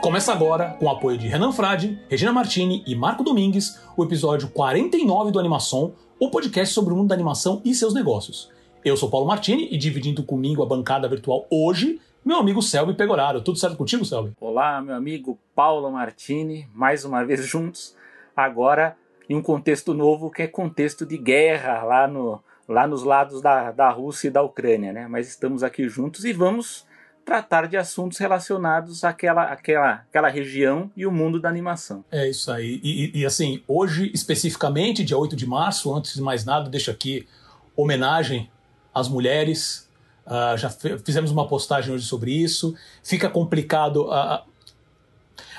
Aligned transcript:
Começa 0.00 0.32
agora, 0.32 0.76
com 0.78 0.86
o 0.86 0.90
apoio 0.90 1.18
de 1.18 1.26
Renan 1.26 1.50
Frade, 1.50 2.00
Regina 2.08 2.32
Martini 2.32 2.84
e 2.86 2.94
Marco 2.94 3.24
Domingues, 3.24 3.82
o 3.96 4.04
episódio 4.04 4.48
49 4.48 5.32
do 5.32 5.40
Animação, 5.40 5.92
o 6.20 6.30
podcast 6.30 6.72
sobre 6.72 6.94
o 6.94 6.96
mundo 6.96 7.08
da 7.08 7.16
animação 7.16 7.60
e 7.64 7.74
seus 7.74 7.92
negócios. 7.92 8.48
Eu 8.84 8.96
sou 8.96 9.10
Paulo 9.10 9.26
Martini 9.26 9.68
e 9.72 9.76
dividindo 9.76 10.22
comigo 10.22 10.62
a 10.62 10.66
bancada 10.66 11.08
virtual 11.08 11.48
hoje, 11.50 12.00
meu 12.24 12.38
amigo 12.38 12.62
Selby 12.62 12.94
Pegoraro. 12.94 13.40
Tudo 13.40 13.58
certo 13.58 13.76
contigo, 13.76 14.04
Selby? 14.04 14.32
Olá, 14.40 14.80
meu 14.80 14.94
amigo 14.94 15.36
Paulo 15.52 15.90
Martini, 15.90 16.68
mais 16.72 17.04
uma 17.04 17.24
vez 17.24 17.44
juntos, 17.44 17.96
agora 18.36 18.96
em 19.28 19.34
um 19.34 19.42
contexto 19.42 19.92
novo 19.92 20.30
que 20.30 20.42
é 20.42 20.46
contexto 20.46 21.04
de 21.04 21.18
guerra 21.18 21.82
lá, 21.82 22.06
no, 22.06 22.40
lá 22.68 22.86
nos 22.86 23.02
lados 23.02 23.42
da, 23.42 23.72
da 23.72 23.90
Rússia 23.90 24.28
e 24.28 24.30
da 24.30 24.42
Ucrânia, 24.42 24.92
né? 24.92 25.08
Mas 25.08 25.28
estamos 25.28 25.64
aqui 25.64 25.88
juntos 25.88 26.24
e 26.24 26.32
vamos 26.32 26.86
tratar 27.28 27.68
de 27.68 27.76
assuntos 27.76 28.16
relacionados 28.16 29.04
àquela, 29.04 29.42
àquela, 29.52 29.90
àquela 29.90 30.28
região 30.30 30.90
e 30.96 31.04
o 31.04 31.12
mundo 31.12 31.38
da 31.38 31.46
animação. 31.46 32.02
É 32.10 32.26
isso 32.26 32.50
aí. 32.50 32.80
E, 32.82 33.20
e, 33.20 33.26
assim, 33.26 33.62
hoje, 33.68 34.10
especificamente, 34.14 35.04
dia 35.04 35.18
8 35.18 35.36
de 35.36 35.46
março, 35.46 35.94
antes 35.94 36.14
de 36.14 36.22
mais 36.22 36.46
nada, 36.46 36.70
deixo 36.70 36.90
aqui 36.90 37.28
homenagem 37.76 38.50
às 38.94 39.10
mulheres. 39.10 39.86
Uh, 40.26 40.56
já 40.56 40.70
fizemos 40.70 41.30
uma 41.30 41.46
postagem 41.46 41.92
hoje 41.92 42.06
sobre 42.06 42.32
isso. 42.32 42.74
Fica 43.02 43.28
complicado. 43.28 44.06
Uh, 44.06 44.42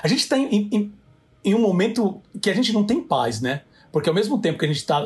a 0.02 0.08
gente 0.08 0.24
está 0.24 0.36
em, 0.36 0.68
em, 0.72 0.92
em 1.44 1.54
um 1.54 1.60
momento 1.60 2.20
que 2.42 2.50
a 2.50 2.54
gente 2.54 2.72
não 2.72 2.82
tem 2.82 3.00
paz, 3.00 3.40
né? 3.40 3.62
Porque 3.92 4.08
ao 4.08 4.14
mesmo 4.14 4.40
tempo 4.40 4.58
que 4.58 4.64
a 4.64 4.68
gente 4.68 4.78
está 4.78 5.04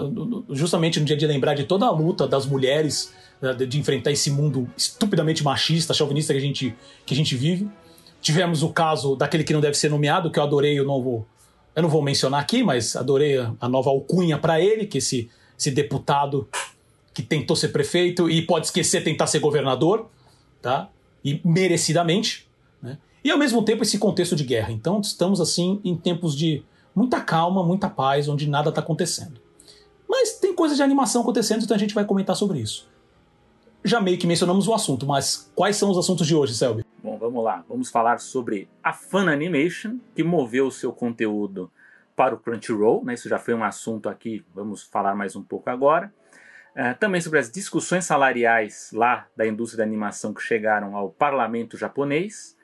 justamente 0.48 0.98
no 0.98 1.04
dia 1.04 1.16
de 1.16 1.26
lembrar 1.26 1.52
de 1.52 1.64
toda 1.64 1.84
a 1.84 1.90
luta 1.90 2.26
das 2.26 2.46
mulheres 2.46 3.12
né, 3.44 3.52
de 3.52 3.78
enfrentar 3.78 4.10
esse 4.10 4.30
mundo 4.30 4.66
estupidamente 4.74 5.44
machista, 5.44 5.92
chauvinista 5.92 6.32
que 6.32 6.38
a 6.38 6.42
gente, 6.42 6.74
que 7.04 7.12
a 7.12 7.16
gente 7.16 7.36
vive. 7.36 7.68
Tivemos 8.22 8.62
o 8.62 8.70
caso 8.70 9.14
daquele 9.14 9.44
que 9.44 9.52
não 9.52 9.60
deve 9.60 9.76
ser 9.76 9.90
nomeado, 9.90 10.30
que 10.30 10.38
eu 10.38 10.42
adorei 10.42 10.80
o 10.80 10.84
novo. 10.84 11.26
Eu 11.76 11.82
não 11.82 11.90
vou 11.90 12.00
mencionar 12.00 12.40
aqui, 12.40 12.62
mas 12.62 12.96
adorei 12.96 13.36
a 13.60 13.68
nova 13.68 13.90
alcunha 13.90 14.38
para 14.38 14.58
ele, 14.60 14.86
que 14.86 14.96
esse, 14.96 15.28
esse 15.58 15.70
deputado 15.70 16.48
que 17.12 17.22
tentou 17.22 17.54
ser 17.54 17.68
prefeito 17.68 18.30
e 18.30 18.40
pode 18.42 18.66
esquecer 18.66 19.04
tentar 19.04 19.26
ser 19.26 19.40
governador, 19.40 20.08
tá? 20.62 20.88
E 21.22 21.40
merecidamente, 21.44 22.48
né? 22.82 22.96
E 23.22 23.30
ao 23.30 23.38
mesmo 23.38 23.62
tempo 23.62 23.82
esse 23.82 23.98
contexto 23.98 24.34
de 24.34 24.44
guerra. 24.44 24.72
Então 24.72 25.00
estamos 25.00 25.40
assim 25.40 25.80
em 25.84 25.94
tempos 25.94 26.34
de 26.34 26.62
muita 26.94 27.20
calma, 27.20 27.62
muita 27.62 27.90
paz, 27.90 28.26
onde 28.26 28.48
nada 28.48 28.70
está 28.70 28.80
acontecendo. 28.80 29.38
Mas 30.08 30.38
tem 30.38 30.54
coisas 30.54 30.78
de 30.78 30.82
animação 30.82 31.20
acontecendo, 31.22 31.62
então 31.62 31.76
a 31.76 31.80
gente 31.80 31.94
vai 31.94 32.04
comentar 32.04 32.36
sobre 32.36 32.60
isso 32.60 32.93
já 33.84 34.00
meio 34.00 34.16
que 34.16 34.26
mencionamos 34.26 34.66
o 34.66 34.72
assunto, 34.72 35.06
mas 35.06 35.52
quais 35.54 35.76
são 35.76 35.90
os 35.90 35.98
assuntos 35.98 36.26
de 36.26 36.34
hoje, 36.34 36.54
Selby? 36.54 36.84
Bom, 37.02 37.18
vamos 37.18 37.44
lá. 37.44 37.62
Vamos 37.68 37.90
falar 37.90 38.18
sobre 38.18 38.66
a 38.82 38.94
Fun 38.94 39.28
Animation, 39.28 39.98
que 40.16 40.24
moveu 40.24 40.66
o 40.66 40.72
seu 40.72 40.90
conteúdo 40.90 41.70
para 42.16 42.34
o 42.34 42.38
Crunchyroll, 42.38 43.04
né? 43.04 43.12
Isso 43.12 43.28
já 43.28 43.38
foi 43.38 43.52
um 43.52 43.62
assunto 43.62 44.08
aqui, 44.08 44.42
vamos 44.54 44.82
falar 44.82 45.14
mais 45.14 45.36
um 45.36 45.42
pouco 45.42 45.68
agora. 45.68 46.10
Uh, 46.74 46.98
também 46.98 47.20
sobre 47.20 47.38
as 47.38 47.50
discussões 47.50 48.04
salariais 48.06 48.90
lá 48.92 49.26
da 49.36 49.46
indústria 49.46 49.78
da 49.78 49.84
animação 49.84 50.32
que 50.32 50.40
chegaram 50.40 50.96
ao 50.96 51.10
parlamento 51.10 51.76
japonês. 51.76 52.56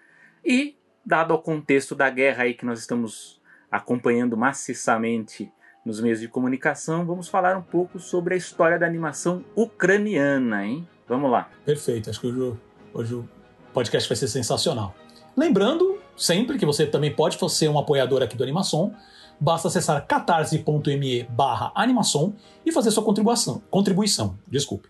E, 0.45 0.77
dado 1.05 1.35
o 1.35 1.39
contexto 1.39 1.95
da 1.95 2.09
guerra 2.09 2.45
aí 2.45 2.55
que 2.55 2.65
nós 2.65 2.81
estamos 2.81 3.41
acompanhando 3.71 4.37
maciçamente 4.37 5.53
nos 5.85 6.01
meios 6.01 6.21
de 6.21 6.29
comunicação, 6.29 7.05
vamos 7.07 7.29
falar 7.29 7.57
um 7.57 7.63
pouco 7.63 7.99
sobre 7.99 8.35
a 8.35 8.37
história 8.37 8.79
da 8.79 8.87
animação 8.87 9.45
ucraniana, 9.55 10.65
hein? 10.65 10.89
Vamos 11.11 11.29
lá. 11.29 11.51
Perfeito. 11.65 12.09
Acho 12.09 12.21
que 12.21 12.29
hoje, 12.29 12.57
hoje 12.95 13.15
o 13.17 13.29
podcast 13.75 14.09
vai 14.09 14.15
ser 14.15 14.29
sensacional. 14.29 14.95
Lembrando 15.37 15.99
sempre 16.17 16.57
que 16.57 16.65
você 16.65 16.87
também 16.87 17.13
pode 17.13 17.37
ser 17.51 17.69
um 17.69 17.77
apoiador 17.77 18.23
aqui 18.23 18.37
do 18.37 18.45
Animação. 18.45 18.95
Basta 19.41 19.67
acessar 19.67 20.07
catarse.me 20.07 21.25
barra 21.25 21.73
animação 21.75 22.37
e 22.65 22.71
fazer 22.71 22.93
sua 22.93 23.03
contribuição. 23.03 23.61
Contribuição, 23.69 24.39
desculpe. 24.47 24.89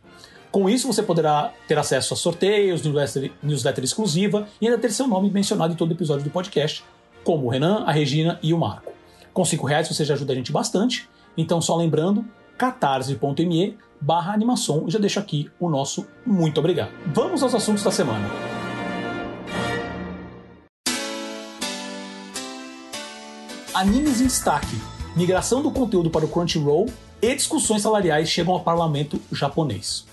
Com 0.50 0.68
isso, 0.68 0.86
você 0.86 1.02
poderá 1.02 1.54
ter 1.66 1.78
acesso 1.78 2.12
a 2.12 2.16
sorteios, 2.16 2.82
newsletter, 2.82 3.32
newsletter 3.42 3.84
exclusiva 3.84 4.46
e 4.60 4.66
ainda 4.66 4.78
ter 4.78 4.90
seu 4.90 5.08
nome 5.08 5.30
mencionado 5.30 5.72
em 5.72 5.76
todo 5.76 5.92
episódio 5.92 6.24
do 6.24 6.30
podcast, 6.30 6.84
como 7.24 7.46
o 7.46 7.48
Renan, 7.48 7.84
a 7.86 7.92
Regina 7.92 8.38
e 8.42 8.52
o 8.52 8.58
Marco. 8.58 8.92
Com 9.32 9.42
cinco 9.44 9.66
reais 9.66 9.88
você 9.88 10.04
já 10.04 10.12
ajuda 10.12 10.34
a 10.34 10.36
gente 10.36 10.52
bastante, 10.52 11.08
então 11.34 11.62
só 11.62 11.76
lembrando, 11.76 12.26
catarse.me 12.58 13.78
barra 14.00 14.32
animação 14.32 14.88
já 14.88 14.98
deixo 14.98 15.18
aqui 15.18 15.50
o 15.60 15.68
nosso 15.68 16.06
muito 16.24 16.58
obrigado. 16.58 16.90
Vamos 17.06 17.42
aos 17.42 17.54
assuntos 17.54 17.82
da 17.82 17.90
semana. 17.90 18.28
Animes 23.74 24.20
em 24.20 24.26
destaque, 24.26 24.76
migração 25.16 25.62
do 25.62 25.70
conteúdo 25.70 26.10
para 26.10 26.24
o 26.24 26.28
Crunchyroll 26.28 26.86
e 27.22 27.34
discussões 27.34 27.82
salariais 27.82 28.28
chegam 28.28 28.54
ao 28.54 28.60
parlamento 28.60 29.20
japonês. 29.32 30.06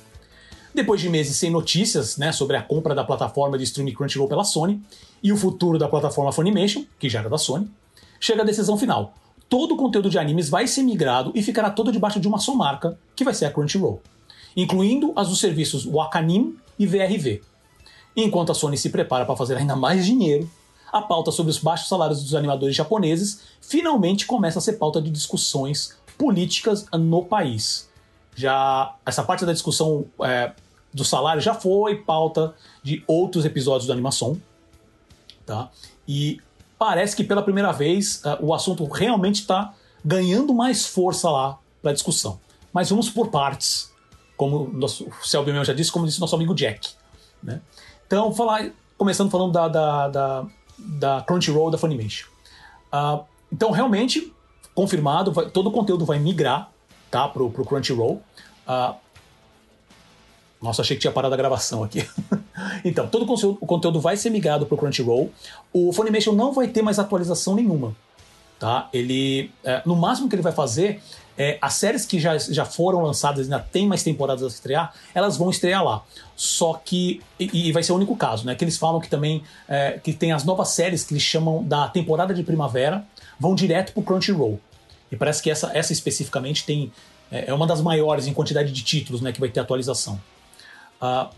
Depois 0.73 1.01
de 1.01 1.09
meses 1.09 1.37
sem 1.37 1.49
notícias 1.49 2.17
né, 2.17 2.31
sobre 2.31 2.55
a 2.55 2.61
compra 2.61 2.93
da 2.93 3.03
plataforma 3.03 3.57
de 3.57 3.63
streaming 3.63 3.93
Crunchyroll 3.93 4.29
pela 4.29 4.43
Sony 4.43 4.81
e 5.23 5.31
o 5.31 5.37
futuro 5.37 5.79
da 5.79 5.87
plataforma 5.87 6.31
Funimation, 6.31 6.85
que 6.99 7.09
já 7.09 7.19
era 7.19 7.29
da 7.29 7.37
Sony, 7.37 7.69
chega 8.19 8.43
a 8.43 8.45
decisão 8.45 8.77
final 8.77 9.13
todo 9.49 9.73
o 9.73 9.77
conteúdo 9.77 10.09
de 10.09 10.19
animes 10.19 10.49
vai 10.49 10.67
ser 10.67 10.83
migrado 10.83 11.31
e 11.33 11.41
ficará 11.41 11.69
todo 11.69 11.91
debaixo 11.91 12.19
de 12.19 12.27
uma 12.27 12.37
só 12.37 12.53
marca, 12.53 12.97
que 13.15 13.23
vai 13.23 13.33
ser 13.33 13.45
a 13.45 13.51
Crunchyroll, 13.51 14.01
incluindo 14.55 15.13
as 15.15 15.29
dos 15.29 15.39
serviços 15.39 15.85
Wakanim 15.85 16.57
e 16.77 16.85
VRV. 16.85 17.41
Enquanto 18.15 18.51
a 18.51 18.55
Sony 18.55 18.77
se 18.77 18.89
prepara 18.89 19.25
para 19.25 19.35
fazer 19.35 19.55
ainda 19.55 19.75
mais 19.75 20.05
dinheiro, 20.05 20.49
a 20.91 21.01
pauta 21.01 21.31
sobre 21.31 21.51
os 21.51 21.59
baixos 21.59 21.87
salários 21.87 22.23
dos 22.23 22.33
animadores 22.33 22.75
japoneses 22.75 23.41
finalmente 23.61 24.25
começa 24.25 24.59
a 24.59 24.61
ser 24.61 24.73
pauta 24.73 25.01
de 25.01 25.09
discussões 25.09 25.97
políticas 26.17 26.85
no 26.91 27.23
país. 27.23 27.89
Já 28.35 28.95
essa 29.05 29.23
parte 29.23 29.45
da 29.45 29.53
discussão 29.53 30.05
é, 30.21 30.51
do 30.93 31.03
salário 31.03 31.41
já 31.41 31.53
foi 31.53 31.95
pauta 31.95 32.55
de 32.81 33.03
outros 33.07 33.45
episódios 33.45 33.87
da 33.87 33.93
animação, 33.93 34.39
tá? 35.45 35.69
E 36.07 36.39
parece 36.77 37.15
que 37.15 37.23
pela 37.23 37.41
primeira 37.41 37.71
vez 37.71 38.21
uh, 38.23 38.37
o 38.45 38.53
assunto 38.53 38.85
realmente 38.85 39.41
está 39.41 39.73
ganhando 40.03 40.53
mais 40.53 40.85
força 40.85 41.29
lá 41.29 41.57
para 41.81 41.93
discussão. 41.93 42.39
Mas 42.71 42.89
vamos 42.89 43.09
por 43.09 43.29
partes, 43.29 43.91
como 44.35 44.69
nosso, 44.71 45.05
o 45.05 45.27
Selby 45.27 45.51
já 45.63 45.73
disse, 45.73 45.91
como 45.91 46.05
disse 46.05 46.19
nosso 46.19 46.35
amigo 46.35 46.53
Jack. 46.53 46.89
Né? 47.41 47.61
Então, 48.05 48.33
falar, 48.33 48.69
começando 48.97 49.29
falando 49.31 49.51
da, 49.51 49.67
da, 49.67 50.07
da, 50.07 50.45
da 50.77 51.21
Crunchyroll 51.21 51.71
da 51.71 51.77
Funimation. 51.77 52.27
Uh, 52.93 53.23
então, 53.51 53.71
realmente, 53.71 54.33
confirmado, 54.75 55.31
vai, 55.31 55.49
todo 55.49 55.67
o 55.67 55.71
conteúdo 55.71 56.05
vai 56.05 56.19
migrar 56.19 56.71
tá, 57.09 57.27
para 57.27 57.43
o 57.43 57.51
Crunchyroll. 57.51 58.21
Uh, 58.67 58.95
nossa, 60.61 60.81
achei 60.81 60.95
que 60.95 61.01
tinha 61.01 61.13
parado 61.13 61.33
a 61.33 61.37
gravação 61.37 61.83
aqui. 61.83 62.07
então, 62.87 63.07
todo 63.07 63.23
o 63.59 63.65
conteúdo 63.65 63.99
vai 63.99 64.15
ser 64.17 64.29
migrado 64.29 64.65
para 64.65 64.75
o 64.75 64.77
Crunchyroll. 64.77 65.31
O 65.73 65.91
Funimation 65.91 66.33
não 66.33 66.53
vai 66.53 66.67
ter 66.67 66.81
mais 66.81 66.99
atualização 66.99 67.55
nenhuma. 67.55 67.95
Tá? 68.59 68.89
Ele, 68.91 69.51
é, 69.63 69.81
no 69.85 69.95
máximo 69.95 70.27
que 70.27 70.35
ele 70.35 70.41
vai 70.41 70.51
fazer 70.51 71.01
é, 71.37 71.59
as 71.61 71.75
séries 71.75 72.05
que 72.05 72.19
já, 72.19 72.35
já 72.37 72.65
foram 72.65 73.01
lançadas, 73.01 73.41
ainda 73.41 73.59
tem 73.59 73.87
mais 73.87 74.01
temporadas 74.01 74.43
a 74.43 74.47
estrear, 74.47 74.93
elas 75.13 75.37
vão 75.37 75.51
estrear 75.51 75.83
lá. 75.83 76.03
Só 76.35 76.73
que. 76.83 77.21
E, 77.39 77.69
e 77.69 77.71
vai 77.71 77.83
ser 77.83 77.91
o 77.91 77.95
único 77.95 78.15
caso, 78.15 78.45
né? 78.45 78.55
Que 78.55 78.63
eles 78.63 78.77
falam 78.77 78.99
que 78.99 79.07
também. 79.07 79.43
É, 79.67 79.99
que 80.03 80.11
tem 80.13 80.31
as 80.31 80.43
novas 80.43 80.69
séries 80.69 81.03
que 81.03 81.13
eles 81.13 81.23
chamam 81.23 81.63
da 81.63 81.87
temporada 81.87 82.33
de 82.33 82.41
primavera, 82.41 83.05
vão 83.39 83.53
direto 83.53 83.93
pro 83.93 84.01
Crunchyroll. 84.01 84.59
E 85.11 85.15
parece 85.15 85.41
que 85.43 85.51
essa, 85.51 85.71
essa 85.77 85.93
especificamente 85.93 86.65
tem. 86.65 86.91
É, 87.31 87.51
é 87.51 87.53
uma 87.53 87.67
das 87.67 87.81
maiores 87.81 88.25
em 88.25 88.33
quantidade 88.33 88.71
de 88.71 88.83
títulos, 88.83 89.21
né? 89.21 89.31
Que 89.31 89.39
vai 89.39 89.49
ter 89.49 89.59
atualização. 89.59 90.19
Uh, 90.99 91.29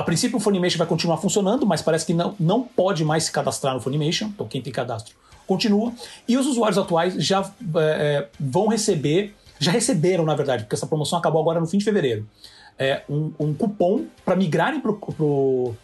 a 0.00 0.02
princípio 0.02 0.38
o 0.38 0.40
Funimation 0.40 0.78
vai 0.78 0.86
continuar 0.86 1.18
funcionando, 1.18 1.66
mas 1.66 1.82
parece 1.82 2.06
que 2.06 2.14
não, 2.14 2.34
não 2.40 2.62
pode 2.62 3.04
mais 3.04 3.24
se 3.24 3.32
cadastrar 3.32 3.74
no 3.74 3.80
Funimation, 3.80 4.26
então 4.26 4.48
quem 4.48 4.62
tem 4.62 4.72
cadastro 4.72 5.14
continua. 5.46 5.92
E 6.26 6.38
os 6.38 6.46
usuários 6.46 6.78
atuais 6.78 7.14
já 7.14 7.52
é, 7.76 8.28
vão 8.38 8.68
receber, 8.68 9.34
já 9.58 9.70
receberam 9.70 10.24
na 10.24 10.34
verdade, 10.34 10.64
porque 10.64 10.74
essa 10.74 10.86
promoção 10.86 11.18
acabou 11.18 11.40
agora 11.40 11.60
no 11.60 11.66
fim 11.66 11.76
de 11.76 11.84
fevereiro, 11.84 12.26
é, 12.78 13.02
um, 13.10 13.30
um 13.38 13.52
cupom 13.52 14.06
para 14.24 14.34
migrarem 14.36 14.80
pro, 14.80 14.94
pro, 14.96 15.74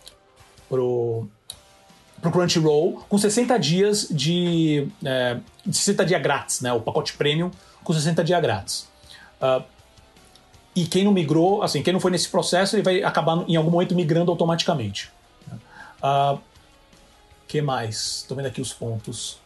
pro, 0.67 1.29
pro 2.23 2.31
Crunchyroll 2.31 3.05
com 3.07 3.19
60 3.19 3.59
dias 3.59 4.09
de, 4.11 4.89
é, 5.05 5.39
60 5.71 6.07
dias 6.07 6.23
grátis, 6.23 6.63
né? 6.63 6.73
O 6.73 6.81
pacote 6.81 7.13
premium 7.13 7.51
com 7.85 7.93
60 7.93 8.25
dias 8.25 8.41
grátis. 8.41 8.89
Uh, 9.43 9.63
e 10.77 10.85
quem 10.87 11.05
não 11.05 11.13
migrou, 11.13 11.63
assim, 11.63 11.83
quem 11.83 11.91
não 11.91 11.99
foi 11.99 12.11
nesse 12.11 12.29
processo, 12.29 12.77
ele 12.77 12.83
vai 12.83 13.03
acabar 13.03 13.43
em 13.49 13.57
algum 13.57 13.71
momento 13.71 13.95
migrando 13.95 14.31
automaticamente. 14.31 15.11
Uh, 16.03 16.39
que 17.49 17.63
mais? 17.63 18.19
Estou 18.19 18.37
vendo 18.37 18.47
aqui 18.47 18.61
os 18.61 18.75
pontos. 18.75 19.39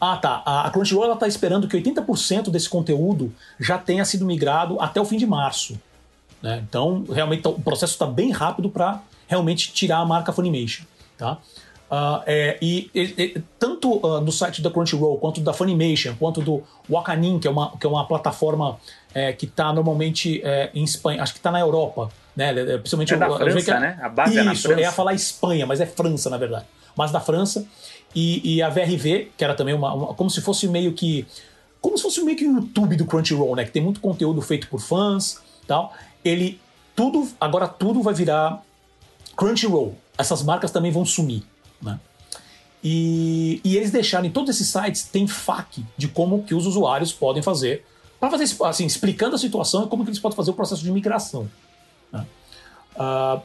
Ah, 0.00 0.16
tá. 0.16 0.42
A 0.44 0.68
Crunchyroll 0.70 1.12
está 1.14 1.28
esperando 1.28 1.68
que 1.68 1.76
80% 1.80 2.50
desse 2.50 2.68
conteúdo 2.68 3.32
já 3.60 3.78
tenha 3.78 4.04
sido 4.04 4.26
migrado 4.26 4.80
até 4.80 5.00
o 5.00 5.04
fim 5.04 5.16
de 5.16 5.26
março. 5.26 5.78
Né? 6.42 6.62
Então, 6.68 7.04
realmente, 7.08 7.46
o 7.46 7.52
processo 7.60 7.92
está 7.92 8.06
bem 8.06 8.32
rápido 8.32 8.68
para 8.68 9.00
realmente 9.28 9.72
tirar 9.72 9.98
a 9.98 10.04
marca 10.04 10.32
Funimation. 10.32 10.84
Tá? 11.16 11.38
Uh, 11.90 12.22
é, 12.26 12.58
e, 12.60 12.90
e, 12.94 13.42
tanto 13.58 14.04
uh, 14.04 14.20
no 14.20 14.32
site 14.32 14.60
da 14.60 14.70
Crunchyroll, 14.70 15.18
quanto 15.18 15.40
da 15.40 15.52
Funimation, 15.52 16.14
quanto 16.18 16.42
do 16.42 16.62
Wakanim, 16.90 17.38
que 17.38 17.46
é 17.46 17.50
uma, 17.50 17.76
que 17.78 17.86
é 17.86 17.88
uma 17.88 18.04
plataforma 18.06 18.78
é, 19.14 19.32
que 19.32 19.46
está 19.46 19.72
normalmente 19.72 20.42
é, 20.44 20.70
em 20.74 20.82
Espanha, 20.82 21.22
acho 21.22 21.32
que 21.32 21.38
está 21.38 21.50
na 21.50 21.60
Europa, 21.60 22.10
né? 22.34 22.50
É, 22.50 22.78
principalmente 22.78 23.14
é 23.14 23.16
da 23.16 23.26
eu, 23.26 23.36
França, 23.36 23.74
eu 23.74 23.80
né? 23.80 23.98
A 24.02 24.08
base 24.08 24.30
Isso, 24.32 24.40
é 24.40 24.44
na 24.44 24.54
França. 24.54 24.72
eu 24.72 24.78
ia 24.80 24.92
falar 24.92 25.14
Espanha, 25.14 25.66
mas 25.66 25.80
é 25.80 25.86
França, 25.86 26.28
na 26.28 26.36
verdade. 26.36 26.66
Mas 26.96 27.12
da 27.12 27.20
França. 27.20 27.66
E, 28.14 28.56
e 28.56 28.62
a 28.62 28.68
VRV, 28.68 29.30
que 29.36 29.44
era 29.44 29.54
também 29.54 29.74
uma, 29.74 29.92
uma, 29.94 30.14
como 30.14 30.28
se 30.28 30.40
fosse 30.40 30.68
meio 30.68 30.92
que 30.92 31.26
como 31.80 31.98
se 31.98 32.02
fosse 32.02 32.22
meio 32.22 32.36
que 32.36 32.46
o 32.46 32.56
YouTube 32.56 32.96
do 32.96 33.04
Crunchyroll, 33.04 33.54
né? 33.54 33.64
Que 33.64 33.70
tem 33.70 33.82
muito 33.82 34.00
conteúdo 34.00 34.40
feito 34.40 34.68
por 34.68 34.80
fãs, 34.80 35.38
tal. 35.66 35.92
Ele 36.24 36.60
tudo 36.96 37.28
agora 37.40 37.68
tudo 37.68 38.02
vai 38.02 38.14
virar 38.14 38.62
Crunchyroll. 39.36 39.96
Essas 40.16 40.42
marcas 40.42 40.70
também 40.70 40.90
vão 40.90 41.04
sumir, 41.04 41.44
né? 41.82 42.00
E, 42.82 43.60
e 43.64 43.76
eles 43.76 43.90
deixaram 43.90 44.26
em 44.26 44.30
todos 44.30 44.50
esses 44.50 44.68
sites 44.68 45.04
tem 45.04 45.26
FAQ 45.26 45.82
de 45.96 46.08
como 46.08 46.42
que 46.42 46.54
os 46.54 46.66
usuários 46.66 47.12
podem 47.12 47.42
fazer 47.42 47.84
para 48.28 48.38
fazer 48.38 48.56
assim 48.64 48.86
explicando 48.86 49.34
a 49.34 49.38
situação 49.38 49.84
e 49.84 49.88
como 49.88 50.04
que 50.04 50.10
eles 50.10 50.18
podem 50.18 50.36
fazer 50.36 50.50
o 50.50 50.54
processo 50.54 50.82
de 50.82 50.90
migração. 50.90 51.48
Né? 52.12 52.26
Uh, 52.96 53.40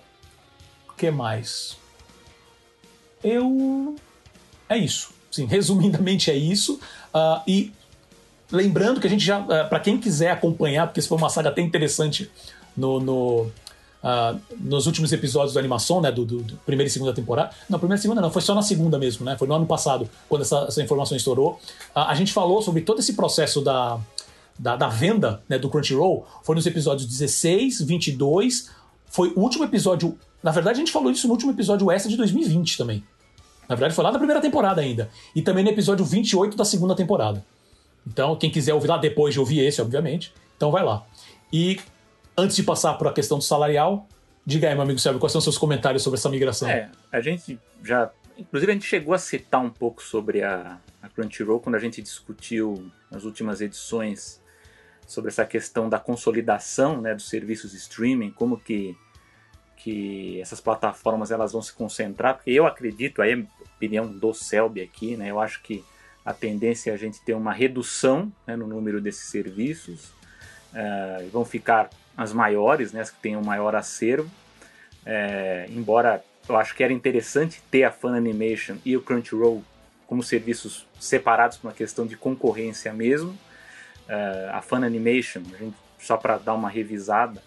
que 0.98 1.12
mais? 1.12 1.78
Eu 3.24 3.96
é 4.68 4.78
isso. 4.78 5.12
Sim, 5.32 5.46
resumidamente 5.46 6.32
é 6.32 6.36
isso. 6.36 6.80
Uh, 7.14 7.42
e 7.48 7.74
lembrando 8.52 9.00
que 9.00 9.08
a 9.08 9.10
gente 9.10 9.24
já, 9.24 9.40
uh, 9.40 9.52
ah, 9.52 9.66
para 9.66 9.80
quem 9.80 9.98
quiser 9.98 10.32
acompanhar, 10.32 10.88
porque 10.88 11.00
isso 11.00 11.10
foi 11.10 11.18
uma 11.18 11.30
saga 11.30 11.50
até 11.50 11.62
interessante 11.62 12.30
no, 12.76 13.00
no 13.00 13.52
nos 14.58 14.88
últimos 14.88 15.12
episódios 15.12 15.56
da 15.56 15.60
animação, 15.60 16.00
né, 16.00 16.10
do, 16.10 16.24
do, 16.24 16.42
do, 16.42 16.56
primeira 16.66 16.88
e 16.88 16.90
segunda 16.90 17.12
temporada. 17.12 17.52
Não, 17.70 17.78
primeira 17.78 18.00
e 18.00 18.02
segunda 18.02 18.22
não, 18.22 18.32
foi 18.32 18.42
só 18.42 18.56
na 18.56 18.62
segunda 18.62 18.98
mesmo, 18.98 19.26
né? 19.26 19.36
Foi 19.38 19.46
no 19.46 19.54
ano 19.54 19.66
passado, 19.66 20.10
quando 20.30 20.44
essa, 20.44 20.68
essa 20.70 20.82
informação 20.82 21.18
estourou. 21.18 21.60
a 21.94 22.16
gente 22.16 22.32
falou 22.32 22.62
sobre 22.62 22.80
todo 22.80 23.00
esse 23.00 23.12
processo 23.12 23.60
da, 23.60 24.00
da, 24.60 24.76
da 24.76 24.90
venda 24.90 25.42
né, 25.48 25.58
do 25.58 25.70
Crunchyroll. 25.70 26.28
Foi 26.44 26.54
nos 26.54 26.68
episódios 26.68 27.08
16, 27.08 27.82
22. 27.82 28.70
Foi 29.06 29.30
o 29.36 29.40
último 29.40 29.64
episódio. 29.64 30.20
Na 30.44 30.52
verdade, 30.52 30.78
a 30.78 30.80
gente 30.80 30.92
falou 30.92 31.10
isso 31.10 31.26
no 31.28 31.34
último 31.34 31.52
episódio 31.52 31.90
extra 31.90 32.12
de 32.12 32.18
2020 32.18 32.78
também. 32.78 33.04
Na 33.68 33.76
verdade, 33.76 33.96
foi 33.96 34.04
lá 34.04 34.12
na 34.12 34.18
primeira 34.18 34.42
temporada 34.42 34.82
ainda. 34.82 35.10
E 35.34 35.42
também 35.42 35.64
no 35.64 35.70
episódio 35.70 36.04
28 36.04 36.58
da 36.58 36.66
segunda 36.66 36.96
temporada. 36.96 37.44
Então, 38.06 38.36
quem 38.36 38.50
quiser 38.50 38.74
ouvir 38.74 38.88
lá 38.88 38.98
depois 38.98 39.34
de 39.34 39.40
ouvir 39.40 39.60
esse, 39.60 39.82
obviamente, 39.82 40.34
então 40.58 40.72
vai 40.72 40.84
lá. 40.84 41.06
E 41.54 41.80
antes 42.38 42.56
de 42.56 42.64
passar 42.64 42.96
para 42.96 43.12
a 43.12 43.14
questão 43.14 43.38
do 43.38 43.44
salarial, 43.44 44.08
diga 44.46 44.68
aí, 44.68 44.74
meu 44.74 44.84
amigo 44.84 45.00
Sérgio, 45.00 45.20
quais 45.20 45.32
são 45.32 45.40
os 45.40 45.44
seus 45.44 45.58
comentários 45.58 46.02
sobre 46.02 46.18
essa 46.18 46.30
migração? 46.30 46.68
É, 46.70 46.90
a 47.12 47.22
gente 47.22 47.60
já. 47.84 48.10
Inclusive, 48.38 48.72
a 48.72 48.76
gente 48.76 48.86
chegou 48.86 49.14
a 49.14 49.18
citar 49.18 49.62
um 49.62 49.70
pouco 49.70 50.02
sobre 50.02 50.42
a, 50.42 50.78
a 51.02 51.10
Crunchyroll 51.10 51.60
quando 51.60 51.76
a 51.76 51.80
gente 51.80 52.02
discutiu 52.02 52.90
nas 53.12 53.24
últimas 53.26 53.62
edições 53.62 54.39
sobre 55.10 55.30
essa 55.30 55.44
questão 55.44 55.90
da 55.90 55.98
consolidação 55.98 57.02
né, 57.02 57.16
dos 57.16 57.28
serviços 57.28 57.72
de 57.72 57.78
streaming, 57.78 58.30
como 58.30 58.58
que 58.58 58.96
que 59.76 60.42
essas 60.42 60.60
plataformas 60.60 61.32
elas 61.32 61.54
vão 61.54 61.62
se 61.62 61.72
concentrar, 61.72 62.36
porque 62.36 62.52
eu 62.52 62.68
acredito, 62.68 63.22
aí 63.22 63.32
é 63.32 63.64
opinião 63.76 64.06
do 64.06 64.34
Selby 64.34 64.82
aqui, 64.82 65.16
né, 65.16 65.32
eu 65.32 65.40
acho 65.40 65.62
que 65.64 65.84
a 66.26 66.34
tendência 66.34 66.92
é 66.92 66.94
a 66.94 66.98
gente 66.98 67.22
ter 67.22 67.34
uma 67.34 67.54
redução 67.54 68.30
né, 68.46 68.58
no 68.58 68.68
número 68.68 69.00
desses 69.00 69.30
serviços, 69.30 70.10
uh, 70.74 71.30
vão 71.32 71.46
ficar 71.46 71.90
as 72.18 72.34
maiores, 72.34 72.92
né, 72.92 73.00
as 73.00 73.10
que 73.10 73.22
têm 73.22 73.38
um 73.38 73.44
maior 73.44 73.74
acervo, 73.74 74.30
é, 75.06 75.66
embora 75.70 76.22
eu 76.48 76.58
acho 76.58 76.76
que 76.76 76.84
era 76.84 76.92
interessante 76.92 77.64
ter 77.72 77.84
a 77.86 77.92
Funimation 77.92 78.76
e 78.84 78.98
o 78.98 79.02
Crunchyroll 79.02 79.64
como 80.06 80.22
serviços 80.22 80.86
separados 81.00 81.58
por 81.58 81.68
uma 81.68 81.74
questão 81.74 82.06
de 82.06 82.18
concorrência 82.18 82.92
mesmo. 82.92 83.38
Uh, 84.10 84.56
a 84.56 84.62
Funimation, 84.62 85.44
a 85.54 85.58
gente, 85.58 85.78
só 86.00 86.18
para 86.18 86.38
dar 86.38 86.56
uma 86.56 86.70
revisada, 86.70 87.42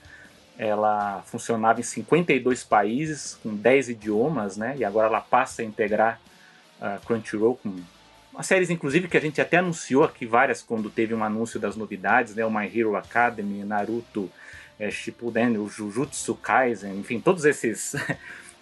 ela 0.56 1.22
funcionava 1.26 1.80
em 1.80 1.82
52 1.82 2.62
países, 2.62 3.36
com 3.42 3.54
10 3.54 3.88
idiomas, 3.88 4.56
né? 4.56 4.76
E 4.78 4.84
agora 4.84 5.08
ela 5.08 5.20
passa 5.20 5.62
a 5.62 5.64
integrar 5.64 6.20
a 6.80 6.96
uh, 6.96 7.06
Crunchyroll 7.06 7.56
com 7.56 7.74
uma 8.32 8.42
séries, 8.42 8.70
inclusive, 8.70 9.08
que 9.08 9.16
a 9.16 9.20
gente 9.20 9.40
até 9.40 9.58
anunciou 9.58 10.04
aqui 10.04 10.24
várias 10.24 10.62
quando 10.62 10.88
teve 10.88 11.12
um 11.14 11.24
anúncio 11.24 11.58
das 11.58 11.76
novidades, 11.76 12.34
né? 12.34 12.44
O 12.44 12.50
My 12.50 12.66
Hero 12.66 12.96
Academy, 12.96 13.64
Naruto, 13.64 14.30
é, 14.78 14.90
Shippuden, 14.90 15.58
o 15.58 15.68
Jujutsu 15.68 16.34
Kaisen, 16.36 16.96
enfim, 16.98 17.20
todos 17.20 17.44
esses... 17.44 17.94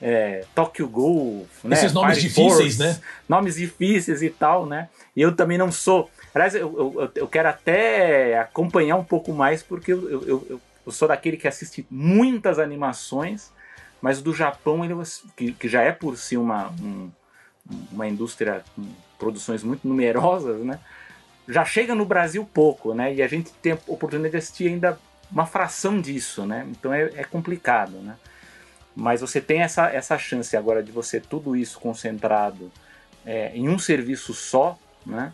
é, 0.02 0.44
Tokyo 0.54 0.88
Ghoul, 0.88 1.46
né? 1.62 1.76
Esses 1.76 1.92
nomes 1.92 2.16
Fire 2.16 2.28
difíceis, 2.28 2.76
Force, 2.76 2.78
né? 2.78 3.00
Nomes 3.28 3.56
difíceis 3.56 4.22
e 4.22 4.30
tal, 4.30 4.66
né? 4.66 4.88
E 5.14 5.20
eu 5.20 5.34
também 5.34 5.58
não 5.58 5.70
sou... 5.70 6.10
Aliás, 6.34 6.54
eu, 6.54 6.60
eu, 6.76 7.12
eu 7.14 7.28
quero 7.28 7.48
até 7.48 8.38
acompanhar 8.38 8.96
um 8.96 9.04
pouco 9.04 9.32
mais, 9.32 9.62
porque 9.62 9.92
eu, 9.92 10.24
eu, 10.26 10.60
eu 10.86 10.92
sou 10.92 11.08
daquele 11.08 11.36
que 11.36 11.48
assiste 11.48 11.86
muitas 11.90 12.58
animações, 12.58 13.50
mas 14.00 14.22
do 14.22 14.34
Japão, 14.34 14.84
ele, 14.84 14.94
que, 15.36 15.52
que 15.52 15.68
já 15.68 15.82
é 15.82 15.92
por 15.92 16.16
si 16.16 16.36
uma, 16.36 16.70
um, 16.80 17.10
uma 17.92 18.08
indústria 18.08 18.64
com 18.74 18.86
produções 19.18 19.62
muito 19.62 19.86
numerosas, 19.86 20.60
né? 20.64 20.78
Já 21.48 21.64
chega 21.64 21.94
no 21.94 22.04
Brasil 22.04 22.48
pouco, 22.54 22.94
né? 22.94 23.14
E 23.14 23.22
a 23.22 23.28
gente 23.28 23.52
tem 23.54 23.72
a 23.72 23.78
oportunidade 23.86 24.32
de 24.32 24.38
assistir 24.38 24.68
ainda 24.68 24.98
uma 25.30 25.46
fração 25.46 26.00
disso, 26.00 26.46
né? 26.46 26.66
Então 26.70 26.92
é, 26.92 27.10
é 27.16 27.24
complicado, 27.24 27.98
né? 27.98 28.16
Mas 28.94 29.20
você 29.20 29.40
tem 29.40 29.62
essa, 29.62 29.88
essa 29.90 30.18
chance 30.18 30.56
agora 30.56 30.82
de 30.82 30.90
você 30.90 31.20
tudo 31.20 31.56
isso 31.56 31.78
concentrado 31.78 32.70
é, 33.24 33.52
em 33.54 33.68
um 33.68 33.78
serviço 33.78 34.32
só, 34.32 34.78
né? 35.04 35.32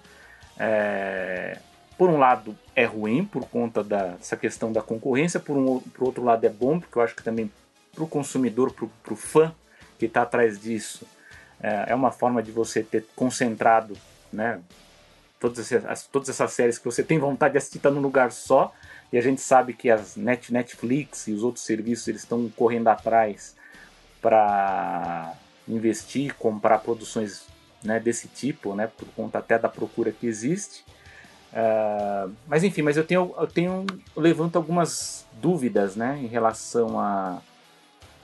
É, 0.58 1.58
por 1.98 2.10
um 2.10 2.18
lado 2.18 2.56
é 2.74 2.84
ruim 2.84 3.24
por 3.24 3.48
conta 3.48 3.82
dessa 3.82 4.36
questão 4.36 4.72
da 4.72 4.82
concorrência, 4.82 5.40
por, 5.40 5.56
um, 5.56 5.80
por 5.80 6.04
outro 6.04 6.22
lado 6.22 6.44
é 6.44 6.50
bom, 6.50 6.78
porque 6.78 6.98
eu 6.98 7.02
acho 7.02 7.14
que 7.14 7.22
também 7.22 7.50
para 7.94 8.04
o 8.04 8.08
consumidor, 8.08 8.72
para 8.72 9.12
o 9.12 9.16
fã 9.16 9.54
que 9.98 10.04
está 10.04 10.22
atrás 10.22 10.60
disso, 10.60 11.06
é, 11.60 11.86
é, 11.88 11.94
uma 11.94 12.10
forma 12.10 12.42
de 12.42 12.52
você 12.52 12.82
ter 12.82 13.06
concentrado 13.16 13.96
né, 14.30 14.60
todas, 15.40 15.70
todas 16.12 16.28
essas 16.28 16.52
séries 16.52 16.78
que 16.78 16.84
você 16.84 17.02
tem 17.02 17.18
vontade 17.18 17.52
de 17.52 17.58
assistir 17.58 17.78
tá 17.78 17.90
num 17.90 18.00
lugar 18.00 18.30
só, 18.30 18.74
e 19.10 19.16
a 19.16 19.22
gente 19.22 19.40
sabe 19.40 19.72
que 19.72 19.90
as 19.90 20.16
Net, 20.16 20.52
Netflix 20.52 21.28
e 21.28 21.32
os 21.32 21.42
outros 21.42 21.64
serviços 21.64 22.08
eles 22.08 22.22
estão 22.22 22.50
correndo 22.50 22.88
atrás 22.88 23.56
para 24.20 25.32
investir, 25.66 26.34
comprar 26.34 26.78
produções 26.78 27.46
né, 27.86 28.00
desse 28.00 28.28
tipo, 28.28 28.74
né, 28.74 28.86
por 28.86 29.06
conta 29.16 29.38
até 29.38 29.58
da 29.58 29.68
procura 29.68 30.12
que 30.12 30.26
existe. 30.26 30.84
Uh, 31.52 32.30
mas 32.46 32.64
enfim, 32.64 32.82
mas 32.82 32.96
eu 32.96 33.04
tenho, 33.04 33.34
eu 33.38 33.46
tenho 33.46 33.86
eu 34.14 34.22
levanto 34.22 34.56
algumas 34.56 35.24
dúvidas, 35.40 35.96
né, 35.96 36.18
em 36.22 36.26
relação 36.26 37.00
a, 37.00 37.40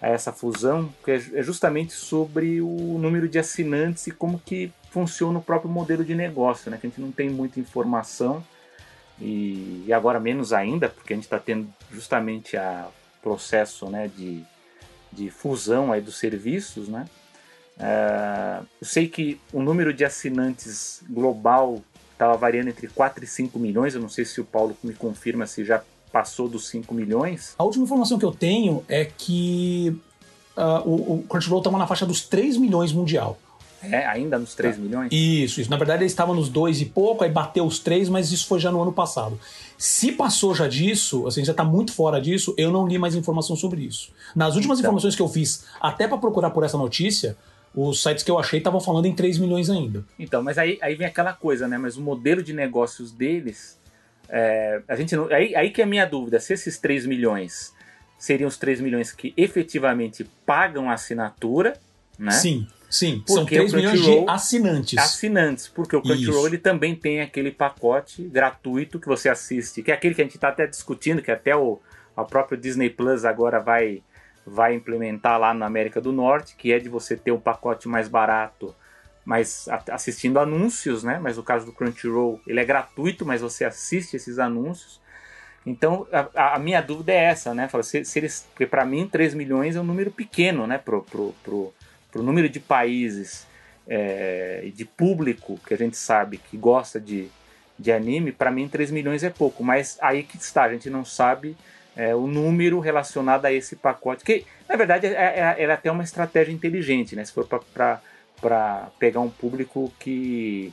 a 0.01 0.09
essa 0.09 0.33
fusão, 0.33 0.93
que 1.05 1.11
é, 1.11 1.17
é 1.35 1.43
justamente 1.43 1.93
sobre 1.93 2.61
o 2.61 2.99
número 2.99 3.29
de 3.29 3.39
assinantes 3.39 4.07
e 4.07 4.11
como 4.11 4.39
que 4.39 4.73
funciona 4.91 5.39
o 5.39 5.43
próprio 5.43 5.71
modelo 5.71 6.05
de 6.05 6.15
negócio, 6.15 6.71
né, 6.71 6.77
que 6.79 6.87
a 6.87 6.91
gente 6.91 7.01
não 7.01 7.11
tem 7.11 7.31
muita 7.31 7.59
informação 7.59 8.45
e, 9.19 9.85
e 9.87 9.93
agora 9.93 10.21
menos 10.21 10.53
ainda, 10.53 10.89
porque 10.89 11.13
a 11.13 11.17
gente 11.17 11.25
está 11.25 11.39
tendo 11.39 11.73
justamente 11.91 12.57
a 12.57 12.89
processo, 13.23 13.89
né, 13.89 14.11
de, 14.15 14.43
de 15.13 15.31
fusão 15.31 15.93
aí 15.93 16.01
dos 16.01 16.17
serviços, 16.17 16.89
né. 16.89 17.07
Uh, 17.83 18.65
eu 18.81 18.87
sei 18.87 19.09
que 19.09 19.41
o 19.53 19.61
número 19.61 19.93
de 19.93 20.05
assinantes 20.05 21.03
global 21.11 21.83
estava 22.13 22.37
variando 22.37 22.69
entre 22.69 22.87
4 22.87 23.25
e 23.25 23.27
5 23.27 23.59
milhões. 23.59 23.95
Eu 23.95 24.01
não 24.01 24.09
sei 24.09 24.25
se 24.25 24.41
o 24.41 24.45
Paulo 24.45 24.77
me 24.83 24.95
confirma 24.95 25.47
se 25.47 25.65
já 25.65 25.83
passou 26.13 26.49
dos 26.49 26.69
5 26.69 26.95
milhões. 26.95 27.55
A 27.59 27.65
última 27.65 27.85
informação 27.85 28.19
que 28.19 28.25
eu 28.25 28.33
tenho 28.33 28.85
é 28.89 29.05
que 29.05 29.99
uh, 30.57 30.89
o, 30.89 31.15
o 31.15 31.23
Crunchyroll 31.29 31.59
estava 31.59 31.77
na 31.77 31.87
faixa 31.87 32.07
dos 32.07 32.21
3 32.21 32.57
milhões 32.57 32.93
mundial. 32.93 33.39
É, 33.83 34.07
ainda 34.07 34.39
nos 34.39 34.55
3 34.55 34.77
é. 34.77 34.79
milhões? 34.79 35.09
Isso, 35.13 35.61
isso. 35.61 35.71
Na 35.71 35.77
verdade, 35.77 36.03
eles 36.05 36.13
estavam 36.13 36.35
nos 36.35 36.49
2 36.49 36.83
e 36.83 36.85
pouco, 36.85 37.25
aí 37.25 37.31
bateu 37.31 37.65
os 37.67 37.81
3, 37.81 38.09
mas 38.09 38.31
isso 38.31 38.47
foi 38.47 38.61
já 38.61 38.71
no 38.71 38.81
ano 38.81 38.93
passado. 38.93 39.39
Se 39.77 40.13
passou 40.13 40.55
já 40.55 40.69
disso, 40.69 41.27
assim, 41.27 41.45
já 41.45 41.51
está 41.51 41.65
muito 41.65 41.93
fora 41.93 42.21
disso, 42.21 42.55
eu 42.57 42.71
não 42.71 42.87
li 42.87 42.97
mais 42.97 43.17
informação 43.17 43.57
sobre 43.57 43.83
isso. 43.83 44.13
Nas 44.37 44.55
últimas 44.55 44.79
então. 44.79 44.89
informações 44.89 45.17
que 45.17 45.23
eu 45.23 45.29
fiz, 45.29 45.65
até 45.81 46.07
para 46.07 46.19
procurar 46.19 46.51
por 46.51 46.63
essa 46.63 46.79
notícia, 46.79 47.37
os 47.75 48.03
sites 48.03 48.23
que 48.23 48.31
eu 48.31 48.39
achei 48.39 48.59
estavam 48.59 48.81
falando 48.81 49.07
em 49.07 49.15
3 49.15 49.39
milhões 49.39 49.71
ainda. 49.71 50.05
Então, 50.19 50.43
mas 50.43 50.59
aí, 50.59 50.79
aí 50.83 50.95
vem 50.95 51.07
aquela 51.07 51.33
coisa, 51.33 51.67
né? 51.67 51.79
Mas 51.79 51.97
o 51.97 52.03
modelo 52.03 52.43
de 52.43 52.53
negócios 52.53 53.13
deles. 53.13 53.81
É, 54.29 54.83
a 54.89 54.97
gente 54.97 55.15
não, 55.15 55.27
aí, 55.27 55.55
aí 55.55 55.71
que 55.71 55.81
é 55.81 55.85
a 55.85 55.87
minha 55.87 56.07
dúvida: 56.07 56.39
se 56.39 56.53
esses 56.53 56.79
3 56.79 57.07
milhões 57.07 57.73
seriam 58.19 58.49
os 58.49 58.57
3 58.57 58.81
milhões 58.81 59.11
que 59.11 59.33
efetivamente 59.37 60.25
pagam 60.47 60.91
a 60.91 60.95
assinatura, 60.95 61.75
né? 62.19 62.33
Sim. 62.33 62.67
Sim, 62.89 63.23
porque 63.27 63.33
são 63.33 63.47
3 63.47 63.73
milhões 63.73 64.03
de 64.03 64.25
assinantes. 64.29 64.99
Assinantes, 64.99 65.67
porque 65.67 65.97
o 65.97 66.03
Crunchyroll 66.03 66.47
ele 66.47 66.59
também 66.59 66.95
tem 66.95 67.23
aquele 67.23 67.51
pacote 67.51 68.23
gratuito 68.25 69.01
que 69.01 69.09
você 69.09 69.31
assiste, 69.31 69.83
que 69.83 69.91
é 69.91 69.95
aquele 69.95 70.15
que 70.15 70.21
a 70.21 70.25
gente 70.25 70.35
está 70.35 70.49
até 70.49 70.67
discutindo, 70.67 71.23
que 71.23 71.31
até 71.31 71.57
o, 71.57 71.81
o 72.15 72.25
próprio 72.27 72.59
Disney 72.59 72.91
Plus 72.91 73.25
agora 73.25 73.59
vai 73.61 74.03
vai 74.47 74.75
implementar 74.75 75.39
lá 75.39 75.55
na 75.55 75.67
América 75.67 76.01
do 76.01 76.13
Norte, 76.13 76.57
que 76.57 76.73
é 76.73 76.79
de 76.79 76.89
você 76.89 77.17
ter 77.17 77.33
um 77.33 77.41
pacote 77.41 77.89
mais 77.89 78.09
barato, 78.09 78.75
mas 79.25 79.69
assistindo 79.91 80.39
anúncios, 80.39 81.05
né? 81.05 81.19
Mas 81.23 81.37
no 81.37 81.43
caso 81.43 81.65
do 81.65 81.73
Crunchyroll, 81.73 82.41
ele 82.47 82.61
é 82.61 82.65
gratuito, 82.65 83.25
mas 83.25 83.41
você 83.41 83.65
assiste 83.65 84.17
esses 84.17 84.39
anúncios. 84.39 85.01
Então, 85.65 86.09
a, 86.35 86.57
a 86.57 86.59
minha 86.59 86.81
dúvida 86.81 87.13
é 87.13 87.25
essa, 87.25 87.55
né? 87.55 87.69
Fala, 87.69 87.85
se, 87.85 88.05
se 88.05 88.19
eles, 88.19 88.49
porque 88.51 88.67
para 88.67 88.85
mim 88.85 89.09
3 89.09 89.35
milhões 89.35 89.77
é 89.77 89.81
um 89.81 89.85
número 89.85 90.11
pequeno, 90.11 90.67
né? 90.67 90.77
Pro, 90.77 91.03
pro, 91.03 91.33
pro, 91.45 91.73
pro 92.11 92.23
número 92.23 92.49
de 92.49 92.59
países 92.59 93.47
é, 93.87 94.69
de 94.75 94.85
público 94.85 95.59
que 95.65 95.73
a 95.73 95.79
gente 95.79 95.97
sabe 95.97 96.39
que 96.39 96.57
gosta 96.57 97.01
de, 97.01 97.29
de 97.79 97.93
anime, 97.93 98.33
para 98.33 98.51
mim 98.51 98.69
3 98.69 98.91
milhões 98.91 99.23
é 99.23 99.31
pouco. 99.31 99.63
Mas 99.63 99.97
aí 100.01 100.25
que 100.25 100.37
está, 100.37 100.65
a 100.65 100.73
gente 100.73 100.91
não 100.91 101.05
sabe 101.05 101.57
é, 101.97 102.15
o 102.15 102.27
número 102.27 102.81
relacionado 102.81 103.45
a 103.45 103.53
esse 103.53 103.77
pacote. 103.77 104.25
Que, 104.25 104.45
na 104.69 104.77
verdade, 104.77 105.07
é, 105.07 105.11
é, 105.11 105.65
é 105.65 105.71
até 105.71 105.91
uma 105.91 106.03
estratégia 106.03 106.53
inteligente, 106.53 107.15
né? 107.15 107.25
Se 107.25 107.33
for 107.33 107.47
para 107.47 108.91
pegar 108.99 109.21
um 109.21 109.31
público 109.31 109.93
que 109.99 110.73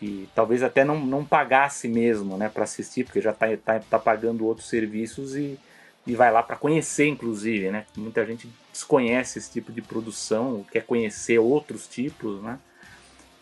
que 0.00 0.26
talvez 0.34 0.62
até 0.62 0.82
não, 0.82 0.98
não 0.98 1.22
pagasse 1.22 1.86
mesmo 1.86 2.38
né, 2.38 2.48
para 2.48 2.64
assistir, 2.64 3.04
porque 3.04 3.20
já 3.20 3.32
está 3.32 3.54
tá, 3.58 3.78
tá 3.78 3.98
pagando 3.98 4.46
outros 4.46 4.66
serviços 4.66 5.36
e, 5.36 5.60
e 6.06 6.14
vai 6.14 6.32
lá 6.32 6.42
para 6.42 6.56
conhecer, 6.56 7.06
inclusive. 7.06 7.70
Né? 7.70 7.84
Muita 7.94 8.24
gente 8.24 8.48
desconhece 8.72 9.38
esse 9.38 9.52
tipo 9.52 9.70
de 9.70 9.82
produção, 9.82 10.64
quer 10.72 10.86
conhecer 10.86 11.38
outros 11.38 11.86
tipos, 11.86 12.42
né? 12.42 12.58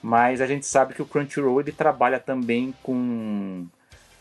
mas 0.02 0.40
a 0.40 0.48
gente 0.48 0.66
sabe 0.66 0.94
que 0.94 1.02
o 1.02 1.06
Crunchyroll 1.06 1.60
ele 1.60 1.70
trabalha 1.70 2.18
também 2.18 2.74
com 2.82 3.64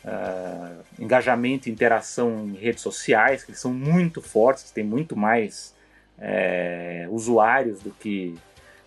uh, 0.07 0.83
engajamento 0.97 1.67
e 1.67 1.71
interação 1.71 2.47
em 2.47 2.55
redes 2.55 2.81
sociais, 2.81 3.43
que 3.43 3.53
são 3.53 3.73
muito 3.73 4.21
fortes, 4.21 4.71
tem 4.71 4.83
muito 4.83 5.15
mais 5.15 5.75
é, 6.17 7.07
usuários 7.11 7.81
do 7.81 7.91
que 7.91 8.35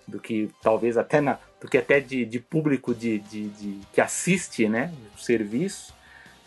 do 0.09 0.19
que 0.19 0.51
talvez 0.61 0.99
até 0.99 1.21
na, 1.21 1.39
do 1.61 1.69
que 1.69 1.79
até 1.79 2.01
de, 2.01 2.25
de 2.25 2.41
público 2.41 2.93
de, 2.93 3.21
de, 3.21 3.49
de, 3.49 3.81
que 3.93 4.01
assiste 4.01 4.69
né, 4.69 4.93
o 5.15 5.21
serviço. 5.21 5.95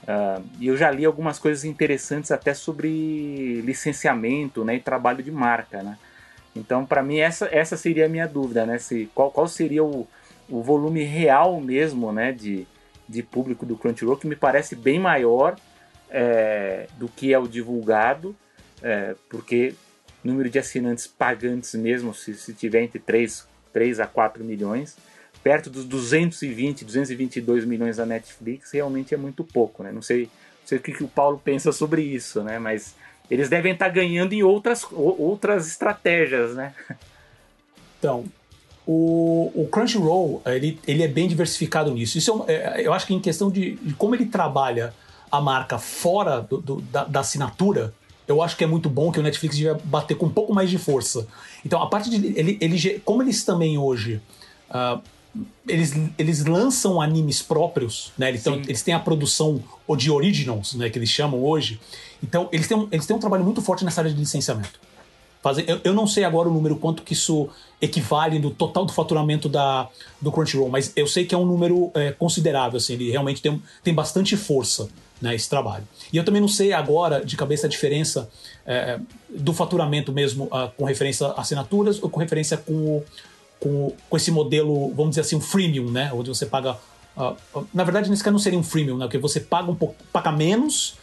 Uh, 0.03 0.43
e 0.59 0.67
eu 0.67 0.75
já 0.75 0.91
li 0.91 1.05
algumas 1.05 1.39
coisas 1.39 1.63
interessantes 1.63 2.29
até 2.29 2.53
sobre 2.53 3.61
licenciamento 3.61 4.65
né, 4.65 4.75
e 4.75 4.79
trabalho 4.81 5.23
de 5.23 5.31
marca. 5.31 5.81
Né? 5.81 5.97
Então, 6.53 6.85
para 6.85 7.01
mim, 7.01 7.19
essa, 7.19 7.47
essa 7.53 7.77
seria 7.77 8.05
a 8.05 8.09
minha 8.09 8.27
dúvida, 8.27 8.65
né? 8.65 8.77
Se, 8.77 9.09
qual, 9.15 9.31
qual 9.31 9.47
seria 9.47 9.81
o, 9.81 10.05
o 10.49 10.61
volume 10.61 11.03
real 11.03 11.61
mesmo 11.61 12.11
né, 12.11 12.33
de, 12.33 12.67
de 13.07 13.21
público 13.21 13.65
do 13.65 13.77
Crunchyroll, 13.77 14.17
que 14.17 14.27
me 14.27 14.35
parece 14.35 14.75
bem 14.75 14.99
maior 14.99 15.55
é, 16.09 16.87
do 16.97 17.07
que 17.07 17.33
é 17.33 17.39
o 17.39 17.47
divulgado, 17.47 18.35
é, 18.81 19.15
porque 19.29 19.73
número 20.23 20.49
de 20.49 20.57
assinantes 20.57 21.05
pagantes 21.05 21.73
mesmo, 21.75 22.13
se, 22.13 22.33
se 22.35 22.53
tiver 22.53 22.81
entre 22.81 22.99
3, 22.99 23.47
3 23.73 23.99
a 23.99 24.07
4 24.07 24.43
milhões, 24.43 24.95
perto 25.43 25.69
dos 25.69 25.83
220, 25.85 26.85
222 26.85 27.65
milhões 27.65 27.97
da 27.97 28.05
Netflix, 28.05 28.71
realmente 28.71 29.13
é 29.13 29.17
muito 29.17 29.43
pouco, 29.43 29.83
né? 29.83 29.91
Não 29.91 30.01
sei, 30.01 30.23
não 30.23 30.67
sei 30.67 30.77
o 30.77 30.81
que, 30.81 30.93
que 30.93 31.03
o 31.03 31.07
Paulo 31.07 31.41
pensa 31.43 31.71
sobre 31.71 32.01
isso, 32.01 32.41
né? 32.41 32.57
Mas 32.57 32.95
eles 33.29 33.49
devem 33.49 33.73
estar 33.73 33.89
ganhando 33.89 34.33
em 34.33 34.43
outras, 34.43 34.85
outras 34.91 35.67
estratégias, 35.67 36.55
né? 36.55 36.73
Então, 37.99 38.25
o, 38.85 39.51
o 39.55 39.67
Crunchyroll, 39.67 40.41
ele, 40.45 40.79
ele 40.85 41.03
é 41.03 41.07
bem 41.07 41.27
diversificado 41.27 41.91
nisso. 41.93 42.17
Isso 42.17 42.45
é, 42.47 42.81
é, 42.81 42.87
eu 42.87 42.93
acho 42.93 43.07
que 43.07 43.13
em 43.13 43.19
questão 43.19 43.49
de, 43.49 43.75
de, 43.75 43.93
como 43.93 44.15
ele 44.15 44.25
trabalha 44.25 44.93
a 45.31 45.39
marca 45.39 45.77
fora 45.77 46.41
do, 46.41 46.57
do, 46.57 46.81
da, 46.81 47.05
da 47.05 47.19
assinatura, 47.21 47.93
eu 48.27 48.41
acho 48.41 48.55
que 48.55 48.63
é 48.63 48.67
muito 48.67 48.89
bom 48.89 49.11
que 49.11 49.19
o 49.19 49.23
Netflix 49.23 49.55
devia 49.55 49.77
bater 49.85 50.15
com 50.15 50.25
um 50.25 50.29
pouco 50.29 50.53
mais 50.53 50.69
de 50.69 50.77
força. 50.77 51.27
Então, 51.65 51.81
a 51.81 51.87
parte 51.87 52.09
de. 52.09 52.37
Ele, 52.37 52.57
ele, 52.59 52.99
como 52.99 53.21
eles 53.21 53.43
também 53.43 53.77
hoje. 53.77 54.21
Uh, 54.69 55.01
eles, 55.67 55.93
eles 56.15 56.45
lançam 56.45 57.01
animes 57.01 57.41
próprios, 57.41 58.11
né? 58.15 58.29
Eles, 58.29 58.43
tão, 58.43 58.53
eles 58.53 58.83
têm 58.83 58.93
a 58.93 58.99
produção 58.99 59.63
de 59.97 60.11
originals, 60.11 60.75
né? 60.75 60.91
Que 60.91 60.99
eles 60.99 61.09
chamam 61.09 61.43
hoje. 61.43 61.79
Então, 62.21 62.47
eles 62.51 62.67
têm, 62.67 62.77
um, 62.77 62.87
eles 62.91 63.07
têm 63.07 63.15
um 63.15 63.19
trabalho 63.19 63.43
muito 63.43 63.59
forte 63.59 63.83
nessa 63.83 64.01
área 64.01 64.13
de 64.13 64.19
licenciamento. 64.19 64.79
Fazer, 65.43 65.69
eu, 65.69 65.81
eu 65.83 65.93
não 65.93 66.07
sei 66.07 66.23
agora 66.23 66.47
o 66.47 66.53
número 66.53 66.77
quanto 66.77 67.03
que 67.03 67.11
isso 67.11 67.49
equivale 67.81 68.39
no 68.39 68.49
total 68.49 68.85
do 68.85 68.93
faturamento 68.93 69.49
da, 69.49 69.89
do 70.21 70.31
Crunchyroll, 70.31 70.69
mas 70.69 70.93
eu 70.95 71.05
sei 71.05 71.25
que 71.25 71.35
é 71.35 71.37
um 71.37 71.45
número 71.45 71.91
é, 71.93 72.13
considerável, 72.13 72.77
assim, 72.77 72.93
ele 72.93 73.11
realmente 73.11 73.41
tem, 73.41 73.61
tem 73.83 73.93
bastante 73.93 74.37
força 74.37 74.87
né, 75.21 75.35
esse 75.35 75.49
trabalho. 75.49 75.85
E 76.11 76.15
eu 76.15 76.23
também 76.23 76.39
não 76.39 76.47
sei 76.47 76.71
agora 76.71 77.23
de 77.25 77.35
cabeça 77.35 77.67
a 77.67 77.69
diferença 77.69 78.29
é, 78.65 78.99
do 79.29 79.51
faturamento 79.53 80.13
mesmo 80.13 80.45
uh, 80.45 80.71
com 80.77 80.85
referência 80.85 81.27
a 81.27 81.41
assinaturas 81.41 82.01
ou 82.01 82.09
com 82.09 82.21
referência 82.21 82.55
com, 82.55 83.03
com, 83.59 83.93
com 84.09 84.17
esse 84.17 84.31
modelo, 84.31 84.93
vamos 84.93 85.11
dizer 85.11 85.21
assim, 85.21 85.35
um 85.35 85.41
freemium, 85.41 85.91
né? 85.91 86.11
Onde 86.13 86.29
você 86.29 86.45
paga. 86.45 86.77
Uh, 87.17 87.65
na 87.73 87.83
verdade, 87.83 88.09
nesse 88.09 88.23
caso 88.23 88.31
não 88.31 88.39
seria 88.39 88.57
um 88.57 88.63
freemium, 88.63 88.97
né? 88.97 89.05
Porque 89.05 89.17
você 89.17 89.39
paga 89.39 89.69
um 89.69 89.75
pouco, 89.75 89.95
paga 90.11 90.31
menos 90.31 90.95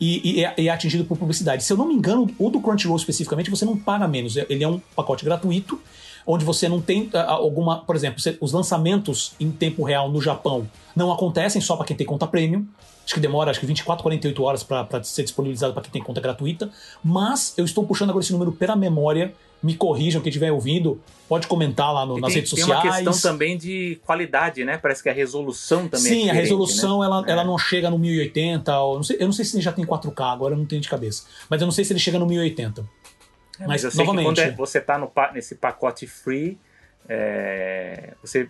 e, 0.00 0.38
e, 0.40 0.44
é, 0.44 0.54
e, 0.58 0.68
é, 0.68 0.72
atingido 0.72 1.04
por 1.04 1.16
publicidade. 1.16 1.64
Se 1.64 1.72
eu 1.72 1.76
não 1.76 1.86
me 1.86 1.94
engano, 1.94 2.28
o 2.38 2.50
do 2.50 2.60
Crunchyroll 2.60 2.96
especificamente, 2.96 3.50
você 3.50 3.64
não 3.64 3.76
paga 3.76 4.08
menos. 4.08 4.36
Ele 4.36 4.64
é 4.64 4.68
um 4.68 4.80
pacote 4.94 5.24
gratuito, 5.24 5.80
onde 6.26 6.44
você 6.44 6.68
não 6.68 6.80
tem 6.80 7.10
uh, 7.14 7.18
alguma. 7.28 7.78
Por 7.80 7.94
exemplo, 7.96 8.20
os 8.40 8.52
lançamentos 8.52 9.32
em 9.38 9.50
tempo 9.50 9.84
real 9.84 10.10
no 10.10 10.20
Japão 10.20 10.68
não 10.94 11.12
acontecem 11.12 11.60
só 11.60 11.76
para 11.76 11.86
quem 11.86 11.96
tem 11.96 12.06
conta 12.06 12.26
premium. 12.26 12.66
Acho 13.04 13.14
que 13.14 13.20
demora 13.20 13.50
acho 13.50 13.60
que 13.60 13.66
24, 13.66 14.02
48 14.02 14.42
horas 14.42 14.62
para 14.62 15.04
ser 15.04 15.24
disponibilizado 15.24 15.74
para 15.74 15.82
quem 15.82 15.92
tem 15.92 16.02
conta 16.02 16.20
gratuita. 16.20 16.70
Mas 17.02 17.52
eu 17.56 17.64
estou 17.64 17.86
puxando 17.86 18.10
agora 18.10 18.24
esse 18.24 18.32
número 18.32 18.52
pela 18.52 18.74
memória. 18.74 19.34
Me 19.62 19.74
corrijam, 19.74 20.20
quem 20.20 20.28
estiver 20.28 20.52
ouvindo, 20.52 21.00
pode 21.26 21.46
comentar 21.46 21.90
lá 21.92 22.04
no, 22.04 22.18
nas 22.18 22.28
tem, 22.28 22.36
redes 22.36 22.50
sociais. 22.50 22.82
Tem 22.82 22.90
uma 22.90 22.96
questão 22.96 23.32
também 23.32 23.56
de 23.56 23.98
qualidade, 24.04 24.62
né? 24.62 24.76
Parece 24.76 25.02
que 25.02 25.08
a 25.08 25.12
resolução 25.12 25.88
também 25.88 26.12
Sim, 26.12 26.28
é 26.28 26.32
a 26.32 26.34
resolução 26.34 27.00
né? 27.00 27.06
ela, 27.06 27.24
é. 27.26 27.30
ela 27.30 27.44
não 27.44 27.56
chega 27.56 27.88
no 27.88 27.98
1080. 27.98 28.78
Ou, 28.78 28.96
não 28.96 29.02
sei, 29.02 29.16
eu 29.18 29.24
não 29.24 29.32
sei 29.32 29.42
se 29.42 29.56
ele 29.56 29.62
já 29.62 29.72
tem 29.72 29.86
4K, 29.86 30.32
agora 30.32 30.52
eu 30.52 30.58
não 30.58 30.66
tenho 30.66 30.82
de 30.82 30.88
cabeça. 30.88 31.24
Mas 31.48 31.62
eu 31.62 31.66
não 31.66 31.72
sei 31.72 31.82
se 31.82 31.94
ele 31.94 32.00
chega 32.00 32.18
no 32.18 32.26
1080. 32.26 32.82
É, 33.60 33.66
mas, 33.66 33.84
mas 33.84 33.94
novamente. 33.94 34.24
quando 34.26 34.38
é, 34.40 34.50
você 34.50 34.78
está 34.78 35.00
nesse 35.32 35.54
pacote 35.54 36.06
free, 36.06 36.58
é, 37.08 38.12
você 38.22 38.46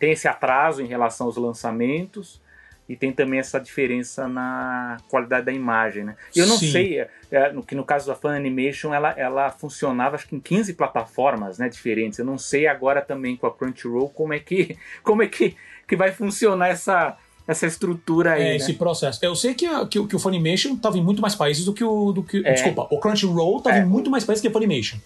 tem 0.00 0.12
esse 0.12 0.26
atraso 0.26 0.82
em 0.82 0.86
relação 0.86 1.28
aos 1.28 1.36
lançamentos 1.36 2.40
e 2.88 2.94
tem 2.94 3.12
também 3.12 3.40
essa 3.40 3.58
diferença 3.58 4.28
na 4.28 4.98
qualidade 5.08 5.46
da 5.46 5.52
imagem, 5.52 6.04
né? 6.04 6.16
E 6.34 6.38
eu 6.38 6.46
não 6.46 6.56
Sim. 6.56 6.70
sei, 6.70 7.00
é, 7.00 7.10
é, 7.30 7.52
no, 7.52 7.62
que 7.62 7.74
no 7.74 7.84
caso 7.84 8.06
da 8.06 8.14
Fan 8.14 8.36
Animation, 8.36 8.94
ela, 8.94 9.10
ela 9.16 9.50
funcionava 9.50 10.14
acho 10.14 10.28
que 10.28 10.36
em 10.36 10.40
15 10.40 10.74
plataformas 10.74 11.58
né, 11.58 11.68
diferentes. 11.68 12.18
Eu 12.18 12.24
não 12.24 12.38
sei 12.38 12.66
agora 12.66 13.02
também 13.02 13.36
com 13.36 13.46
a 13.46 13.52
Crunchyroll 13.52 14.08
como 14.10 14.32
é 14.32 14.38
que, 14.38 14.76
como 15.02 15.22
é 15.22 15.26
que, 15.26 15.56
que 15.86 15.96
vai 15.96 16.12
funcionar 16.12 16.68
essa, 16.68 17.16
essa 17.46 17.66
estrutura 17.66 18.34
aí. 18.34 18.42
É, 18.42 18.44
né? 18.50 18.56
esse 18.56 18.74
processo. 18.74 19.18
Eu 19.24 19.34
sei 19.34 19.54
que, 19.54 19.66
a, 19.66 19.84
que, 19.84 20.04
que 20.06 20.16
o 20.16 20.18
Funimation 20.18 20.74
estava 20.74 20.96
em 20.96 21.02
muito 21.02 21.20
mais 21.20 21.34
países 21.34 21.64
do 21.64 21.72
que 21.72 21.82
o. 21.82 22.12
Do 22.12 22.22
que, 22.22 22.38
é. 22.46 22.52
Desculpa, 22.52 22.86
o 22.90 23.00
Crunchyroll 23.00 23.58
estava 23.58 23.78
é. 23.78 23.80
em 23.80 23.84
muito 23.84 24.10
mais 24.10 24.24
países 24.24 24.40
que 24.40 24.48
a 24.48 24.52
Funimation. 24.52 24.98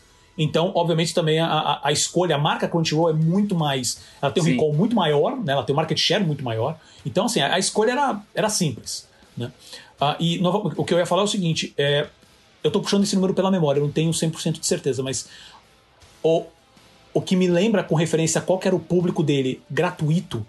Então, 0.43 0.73
obviamente, 0.75 1.13
também 1.13 1.39
a, 1.39 1.47
a, 1.47 1.89
a, 1.89 1.93
escolha, 1.93 2.35
a 2.35 2.39
marca 2.39 2.67
Crunchyroll 2.67 3.11
é 3.11 3.13
muito 3.13 3.55
mais. 3.55 4.01
Ela 4.23 4.33
tem 4.33 4.43
um 4.43 4.47
Sim. 4.47 4.53
recall 4.53 4.73
muito 4.73 4.97
maior, 4.97 5.37
né? 5.37 5.53
ela 5.53 5.63
tem 5.63 5.75
um 5.75 5.77
market 5.77 5.99
share 5.99 6.25
muito 6.25 6.43
maior. 6.43 6.79
Então, 7.05 7.27
assim, 7.27 7.41
a, 7.41 7.57
a 7.57 7.59
escolha 7.59 7.91
era, 7.91 8.23
era 8.35 8.49
simples. 8.49 9.07
Né? 9.37 9.53
Ah, 10.01 10.17
e 10.19 10.39
no, 10.39 10.73
o 10.79 10.83
que 10.83 10.95
eu 10.95 10.99
ia 10.99 11.05
falar 11.05 11.21
é 11.21 11.25
o 11.27 11.29
seguinte: 11.29 11.75
é, 11.77 12.07
eu 12.65 12.69
estou 12.69 12.81
puxando 12.81 13.03
esse 13.03 13.15
número 13.15 13.35
pela 13.35 13.51
memória, 13.51 13.81
eu 13.81 13.85
não 13.85 13.93
tenho 13.93 14.11
100% 14.11 14.61
de 14.61 14.67
certeza, 14.67 15.03
mas 15.03 15.29
o, 16.23 16.47
o 17.13 17.21
que 17.21 17.37
me 17.37 17.47
lembra 17.47 17.85
com 17.85 17.95
referência 17.95 18.39
a 18.39 18.43
qual 18.43 18.59
era 18.65 18.75
o 18.75 18.81
público 18.81 19.23
dele 19.23 19.61
gratuito 19.71 20.47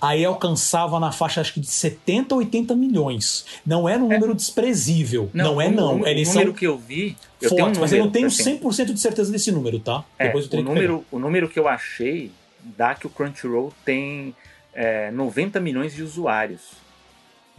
aí 0.00 0.24
alcançava 0.24 0.98
na 0.98 1.12
faixa 1.12 1.40
acho 1.40 1.54
que 1.54 1.60
de 1.60 1.66
70 1.66 2.34
80 2.34 2.74
milhões. 2.74 3.44
Não 3.66 3.88
era 3.88 4.02
um 4.02 4.10
é. 4.10 4.14
número 4.14 4.34
desprezível. 4.34 5.30
Não, 5.32 5.54
não 5.54 5.60
é, 5.60 5.68
não. 5.70 6.00
O, 6.00 6.06
Eles 6.06 6.28
o 6.28 6.34
número 6.34 6.54
que 6.54 6.66
eu 6.66 6.78
vi. 6.78 7.16
Eu 7.40 7.50
fortes, 7.50 7.62
um 7.62 7.66
número, 7.66 7.80
mas 7.80 7.92
eu 7.92 7.98
não 7.98 8.10
tenho 8.10 8.26
assim, 8.26 8.58
100% 8.58 8.92
de 8.92 9.00
certeza 9.00 9.32
desse 9.32 9.50
número, 9.52 9.78
tá? 9.78 10.04
É, 10.18 10.26
Depois 10.26 10.50
eu 10.50 10.58
o, 10.58 10.62
número, 10.62 11.04
o 11.10 11.18
número 11.18 11.48
que 11.48 11.58
eu 11.58 11.68
achei 11.68 12.30
dá 12.76 12.94
que 12.94 13.06
o 13.06 13.10
Crunchyroll 13.10 13.72
tem 13.84 14.34
é, 14.74 15.10
90 15.10 15.60
milhões 15.60 15.94
de 15.94 16.02
usuários 16.02 16.60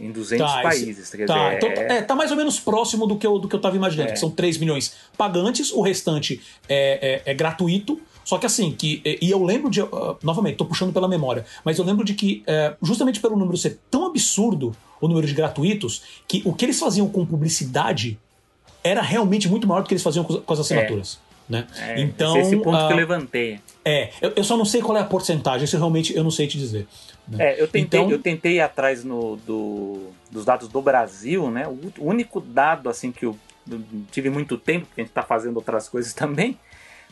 em 0.02 0.10
200 0.10 0.44
tá, 0.44 0.62
países. 0.62 1.10
Tá, 1.10 1.16
dizer, 1.16 1.56
então, 1.56 1.68
é... 1.70 1.98
é... 1.98 2.02
tá 2.02 2.14
mais 2.14 2.30
ou 2.30 2.36
menos 2.36 2.58
próximo 2.58 3.06
do 3.06 3.16
que 3.16 3.26
eu, 3.26 3.38
do 3.38 3.48
que 3.48 3.54
eu 3.54 3.60
tava 3.60 3.76
imaginando, 3.76 4.10
é. 4.10 4.12
que 4.12 4.18
são 4.18 4.30
3 4.30 4.58
milhões 4.58 4.96
pagantes, 5.16 5.72
o 5.72 5.80
restante 5.80 6.40
é, 6.68 7.22
é, 7.24 7.30
é 7.30 7.34
gratuito. 7.34 8.00
Só 8.24 8.38
que 8.38 8.46
assim, 8.46 8.72
que, 8.72 9.02
e 9.04 9.30
eu 9.30 9.44
lembro 9.44 9.70
de. 9.70 9.82
Uh, 9.82 10.16
novamente, 10.22 10.56
tô 10.56 10.64
puxando 10.64 10.92
pela 10.92 11.08
memória, 11.08 11.44
mas 11.64 11.78
eu 11.78 11.84
lembro 11.84 12.04
de 12.04 12.14
que, 12.14 12.44
uh, 12.46 12.76
justamente 12.86 13.20
pelo 13.20 13.36
número 13.36 13.56
ser 13.56 13.78
tão 13.90 14.06
absurdo, 14.06 14.74
o 15.00 15.08
número 15.08 15.26
de 15.26 15.34
gratuitos, 15.34 16.02
que 16.28 16.42
o 16.44 16.52
que 16.52 16.64
eles 16.64 16.78
faziam 16.78 17.08
com 17.08 17.26
publicidade 17.26 18.18
era 18.84 19.02
realmente 19.02 19.48
muito 19.48 19.66
maior 19.66 19.82
do 19.82 19.88
que 19.88 19.94
eles 19.94 20.02
faziam 20.02 20.24
com, 20.24 20.40
com 20.40 20.52
as 20.52 20.60
assinaturas. 20.60 21.20
É. 21.28 21.32
Né? 21.48 21.66
É, 21.76 22.00
então, 22.00 22.36
esse 22.38 22.56
ponto 22.56 22.78
uh, 22.78 22.86
que 22.86 22.92
eu 22.92 22.96
levantei. 22.96 23.60
É, 23.84 24.10
eu, 24.20 24.32
eu, 24.36 24.44
só 24.44 24.56
não 24.56 24.64
sei 24.64 24.80
qual 24.80 24.96
é 24.96 25.00
a 25.00 25.04
porcentagem, 25.04 25.64
isso 25.64 25.76
realmente 25.76 26.16
eu 26.16 26.22
não 26.22 26.30
sei 26.30 26.46
te 26.46 26.56
dizer. 26.56 26.86
Né? 27.26 27.44
É, 27.44 27.60
eu 27.60 27.66
tentei, 27.66 28.00
então, 28.00 28.10
eu 28.10 28.18
tentei 28.18 28.54
ir 28.54 28.60
atrás 28.60 29.04
no, 29.04 29.36
do, 29.36 30.10
dos 30.30 30.44
dados 30.44 30.68
do 30.68 30.80
Brasil, 30.80 31.50
né? 31.50 31.66
O 31.68 31.78
único 31.98 32.40
dado 32.40 32.88
assim 32.88 33.12
que 33.12 33.26
eu 33.26 33.36
tive 34.10 34.30
muito 34.30 34.56
tempo, 34.56 34.86
porque 34.86 35.00
a 35.00 35.04
gente 35.04 35.10
está 35.10 35.22
fazendo 35.22 35.56
outras 35.56 35.88
coisas 35.88 36.12
também, 36.14 36.58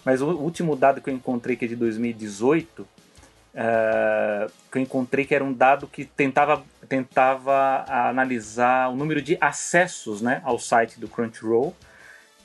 mas 0.04 0.22
o 0.22 0.28
último 0.28 0.74
dado 0.76 1.00
que 1.00 1.10
eu 1.10 1.14
encontrei, 1.14 1.56
que 1.56 1.64
é 1.64 1.68
de 1.68 1.76
2018, 1.76 2.82
uh, 2.82 4.50
que 4.70 4.78
eu 4.78 4.82
encontrei 4.82 5.24
que 5.24 5.34
era 5.34 5.44
um 5.44 5.52
dado 5.52 5.86
que 5.86 6.04
tentava, 6.04 6.62
tentava 6.88 7.84
analisar 7.88 8.88
o 8.90 8.96
número 8.96 9.20
de 9.20 9.36
acessos 9.40 10.22
né, 10.22 10.40
ao 10.44 10.58
site 10.58 10.98
do 10.98 11.08
Crunchyroll. 11.08 11.74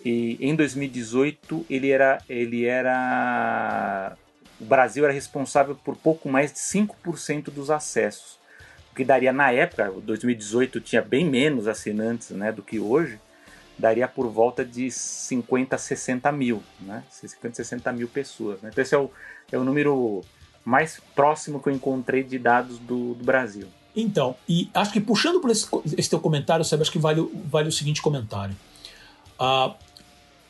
E 0.04 0.38
em 0.40 0.56
2018 0.56 1.66
ele 1.70 1.90
era, 1.90 2.20
ele 2.30 2.66
era. 2.66 4.16
O 4.60 4.66
Brasil 4.66 5.04
era 5.04 5.14
responsável 5.14 5.76
por 5.76 5.96
pouco 5.96 6.30
mais 6.30 6.54
de 6.54 6.60
5% 6.60 7.46
dos 7.46 7.72
acessos. 7.72 8.40
O 8.92 8.96
que 8.96 9.04
daria 9.04 9.34
na 9.34 9.52
época, 9.52 9.92
2018 9.92 10.80
tinha 10.80 11.02
bem 11.02 11.26
menos 11.26 11.68
assinantes 11.68 12.30
né, 12.30 12.52
do 12.52 12.62
que 12.62 12.80
hoje, 12.80 13.20
daria 13.78 14.08
por 14.08 14.28
volta 14.28 14.64
de 14.64 14.90
50 14.90 15.76
a 15.76 15.80
60 15.80 16.32
mil, 16.32 16.64
né? 16.80 17.04
50 17.10 17.56
60 17.56 17.92
mil 17.94 18.08
pessoas. 18.08 18.62
Né? 18.62 18.70
Então 18.72 18.82
esse 18.82 18.96
é 18.96 18.98
o, 18.98 19.10
é 19.52 19.58
o 19.58 19.64
número 19.64 20.22
mais 20.64 21.00
próximo 21.14 21.62
que 21.62 21.70
eu 21.70 21.74
encontrei 21.74 22.24
de 22.24 22.40
dados 22.40 22.80
do, 22.80 23.14
do 23.14 23.24
Brasil. 23.24 23.68
Então, 23.96 24.36
e 24.48 24.70
acho 24.74 24.92
que 24.92 25.00
puxando 25.00 25.40
por 25.40 25.50
esse, 25.50 25.68
esse 25.98 26.10
teu 26.10 26.20
comentário, 26.20 26.66
sabe, 26.66 26.82
acho 26.82 26.92
que 26.92 27.00
vale, 27.00 27.30
vale 27.46 27.70
o 27.70 27.72
seguinte 27.72 28.02
comentário. 28.02 28.56
Uh, 29.40 29.74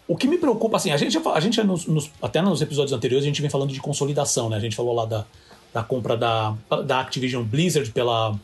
o 0.07 0.15
que 0.15 0.27
me 0.27 0.37
preocupa, 0.37 0.77
assim, 0.77 0.91
a 0.91 0.97
gente, 0.97 1.17
a 1.17 1.39
gente 1.39 1.61
nos, 1.63 1.85
nos, 1.85 2.11
até 2.21 2.41
nos 2.41 2.61
episódios 2.61 2.93
anteriores 2.93 3.23
a 3.23 3.27
gente 3.27 3.41
vem 3.41 3.49
falando 3.49 3.71
de 3.71 3.79
consolidação, 3.79 4.49
né? 4.49 4.57
A 4.57 4.59
gente 4.59 4.75
falou 4.75 4.93
lá 4.93 5.05
da, 5.05 5.25
da 5.73 5.83
compra 5.83 6.15
da, 6.15 6.55
da 6.85 7.01
Activision 7.01 7.43
Blizzard 7.43 7.91
pela, 7.91 8.35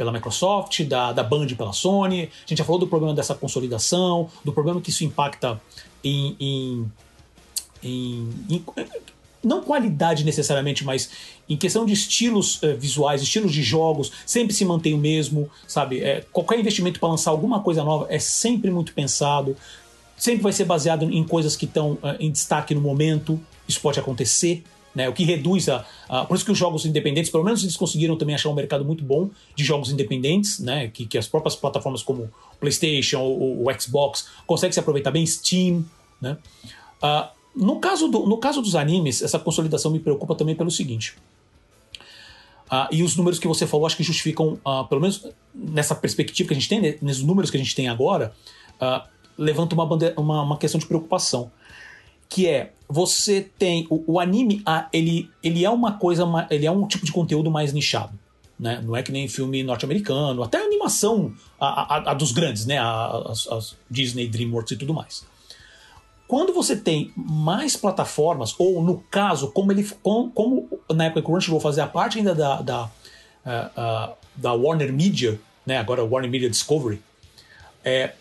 pela 0.00 0.10
Microsoft, 0.10 0.82
da, 0.84 1.12
da 1.12 1.22
Band 1.22 1.48
pela 1.48 1.74
Sony. 1.74 2.22
A 2.22 2.48
gente 2.48 2.56
já 2.56 2.64
falou 2.64 2.80
do 2.80 2.86
problema 2.86 3.14
dessa 3.14 3.34
consolidação, 3.34 4.30
do 4.42 4.50
problema 4.50 4.80
que 4.80 4.88
isso 4.88 5.04
impacta 5.04 5.60
em, 6.02 6.34
em, 6.40 6.92
em, 7.82 8.28
em 8.48 8.64
não 9.44 9.60
qualidade 9.60 10.24
necessariamente, 10.24 10.86
mas 10.86 11.10
em 11.46 11.54
questão 11.54 11.84
de 11.84 11.92
estilos 11.92 12.62
uh, 12.62 12.74
visuais, 12.78 13.20
estilos 13.20 13.52
de 13.52 13.62
jogos, 13.62 14.10
sempre 14.24 14.54
se 14.54 14.64
mantém 14.64 14.94
o 14.94 14.98
mesmo, 14.98 15.50
sabe? 15.68 16.00
É, 16.00 16.24
qualquer 16.32 16.58
investimento 16.58 16.98
para 16.98 17.10
lançar 17.10 17.30
alguma 17.30 17.60
coisa 17.60 17.84
nova 17.84 18.06
é 18.08 18.18
sempre 18.18 18.70
muito 18.70 18.94
pensado, 18.94 19.54
sempre 20.16 20.42
vai 20.42 20.52
ser 20.54 20.64
baseado 20.64 21.02
em 21.02 21.22
coisas 21.24 21.56
que 21.56 21.66
estão 21.66 21.92
uh, 21.92 22.16
em 22.18 22.30
destaque 22.30 22.74
no 22.74 22.80
momento, 22.80 23.38
isso 23.68 23.82
pode 23.82 24.00
acontecer. 24.00 24.64
Né, 24.92 25.08
o 25.08 25.12
que 25.12 25.22
reduz 25.22 25.68
a, 25.68 25.86
a, 26.08 26.24
Por 26.24 26.34
isso 26.34 26.44
que 26.44 26.50
os 26.50 26.58
jogos 26.58 26.84
independentes, 26.84 27.30
pelo 27.30 27.44
menos 27.44 27.62
eles 27.62 27.76
conseguiram 27.76 28.16
também 28.16 28.34
achar 28.34 28.48
um 28.48 28.54
mercado 28.54 28.84
muito 28.84 29.04
bom 29.04 29.30
de 29.54 29.62
jogos 29.62 29.92
independentes, 29.92 30.58
né? 30.58 30.88
Que, 30.88 31.06
que 31.06 31.16
as 31.16 31.28
próprias 31.28 31.54
plataformas 31.54 32.02
como 32.02 32.28
PlayStation 32.58 33.20
ou 33.20 33.64
Xbox 33.78 34.26
conseguem 34.48 34.72
se 34.72 34.80
aproveitar 34.80 35.12
bem, 35.12 35.24
Steam, 35.24 35.84
né? 36.20 36.36
Uh, 37.02 37.28
no 37.54 37.80
caso, 37.80 38.08
do, 38.08 38.26
no 38.26 38.38
caso 38.38 38.60
dos 38.60 38.74
animes, 38.74 39.22
essa 39.22 39.38
consolidação 39.38 39.90
me 39.90 39.98
preocupa 39.98 40.34
também 40.34 40.54
pelo 40.54 40.70
seguinte. 40.70 41.14
Uh, 42.66 42.86
e 42.92 43.02
os 43.02 43.16
números 43.16 43.38
que 43.38 43.48
você 43.48 43.66
falou 43.66 43.86
acho 43.86 43.96
que 43.96 44.02
justificam, 44.04 44.58
uh, 44.64 44.84
pelo 44.88 45.00
menos 45.00 45.26
nessa 45.52 45.94
perspectiva 45.94 46.48
que 46.48 46.54
a 46.54 46.58
gente 46.58 46.68
tem, 46.68 46.80
nesses 47.02 47.22
números 47.22 47.50
que 47.50 47.56
a 47.56 47.60
gente 47.60 47.74
tem 47.74 47.88
agora, 47.88 48.32
levanta 49.36 49.74
uma, 49.74 49.84
bandeira, 49.84 50.14
uma, 50.18 50.42
uma, 50.42 50.56
questão 50.56 50.78
de 50.78 50.86
preocupação. 50.86 51.50
Que 52.30 52.48
é, 52.48 52.72
você 52.88 53.42
tem. 53.58 53.86
O, 53.90 54.14
o 54.14 54.20
anime, 54.20 54.64
ele, 54.92 55.28
ele 55.42 55.64
é 55.64 55.68
uma 55.70 55.98
coisa, 55.98 56.24
ele 56.48 56.64
é 56.64 56.70
um 56.70 56.86
tipo 56.86 57.04
de 57.04 57.12
conteúdo 57.12 57.50
mais 57.50 57.74
nichado. 57.74 58.18
Né? 58.58 58.80
Não 58.84 58.94
é 58.94 59.02
que 59.02 59.10
nem 59.10 59.26
filme 59.26 59.62
norte-americano, 59.62 60.42
até 60.42 60.58
a 60.58 60.64
animação 60.64 61.34
a, 61.58 61.96
a, 61.96 62.10
a, 62.10 62.14
dos 62.14 62.30
grandes, 62.30 62.66
né? 62.66 62.78
As, 62.78 63.74
Disney, 63.90 64.28
DreamWorks 64.28 64.72
e 64.72 64.76
tudo 64.76 64.94
mais. 64.94 65.24
Quando 66.28 66.52
você 66.52 66.76
tem 66.76 67.10
mais 67.16 67.76
plataformas, 67.76 68.54
ou 68.56 68.82
no 68.82 68.98
caso, 69.10 69.50
como 69.50 69.72
ele 69.72 69.82
como, 70.02 70.30
como 70.30 70.68
na 70.94 71.06
época 71.06 71.22
que 71.22 71.26
o 71.26 71.32
Crunchyroll 71.32 71.60
fazia 71.60 71.88
parte 71.88 72.18
ainda 72.18 72.34
da, 72.34 72.62
da, 72.62 72.84
uh, 72.84 72.90
uh, 74.10 74.14
da 74.36 74.52
Warner 74.52 74.92
Media, 74.92 75.40
né, 75.66 75.78
agora 75.78 76.04
Warner 76.04 76.30
Media 76.30 76.48
Discovery, 76.48 77.02
é, 77.82 78.12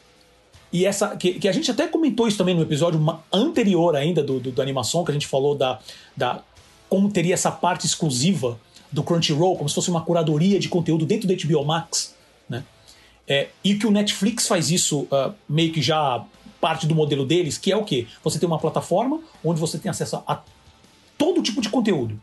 e 0.71 0.85
essa 0.85 1.15
que, 1.15 1.33
que, 1.33 1.47
a 1.47 1.51
gente 1.51 1.69
até 1.71 1.87
comentou 1.87 2.27
isso 2.27 2.37
também 2.37 2.55
no 2.55 2.61
episódio 2.61 2.99
anterior 3.33 3.95
ainda 3.95 4.23
do, 4.23 4.39
do, 4.39 4.51
do, 4.51 4.61
animação, 4.61 5.03
que 5.03 5.11
a 5.11 5.13
gente 5.13 5.27
falou 5.27 5.55
da, 5.55 5.79
da 6.15 6.43
como 6.87 7.09
teria 7.09 7.33
essa 7.33 7.51
parte 7.51 7.85
exclusiva 7.85 8.59
do 8.91 9.03
Crunchyroll, 9.03 9.55
como 9.57 9.69
se 9.69 9.75
fosse 9.75 9.89
uma 9.89 10.01
curadoria 10.01 10.59
de 10.59 10.69
conteúdo 10.69 11.05
dentro 11.05 11.27
do 11.27 11.35
HBO 11.35 11.65
Max, 11.65 12.15
né? 12.47 12.63
É, 13.27 13.49
e 13.63 13.75
que 13.75 13.85
o 13.85 13.91
Netflix 13.91 14.47
faz 14.47 14.71
isso 14.71 15.01
uh, 15.01 15.33
meio 15.47 15.71
que 15.71 15.81
já 15.81 16.25
parte 16.59 16.87
do 16.87 16.95
modelo 16.95 17.25
deles, 17.25 17.57
que 17.57 17.71
é 17.71 17.77
o 17.77 17.83
quê? 17.83 18.07
Você 18.23 18.39
tem 18.39 18.47
uma 18.47 18.57
plataforma 18.57 19.21
onde 19.43 19.59
você 19.59 19.77
tem 19.77 19.89
acesso 19.89 20.23
a 20.27 20.41
todo 21.17 21.41
tipo 21.41 21.61
de 21.61 21.69
conteúdo. 21.69 22.19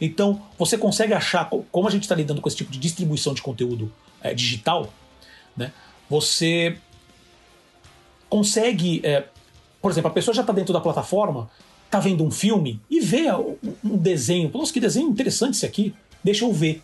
Então, 0.00 0.42
você 0.58 0.76
consegue 0.76 1.14
achar, 1.14 1.48
como 1.70 1.88
a 1.88 1.90
gente 1.90 2.02
está 2.02 2.14
lidando 2.14 2.40
com 2.40 2.48
esse 2.48 2.56
tipo 2.56 2.70
de 2.70 2.78
distribuição 2.78 3.32
de 3.32 3.40
conteúdo 3.40 3.90
é, 4.20 4.34
digital, 4.34 4.92
né? 5.56 5.72
Você 6.10 6.76
consegue, 8.32 9.02
é, 9.04 9.26
por 9.82 9.90
exemplo, 9.90 10.10
a 10.10 10.14
pessoa 10.14 10.34
já 10.34 10.40
está 10.40 10.54
dentro 10.54 10.72
da 10.72 10.80
plataforma, 10.80 11.50
está 11.84 12.00
vendo 12.00 12.24
um 12.24 12.30
filme 12.30 12.80
e 12.88 12.98
vê 12.98 13.30
um 13.30 13.98
desenho. 13.98 14.50
Nossa, 14.54 14.72
que 14.72 14.80
desenho 14.80 15.10
interessante 15.10 15.52
esse 15.52 15.66
aqui. 15.66 15.94
Deixa 16.24 16.46
eu 16.46 16.50
ver. 16.50 16.82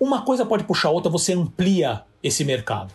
Uma 0.00 0.22
coisa 0.22 0.44
pode 0.44 0.64
puxar 0.64 0.88
a 0.88 0.90
outra, 0.90 1.08
você 1.08 1.34
amplia 1.34 2.02
esse 2.20 2.44
mercado. 2.44 2.92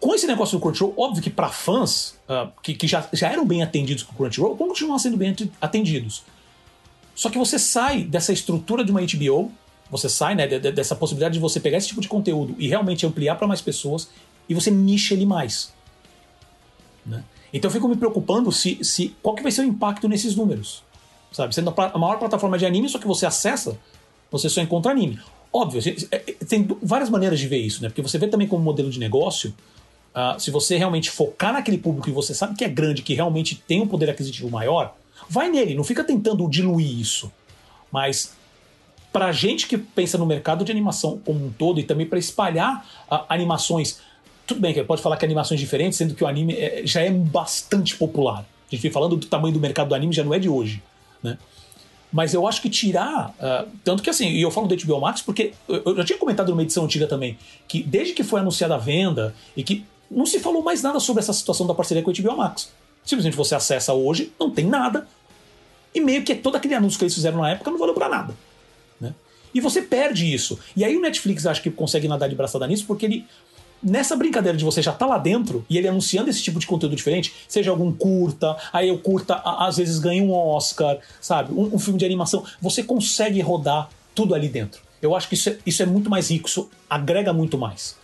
Com 0.00 0.14
esse 0.14 0.26
negócio 0.26 0.56
do 0.56 0.62
Crunchyroll, 0.62 0.94
óbvio 0.96 1.22
que 1.22 1.28
para 1.28 1.50
fãs 1.50 2.16
uh, 2.26 2.50
que, 2.62 2.72
que 2.72 2.86
já, 2.86 3.06
já 3.12 3.30
eram 3.30 3.44
bem 3.44 3.62
atendidos 3.62 4.02
com 4.02 4.14
o 4.14 4.16
Crunchyroll, 4.16 4.56
vão 4.56 4.68
continuar 4.68 4.98
sendo 5.00 5.18
bem 5.18 5.36
atendidos. 5.60 6.22
Só 7.14 7.28
que 7.28 7.36
você 7.36 7.58
sai 7.58 8.02
dessa 8.02 8.32
estrutura 8.32 8.82
de 8.82 8.90
uma 8.90 9.02
HBO, 9.02 9.52
você 9.90 10.08
sai 10.08 10.34
né, 10.34 10.46
dessa 10.46 10.96
possibilidade 10.96 11.34
de 11.34 11.40
você 11.40 11.60
pegar 11.60 11.76
esse 11.76 11.88
tipo 11.88 12.00
de 12.00 12.08
conteúdo 12.08 12.54
e 12.58 12.66
realmente 12.66 13.04
ampliar 13.04 13.34
para 13.36 13.46
mais 13.46 13.60
pessoas 13.60 14.08
e 14.48 14.54
você 14.54 14.70
nicha 14.70 15.12
ele 15.12 15.26
mais. 15.26 15.76
Né? 17.08 17.24
Então 17.52 17.68
eu 17.68 17.72
fico 17.72 17.88
me 17.88 17.96
preocupando 17.96 18.52
se, 18.52 18.84
se 18.84 19.16
qual 19.22 19.34
que 19.34 19.42
vai 19.42 19.50
ser 19.50 19.62
o 19.62 19.64
impacto 19.64 20.08
nesses 20.08 20.36
números. 20.36 20.82
Sabe? 21.32 21.54
Sendo 21.54 21.74
a 21.76 21.98
maior 21.98 22.18
plataforma 22.18 22.58
de 22.58 22.64
anime, 22.64 22.88
só 22.88 22.98
que 22.98 23.06
você 23.06 23.26
acessa, 23.26 23.78
você 24.30 24.48
só 24.48 24.60
encontra 24.60 24.92
anime. 24.92 25.18
Óbvio, 25.52 25.80
é, 26.10 26.16
é, 26.16 26.32
tem 26.44 26.68
várias 26.82 27.10
maneiras 27.10 27.38
de 27.38 27.48
ver 27.48 27.58
isso, 27.58 27.82
né? 27.82 27.88
Porque 27.88 28.02
você 28.02 28.18
vê 28.18 28.28
também 28.28 28.46
como 28.46 28.62
modelo 28.62 28.90
de 28.90 28.98
negócio 28.98 29.54
Uh, 30.18 30.40
se 30.40 30.50
você 30.50 30.76
realmente 30.76 31.10
focar 31.10 31.52
naquele 31.52 31.78
público 31.78 32.08
e 32.08 32.12
você 32.12 32.34
sabe 32.34 32.56
que 32.56 32.64
é 32.64 32.68
grande, 32.68 33.02
que 33.02 33.14
realmente 33.14 33.54
tem 33.54 33.80
um 33.80 33.86
poder 33.86 34.10
aquisitivo 34.10 34.50
maior, 34.50 34.96
vai 35.28 35.48
nele, 35.48 35.74
não 35.74 35.84
fica 35.84 36.02
tentando 36.02 36.48
diluir 36.48 36.98
isso. 36.98 37.30
Mas 37.92 38.34
pra 39.12 39.30
gente 39.32 39.68
que 39.68 39.78
pensa 39.78 40.18
no 40.18 40.26
mercado 40.26 40.64
de 40.64 40.72
animação 40.72 41.20
como 41.24 41.46
um 41.46 41.50
todo 41.50 41.78
e 41.78 41.84
também 41.84 42.06
para 42.06 42.18
espalhar 42.18 42.84
uh, 43.10 43.20
animações, 43.28 44.00
tudo 44.48 44.60
bem 44.60 44.72
que 44.72 44.82
pode 44.82 45.02
falar 45.02 45.16
que 45.18 45.24
animações 45.24 45.60
diferentes, 45.60 45.98
sendo 45.98 46.14
que 46.14 46.24
o 46.24 46.26
anime 46.26 46.54
é, 46.54 46.82
já 46.84 47.02
é 47.02 47.10
bastante 47.10 47.94
popular. 47.94 48.38
A 48.40 48.74
gente 48.74 48.82
vem 48.82 48.90
falando 48.90 49.14
do 49.14 49.26
tamanho 49.26 49.54
do 49.54 49.60
mercado 49.60 49.88
do 49.88 49.94
anime, 49.94 50.12
já 50.12 50.24
não 50.24 50.32
é 50.32 50.38
de 50.38 50.48
hoje, 50.48 50.82
né? 51.22 51.38
Mas 52.10 52.32
eu 52.32 52.48
acho 52.48 52.62
que 52.62 52.70
tirar. 52.70 53.34
Uh, 53.38 53.70
tanto 53.84 54.02
que 54.02 54.08
assim, 54.08 54.28
e 54.28 54.40
eu 54.40 54.50
falo 54.50 54.66
do 54.66 54.74
HBO 54.74 55.00
Max 55.00 55.20
porque 55.20 55.52
eu, 55.68 55.82
eu 55.84 55.96
já 55.96 56.04
tinha 56.04 56.18
comentado 56.18 56.48
numa 56.48 56.62
edição 56.62 56.84
antiga 56.84 57.06
também, 57.06 57.36
que 57.68 57.82
desde 57.82 58.14
que 58.14 58.24
foi 58.24 58.40
anunciada 58.40 58.74
a 58.74 58.78
venda 58.78 59.34
e 59.54 59.62
que 59.62 59.84
não 60.10 60.24
se 60.24 60.40
falou 60.40 60.62
mais 60.62 60.82
nada 60.82 60.98
sobre 60.98 61.22
essa 61.22 61.34
situação 61.34 61.66
da 61.66 61.74
parceria 61.74 62.02
com 62.02 62.10
a 62.10 62.14
HBO 62.14 62.36
Max. 62.38 62.72
Simplesmente 63.04 63.36
você 63.36 63.54
acessa 63.54 63.92
hoje, 63.92 64.32
não 64.40 64.50
tem 64.50 64.66
nada, 64.66 65.06
e 65.94 66.00
meio 66.00 66.22
que 66.24 66.34
todo 66.34 66.56
aquele 66.56 66.74
anúncio 66.74 66.98
que 66.98 67.04
eles 67.04 67.14
fizeram 67.14 67.38
na 67.38 67.50
época 67.50 67.70
não 67.70 67.78
valeu 67.78 67.94
para 67.94 68.08
nada. 68.08 68.34
Né? 68.98 69.14
E 69.54 69.60
você 69.60 69.82
perde 69.82 70.32
isso. 70.32 70.58
E 70.74 70.84
aí 70.84 70.96
o 70.96 71.00
Netflix 71.00 71.44
acha 71.44 71.60
que 71.60 71.70
consegue 71.70 72.08
nadar 72.08 72.28
de 72.28 72.34
braçada 72.34 72.66
nisso 72.66 72.86
porque 72.86 73.04
ele. 73.04 73.26
Nessa 73.82 74.16
brincadeira 74.16 74.58
de 74.58 74.64
você 74.64 74.82
já 74.82 74.92
tá 74.92 75.06
lá 75.06 75.18
dentro 75.18 75.64
e 75.70 75.78
ele 75.78 75.86
anunciando 75.86 76.28
esse 76.28 76.42
tipo 76.42 76.58
de 76.58 76.66
conteúdo 76.66 76.96
diferente, 76.96 77.32
seja 77.46 77.70
algum 77.70 77.92
curta, 77.92 78.56
aí 78.72 78.90
o 78.90 78.98
curta 78.98 79.36
às 79.44 79.76
vezes 79.76 79.98
ganha 80.00 80.22
um 80.22 80.32
Oscar, 80.32 80.98
sabe? 81.20 81.52
Um, 81.52 81.76
um 81.76 81.78
filme 81.78 81.98
de 81.98 82.04
animação, 82.04 82.44
você 82.60 82.82
consegue 82.82 83.40
rodar 83.40 83.88
tudo 84.14 84.34
ali 84.34 84.48
dentro. 84.48 84.82
Eu 85.00 85.14
acho 85.14 85.28
que 85.28 85.34
isso 85.34 85.50
é, 85.50 85.58
isso 85.64 85.82
é 85.82 85.86
muito 85.86 86.10
mais 86.10 86.30
rico, 86.30 86.48
isso 86.48 86.68
agrega 86.90 87.32
muito 87.32 87.56
mais. 87.56 87.96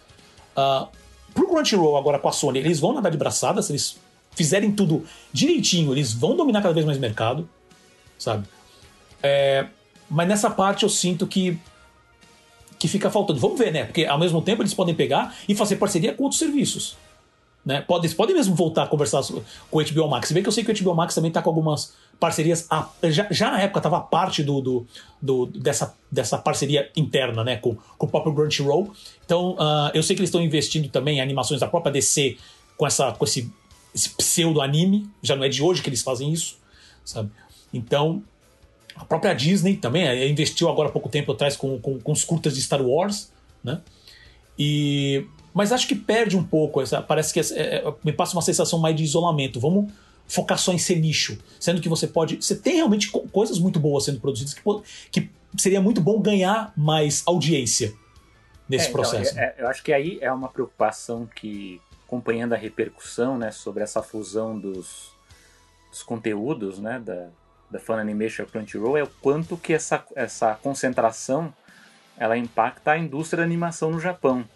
Uh, 0.56 0.86
Pro 1.34 1.48
Crunchyroll 1.48 1.96
agora 1.96 2.20
com 2.20 2.28
a 2.28 2.32
Sony, 2.32 2.60
eles 2.60 2.78
vão 2.78 2.92
nadar 2.92 3.10
de 3.10 3.18
braçada, 3.18 3.60
se 3.60 3.72
eles 3.72 3.96
fizerem 4.36 4.70
tudo 4.70 5.04
direitinho, 5.32 5.92
eles 5.92 6.12
vão 6.12 6.36
dominar 6.36 6.62
cada 6.62 6.72
vez 6.72 6.86
mais 6.86 6.98
o 6.98 7.00
mercado, 7.00 7.48
sabe? 8.16 8.46
É, 9.20 9.66
mas 10.08 10.28
nessa 10.28 10.50
parte 10.50 10.84
eu 10.84 10.88
sinto 10.88 11.26
que 11.26 11.58
que 12.84 12.88
fica 12.88 13.10
faltando. 13.10 13.40
Vamos 13.40 13.58
ver, 13.58 13.72
né? 13.72 13.84
Porque 13.84 14.04
ao 14.04 14.18
mesmo 14.18 14.42
tempo 14.42 14.60
eles 14.60 14.74
podem 14.74 14.94
pegar 14.94 15.34
e 15.48 15.54
fazer 15.54 15.76
parceria 15.76 16.12
com 16.12 16.24
outros 16.24 16.38
serviços. 16.38 16.98
Né? 17.64 17.80
Podem, 17.80 18.10
podem 18.10 18.36
mesmo 18.36 18.54
voltar 18.54 18.82
a 18.82 18.86
conversar 18.86 19.22
com 19.70 19.78
o 19.78 19.82
HBO 19.82 20.06
Max. 20.06 20.28
Se 20.28 20.34
bem 20.34 20.42
que 20.42 20.48
eu 20.50 20.52
sei 20.52 20.62
que 20.62 20.70
o 20.70 20.84
HBO 20.84 20.94
Max 20.94 21.14
também 21.14 21.30
está 21.30 21.40
com 21.40 21.48
algumas 21.48 21.94
parcerias. 22.20 22.66
A, 22.68 22.90
já, 23.04 23.26
já, 23.30 23.50
na 23.50 23.62
época 23.62 23.78
estava 23.78 24.00
parte 24.02 24.42
do, 24.42 24.60
do, 24.60 24.86
do, 25.20 25.46
dessa, 25.46 25.96
dessa 26.12 26.36
parceria 26.36 26.90
interna 26.94 27.42
né? 27.42 27.56
com, 27.56 27.74
com 27.96 28.04
o 28.04 28.08
próprio 28.10 28.34
Crunchyroll. 28.34 28.92
Então 29.24 29.52
uh, 29.52 29.90
eu 29.94 30.02
sei 30.02 30.14
que 30.14 30.20
eles 30.20 30.28
estão 30.28 30.42
investindo 30.42 30.90
também 30.90 31.16
em 31.16 31.20
animações 31.22 31.60
da 31.60 31.66
própria 31.66 31.90
DC 31.90 32.36
com, 32.76 32.86
essa, 32.86 33.12
com 33.12 33.24
esse, 33.24 33.50
esse 33.94 34.10
pseudo-anime. 34.10 35.08
Já 35.22 35.34
não 35.34 35.44
é 35.44 35.48
de 35.48 35.62
hoje 35.62 35.80
que 35.80 35.88
eles 35.88 36.02
fazem 36.02 36.30
isso, 36.30 36.58
sabe? 37.02 37.30
Então, 37.72 38.22
a 38.96 39.04
própria 39.04 39.34
Disney 39.34 39.76
também 39.76 40.06
é, 40.06 40.28
investiu 40.28 40.68
agora 40.68 40.88
há 40.88 40.92
pouco 40.92 41.08
tempo 41.08 41.32
atrás 41.32 41.56
com, 41.56 41.78
com, 41.78 41.98
com 41.98 42.12
os 42.12 42.24
curtas 42.24 42.54
de 42.54 42.62
Star 42.62 42.82
Wars, 42.82 43.30
né? 43.62 43.80
E, 44.58 45.26
mas 45.52 45.72
acho 45.72 45.88
que 45.88 45.94
perde 45.94 46.36
um 46.36 46.44
pouco. 46.44 46.80
Essa, 46.80 47.02
parece 47.02 47.32
que 47.32 47.40
é, 47.40 47.76
é, 47.76 47.94
me 48.04 48.12
passa 48.12 48.36
uma 48.36 48.42
sensação 48.42 48.78
mais 48.78 48.94
de 48.94 49.02
isolamento. 49.02 49.58
Vamos 49.58 49.92
focar 50.26 50.58
só 50.58 50.72
em 50.72 50.78
ser 50.78 50.96
nicho, 50.96 51.38
sendo 51.58 51.80
que 51.80 51.88
você 51.88 52.06
pode. 52.06 52.36
Você 52.36 52.56
tem 52.56 52.76
realmente 52.76 53.10
coisas 53.10 53.58
muito 53.58 53.78
boas 53.78 54.04
sendo 54.04 54.20
produzidas 54.20 54.54
que, 54.54 54.62
que 55.10 55.30
seria 55.58 55.80
muito 55.80 56.00
bom 56.00 56.20
ganhar 56.20 56.72
mais 56.76 57.22
audiência 57.26 57.92
nesse 58.68 58.86
é, 58.86 58.88
então, 58.90 59.00
processo. 59.00 59.38
É, 59.38 59.54
eu 59.58 59.68
acho 59.68 59.82
que 59.82 59.92
aí 59.92 60.18
é 60.20 60.32
uma 60.32 60.48
preocupação 60.48 61.26
que, 61.26 61.80
acompanhando 62.06 62.52
a 62.52 62.56
repercussão 62.56 63.36
né, 63.36 63.50
sobre 63.50 63.82
essa 63.82 64.02
fusão 64.02 64.58
dos, 64.58 65.12
dos 65.90 66.02
conteúdos 66.02 66.78
né, 66.78 66.98
da, 66.98 67.28
da 67.74 67.80
Fun 67.80 67.94
Animation 67.94 68.46
Crunchyroll, 68.46 68.96
é 68.96 69.02
o 69.02 69.08
quanto 69.20 69.56
que 69.56 69.74
essa, 69.74 70.04
essa 70.14 70.54
concentração 70.54 71.52
ela 72.16 72.38
impacta 72.38 72.92
a 72.92 72.98
indústria 72.98 73.38
da 73.38 73.42
animação 73.42 73.90
no 73.90 73.98
Japão. 73.98 74.48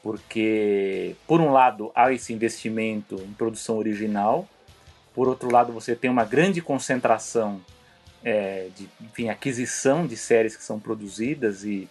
Porque, 0.00 1.16
por 1.26 1.40
um 1.40 1.50
lado, 1.50 1.90
há 1.92 2.12
esse 2.12 2.32
investimento 2.32 3.16
em 3.16 3.32
produção 3.32 3.78
original, 3.78 4.48
por 5.12 5.26
outro 5.26 5.52
lado, 5.52 5.72
você 5.72 5.96
tem 5.96 6.08
uma 6.08 6.24
grande 6.24 6.62
concentração 6.62 7.60
é, 8.22 8.68
de 8.76 8.88
enfim, 9.00 9.28
aquisição 9.28 10.06
de 10.06 10.16
séries 10.16 10.54
que 10.54 10.62
são 10.62 10.78
produzidas 10.78 11.64
e, 11.64 11.88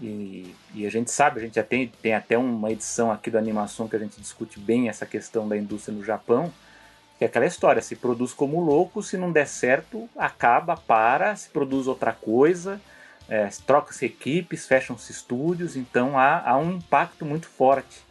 e, 0.00 0.52
e, 0.74 0.84
a 0.84 0.90
gente 0.90 1.12
sabe, 1.12 1.38
a 1.38 1.42
gente 1.42 1.54
já 1.54 1.62
tem, 1.62 1.92
tem 2.02 2.14
até 2.14 2.36
uma 2.36 2.72
edição 2.72 3.12
aqui 3.12 3.30
da 3.30 3.38
animação 3.38 3.86
que 3.86 3.94
a 3.94 3.98
gente 4.00 4.20
discute 4.20 4.58
bem 4.58 4.88
essa 4.88 5.06
questão 5.06 5.46
da 5.46 5.56
indústria 5.56 5.96
no 5.96 6.04
Japão, 6.04 6.52
que 7.18 7.24
é 7.24 7.26
aquela 7.26 7.46
história, 7.46 7.80
se 7.80 7.96
produz 7.96 8.32
como 8.32 8.60
louco, 8.60 9.02
se 9.02 9.16
não 9.16 9.30
der 9.30 9.46
certo, 9.46 10.08
acaba, 10.16 10.76
para, 10.76 11.34
se 11.36 11.48
produz 11.48 11.86
outra 11.86 12.12
coisa, 12.12 12.80
é, 13.28 13.48
troca-se 13.66 14.04
equipes, 14.04 14.66
fecham-se 14.66 15.12
estúdios, 15.12 15.76
então 15.76 16.18
há, 16.18 16.48
há, 16.48 16.58
um 16.58 16.72
impacto 16.72 17.24
muito 17.24 17.46
forte 17.46 18.02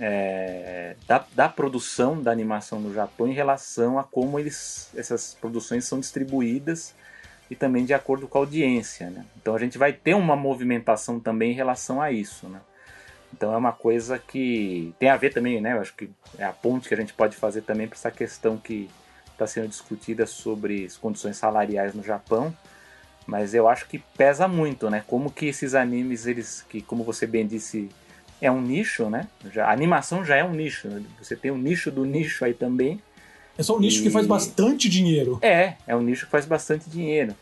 é, 0.00 0.94
da, 1.06 1.24
da, 1.34 1.48
produção 1.48 2.22
da 2.22 2.30
animação 2.30 2.80
no 2.80 2.94
Japão 2.94 3.26
em 3.26 3.34
relação 3.34 3.98
a 3.98 4.04
como 4.04 4.38
eles, 4.38 4.90
essas 4.96 5.36
produções 5.40 5.84
são 5.84 5.98
distribuídas 5.98 6.94
e 7.50 7.56
também 7.56 7.84
de 7.84 7.92
acordo 7.92 8.28
com 8.28 8.38
a 8.38 8.42
audiência. 8.42 9.10
Né? 9.10 9.24
Então 9.36 9.54
a 9.54 9.58
gente 9.58 9.76
vai 9.76 9.92
ter 9.92 10.14
uma 10.14 10.36
movimentação 10.36 11.18
também 11.18 11.50
em 11.50 11.54
relação 11.54 12.00
a 12.00 12.12
isso. 12.12 12.48
Né? 12.48 12.60
Então 13.32 13.52
é 13.52 13.56
uma 13.56 13.72
coisa 13.72 14.18
que 14.18 14.94
tem 14.98 15.08
a 15.08 15.16
ver 15.16 15.32
também, 15.32 15.60
né? 15.60 15.74
Eu 15.74 15.80
acho 15.80 15.94
que 15.94 16.10
é 16.38 16.44
a 16.44 16.52
ponte 16.52 16.88
que 16.88 16.94
a 16.94 16.96
gente 16.96 17.12
pode 17.12 17.36
fazer 17.36 17.62
também 17.62 17.86
para 17.86 17.96
essa 17.96 18.10
questão 18.10 18.56
que 18.56 18.88
está 19.32 19.46
sendo 19.46 19.68
discutida 19.68 20.26
sobre 20.26 20.84
as 20.84 20.96
condições 20.96 21.36
salariais 21.36 21.94
no 21.94 22.02
Japão. 22.02 22.54
Mas 23.26 23.52
eu 23.52 23.68
acho 23.68 23.86
que 23.86 23.98
pesa 24.16 24.48
muito, 24.48 24.88
né? 24.88 25.04
Como 25.06 25.30
que 25.30 25.46
esses 25.46 25.74
animes, 25.74 26.26
eles, 26.26 26.64
que 26.68 26.80
como 26.80 27.04
você 27.04 27.26
bem 27.26 27.46
disse, 27.46 27.90
é 28.40 28.50
um 28.50 28.60
nicho, 28.60 29.10
né? 29.10 29.28
Já, 29.52 29.66
a 29.66 29.72
animação 29.72 30.24
já 30.24 30.36
é 30.36 30.42
um 30.42 30.52
nicho. 30.52 30.88
Né? 30.88 31.02
Você 31.22 31.36
tem 31.36 31.50
um 31.50 31.58
nicho 31.58 31.90
do 31.90 32.04
nicho 32.04 32.44
aí 32.44 32.54
também. 32.54 33.00
É 33.56 33.62
só 33.62 33.76
um 33.76 33.80
nicho 33.80 34.00
e... 34.00 34.04
que 34.04 34.10
faz 34.10 34.26
bastante 34.26 34.88
dinheiro. 34.88 35.38
É, 35.42 35.74
é 35.86 35.94
um 35.94 36.00
nicho 36.00 36.24
que 36.24 36.32
faz 36.32 36.46
bastante 36.46 36.88
dinheiro. 36.88 37.34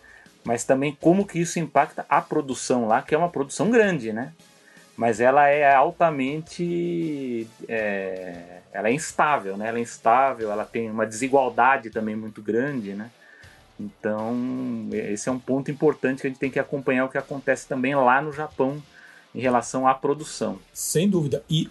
Mas 0.42 0.64
também 0.64 0.96
como 1.01 1.27
que 1.27 1.38
isso 1.38 1.59
impacta 1.59 2.05
a 2.09 2.20
produção 2.20 2.88
lá, 2.88 3.01
que 3.01 3.14
é 3.14 3.18
uma 3.18 3.29
produção 3.29 3.70
grande, 3.70 4.12
né? 4.12 4.33
Mas 4.96 5.20
ela 5.20 5.46
é 5.48 5.74
altamente 5.74 7.46
é, 7.68 8.61
ela 8.72 8.88
é 8.88 8.92
instável, 8.92 9.56
né? 9.56 9.68
Ela 9.68 9.78
é 9.78 9.82
instável, 9.82 10.50
ela 10.50 10.64
tem 10.64 10.90
uma 10.90 11.06
desigualdade 11.06 11.90
também 11.90 12.16
muito 12.16 12.40
grande, 12.40 12.94
né? 12.94 13.11
Então 13.78 14.88
esse 14.92 15.28
é 15.28 15.32
um 15.32 15.38
ponto 15.38 15.70
importante 15.70 16.22
que 16.22 16.26
a 16.26 16.30
gente 16.30 16.38
tem 16.38 16.50
que 16.50 16.59
acompanhar 16.59 17.04
o 17.04 17.09
que 17.09 17.18
acontece 17.18 17.68
também 17.68 17.94
lá 17.94 18.22
no 18.22 18.32
Japão 18.32 18.82
em 19.35 19.40
relação 19.40 19.87
à 19.87 19.94
produção. 19.94 20.59
Sem 20.72 21.09
dúvida. 21.09 21.44
E 21.48 21.68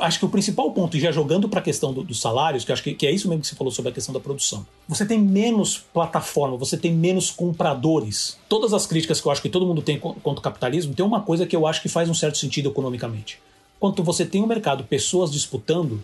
acho 0.00 0.18
que 0.18 0.24
o 0.24 0.28
principal 0.28 0.70
ponto, 0.72 0.98
já 0.98 1.12
jogando 1.12 1.48
para 1.48 1.60
a 1.60 1.62
questão 1.62 1.92
do, 1.92 2.02
dos 2.02 2.20
salários, 2.20 2.64
que 2.64 2.72
acho 2.72 2.82
que, 2.82 2.94
que, 2.94 3.06
é 3.06 3.10
isso 3.10 3.28
mesmo 3.28 3.42
que 3.42 3.48
você 3.48 3.54
falou 3.54 3.70
sobre 3.70 3.90
a 3.90 3.94
questão 3.94 4.12
da 4.12 4.20
produção. 4.20 4.66
Você 4.88 5.04
tem 5.04 5.18
menos 5.18 5.78
plataforma, 5.78 6.56
você 6.56 6.76
tem 6.76 6.92
menos 6.92 7.30
compradores. 7.30 8.38
Todas 8.48 8.72
as 8.72 8.86
críticas 8.86 9.20
que 9.20 9.26
eu 9.26 9.32
acho 9.32 9.42
que 9.42 9.48
todo 9.48 9.66
mundo 9.66 9.82
tem 9.82 9.98
contra 9.98 10.30
o 10.30 10.40
capitalismo, 10.40 10.94
tem 10.94 11.04
uma 11.04 11.20
coisa 11.20 11.46
que 11.46 11.54
eu 11.54 11.66
acho 11.66 11.82
que 11.82 11.88
faz 11.88 12.08
um 12.08 12.14
certo 12.14 12.38
sentido 12.38 12.70
economicamente. 12.70 13.38
Quando 13.78 14.02
você 14.02 14.24
tem 14.24 14.42
um 14.42 14.46
mercado, 14.46 14.84
pessoas 14.84 15.30
disputando, 15.30 16.02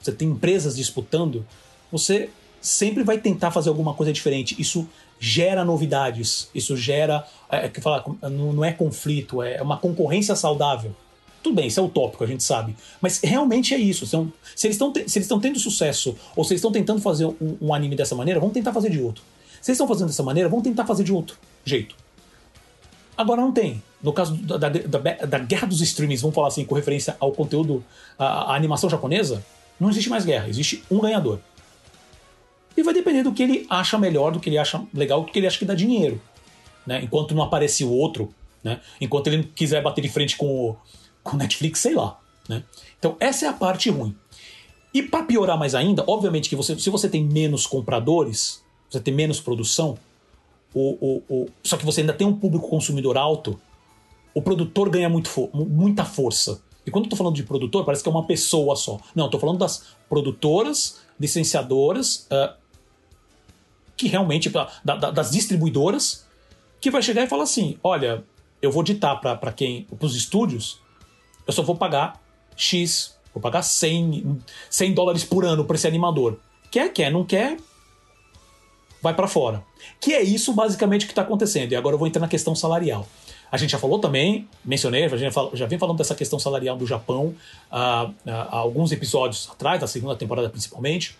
você 0.00 0.12
tem 0.12 0.28
empresas 0.28 0.76
disputando, 0.76 1.44
você 1.92 2.30
sempre 2.60 3.02
vai 3.02 3.18
tentar 3.18 3.50
fazer 3.50 3.68
alguma 3.68 3.94
coisa 3.94 4.12
diferente. 4.12 4.56
Isso 4.58 4.88
gera 5.20 5.64
novidades, 5.64 6.48
isso 6.54 6.76
gera. 6.76 7.26
É, 7.50 7.66
é 7.66 7.68
que 7.68 7.80
fala, 7.80 8.04
não, 8.22 8.52
não 8.52 8.64
é 8.64 8.72
conflito, 8.72 9.42
é 9.42 9.60
uma 9.60 9.76
concorrência 9.76 10.34
saudável. 10.34 10.94
Tudo 11.42 11.54
bem, 11.54 11.68
isso 11.68 11.78
é 11.78 11.82
utópico, 11.82 12.24
a 12.24 12.26
gente 12.26 12.42
sabe. 12.42 12.74
Mas 13.00 13.20
realmente 13.20 13.74
é 13.74 13.78
isso. 13.78 14.06
São, 14.06 14.32
se 14.54 14.66
eles 14.66 14.78
estão 15.16 15.40
tendo 15.40 15.58
sucesso, 15.58 16.16
ou 16.34 16.44
se 16.44 16.52
eles 16.52 16.60
estão 16.60 16.72
tentando 16.72 17.00
fazer 17.00 17.26
um, 17.26 17.56
um, 17.60 17.74
anime 17.74 17.94
dessa 17.94 18.14
maneira, 18.14 18.40
vão 18.40 18.50
tentar 18.50 18.72
fazer 18.72 18.90
de 18.90 19.00
outro. 19.00 19.22
Se 19.60 19.70
eles 19.70 19.76
estão 19.76 19.86
fazendo 19.86 20.08
dessa 20.08 20.22
maneira, 20.22 20.48
vão 20.48 20.60
tentar 20.60 20.84
fazer 20.84 21.04
de 21.04 21.12
outro 21.12 21.36
jeito. 21.64 21.94
Agora 23.16 23.40
não 23.40 23.52
tem. 23.52 23.82
No 24.02 24.12
caso 24.12 24.36
da, 24.36 24.56
da, 24.56 24.68
da, 24.68 24.98
da 25.26 25.38
guerra 25.38 25.66
dos 25.66 25.80
streamings, 25.80 26.20
vamos 26.20 26.34
falar 26.34 26.48
assim, 26.48 26.64
com 26.64 26.74
referência 26.74 27.16
ao 27.18 27.32
conteúdo, 27.32 27.84
a 28.16 28.54
animação 28.54 28.88
japonesa, 28.88 29.44
não 29.78 29.90
existe 29.90 30.08
mais 30.08 30.24
guerra, 30.24 30.48
existe 30.48 30.84
um 30.90 31.00
ganhador. 31.00 31.40
E 32.76 32.82
vai 32.82 32.94
depender 32.94 33.24
do 33.24 33.32
que 33.32 33.42
ele 33.42 33.66
acha 33.68 33.98
melhor, 33.98 34.30
do 34.30 34.38
que 34.38 34.48
ele 34.48 34.58
acha 34.58 34.80
legal, 34.94 35.22
do 35.22 35.32
que 35.32 35.38
ele 35.38 35.48
acha 35.48 35.58
que 35.58 35.64
dá 35.64 35.74
dinheiro. 35.74 36.20
Né? 36.86 37.00
Enquanto 37.02 37.34
não 37.34 37.42
aparece 37.42 37.84
o 37.84 37.90
outro, 37.90 38.32
né? 38.62 38.80
enquanto 39.00 39.26
ele 39.26 39.38
não 39.38 39.44
quiser 39.44 39.82
bater 39.82 40.00
de 40.00 40.08
frente 40.08 40.36
com 40.36 40.46
o, 40.46 40.76
com 41.30 41.36
Netflix, 41.36 41.80
sei 41.80 41.94
lá. 41.94 42.18
Né? 42.48 42.64
Então, 42.98 43.16
essa 43.20 43.46
é 43.46 43.48
a 43.48 43.52
parte 43.52 43.90
ruim. 43.90 44.16
E 44.92 45.02
para 45.02 45.24
piorar 45.24 45.58
mais 45.58 45.74
ainda, 45.74 46.02
obviamente 46.06 46.48
que 46.48 46.56
você, 46.56 46.78
se 46.78 46.90
você 46.90 47.08
tem 47.08 47.24
menos 47.24 47.66
compradores, 47.66 48.62
você 48.90 49.00
tem 49.00 49.14
menos 49.14 49.40
produção, 49.40 49.98
o, 50.74 50.90
o, 51.00 51.22
o, 51.28 51.48
só 51.62 51.76
que 51.76 51.84
você 51.84 52.00
ainda 52.00 52.12
tem 52.12 52.26
um 52.26 52.34
público 52.34 52.68
consumidor 52.68 53.16
alto, 53.16 53.60
o 54.34 54.42
produtor 54.42 54.88
ganha 54.88 55.08
muito 55.08 55.28
fo 55.28 55.50
muita 55.52 56.04
força. 56.04 56.62
E 56.86 56.90
quando 56.90 57.04
eu 57.04 57.10
tô 57.10 57.16
falando 57.16 57.34
de 57.34 57.42
produtor, 57.42 57.84
parece 57.84 58.02
que 58.02 58.08
é 58.08 58.12
uma 58.12 58.26
pessoa 58.26 58.74
só. 58.76 58.98
Não, 59.14 59.26
eu 59.26 59.30
tô 59.30 59.38
falando 59.38 59.58
das 59.58 59.88
produtoras, 60.08 61.00
licenciadoras, 61.20 62.26
uh, 62.30 62.54
que 63.96 64.08
realmente, 64.08 64.48
da, 64.48 64.70
da, 64.84 65.10
das 65.10 65.32
distribuidoras, 65.32 66.26
que 66.80 66.90
vai 66.90 67.02
chegar 67.02 67.24
e 67.24 67.26
falar 67.26 67.42
assim: 67.42 67.78
olha, 67.82 68.24
eu 68.62 68.70
vou 68.70 68.82
ditar 68.82 69.16
para 69.20 69.52
quem, 69.52 69.82
para 69.84 70.06
os 70.06 70.16
estúdios, 70.16 70.80
eu 71.48 71.52
só 71.52 71.62
vou 71.62 71.74
pagar 71.74 72.22
X, 72.54 73.16
vou 73.34 73.40
pagar 73.40 73.62
100, 73.62 74.38
100 74.68 74.94
dólares 74.94 75.24
por 75.24 75.44
ano 75.44 75.64
para 75.64 75.76
esse 75.76 75.88
animador. 75.88 76.38
Quer, 76.70 76.92
quer, 76.92 77.10
não 77.10 77.24
quer, 77.24 77.56
vai 79.02 79.14
para 79.14 79.26
fora. 79.26 79.64
Que 79.98 80.12
é 80.12 80.22
isso 80.22 80.52
basicamente 80.52 81.06
que 81.06 81.12
está 81.12 81.22
acontecendo. 81.22 81.72
E 81.72 81.76
agora 81.76 81.94
eu 81.94 81.98
vou 81.98 82.06
entrar 82.06 82.20
na 82.20 82.28
questão 82.28 82.54
salarial. 82.54 83.08
A 83.50 83.56
gente 83.56 83.70
já 83.70 83.78
falou 83.78 83.98
também, 83.98 84.46
mencionei, 84.62 85.04
a 85.04 85.16
gente 85.16 85.34
já 85.54 85.66
vem 85.66 85.78
falando 85.78 85.96
dessa 85.96 86.14
questão 86.14 86.38
salarial 86.38 86.76
do 86.76 86.86
Japão 86.86 87.34
uh, 87.72 88.10
uh, 88.10 88.14
há 88.26 88.56
alguns 88.58 88.92
episódios 88.92 89.48
atrás, 89.50 89.80
da 89.80 89.86
segunda 89.86 90.14
temporada 90.14 90.50
principalmente. 90.50 91.16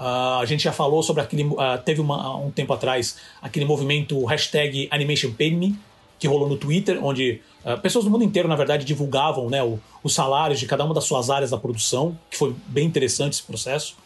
Uh, 0.00 0.40
a 0.40 0.44
gente 0.46 0.62
já 0.64 0.72
falou 0.72 1.02
sobre 1.02 1.22
aquele. 1.22 1.44
teve 1.84 2.00
uma, 2.00 2.34
um 2.38 2.50
tempo 2.50 2.72
atrás 2.72 3.18
aquele 3.42 3.66
movimento 3.66 4.24
hashtag 4.24 4.88
AnimationPayMe, 4.90 5.78
que 6.22 6.28
rolou 6.28 6.48
no 6.48 6.56
Twitter, 6.56 7.04
onde 7.04 7.40
Uh, 7.64 7.80
pessoas 7.80 8.04
do 8.04 8.10
mundo 8.10 8.24
inteiro, 8.24 8.48
na 8.48 8.56
verdade, 8.56 8.84
divulgavam 8.84 9.48
né, 9.48 9.62
o, 9.62 9.78
os 10.02 10.12
salários 10.12 10.58
de 10.58 10.66
cada 10.66 10.84
uma 10.84 10.92
das 10.92 11.04
suas 11.04 11.30
áreas 11.30 11.50
da 11.50 11.56
produção, 11.56 12.18
que 12.28 12.36
foi 12.36 12.54
bem 12.66 12.86
interessante 12.86 13.34
esse 13.34 13.42
processo. 13.42 13.96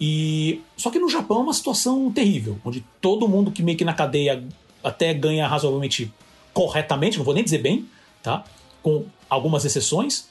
E 0.00 0.62
só 0.76 0.90
que 0.90 0.98
no 0.98 1.10
Japão 1.10 1.40
é 1.40 1.42
uma 1.42 1.52
situação 1.52 2.10
terrível, 2.10 2.58
onde 2.64 2.82
todo 3.00 3.28
mundo 3.28 3.50
que 3.50 3.62
meio 3.62 3.76
que 3.76 3.84
na 3.84 3.92
cadeia 3.92 4.42
até 4.82 5.12
ganha 5.12 5.46
razoavelmente 5.46 6.10
corretamente, 6.54 7.18
não 7.18 7.24
vou 7.24 7.34
nem 7.34 7.44
dizer 7.44 7.58
bem, 7.58 7.86
tá? 8.22 8.44
Com 8.82 9.04
algumas 9.28 9.64
exceções. 9.66 10.28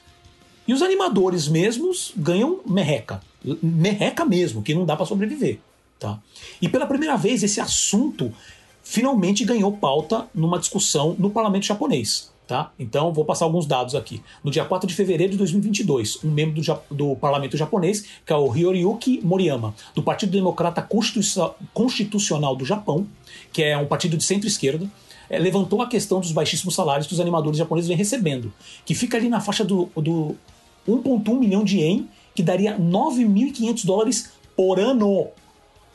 E 0.66 0.74
os 0.74 0.82
animadores 0.82 1.46
mesmos 1.46 2.12
ganham 2.16 2.60
merreca, 2.66 3.20
merreca 3.62 4.24
mesmo, 4.24 4.60
que 4.60 4.74
não 4.74 4.84
dá 4.84 4.96
para 4.96 5.06
sobreviver, 5.06 5.60
tá? 5.98 6.18
E 6.60 6.68
pela 6.68 6.86
primeira 6.86 7.16
vez 7.16 7.44
esse 7.44 7.60
assunto 7.60 8.32
finalmente 8.92 9.42
ganhou 9.42 9.72
pauta 9.72 10.26
numa 10.34 10.58
discussão 10.58 11.16
no 11.18 11.30
parlamento 11.30 11.64
japonês. 11.64 12.30
Tá? 12.46 12.70
Então, 12.78 13.10
vou 13.10 13.24
passar 13.24 13.46
alguns 13.46 13.64
dados 13.64 13.94
aqui. 13.94 14.22
No 14.44 14.50
dia 14.50 14.66
4 14.66 14.86
de 14.86 14.94
fevereiro 14.94 15.32
de 15.32 15.38
2022, 15.38 16.22
um 16.22 16.30
membro 16.30 16.60
do, 16.60 16.78
do 16.90 17.16
parlamento 17.16 17.56
japonês, 17.56 18.04
que 18.26 18.30
é 18.30 18.36
o 18.36 18.48
Hyoriyuki 18.48 19.22
Moriyama, 19.24 19.74
do 19.94 20.02
Partido 20.02 20.32
Democrata 20.32 20.86
Constitucional 21.72 22.54
do 22.54 22.66
Japão, 22.66 23.06
que 23.50 23.62
é 23.62 23.78
um 23.78 23.86
partido 23.86 24.18
de 24.18 24.24
centro-esquerda, 24.24 24.86
é, 25.30 25.38
levantou 25.38 25.80
a 25.80 25.88
questão 25.88 26.20
dos 26.20 26.30
baixíssimos 26.30 26.74
salários 26.74 27.06
que 27.06 27.14
os 27.14 27.20
animadores 27.20 27.56
japoneses 27.56 27.88
vêm 27.88 27.96
recebendo, 27.96 28.52
que 28.84 28.94
fica 28.94 29.16
ali 29.16 29.30
na 29.30 29.40
faixa 29.40 29.64
do, 29.64 29.88
do 29.96 30.36
1,1 30.86 31.38
milhão 31.38 31.64
de 31.64 31.78
yen, 31.78 32.06
que 32.34 32.42
daria 32.42 32.78
9.500 32.78 33.86
dólares 33.86 34.32
por 34.54 34.78
ano. 34.78 35.28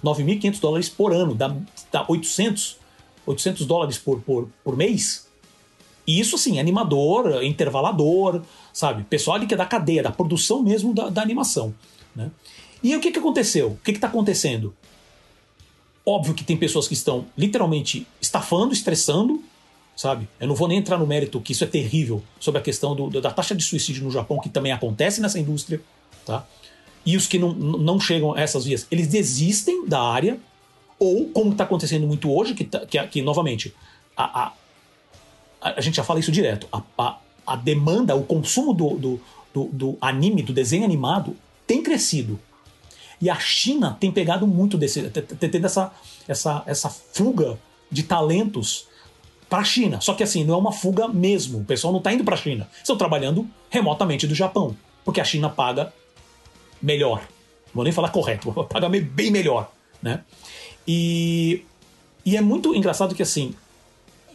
9.500 0.04 0.60
dólares 0.60 0.90
por 0.90 1.14
ano, 1.14 1.36
dá, 1.36 1.56
dá 1.92 2.06
800, 2.08 2.78
800 3.28 3.66
dólares 3.66 3.98
por, 3.98 4.20
por, 4.22 4.50
por 4.63 4.76
mês. 4.76 5.28
E 6.08 6.20
isso, 6.20 6.36
assim, 6.36 6.60
animador, 6.60 7.44
intervalador, 7.44 8.42
sabe? 8.74 9.04
Pessoal 9.04 9.40
que 9.46 9.54
é 9.54 9.58
da 9.58 9.66
cadeia, 9.66 10.02
da 10.02 10.12
produção 10.12 10.63
mesmo 10.63 10.94
da, 10.94 11.10
da 11.10 11.22
animação. 11.22 11.76
Né? 12.16 12.32
E 12.82 12.96
o 12.96 13.02
que, 13.02 13.12
que 13.12 13.20
aconteceu? 13.20 13.72
O 13.72 13.78
que 13.84 13.92
está 13.92 14.08
acontecendo? 14.08 14.74
Óbvio 16.06 16.34
que 16.34 16.46
tem 16.46 16.56
pessoas 16.56 16.88
que 16.88 16.94
estão 16.94 17.26
literalmente 17.38 18.08
estafando, 18.22 18.72
estressando, 18.72 19.44
sabe? 19.98 20.30
Eu 20.40 20.48
não 20.48 20.56
vou 20.56 20.70
nem 20.70 20.78
entrar 20.78 20.98
no 20.98 21.06
mérito 21.06 21.42
que 21.42 21.52
isso 21.52 21.66
é 21.66 21.68
terrível 21.68 22.24
sobre 22.40 22.62
a 22.62 22.63
questão 22.63 22.96
do, 22.96 23.10
da 23.20 23.32
taxa 23.32 23.54
de 23.54 23.63
suicídio 23.63 24.06
no 24.06 24.12
Japão, 24.12 24.40
que 24.40 24.48
também 24.48 24.72
acontece 24.72 25.20
nessa 25.20 25.38
indústria, 25.38 25.82
tá? 26.26 26.48
E 27.06 27.18
os 27.18 27.28
que 27.28 27.38
não, 27.38 27.52
não 27.54 28.00
chegam 28.00 28.34
a 28.34 28.40
essas 28.40 28.63
vias, 28.63 28.88
eles 28.90 29.08
desistem 29.08 29.86
da 29.86 30.02
área, 30.02 30.40
ou 31.00 31.30
como 31.30 31.52
está 31.52 31.64
acontecendo 31.64 32.08
muito 32.08 32.32
hoje, 32.32 32.54
que, 32.54 32.64
tá, 32.64 32.86
que, 32.86 33.02
que 33.08 33.22
novamente, 33.22 33.74
a, 34.16 34.54
a, 35.62 35.74
a, 35.78 35.82
gente 35.82 35.96
já 35.96 36.04
fala 36.04 36.20
isso 36.20 36.32
direto, 36.32 36.68
a, 36.72 36.82
a, 36.98 37.18
a 37.46 37.56
demanda, 37.56 38.16
o 38.16 38.24
consumo 38.24 38.74
do, 38.74 38.98
do, 38.98 39.22
do, 39.54 39.66
do 39.66 39.98
anime, 40.02 40.42
do 40.42 40.54
desenho 40.54 40.84
animado, 40.84 41.36
tem 41.66 41.84
crescido. 41.84 42.40
E 43.20 43.30
a 43.30 43.40
China 43.40 43.98
tem 44.00 44.12
pegado 44.12 44.46
muito 44.46 44.78
desse. 44.78 45.10
tendo 45.10 45.66
essa, 45.66 45.92
essa, 46.28 46.64
essa 46.68 46.90
fuga 46.90 47.58
de 47.92 48.04
talentos 48.04 48.88
para 49.50 49.60
a 49.60 49.64
China. 49.64 50.00
Só 50.02 50.14
que 50.14 50.24
assim, 50.24 50.44
não 50.44 50.54
é 50.54 50.58
uma 50.58 50.72
fuga 50.72 51.08
mesmo. 51.08 51.60
O 51.60 51.66
pessoal 51.66 51.92
não 51.92 52.00
está 52.00 52.14
indo 52.14 52.24
para 52.24 52.36
a 52.36 52.38
China. 52.38 52.70
Estão 52.78 52.98
trabalhando 52.98 53.48
remotamente 53.70 54.28
do 54.28 54.36
Japão. 54.36 54.76
Porque 55.04 55.22
a 55.22 55.24
China 55.24 55.50
paga 55.50 55.92
melhor. 56.82 57.28
Vou 57.74 57.84
nem 57.84 57.94
falar 57.94 58.10
correto, 58.10 58.52
paga 58.70 58.90
bem 58.90 59.32
melhor. 59.32 59.72
Né? 60.02 60.24
E, 60.88 61.63
e 62.26 62.38
é 62.38 62.41
muito 62.41 62.73
engraçado 62.76 63.13
que 63.13 63.21
assim, 63.21 63.54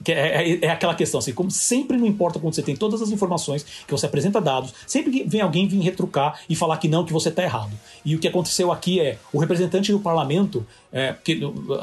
que 0.02 0.12
é, 0.12 0.52
é, 0.52 0.64
é, 0.64 0.70
aquela 0.70 0.94
questão, 0.94 1.18
assim, 1.18 1.32
como 1.32 1.50
sempre 1.50 1.96
não 1.96 2.06
importa 2.06 2.38
quando 2.38 2.54
você 2.54 2.62
tem 2.62 2.74
todas 2.76 3.00
as 3.00 3.10
informações, 3.10 3.64
que 3.86 3.90
você 3.90 4.06
apresenta 4.06 4.40
dados, 4.40 4.74
sempre 4.86 5.12
que 5.12 5.24
vem 5.24 5.40
alguém 5.40 5.68
vir 5.68 5.80
retrucar 5.80 6.40
e 6.48 6.56
falar 6.56 6.76
que 6.78 6.88
não, 6.88 7.04
que 7.04 7.12
você 7.12 7.28
está 7.28 7.42
errado. 7.42 7.72
E 8.04 8.14
o 8.14 8.18
que 8.18 8.26
aconteceu 8.26 8.72
aqui 8.72 9.00
é, 9.00 9.18
o 9.32 9.38
representante 9.38 9.92
do 9.92 10.00
parlamento, 10.00 10.66
é, 10.92 11.14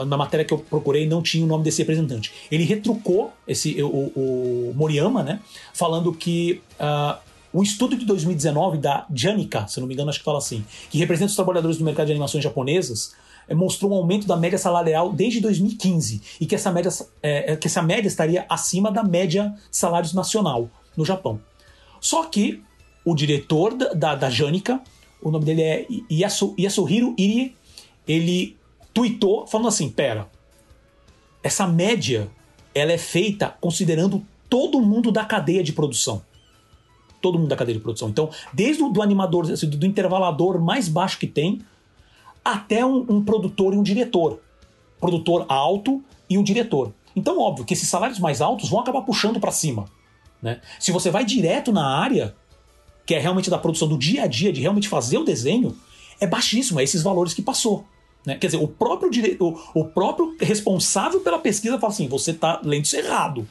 na 0.06 0.18
matéria 0.18 0.46
que 0.46 0.54
eu 0.54 0.58
procurei 0.58 1.08
não 1.08 1.22
tinha 1.22 1.44
o 1.44 1.48
nome 1.48 1.64
desse 1.64 1.82
representante, 1.82 2.32
ele 2.52 2.64
retrucou 2.64 3.32
esse, 3.48 3.82
o, 3.82 3.88
o 3.88 4.74
Moriyama, 4.76 5.24
né, 5.24 5.40
falando 5.74 6.12
que 6.14 6.62
uh, 6.80 7.18
o 7.52 7.64
estudo 7.64 7.96
de 7.96 8.06
2019 8.06 8.78
da 8.78 9.06
Janica, 9.14 9.68
se 9.68 9.80
não 9.80 9.88
me 9.88 9.94
engano, 9.94 10.10
acho 10.10 10.20
que 10.20 10.26
fala 10.26 10.38
assim, 10.38 10.64
que 10.90 10.98
representa 10.98 11.30
os 11.30 11.36
trabalhadores 11.36 11.78
do 11.78 11.86
mercado 11.86 12.08
de 12.08 12.12
animações 12.12 12.44
japonesas, 12.44 13.16
mostrou 13.56 13.92
um 13.92 13.96
aumento 13.96 14.28
da 14.28 14.38
média 14.38 14.58
salarial 14.58 15.12
desde 15.12 15.40
2015 15.40 16.22
e 16.40 16.46
que 16.46 16.56
essa 16.56 16.72
média, 16.72 16.92
é, 17.22 17.56
que 17.56 17.68
essa 17.68 17.82
média 17.82 18.08
estaria 18.08 18.46
acima 18.50 18.92
da 18.92 19.04
média 19.04 19.54
salários 19.72 20.14
nacional 20.14 20.70
no 20.96 21.06
Japão. 21.06 21.40
Só 22.00 22.26
que 22.26 22.64
o 23.04 23.16
diretor 23.16 23.74
da, 23.74 23.94
da, 23.94 24.16
da 24.16 24.30
Janica, 24.30 24.82
o 25.22 25.32
nome 25.32 25.46
dele 25.46 25.62
é 25.62 25.88
Yasu, 26.12 26.54
Yasuhiro 26.58 27.14
Irie, 27.18 27.56
ele 28.08 28.58
tweetou 28.94 29.46
falando 29.48 29.68
assim: 29.68 29.90
pera, 29.90 30.28
essa 31.44 31.68
média 31.68 32.30
ela 32.74 32.92
é 32.92 32.98
feita 32.98 33.56
considerando 33.60 34.26
todo 34.50 34.82
mundo 34.82 35.12
da 35.12 35.26
cadeia 35.26 35.64
de 35.64 35.74
produção. 35.74 36.22
Todo 37.22 37.38
mundo 37.38 37.50
da 37.50 37.56
cadeia 37.56 37.78
de 37.78 37.84
produção. 37.84 38.10
Então, 38.10 38.30
desde 38.54 38.82
o 38.82 38.90
do 38.90 39.02
animador, 39.02 39.52
assim, 39.52 39.70
do 39.70 39.86
intervalador 39.86 40.60
mais 40.62 40.88
baixo 40.88 41.20
que 41.20 41.28
tem, 41.28 41.60
até 42.54 42.86
um, 42.86 43.06
um 43.10 43.24
produtor 43.24 43.74
e 43.74 43.78
um 43.78 43.84
diretor. 43.84 44.40
Produtor 45.00 45.46
alto 45.48 46.04
e 46.30 46.38
um 46.38 46.44
diretor. 46.44 46.94
Então, 47.16 47.40
óbvio 47.40 47.66
que 47.66 47.74
esses 47.74 47.90
salários 47.90 48.20
mais 48.20 48.42
altos 48.42 48.70
vão 48.70 48.80
acabar 48.80 49.02
puxando 49.02 49.40
para 49.40 49.52
cima. 49.52 49.86
Né? 50.42 50.62
Se 50.80 50.92
você 50.92 51.10
vai 51.10 51.26
direto 51.26 51.72
na 51.72 51.86
área, 51.86 52.36
que 53.06 53.16
é 53.16 53.20
realmente 53.20 53.50
da 53.50 53.58
produção 53.58 53.88
do 53.88 53.98
dia 53.98 54.24
a 54.24 54.28
dia, 54.28 54.54
de 54.54 54.62
realmente 54.62 54.88
fazer 54.88 55.18
o 55.18 55.24
desenho, 55.24 55.76
é 56.20 56.28
baixíssimo, 56.28 56.80
é 56.80 56.84
esses 56.84 57.02
valores 57.02 57.34
que 57.34 57.42
passou. 57.42 57.86
Né? 58.26 58.36
Quer 58.36 58.48
dizer, 58.48 58.58
o 58.58 58.68
próprio, 58.68 59.10
dire... 59.10 59.38
o, 59.40 59.58
o 59.74 59.86
próprio 59.86 60.36
responsável 60.40 61.20
pela 61.22 61.40
pesquisa 61.40 61.80
fala 61.80 61.92
assim: 61.92 62.08
você 62.08 62.32
está 62.32 62.60
lendo 62.64 62.86
isso 62.86 62.96
errado. 62.96 63.48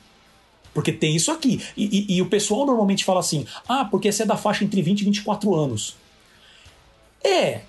Porque 0.75 0.93
tem 0.93 1.17
isso 1.17 1.33
aqui. 1.33 1.61
E, 1.77 2.07
e, 2.13 2.17
e, 2.17 2.23
o 2.23 2.27
pessoal 2.27 2.67
normalmente 2.67 3.05
fala 3.05 3.21
assim: 3.21 3.47
ah, 3.69 3.85
porque 3.85 4.09
esse 4.09 4.23
é 4.23 4.27
da 4.27 4.37
faixa 4.37 4.65
entre 4.65 4.81
20 4.83 5.01
e 5.01 5.05
24 5.05 5.55
anos. 5.55 5.97
É, 7.25 7.63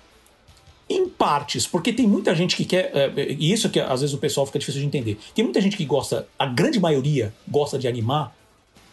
em 0.90 1.08
partes, 1.08 1.68
porque 1.68 1.92
tem 1.92 2.06
muita 2.06 2.34
gente 2.34 2.56
que 2.56 2.64
quer. 2.64 2.90
É, 2.92 3.32
e 3.38 3.52
isso 3.52 3.70
que 3.70 3.78
às 3.78 4.00
vezes 4.00 4.12
o 4.12 4.18
pessoal 4.18 4.44
fica 4.44 4.58
difícil 4.58 4.80
de 4.80 4.86
entender. 4.88 5.16
Tem 5.32 5.44
muita 5.44 5.60
gente 5.60 5.76
que 5.76 5.84
gosta, 5.84 6.26
a 6.36 6.44
grande 6.46 6.80
maioria 6.80 7.32
gosta 7.46 7.78
de 7.78 7.86
animar, 7.86 8.34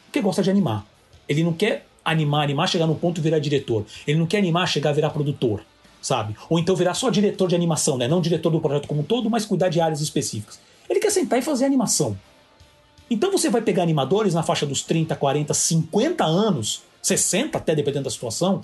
porque 0.05 0.21
gosta 0.21 0.43
de 0.43 0.49
animar. 0.51 0.85
Ele 1.27 1.43
não 1.43 1.53
quer 1.53 1.87
animar, 2.05 2.43
animar, 2.43 2.69
chegar 2.69 2.85
no 2.85 2.93
ponto 2.93 3.19
e 3.19 3.21
virar 3.21 3.39
diretor. 3.39 3.83
Ele 4.05 4.19
não 4.19 4.27
quer 4.27 4.37
animar, 4.37 4.67
chegar 4.67 4.91
a 4.91 4.93
virar 4.93 5.09
produtor, 5.09 5.65
sabe? 5.99 6.35
Ou 6.47 6.59
então 6.59 6.75
virar 6.75 6.93
só 6.93 7.09
diretor 7.09 7.49
de 7.49 7.55
animação, 7.55 7.97
né? 7.97 8.07
Não 8.07 8.21
diretor 8.21 8.51
do 8.51 8.61
projeto 8.61 8.87
como 8.87 9.01
um 9.01 9.03
todo, 9.03 9.27
mas 9.27 9.43
cuidar 9.43 9.69
de 9.69 9.81
áreas 9.81 9.99
específicas. 9.99 10.59
Ele 10.87 10.99
quer 10.99 11.09
sentar 11.09 11.39
e 11.39 11.41
fazer 11.41 11.65
animação. 11.65 12.17
Então 13.09 13.31
você 13.31 13.49
vai 13.49 13.61
pegar 13.61 13.81
animadores 13.81 14.35
na 14.35 14.43
faixa 14.43 14.67
dos 14.67 14.83
30, 14.83 15.15
40, 15.15 15.51
50 15.51 16.23
anos, 16.23 16.83
60 17.01 17.57
até, 17.57 17.73
dependendo 17.73 18.03
da 18.03 18.11
situação, 18.11 18.63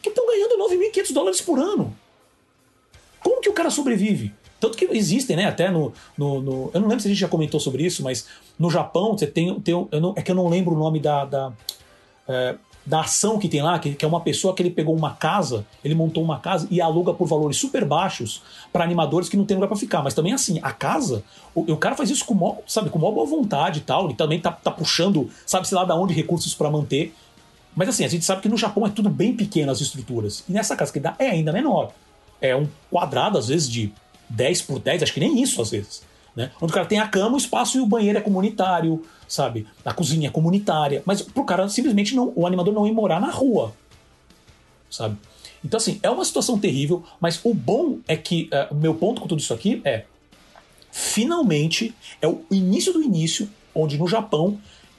que 0.00 0.08
estão 0.08 0.24
ganhando 0.24 0.56
9.500 0.56 1.12
dólares 1.12 1.40
por 1.40 1.58
ano. 1.58 1.94
Que 3.44 3.50
o 3.50 3.52
cara 3.52 3.68
sobrevive? 3.68 4.32
Tanto 4.58 4.74
que 4.74 4.86
existem, 4.86 5.36
né? 5.36 5.44
Até 5.44 5.70
no, 5.70 5.92
no, 6.16 6.40
no, 6.40 6.70
Eu 6.72 6.80
não 6.80 6.88
lembro 6.88 7.00
se 7.00 7.08
a 7.08 7.10
gente 7.10 7.20
já 7.20 7.28
comentou 7.28 7.60
sobre 7.60 7.84
isso, 7.84 8.02
mas 8.02 8.26
no 8.58 8.70
Japão 8.70 9.12
você 9.12 9.26
tem. 9.26 9.60
tem 9.60 9.74
não, 9.74 10.14
é 10.16 10.22
que 10.22 10.30
eu 10.30 10.34
não 10.34 10.48
lembro 10.48 10.74
o 10.74 10.78
nome 10.78 10.98
da. 10.98 11.26
da, 11.26 11.52
é, 12.26 12.54
da 12.86 13.00
ação 13.00 13.38
que 13.38 13.48
tem 13.48 13.62
lá, 13.62 13.78
que, 13.78 13.94
que, 13.94 14.04
é 14.04 14.08
uma 14.08 14.20
pessoa 14.20 14.54
que 14.54 14.62
ele 14.62 14.70
pegou 14.70 14.94
uma 14.94 15.14
casa, 15.14 15.66
ele 15.82 15.94
montou 15.94 16.22
uma 16.22 16.38
casa 16.38 16.68
e 16.70 16.82
aluga 16.82 17.14
por 17.14 17.26
valores 17.26 17.56
super 17.56 17.82
baixos 17.84 18.42
para 18.72 18.84
animadores 18.84 19.28
que 19.28 19.36
não 19.38 19.44
tem 19.44 19.56
lugar 19.56 19.68
para 19.68 19.76
ficar. 19.76 20.02
Mas 20.02 20.14
também 20.14 20.32
assim, 20.32 20.58
a 20.62 20.70
casa, 20.70 21.22
o, 21.54 21.70
o 21.72 21.76
cara 21.76 21.94
faz 21.94 22.08
isso 22.08 22.24
com 22.24 22.34
mó, 22.34 22.56
sabe, 22.66 22.88
com 22.88 22.98
mó 22.98 23.10
boa 23.10 23.26
vontade 23.26 23.80
e 23.80 23.82
tal. 23.82 24.06
Ele 24.06 24.14
também 24.14 24.40
tá, 24.40 24.52
tá 24.52 24.70
puxando, 24.70 25.30
sabe-se 25.44 25.74
lá 25.74 25.84
da 25.84 25.94
onde 25.94 26.14
recursos 26.14 26.54
para 26.54 26.70
manter. 26.70 27.14
Mas 27.76 27.90
assim, 27.90 28.06
a 28.06 28.08
gente 28.08 28.24
sabe 28.24 28.40
que 28.40 28.48
no 28.48 28.56
Japão 28.56 28.86
é 28.86 28.90
tudo 28.90 29.10
bem 29.10 29.36
pequeno 29.36 29.70
as 29.70 29.82
estruturas. 29.82 30.44
E 30.48 30.52
nessa 30.52 30.74
casa 30.74 30.90
que 30.90 31.00
dá 31.00 31.14
é 31.18 31.28
ainda 31.28 31.52
menor 31.52 31.92
é 32.44 32.54
um 32.54 32.68
quadrado, 32.90 33.38
às 33.38 33.48
vezes, 33.48 33.68
de 33.68 33.92
10 34.28 34.62
por 34.62 34.78
10, 34.78 35.02
acho 35.02 35.14
que 35.14 35.20
nem 35.20 35.40
isso, 35.42 35.62
às 35.62 35.70
vezes. 35.70 36.02
Né? 36.36 36.50
Onde 36.60 36.72
o 36.72 36.74
cara 36.74 36.86
tem 36.86 36.98
a 36.98 37.08
cama, 37.08 37.34
o 37.34 37.38
espaço 37.38 37.78
e 37.78 37.80
o 37.80 37.86
banheiro 37.86 38.18
é 38.18 38.20
comunitário, 38.20 39.02
sabe? 39.26 39.66
A 39.84 39.92
cozinha 39.94 40.28
é 40.28 40.30
comunitária. 40.30 41.02
Mas 41.06 41.22
pro 41.22 41.44
cara 41.44 41.68
simplesmente 41.68 42.14
não, 42.14 42.32
o 42.34 42.46
animador 42.46 42.74
não 42.74 42.86
ir 42.86 42.92
morar 42.92 43.20
na 43.20 43.30
rua, 43.30 43.72
sabe? 44.90 45.16
Então, 45.64 45.78
assim, 45.78 45.98
é 46.02 46.10
uma 46.10 46.24
situação 46.24 46.58
terrível, 46.58 47.02
mas 47.18 47.40
o 47.42 47.54
bom 47.54 47.98
é 48.06 48.16
que 48.16 48.50
uh, 48.52 48.74
o 48.74 48.76
meu 48.76 48.94
ponto 48.94 49.22
com 49.22 49.28
tudo 49.28 49.38
isso 49.38 49.54
aqui 49.54 49.80
é 49.84 50.04
finalmente 50.90 51.94
é 52.20 52.28
o 52.28 52.44
início 52.50 52.92
do 52.92 53.02
início, 53.02 53.48
onde 53.74 53.96
no 53.96 54.06
Japão 54.06 54.58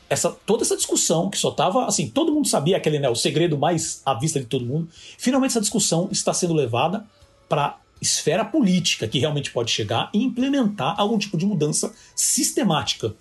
essa, 0.09 0.29
toda 0.45 0.63
essa 0.63 0.75
discussão 0.75 1.29
que 1.29 1.37
só 1.37 1.51
tava 1.51 1.85
assim, 1.85 2.09
todo 2.09 2.31
mundo 2.31 2.47
sabia 2.47 2.77
aquele 2.77 2.99
né, 2.99 3.09
o 3.09 3.15
segredo 3.15 3.57
mais 3.57 4.01
à 4.05 4.13
vista 4.13 4.39
de 4.39 4.45
todo 4.45 4.65
mundo. 4.65 4.89
Finalmente 5.17 5.51
essa 5.51 5.61
discussão 5.61 6.09
está 6.11 6.33
sendo 6.33 6.53
levada 6.53 7.05
para 7.47 7.77
esfera 8.01 8.43
política 8.43 9.07
que 9.07 9.19
realmente 9.19 9.51
pode 9.51 9.71
chegar 9.71 10.09
e 10.13 10.23
implementar 10.23 10.99
algum 10.99 11.17
tipo 11.17 11.37
de 11.37 11.45
mudança 11.45 11.93
sistemática, 12.15 13.13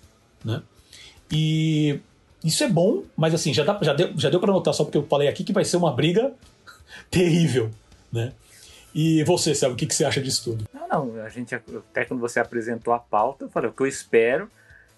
né? 0.43 0.61
E 1.31 1.99
isso 2.43 2.63
é 2.63 2.69
bom, 2.69 3.03
mas 3.15 3.33
assim, 3.33 3.53
já, 3.53 3.63
dá, 3.63 3.79
já 3.81 3.93
deu, 3.93 4.13
já 4.17 4.29
deu 4.29 4.39
para 4.39 4.51
notar 4.51 4.73
só 4.73 4.83
porque 4.83 4.97
eu 4.97 5.07
falei 5.07 5.27
aqui 5.27 5.43
que 5.43 5.53
vai 5.53 5.65
ser 5.65 5.77
uma 5.77 5.91
briga 5.93 6.33
terrível, 7.09 7.71
né? 8.11 8.33
E 8.93 9.23
você, 9.23 9.53
sabe 9.53 9.73
o 9.73 9.75
que, 9.75 9.85
que 9.85 9.95
você 9.95 10.05
acha 10.05 10.21
disso 10.21 10.43
tudo? 10.43 10.65
Não, 10.73 10.87
não, 10.87 11.23
a 11.23 11.29
gente 11.29 11.53
até 11.55 12.05
quando 12.05 12.19
você 12.19 12.39
apresentou 12.39 12.93
a 12.93 12.99
pauta, 12.99 13.45
eu 13.45 13.49
falei, 13.49 13.69
o 13.69 13.73
que 13.73 13.83
eu 13.83 13.87
espero 13.87 14.49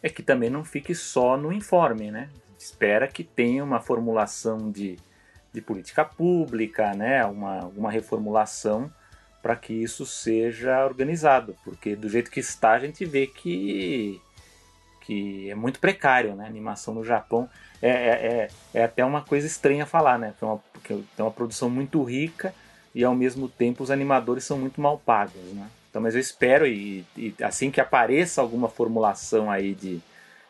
é 0.04 0.10
que 0.10 0.22
também 0.22 0.50
não 0.50 0.64
fique 0.64 0.94
só 0.94 1.38
no 1.38 1.52
informe, 1.52 2.12
né? 2.12 2.30
Espera 2.60 3.08
que 3.08 3.24
tenha 3.24 3.64
uma 3.64 3.80
formulação 3.80 4.72
de 4.72 4.98
de 5.58 5.62
política 5.62 6.06
pública, 6.06 6.94
né, 6.94 7.26
uma, 7.26 7.66
uma 7.76 7.92
reformulação 7.92 8.92
para 9.48 9.56
que 9.56 9.72
isso 9.72 10.06
seja 10.06 10.84
organizado, 10.84 11.56
porque 11.64 11.96
do 11.96 12.10
jeito 12.10 12.30
que 12.30 12.42
está 12.42 12.74
a 12.74 12.80
gente 12.80 13.06
vê 13.06 13.28
que, 13.28 14.22
que 15.00 15.50
é 15.50 15.56
muito 15.56 15.80
precário, 15.80 16.36
né, 16.36 16.44
a 16.44 16.48
animação 16.48 16.94
no 16.94 17.02
Japão 17.02 17.50
é, 17.82 17.90
é, 17.90 17.94
é, 17.94 18.50
é 18.74 18.84
até 18.84 19.06
uma 19.06 19.22
coisa 19.22 19.48
estranha 19.48 19.86
falar, 19.86 20.20
né, 20.20 20.34
uma, 20.42 20.58
porque 20.74 20.96
tem 21.16 21.26
uma 21.26 21.32
produção 21.32 21.70
muito 21.70 22.04
rica 22.04 22.54
e 22.94 23.06
ao 23.06 23.16
mesmo 23.16 23.48
tempo 23.48 23.82
os 23.82 23.90
animadores 23.90 24.44
são 24.44 24.60
muito 24.60 24.82
mal 24.82 24.98
pagos, 24.98 25.42
né. 25.54 25.70
Então, 25.90 26.02
mas 26.02 26.14
eu 26.14 26.20
espero 26.20 26.68
e, 26.68 27.06
e 27.16 27.34
assim 27.42 27.72
que 27.72 27.80
apareça 27.80 28.42
alguma 28.42 28.68
formulação 28.68 29.50
aí 29.50 29.74
de, 29.74 30.02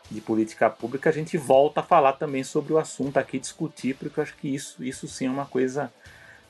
de 0.10 0.22
política 0.22 0.72
pública, 0.72 1.12
a 1.12 1.14
gente 1.14 1.38
volta 1.38 1.82
a 1.82 1.84
falar 1.84 2.14
também 2.14 2.44
sobre 2.44 2.74
o 2.74 2.80
assunto 2.80 3.18
aqui, 3.18 3.38
discutir, 3.38 3.94
porque 3.94 4.20
eu 4.20 4.24
acho 4.24 4.36
que 4.38 4.48
isso, 4.48 4.84
isso 4.84 5.08
sim 5.08 5.28
é 5.28 5.30
uma 5.30 5.46
coisa 5.46 5.94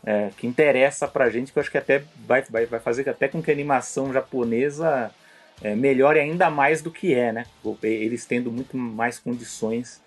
é, 0.08 0.30
que 0.38 0.48
interessa 0.48 1.06
pra 1.06 1.30
gente, 1.30 1.52
que 1.52 1.60
eu 1.60 1.62
acho 1.62 1.70
que 1.70 1.78
até 1.78 2.02
vai, 2.26 2.42
vai, 2.44 2.66
vai 2.66 2.80
fazer 2.80 3.10
até 3.10 3.28
com 3.28 3.44
que 3.44 3.52
a 3.52 3.54
animação 3.54 4.14
japonesa 4.14 5.12
é, 5.62 5.76
melhore 5.76 6.18
ainda 6.18 6.50
mais 6.50 6.82
do 6.82 6.90
que 6.90 7.14
é, 7.14 7.34
né? 7.34 7.46
Eles 7.84 8.26
tendo 8.26 8.50
muito 8.50 8.78
mais 8.78 9.20
condições 9.20 10.00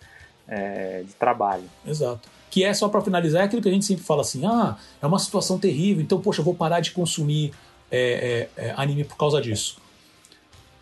é, 0.49 1.03
de 1.07 1.13
trabalho. 1.13 1.65
Exato. 1.87 2.27
Que 2.51 2.65
é 2.65 2.73
só 2.73 2.89
para 2.89 3.03
finalizar, 3.03 3.43
é 3.43 3.45
aquilo 3.45 3.61
que 3.61 3.69
a 3.69 3.73
gente 3.73 3.85
sempre 3.85 4.03
fala 4.03 4.23
assim: 4.23 4.47
ah, 4.47 4.79
é 5.03 5.07
uma 5.07 5.19
situação 5.19 5.59
terrível, 5.59 6.03
então, 6.03 6.19
poxa, 6.19 6.41
eu 6.41 6.47
vou 6.47 6.55
parar 6.55 6.81
de 6.81 6.93
consumir 6.93 7.53
é, 7.91 8.49
é, 8.57 8.69
é 8.69 8.75
anime 8.79 9.05
por 9.05 9.19
causa 9.19 9.39
disso. 9.39 9.77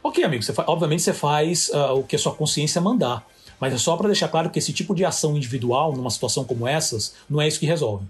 Ok, 0.00 0.22
amigo, 0.22 0.44
você 0.44 0.54
obviamente 0.68 1.02
você 1.02 1.12
faz 1.12 1.70
uh, 1.70 1.98
o 1.98 2.04
que 2.04 2.14
a 2.14 2.18
sua 2.20 2.36
consciência 2.36 2.80
mandar. 2.80 3.26
Mas 3.58 3.74
é 3.74 3.78
só 3.78 3.96
para 3.96 4.06
deixar 4.06 4.28
claro 4.28 4.48
que 4.48 4.60
esse 4.60 4.72
tipo 4.72 4.94
de 4.94 5.04
ação 5.04 5.36
individual, 5.36 5.92
numa 5.92 6.10
situação 6.10 6.44
como 6.44 6.68
essas, 6.68 7.16
não 7.28 7.40
é 7.40 7.48
isso 7.48 7.58
que 7.58 7.66
resolve. 7.66 8.06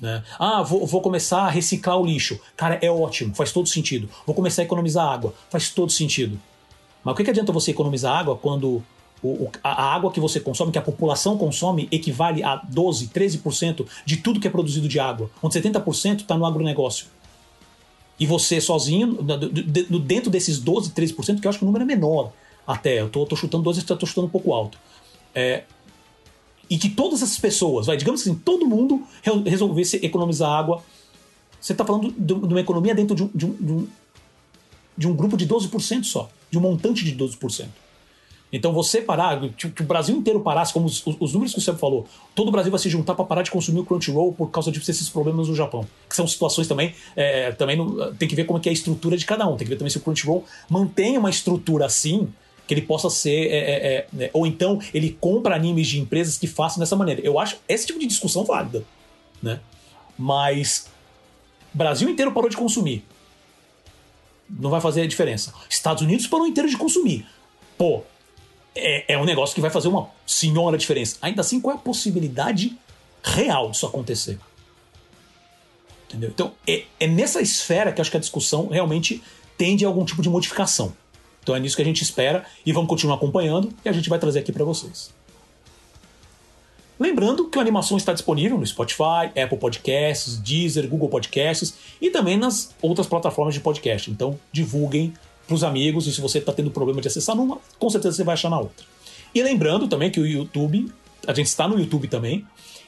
Né? 0.00 0.22
Ah, 0.38 0.62
vou, 0.62 0.86
vou, 0.86 1.00
começar 1.00 1.42
a 1.42 1.50
reciclar 1.50 1.98
o 1.98 2.06
lixo. 2.06 2.40
Cara, 2.56 2.78
é 2.80 2.90
ótimo, 2.90 3.34
faz 3.34 3.52
todo 3.52 3.68
sentido. 3.68 4.08
Vou 4.26 4.34
começar 4.34 4.62
a 4.62 4.64
economizar 4.64 5.06
água, 5.06 5.34
faz 5.50 5.70
todo 5.70 5.92
sentido. 5.92 6.40
Mas 7.04 7.12
o 7.12 7.16
que, 7.16 7.24
que 7.24 7.30
adianta 7.30 7.52
você 7.52 7.70
economizar 7.70 8.16
água 8.16 8.36
quando 8.36 8.82
o, 9.22 9.50
a 9.62 9.94
água 9.94 10.10
que 10.10 10.20
você 10.20 10.40
consome, 10.40 10.72
que 10.72 10.78
a 10.78 10.82
população 10.82 11.36
consome, 11.36 11.88
equivale 11.92 12.42
a 12.42 12.56
12, 12.56 13.08
13% 13.08 13.86
de 14.04 14.16
tudo 14.16 14.40
que 14.40 14.46
é 14.46 14.50
produzido 14.50 14.88
de 14.88 14.98
água, 14.98 15.30
onde 15.42 15.60
70% 15.60 16.20
está 16.20 16.36
no 16.36 16.46
agronegócio? 16.46 17.06
E 18.18 18.26
você 18.26 18.60
sozinho, 18.60 19.18
dentro 20.04 20.30
desses 20.30 20.58
12, 20.58 20.90
13%, 20.90 21.40
que 21.40 21.46
eu 21.46 21.48
acho 21.48 21.58
que 21.58 21.64
o 21.64 21.66
número 21.66 21.84
é 21.84 21.86
menor 21.86 22.32
até, 22.66 23.00
eu 23.00 23.08
tô 23.08 23.34
chutando 23.34 23.64
12, 23.64 23.80
estou 23.80 24.06
chutando 24.06 24.26
um 24.26 24.30
pouco 24.30 24.52
alto. 24.52 24.78
É, 25.34 25.64
e 26.70 26.78
que 26.78 26.88
todas 26.88 27.20
essas 27.20 27.38
pessoas, 27.38 27.86
vai, 27.86 27.96
digamos 27.96 28.20
assim, 28.20 28.34
todo 28.34 28.64
mundo 28.64 29.02
resolvesse 29.44 29.96
economizar 29.96 30.48
água. 30.48 30.82
Você 31.60 31.72
está 31.72 31.84
falando 31.84 32.14
de, 32.16 32.32
uma 32.32 32.60
economia 32.60 32.94
dentro 32.94 33.16
de 33.16 33.24
um, 33.24 33.30
de, 33.34 33.46
um, 33.46 33.54
de, 33.54 33.72
um, 33.72 33.88
de 34.96 35.08
um 35.08 35.14
grupo 35.14 35.36
de 35.36 35.46
12% 35.48 36.04
só, 36.04 36.30
de 36.48 36.56
um 36.56 36.60
montante 36.60 37.04
de 37.04 37.16
12%. 37.16 37.66
Então 38.52 38.72
você 38.72 39.00
parar, 39.00 39.40
que 39.52 39.82
o 39.82 39.86
Brasil 39.86 40.16
inteiro 40.16 40.40
parasse, 40.40 40.72
como 40.72 40.86
os, 40.86 41.04
os 41.06 41.32
números 41.32 41.54
que 41.54 41.60
você 41.60 41.72
falou, 41.74 42.06
todo 42.34 42.48
o 42.48 42.50
Brasil 42.50 42.70
vai 42.70 42.80
se 42.80 42.88
juntar 42.88 43.14
para 43.14 43.24
parar 43.24 43.42
de 43.42 43.50
consumir 43.50 43.80
o 43.80 43.84
Crunchyroll 43.84 44.32
por 44.32 44.50
causa 44.50 44.72
de 44.72 44.78
esses 44.78 45.08
problemas 45.08 45.48
no 45.48 45.54
Japão. 45.54 45.86
Que 46.08 46.16
são 46.16 46.26
situações 46.26 46.66
também, 46.66 46.94
é, 47.14 47.52
também 47.52 47.76
no, 47.76 48.12
tem 48.14 48.28
que 48.28 48.34
ver 48.34 48.44
como 48.44 48.58
é, 48.58 48.62
que 48.62 48.68
é 48.68 48.70
a 48.70 48.72
estrutura 48.72 49.16
de 49.16 49.24
cada 49.24 49.46
um. 49.46 49.56
Tem 49.56 49.66
que 49.66 49.70
ver 49.70 49.76
também 49.76 49.90
se 49.90 49.98
o 49.98 50.00
Crunchyroll 50.00 50.44
mantém 50.68 51.16
uma 51.16 51.30
estrutura 51.30 51.86
assim, 51.86 52.28
que 52.70 52.74
ele 52.74 52.82
possa 52.82 53.10
ser. 53.10 53.48
É, 53.48 53.56
é, 53.56 53.94
é 53.94 54.06
né, 54.12 54.30
ou 54.32 54.46
então 54.46 54.78
ele 54.94 55.18
compra 55.20 55.56
animes 55.56 55.88
de 55.88 55.98
empresas 55.98 56.38
que 56.38 56.46
façam 56.46 56.78
dessa 56.78 56.94
maneira. 56.94 57.20
Eu 57.20 57.36
acho 57.36 57.56
esse 57.68 57.84
tipo 57.84 57.98
de 57.98 58.06
discussão 58.06 58.44
válida. 58.44 58.84
Né? 59.42 59.58
Mas 60.16 60.88
Brasil 61.74 62.08
inteiro 62.08 62.30
parou 62.30 62.48
de 62.48 62.56
consumir. 62.56 63.04
Não 64.48 64.70
vai 64.70 64.80
fazer 64.80 65.02
a 65.02 65.06
diferença. 65.08 65.52
Estados 65.68 66.04
Unidos 66.04 66.28
parou 66.28 66.46
inteiro 66.46 66.70
de 66.70 66.76
consumir. 66.76 67.26
Pô, 67.76 68.04
é, 68.72 69.14
é 69.14 69.18
um 69.18 69.24
negócio 69.24 69.52
que 69.52 69.60
vai 69.60 69.70
fazer 69.70 69.88
uma 69.88 70.08
senhora 70.24 70.78
diferença. 70.78 71.16
Ainda 71.20 71.40
assim, 71.40 71.60
qual 71.60 71.74
é 71.74 71.76
a 71.76 71.80
possibilidade 71.80 72.78
real 73.20 73.72
disso 73.72 73.84
acontecer? 73.84 74.38
Entendeu? 76.06 76.30
Então, 76.30 76.52
é, 76.68 76.84
é 77.00 77.08
nessa 77.08 77.40
esfera 77.40 77.90
que 77.90 78.00
acho 78.00 78.12
que 78.12 78.16
a 78.16 78.20
discussão 78.20 78.68
realmente 78.68 79.20
tende 79.58 79.84
a 79.84 79.88
algum 79.88 80.04
tipo 80.04 80.22
de 80.22 80.30
modificação. 80.30 80.94
Então 81.42 81.54
é 81.54 81.60
nisso 81.60 81.76
que 81.76 81.82
a 81.82 81.84
gente 81.84 82.02
espera 82.02 82.44
e 82.64 82.72
vamos 82.72 82.88
continuar 82.88 83.16
acompanhando 83.16 83.72
e 83.84 83.88
a 83.88 83.92
gente 83.92 84.08
vai 84.08 84.18
trazer 84.18 84.40
aqui 84.40 84.52
para 84.52 84.64
vocês. 84.64 85.12
Lembrando 86.98 87.48
que 87.48 87.58
a 87.58 87.62
animação 87.62 87.96
está 87.96 88.12
disponível 88.12 88.58
no 88.58 88.66
Spotify, 88.66 89.32
Apple 89.42 89.56
Podcasts, 89.56 90.36
Deezer, 90.36 90.86
Google 90.86 91.08
Podcasts 91.08 91.74
e 92.00 92.10
também 92.10 92.36
nas 92.36 92.74
outras 92.82 93.06
plataformas 93.06 93.54
de 93.54 93.60
podcast. 93.60 94.10
Então 94.10 94.38
divulguem 94.52 95.14
para 95.46 95.54
os 95.54 95.64
amigos 95.64 96.06
e 96.06 96.12
se 96.12 96.20
você 96.20 96.38
está 96.38 96.52
tendo 96.52 96.70
problema 96.70 97.00
de 97.00 97.08
acessar 97.08 97.34
numa, 97.34 97.58
com 97.78 97.88
certeza 97.88 98.16
você 98.16 98.24
vai 98.24 98.34
achar 98.34 98.50
na 98.50 98.58
outra. 98.58 98.84
E 99.34 99.42
lembrando 99.42 99.88
também 99.88 100.10
que 100.10 100.20
o 100.20 100.26
YouTube, 100.26 100.92
a 101.26 101.32
gente 101.32 101.46
está 101.46 101.66
no 101.66 101.78
YouTube 101.78 102.06
também, 102.06 102.44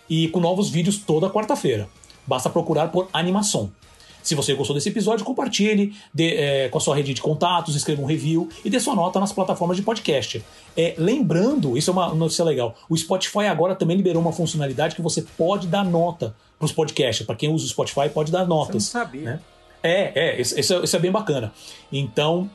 e 0.08 0.28
com 0.28 0.40
novos 0.40 0.68
vídeos 0.68 0.98
toda 0.98 1.30
quarta-feira. 1.30 1.88
Basta 2.26 2.50
procurar 2.50 2.88
por 2.88 3.08
animação. 3.12 3.72
Se 4.22 4.34
você 4.34 4.54
gostou 4.54 4.74
desse 4.74 4.88
episódio, 4.88 5.24
compartilhe 5.24 5.94
de, 6.14 6.34
é, 6.34 6.68
com 6.68 6.78
a 6.78 6.80
sua 6.80 6.94
rede 6.94 7.12
de 7.12 7.20
contatos, 7.20 7.74
escreva 7.74 8.00
um 8.00 8.06
review 8.06 8.48
e 8.64 8.70
dê 8.70 8.78
sua 8.78 8.94
nota 8.94 9.18
nas 9.18 9.32
plataformas 9.32 9.76
de 9.76 9.82
podcast. 9.82 10.44
É, 10.76 10.94
lembrando, 10.96 11.76
isso 11.76 11.90
é 11.90 11.92
uma 11.92 12.14
notícia 12.14 12.44
legal, 12.44 12.74
o 12.88 12.96
Spotify 12.96 13.46
agora 13.46 13.74
também 13.74 13.96
liberou 13.96 14.22
uma 14.22 14.32
funcionalidade 14.32 14.94
que 14.94 15.02
você 15.02 15.22
pode 15.22 15.66
dar 15.66 15.84
nota 15.84 16.34
para 16.58 16.66
os 16.66 16.72
podcasts. 16.72 17.26
Para 17.26 17.34
quem 17.34 17.52
usa 17.52 17.64
o 17.64 17.68
Spotify, 17.68 18.08
pode 18.08 18.30
dar 18.30 18.46
notas. 18.46 18.84
Você 18.84 18.98
não 18.98 19.04
sabia. 19.04 19.22
Né? 19.22 19.40
É, 19.82 20.12
é, 20.14 20.40
isso, 20.40 20.58
isso, 20.58 20.96
é 20.96 20.98
bem 20.98 21.10
bacana. 21.10 21.52
Então, 21.90 22.48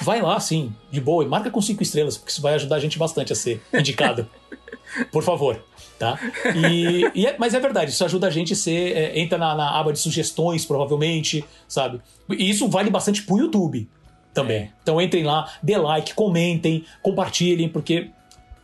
vai 0.00 0.20
lá, 0.20 0.40
sim, 0.40 0.74
de 0.90 1.00
boa, 1.00 1.22
e 1.22 1.28
marca 1.28 1.50
com 1.50 1.62
cinco 1.62 1.82
estrelas, 1.82 2.16
porque 2.16 2.32
isso 2.32 2.42
vai 2.42 2.54
ajudar 2.54 2.76
a 2.76 2.80
gente 2.80 2.98
bastante 2.98 3.32
a 3.32 3.36
ser 3.36 3.62
indicado. 3.72 4.28
Por 5.12 5.22
favor. 5.22 5.62
Tá? 6.02 6.18
E, 6.56 7.08
e 7.14 7.26
é, 7.28 7.36
mas 7.38 7.54
é 7.54 7.60
verdade, 7.60 7.92
isso 7.92 8.04
ajuda 8.04 8.26
a 8.26 8.30
gente 8.30 8.54
a 8.54 8.56
ser. 8.56 8.96
É, 8.96 9.20
entra 9.20 9.38
na, 9.38 9.54
na, 9.54 9.78
aba 9.78 9.92
de 9.92 10.00
sugestões, 10.00 10.66
provavelmente, 10.66 11.44
sabe? 11.68 12.00
E 12.28 12.50
isso 12.50 12.68
vale 12.68 12.90
bastante 12.90 13.22
pro 13.22 13.38
YouTube 13.38 13.88
também. 14.34 14.62
É. 14.62 14.70
Então 14.82 15.00
entrem 15.00 15.22
lá, 15.22 15.48
dê 15.62 15.76
like, 15.76 16.12
comentem, 16.14 16.84
compartilhem, 17.00 17.68
porque 17.68 18.10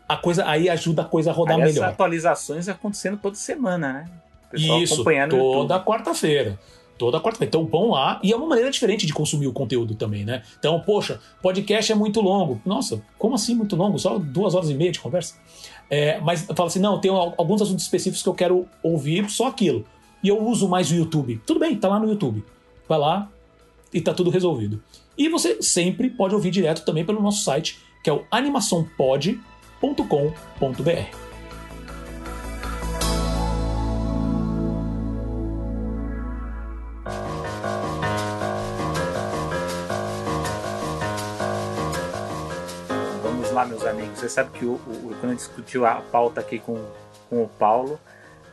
a 0.08 0.16
coisa 0.16 0.44
aí 0.48 0.68
ajuda 0.68 1.02
a 1.02 1.04
coisa 1.04 1.30
a 1.30 1.32
rodar 1.32 1.54
Aliás, 1.54 1.74
melhor. 1.74 1.90
atualizações 1.90 2.68
acontecendo 2.68 3.16
toda 3.18 3.36
semana, 3.36 3.92
né? 3.92 4.04
Isso, 4.52 5.04
toda 5.28 5.78
quarta-feira. 5.78 6.58
Toda 6.98 7.20
quarta-feira. 7.20 7.50
Então 7.50 7.64
vão 7.66 7.90
lá. 7.90 8.18
E 8.20 8.32
é 8.32 8.36
uma 8.36 8.48
maneira 8.48 8.68
diferente 8.68 9.06
de 9.06 9.12
consumir 9.12 9.46
o 9.46 9.52
conteúdo 9.52 9.94
também, 9.94 10.24
né? 10.24 10.42
Então, 10.58 10.80
poxa, 10.80 11.20
podcast 11.40 11.92
é 11.92 11.94
muito 11.94 12.20
longo. 12.20 12.60
Nossa, 12.66 13.00
como 13.16 13.36
assim 13.36 13.54
muito 13.54 13.76
longo? 13.76 13.96
Só 13.96 14.18
duas 14.18 14.56
horas 14.56 14.70
e 14.70 14.74
meia 14.74 14.90
de 14.90 14.98
conversa? 14.98 15.36
É, 15.90 16.20
mas 16.20 16.42
fala 16.42 16.68
assim: 16.68 16.80
não, 16.80 17.00
tem 17.00 17.10
alguns 17.10 17.62
assuntos 17.62 17.84
específicos 17.84 18.22
que 18.22 18.28
eu 18.28 18.34
quero 18.34 18.68
ouvir 18.82 19.28
só 19.30 19.48
aquilo. 19.48 19.84
E 20.22 20.28
eu 20.28 20.44
uso 20.44 20.68
mais 20.68 20.90
o 20.90 20.94
YouTube. 20.94 21.40
Tudo 21.46 21.60
bem, 21.60 21.76
tá 21.76 21.88
lá 21.88 21.98
no 21.98 22.08
YouTube. 22.08 22.44
Vai 22.88 22.98
lá 22.98 23.30
e 23.92 24.00
tá 24.00 24.12
tudo 24.12 24.30
resolvido. 24.30 24.82
E 25.16 25.28
você 25.28 25.62
sempre 25.62 26.10
pode 26.10 26.34
ouvir 26.34 26.50
direto 26.50 26.84
também 26.84 27.04
pelo 27.04 27.22
nosso 27.22 27.42
site, 27.42 27.78
que 28.02 28.10
é 28.10 28.12
o 28.12 28.24
animaçãopod.com.br. 28.30 31.27
meus 43.66 43.84
amigos. 43.84 44.18
Você 44.18 44.28
sabe 44.28 44.50
que 44.50 44.64
o, 44.64 44.74
o, 44.74 45.16
quando 45.20 45.32
eu 45.32 45.36
discutiu 45.36 45.86
a 45.86 45.96
pauta 45.96 46.40
aqui 46.40 46.58
com, 46.58 46.84
com 47.28 47.42
o 47.42 47.48
Paulo, 47.48 47.98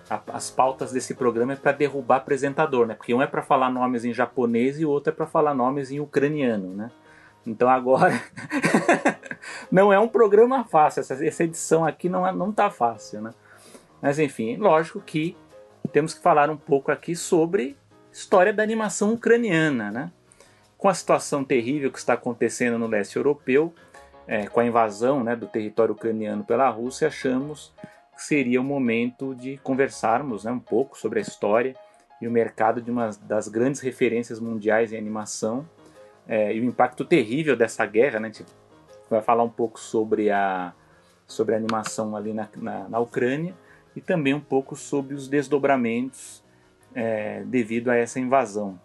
a, 0.10 0.22
as 0.34 0.50
pautas 0.50 0.92
desse 0.92 1.16
programa 1.16 1.54
é 1.54 1.56
para 1.56 1.72
derrubar 1.72 2.18
apresentador, 2.18 2.86
né? 2.86 2.96
Porque 2.96 3.14
um 3.14 3.22
é 3.22 3.28
para 3.28 3.42
falar 3.42 3.70
nomes 3.70 4.06
em 4.06 4.14
japonês 4.14 4.80
e 4.80 4.86
o 4.86 4.90
outro 4.90 5.12
é 5.12 5.16
para 5.16 5.26
falar 5.26 5.54
nomes 5.54 5.92
em 5.92 6.00
ucraniano, 6.00 6.74
né? 6.74 6.92
Então 7.46 7.70
agora 7.70 8.20
não 9.72 9.94
é 9.94 10.00
um 10.00 10.08
programa 10.08 10.64
fácil. 10.64 11.02
Essa, 11.02 11.26
essa 11.26 11.44
edição 11.44 11.86
aqui 11.86 12.10
não, 12.10 12.26
é, 12.26 12.32
não 12.32 12.52
tá 12.52 12.70
fácil, 12.70 13.22
né? 13.22 13.32
Mas 14.02 14.20
enfim, 14.20 14.58
lógico 14.58 15.00
que 15.02 15.36
temos 15.92 16.14
que 16.14 16.22
falar 16.22 16.50
um 16.50 16.58
pouco 16.58 16.92
aqui 16.92 17.16
sobre 17.16 17.78
história 18.12 18.54
da 18.54 18.64
animação 18.64 19.14
ucraniana, 19.14 19.92
né? 19.92 20.12
Com 20.78 20.90
a 20.90 20.94
situação 20.94 21.44
terrível 21.44 21.92
que 21.92 21.98
está 21.98 22.14
acontecendo 22.14 22.78
no 22.78 22.88
leste 22.88 23.16
europeu, 23.16 23.74
é, 24.28 24.48
com 24.48 24.60
a 24.60 24.66
invasão 24.66 25.24
né, 25.24 25.36
do 25.36 25.48
território 25.48 25.94
ucraniano 25.94 26.44
pela 26.44 26.70
Rússia, 26.70 27.08
achamos 27.08 27.74
que 28.16 28.24
seria 28.24 28.62
o 28.62 28.64
momento 28.64 29.36
de 29.36 29.58
conversarmos 29.58 30.46
né, 30.46 30.52
um 30.52 30.60
pouco 30.60 30.98
sobre 30.98 31.20
a 31.20 31.22
história 31.22 31.76
e 32.22 32.28
o 32.28 32.32
mercado 32.32 32.82
de 32.82 32.90
uma 32.90 33.10
das 33.24 33.48
grandes 33.48 33.82
referências 33.82 34.40
mundiais 34.40 34.94
em 34.94 34.98
animação 34.98 35.68
é, 36.28 36.54
e 36.56 36.60
o 36.60 36.64
impacto 36.64 37.04
terrível 37.04 37.56
dessa 37.56 37.86
guerra. 37.86 38.20
Né, 38.20 38.30
a 38.30 38.32
gente 38.32 38.46
vai 39.10 39.22
falar 39.22 39.44
um 39.44 39.50
pouco 39.50 39.80
sobre 39.80 40.32
a, 40.32 40.74
sobre 41.28 41.54
a 41.54 41.58
animação 41.58 42.16
ali 42.16 42.34
na, 42.34 42.48
na, 42.56 42.90
na 42.90 43.00
Ucrânia 43.00 43.54
e 43.96 44.02
também 44.02 44.34
um 44.34 44.40
pouco 44.40 44.76
sobre 44.76 45.14
os 45.14 45.28
desdobramentos 45.28 46.44
é, 46.94 47.44
devido 47.46 47.90
a 47.90 47.96
essa 47.96 48.20
invasão. 48.20 48.80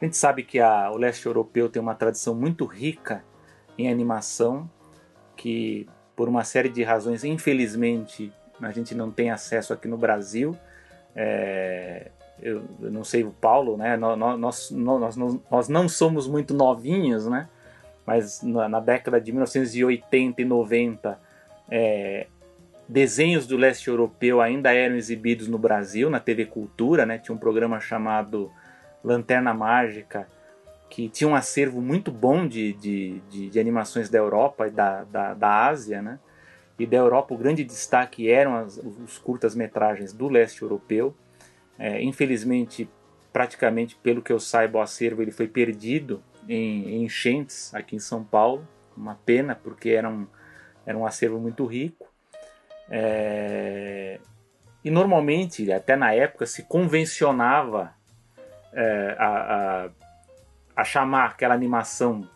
A 0.00 0.04
gente 0.04 0.16
sabe 0.16 0.42
que 0.42 0.58
a, 0.58 0.90
o 0.90 0.96
leste 0.96 1.24
europeu 1.24 1.68
tem 1.68 1.80
uma 1.80 1.94
tradição 1.94 2.34
muito 2.34 2.66
rica 2.66 3.24
em 3.78 3.90
animação, 3.90 4.68
que 5.36 5.86
por 6.14 6.28
uma 6.28 6.44
série 6.44 6.68
de 6.68 6.82
razões, 6.82 7.24
infelizmente, 7.24 8.32
a 8.60 8.70
gente 8.70 8.94
não 8.94 9.10
tem 9.10 9.30
acesso 9.30 9.72
aqui 9.72 9.88
no 9.88 9.96
Brasil. 9.96 10.56
É, 11.16 12.10
eu, 12.40 12.62
eu, 12.80 12.90
não 12.90 13.04
sei 13.04 13.24
o 13.24 13.30
Paulo, 13.30 13.76
né? 13.76 13.96
Nós, 13.96 14.18
nós, 14.38 14.70
nós, 14.70 15.16
nós, 15.50 15.68
não 15.68 15.88
somos 15.88 16.26
muito 16.26 16.54
novinhos, 16.54 17.26
né? 17.26 17.48
mas 18.06 18.42
na, 18.42 18.68
na 18.68 18.80
década 18.80 19.20
de 19.20 19.32
1980 19.32 20.42
e 20.42 20.44
90 20.44 21.18
é, 21.70 22.26
desenhos 22.88 23.46
do 23.46 23.56
leste 23.56 23.88
europeu 23.88 24.40
ainda 24.40 24.72
eram 24.72 24.96
exibidos 24.96 25.48
no 25.48 25.58
Brasil, 25.58 26.10
na 26.10 26.20
TV 26.20 26.46
Cultura, 26.46 27.06
né? 27.06 27.18
tinha 27.18 27.34
um 27.34 27.38
programa 27.38 27.80
chamado 27.80 28.50
Lanterna 29.02 29.54
Mágica, 29.54 30.26
que 30.92 31.08
tinha 31.08 31.26
um 31.26 31.34
acervo 31.34 31.80
muito 31.80 32.10
bom 32.12 32.46
de, 32.46 32.74
de, 32.74 33.20
de, 33.30 33.48
de 33.48 33.58
animações 33.58 34.10
da 34.10 34.18
Europa 34.18 34.66
e 34.66 34.70
da, 34.70 35.04
da, 35.04 35.32
da, 35.32 35.66
Ásia, 35.66 36.02
né? 36.02 36.20
E 36.78 36.84
da 36.84 36.98
Europa 36.98 37.32
o 37.32 37.38
grande 37.38 37.64
destaque 37.64 38.30
eram 38.30 38.56
as, 38.56 38.76
os 38.76 39.16
curtas-metragens 39.16 40.12
do 40.12 40.28
leste 40.28 40.60
europeu. 40.60 41.16
É, 41.78 42.02
infelizmente, 42.02 42.90
praticamente 43.32 43.96
pelo 44.02 44.20
que 44.20 44.30
eu 44.30 44.38
saiba, 44.38 44.80
o 44.80 44.82
acervo 44.82 45.22
ele 45.22 45.30
foi 45.30 45.48
perdido 45.48 46.22
em, 46.46 46.86
em 46.86 47.04
enchentes 47.04 47.74
aqui 47.74 47.96
em 47.96 47.98
São 47.98 48.22
Paulo. 48.22 48.68
Uma 48.94 49.14
pena, 49.14 49.54
porque 49.54 49.88
era 49.88 50.10
um, 50.10 50.26
era 50.84 50.98
um 50.98 51.06
acervo 51.06 51.40
muito 51.40 51.64
rico. 51.64 52.06
É, 52.90 54.20
e 54.84 54.90
normalmente, 54.90 55.72
até 55.72 55.96
na 55.96 56.12
época, 56.12 56.44
se 56.44 56.64
convencionava 56.64 57.94
é, 58.74 59.16
a, 59.18 59.86
a 59.86 60.01
a 60.76 60.84
chamar 60.84 61.26
aquela 61.26 61.54
animação, 61.54 62.28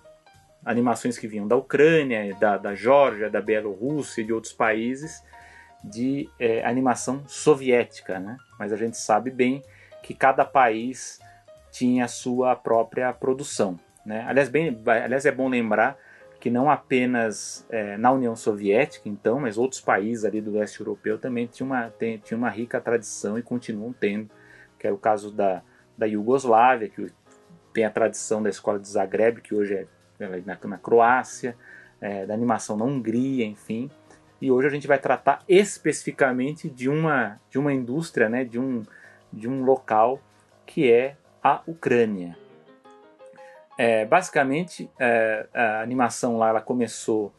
animações 0.64 1.18
que 1.18 1.26
vinham 1.26 1.48
da 1.48 1.56
Ucrânia, 1.56 2.34
da, 2.34 2.56
da 2.56 2.74
Geórgia, 2.74 3.30
da 3.30 3.40
Bielorrússia 3.40 4.20
e 4.20 4.24
de 4.24 4.32
outros 4.32 4.52
países, 4.52 5.22
de 5.82 6.28
é, 6.38 6.64
animação 6.64 7.24
soviética, 7.26 8.18
né? 8.18 8.36
Mas 8.58 8.72
a 8.72 8.76
gente 8.76 8.96
sabe 8.96 9.30
bem 9.30 9.62
que 10.02 10.14
cada 10.14 10.44
país 10.44 11.20
tinha 11.70 12.04
a 12.04 12.08
sua 12.08 12.56
própria 12.56 13.12
produção, 13.12 13.78
né? 14.04 14.24
Aliás, 14.26 14.48
bem, 14.48 14.80
aliás 14.86 15.26
é 15.26 15.32
bom 15.32 15.48
lembrar 15.48 15.96
que 16.38 16.50
não 16.50 16.70
apenas 16.70 17.66
é, 17.70 17.96
na 17.96 18.12
União 18.12 18.36
Soviética, 18.36 19.08
então, 19.08 19.40
mas 19.40 19.56
outros 19.56 19.80
países 19.80 20.24
ali 20.24 20.40
do 20.40 20.52
leste 20.52 20.80
europeu 20.80 21.18
também 21.18 21.46
tinham 21.46 21.70
uma, 21.70 21.90
tem, 21.90 22.22
uma 22.32 22.50
rica 22.50 22.80
tradição 22.80 23.38
e 23.38 23.42
continuam 23.42 23.92
tendo, 23.92 24.30
que 24.78 24.86
é 24.86 24.92
o 24.92 24.98
caso 24.98 25.32
da, 25.32 25.62
da 25.96 26.06
Iugoslávia, 26.06 26.88
que 26.88 27.10
tem 27.76 27.84
a 27.84 27.90
tradição 27.90 28.42
da 28.42 28.48
escola 28.48 28.78
de 28.78 28.88
Zagreb, 28.88 29.42
que 29.42 29.54
hoje 29.54 29.74
é, 29.74 29.86
é 30.18 30.42
na, 30.46 30.58
na 30.64 30.78
Croácia, 30.78 31.54
é, 32.00 32.24
da 32.24 32.32
animação 32.32 32.74
na 32.74 32.86
Hungria, 32.86 33.44
enfim. 33.44 33.90
E 34.40 34.50
hoje 34.50 34.66
a 34.66 34.70
gente 34.70 34.86
vai 34.86 34.98
tratar 34.98 35.44
especificamente 35.46 36.70
de 36.70 36.88
uma, 36.88 37.38
de 37.50 37.58
uma 37.58 37.74
indústria, 37.74 38.30
né, 38.30 38.44
de, 38.44 38.58
um, 38.58 38.82
de 39.30 39.46
um 39.46 39.62
local 39.62 40.18
que 40.64 40.90
é 40.90 41.18
a 41.42 41.60
Ucrânia. 41.66 42.34
É, 43.76 44.06
basicamente, 44.06 44.90
é, 44.98 45.46
a 45.52 45.82
animação 45.82 46.38
lá 46.38 46.48
ela 46.48 46.62
começou 46.62 47.30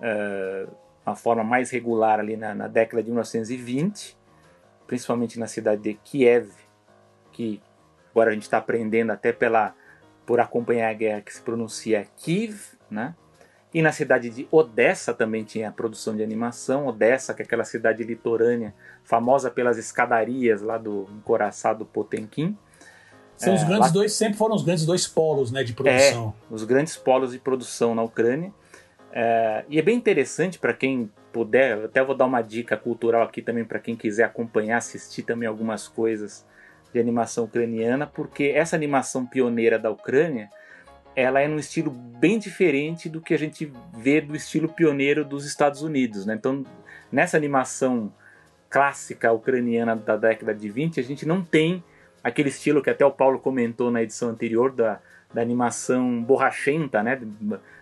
é, 0.00 0.66
uma 1.06 1.14
forma 1.14 1.44
mais 1.44 1.70
regular 1.70 2.18
ali 2.18 2.36
na, 2.36 2.52
na, 2.52 2.66
década 2.66 3.00
de 3.00 3.10
1920, 3.10 4.18
principalmente 4.88 5.38
na 5.38 5.46
cidade 5.46 5.82
de 5.82 5.94
Kiev, 5.94 6.50
que 7.30 7.62
agora 8.10 8.30
a 8.30 8.34
gente 8.34 8.42
está 8.42 8.58
aprendendo 8.58 9.12
até 9.12 9.32
pela 9.32 9.72
por 10.26 10.40
acompanhar 10.40 10.90
a 10.90 10.94
guerra 10.94 11.20
que 11.20 11.32
se 11.32 11.40
pronuncia 11.40 12.06
Kiev, 12.16 12.56
né? 12.90 13.14
E 13.72 13.82
na 13.82 13.90
cidade 13.90 14.30
de 14.30 14.46
Odessa 14.52 15.12
também 15.12 15.42
tinha 15.42 15.72
produção 15.72 16.14
de 16.14 16.22
animação. 16.22 16.86
Odessa, 16.86 17.34
que 17.34 17.42
é 17.42 17.44
aquela 17.44 17.64
cidade 17.64 18.04
litorânea, 18.04 18.72
famosa 19.02 19.50
pelas 19.50 19.76
escadarias 19.78 20.62
lá 20.62 20.78
do 20.78 21.08
encoraçado 21.12 21.84
Potemkin. 21.84 22.56
São 23.36 23.52
é, 23.52 23.56
os 23.56 23.64
grandes 23.64 23.88
lá... 23.88 23.92
dois, 23.92 24.12
sempre 24.12 24.38
foram 24.38 24.54
os 24.54 24.62
grandes 24.62 24.86
dois 24.86 25.08
polos 25.08 25.50
né, 25.50 25.64
de 25.64 25.72
produção. 25.72 26.32
É, 26.50 26.54
os 26.54 26.62
grandes 26.62 26.96
polos 26.96 27.32
de 27.32 27.38
produção 27.40 27.96
na 27.96 28.02
Ucrânia. 28.04 28.52
É, 29.12 29.64
e 29.68 29.76
é 29.76 29.82
bem 29.82 29.96
interessante 29.96 30.56
para 30.56 30.72
quem 30.72 31.10
puder, 31.32 31.84
até 31.84 32.02
vou 32.02 32.16
dar 32.16 32.26
uma 32.26 32.42
dica 32.42 32.76
cultural 32.76 33.22
aqui 33.22 33.42
também 33.42 33.64
para 33.64 33.80
quem 33.80 33.96
quiser 33.96 34.22
acompanhar, 34.22 34.76
assistir 34.76 35.24
também 35.24 35.48
algumas 35.48 35.88
coisas 35.88 36.46
de 36.94 37.00
animação 37.00 37.44
ucraniana, 37.44 38.06
porque 38.06 38.52
essa 38.54 38.76
animação 38.76 39.26
pioneira 39.26 39.80
da 39.80 39.90
Ucrânia, 39.90 40.48
ela 41.16 41.40
é 41.40 41.48
num 41.48 41.58
estilo 41.58 41.90
bem 41.90 42.38
diferente 42.38 43.08
do 43.08 43.20
que 43.20 43.34
a 43.34 43.38
gente 43.38 43.70
vê 43.92 44.20
do 44.20 44.36
estilo 44.36 44.68
pioneiro 44.68 45.24
dos 45.24 45.44
Estados 45.44 45.82
Unidos, 45.82 46.24
né? 46.24 46.34
Então, 46.34 46.64
nessa 47.10 47.36
animação 47.36 48.12
clássica 48.70 49.32
ucraniana 49.32 49.96
da 49.96 50.16
década 50.16 50.54
de 50.54 50.70
20, 50.70 51.00
a 51.00 51.02
gente 51.02 51.26
não 51.26 51.42
tem 51.42 51.82
aquele 52.22 52.48
estilo 52.48 52.80
que 52.80 52.90
até 52.90 53.04
o 53.04 53.10
Paulo 53.10 53.40
comentou 53.40 53.90
na 53.90 54.00
edição 54.00 54.28
anterior 54.28 54.70
da, 54.70 55.00
da 55.32 55.42
animação 55.42 56.22
borrachenta, 56.22 57.02
né, 57.02 57.20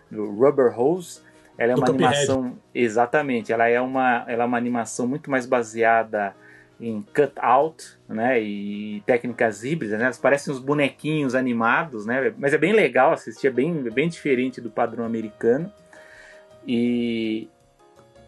do 0.09 0.31
Rubber 0.31 0.77
Hose. 0.77 1.21
Ela 1.55 1.73
é 1.73 1.75
do 1.75 1.81
uma 1.81 1.87
animação 1.87 2.57
exatamente, 2.73 3.53
ela 3.53 3.67
é 3.67 3.79
uma 3.79 4.25
ela 4.27 4.43
é 4.43 4.45
uma 4.47 4.57
animação 4.57 5.07
muito 5.07 5.29
mais 5.29 5.45
baseada 5.45 6.35
em 6.79 7.01
cut-out, 7.13 7.97
né, 8.07 8.41
e 8.41 9.01
técnicas 9.05 9.63
híbridas, 9.63 9.97
né, 9.99 10.05
elas 10.05 10.17
parecem 10.17 10.53
uns 10.53 10.59
bonequinhos 10.59 11.35
animados, 11.35 12.05
né, 12.05 12.33
mas 12.37 12.53
é 12.53 12.57
bem 12.57 12.73
legal 12.73 13.13
assistir, 13.13 13.47
é 13.47 13.51
bem, 13.51 13.83
bem 13.89 14.09
diferente 14.09 14.59
do 14.59 14.69
padrão 14.69 15.05
americano. 15.05 15.71
E 16.67 17.49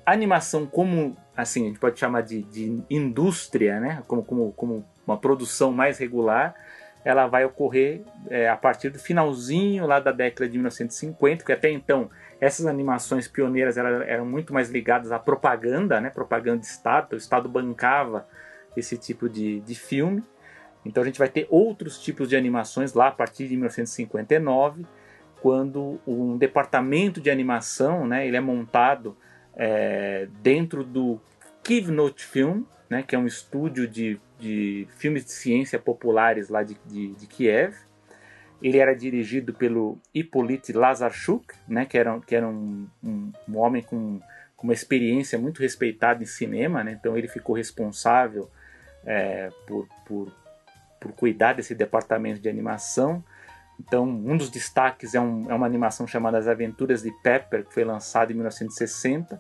a 0.06 0.12
animação 0.12 0.66
como, 0.66 1.18
assim, 1.36 1.64
a 1.64 1.68
gente 1.68 1.80
pode 1.80 2.00
chamar 2.00 2.22
de, 2.22 2.44
de 2.44 2.84
indústria, 2.90 3.80
né, 3.80 4.04
como, 4.08 4.24
como, 4.24 4.52
como 4.54 4.86
uma 5.06 5.18
produção 5.18 5.72
mais 5.72 5.98
regular, 5.98 6.56
ela 7.04 7.28
vai 7.28 7.46
ocorrer 7.46 8.02
é, 8.30 8.50
a 8.50 8.58
partir 8.58 8.90
do 8.90 8.98
finalzinho 8.98 9.86
lá 9.86 10.00
da 10.00 10.12
década 10.12 10.50
de 10.50 10.58
1950, 10.58 11.46
que 11.46 11.52
até 11.52 11.70
então 11.70 12.10
essas 12.40 12.66
animações 12.66 13.28
pioneiras 13.28 13.78
eram, 13.78 14.02
eram 14.02 14.26
muito 14.26 14.54
mais 14.54 14.70
ligadas 14.70 15.12
à 15.12 15.20
propaganda, 15.20 16.02
né, 16.02 16.10
propaganda 16.10 16.60
de 16.60 16.66
Estado, 16.66 17.14
o 17.14 17.18
Estado 17.18 17.48
bancava 17.48 18.28
esse 18.76 18.98
tipo 18.98 19.30
de, 19.30 19.62
de 19.62 19.76
filme. 19.76 20.24
Então 20.86 21.02
a 21.02 21.06
gente 21.06 21.18
vai 21.18 21.30
ter 21.30 21.48
outros 21.50 22.00
tipos 22.00 22.30
de 22.30 22.36
animações 22.36 22.94
lá 22.94 23.08
a 23.08 23.12
partir 23.12 23.48
de 23.48 23.56
1959, 23.56 24.86
quando 25.42 26.00
um 26.06 26.38
departamento 26.38 27.22
de 27.22 27.30
animação, 27.30 28.08
né, 28.08 28.28
ele 28.28 28.38
é 28.38 28.42
montado 28.42 29.16
é, 29.56 30.28
dentro 30.42 30.84
do 30.84 31.20
Kivnot 31.64 32.24
Film, 32.24 32.64
né, 32.90 33.04
que 33.04 33.16
é 33.16 33.20
um 33.20 33.26
estúdio 33.26 33.88
de, 33.88 34.20
de 34.40 34.88
filmes 34.98 35.26
de 35.26 35.32
ciência 35.32 35.80
populares 35.80 36.50
lá 36.50 36.64
de, 36.64 36.78
de, 36.86 37.14
de 37.14 37.28
Kiev. 37.28 37.76
Ele 38.66 38.80
era 38.80 38.96
dirigido 38.96 39.54
pelo 39.54 40.00
Hippolyte 40.12 40.74
Lazarchuk, 40.74 41.54
né, 41.68 41.86
que 41.86 41.96
era, 41.96 42.20
que 42.22 42.36
era 42.36 42.48
um, 42.48 42.88
um, 43.04 43.32
um 43.48 43.58
homem 43.60 43.84
com, 43.84 44.20
com, 44.58 44.64
uma 44.64 44.74
experiência 44.74 45.38
muito 45.38 45.62
respeitada 45.62 46.24
em 46.24 46.26
cinema, 46.26 46.84
né, 46.84 46.98
então 47.00 47.16
ele 47.16 47.28
ficou 47.28 47.56
responsável 47.56 48.50
é, 49.06 49.50
por, 49.68 49.88
por, 50.04 50.32
por 51.00 51.12
cuidar 51.12 51.54
desse 51.54 51.76
departamento 51.76 52.42
de 52.42 52.50
animação. 52.50 53.24
Então, 53.80 54.04
um 54.04 54.36
dos 54.36 54.50
destaques 54.50 55.14
é, 55.14 55.22
um, 55.22 55.46
é, 55.48 55.54
uma 55.54 55.68
animação 55.68 56.08
chamada 56.08 56.40
As 56.40 56.48
Aventuras 56.48 57.04
de 57.04 57.12
Pepper, 57.22 57.66
que 57.66 57.72
foi 57.72 57.84
lançada 57.84 58.32
em 58.32 58.36
1960. 58.36 59.40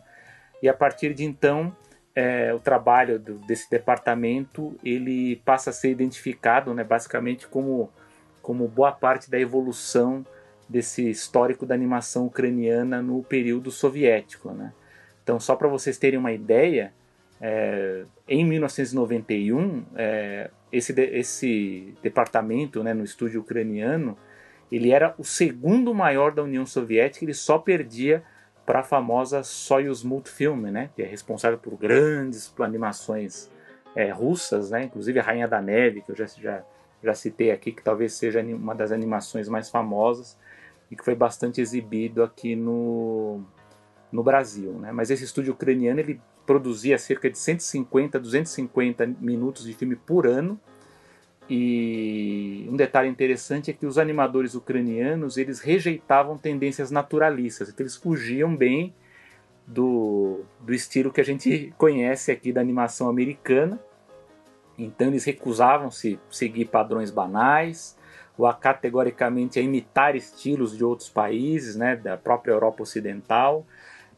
E 0.61 0.69
a 0.69 0.73
partir 0.73 1.15
de 1.15 1.25
então, 1.25 1.75
é, 2.13 2.53
o 2.53 2.59
trabalho 2.59 3.17
do, 3.17 3.39
desse 3.39 3.67
departamento 3.71 4.77
ele 4.83 5.37
passa 5.37 5.71
a 5.71 5.73
ser 5.73 5.89
identificado, 5.89 6.75
né, 6.75 6.83
basicamente 6.83 7.47
como 7.47 7.91
como 8.45 8.67
boa 8.67 8.91
parte 8.91 9.29
da 9.29 9.39
evolução 9.39 10.23
desse 10.69 11.09
histórico 11.09 11.65
da 11.65 11.73
animação 11.73 12.27
ucraniana 12.27 13.01
no 13.01 13.23
período 13.23 13.71
soviético, 13.71 14.51
né? 14.51 14.71
Então, 15.23 15.39
só 15.39 15.55
para 15.55 15.67
vocês 15.67 15.97
terem 15.97 16.19
uma 16.19 16.31
ideia, 16.31 16.93
é, 17.41 18.03
em 18.27 18.45
1991, 18.45 19.83
é, 19.95 20.51
esse, 20.71 20.93
esse 20.93 21.95
departamento 22.03 22.83
né, 22.83 22.93
no 22.93 23.03
estúdio 23.03 23.41
ucraniano, 23.41 24.15
ele 24.71 24.91
era 24.91 25.15
o 25.17 25.23
segundo 25.23 25.91
maior 25.91 26.31
da 26.31 26.43
União 26.43 26.67
Soviética, 26.67 27.25
ele 27.25 27.33
só 27.33 27.57
perdia 27.57 28.21
para 28.63 28.81
a 28.81 28.83
famosa 28.83 29.41
Soyuz 29.41 30.03
Multfilm, 30.03 30.67
né, 30.67 30.91
que 30.95 31.01
é 31.01 31.05
responsável 31.07 31.57
por 31.57 31.75
grandes 31.77 32.53
animações 32.59 33.49
é, 33.95 34.11
russas, 34.11 34.69
né, 34.69 34.83
inclusive 34.83 35.19
a 35.19 35.23
Rainha 35.23 35.47
da 35.47 35.59
Neve, 35.59 36.01
que 36.01 36.11
eu 36.11 36.15
já, 36.15 36.25
já, 36.27 36.63
já 37.03 37.13
citei 37.13 37.51
aqui, 37.51 37.71
que 37.71 37.83
talvez 37.83 38.13
seja 38.13 38.41
uma 38.41 38.73
das 38.73 38.91
animações 38.91 39.47
mais 39.47 39.69
famosas 39.69 40.37
e 40.89 40.95
que 40.95 41.03
foi 41.03 41.15
bastante 41.15 41.61
exibido 41.61 42.23
aqui 42.23 42.55
no, 42.55 43.41
no 44.11 44.23
Brasil. 44.23 44.73
Né? 44.73 44.91
Mas 44.91 45.09
esse 45.09 45.23
estúdio 45.23 45.53
ucraniano 45.53 45.99
ele 45.99 46.19
produzia 46.45 46.97
cerca 46.97 47.29
de 47.29 47.37
150, 47.37 48.19
250 48.19 49.07
minutos 49.19 49.65
de 49.65 49.73
filme 49.73 49.95
por 49.95 50.27
ano. 50.27 50.59
E 51.49 52.67
um 52.71 52.75
detalhe 52.75 53.07
interessante 53.07 53.69
é 53.69 53.73
que 53.73 53.85
os 53.85 53.97
animadores 53.97 54.55
ucranianos 54.55 55.37
eles 55.37 55.59
rejeitavam 55.59 56.37
tendências 56.37 56.89
naturalistas, 56.89 57.69
então 57.69 57.83
eles 57.83 57.95
fugiam 57.95 58.55
bem 58.55 58.95
do, 59.67 60.41
do 60.59 60.73
estilo 60.73 61.11
que 61.11 61.21
a 61.21 61.25
gente 61.25 61.71
conhece 61.77 62.31
aqui 62.31 62.51
da 62.51 62.61
animação 62.61 63.07
americana. 63.09 63.79
Então 64.77 65.07
eles 65.07 65.23
recusavam-se 65.23 66.19
seguir 66.29 66.65
padrões 66.65 67.11
banais 67.11 67.97
ou 68.37 68.45
a 68.45 68.53
categoricamente 68.53 69.59
a 69.59 69.61
imitar 69.61 70.15
estilos 70.15 70.75
de 70.75 70.83
outros 70.83 71.09
países, 71.09 71.75
né, 71.75 71.95
da 71.95 72.17
própria 72.17 72.51
Europa 72.51 72.83
Ocidental. 72.83 73.65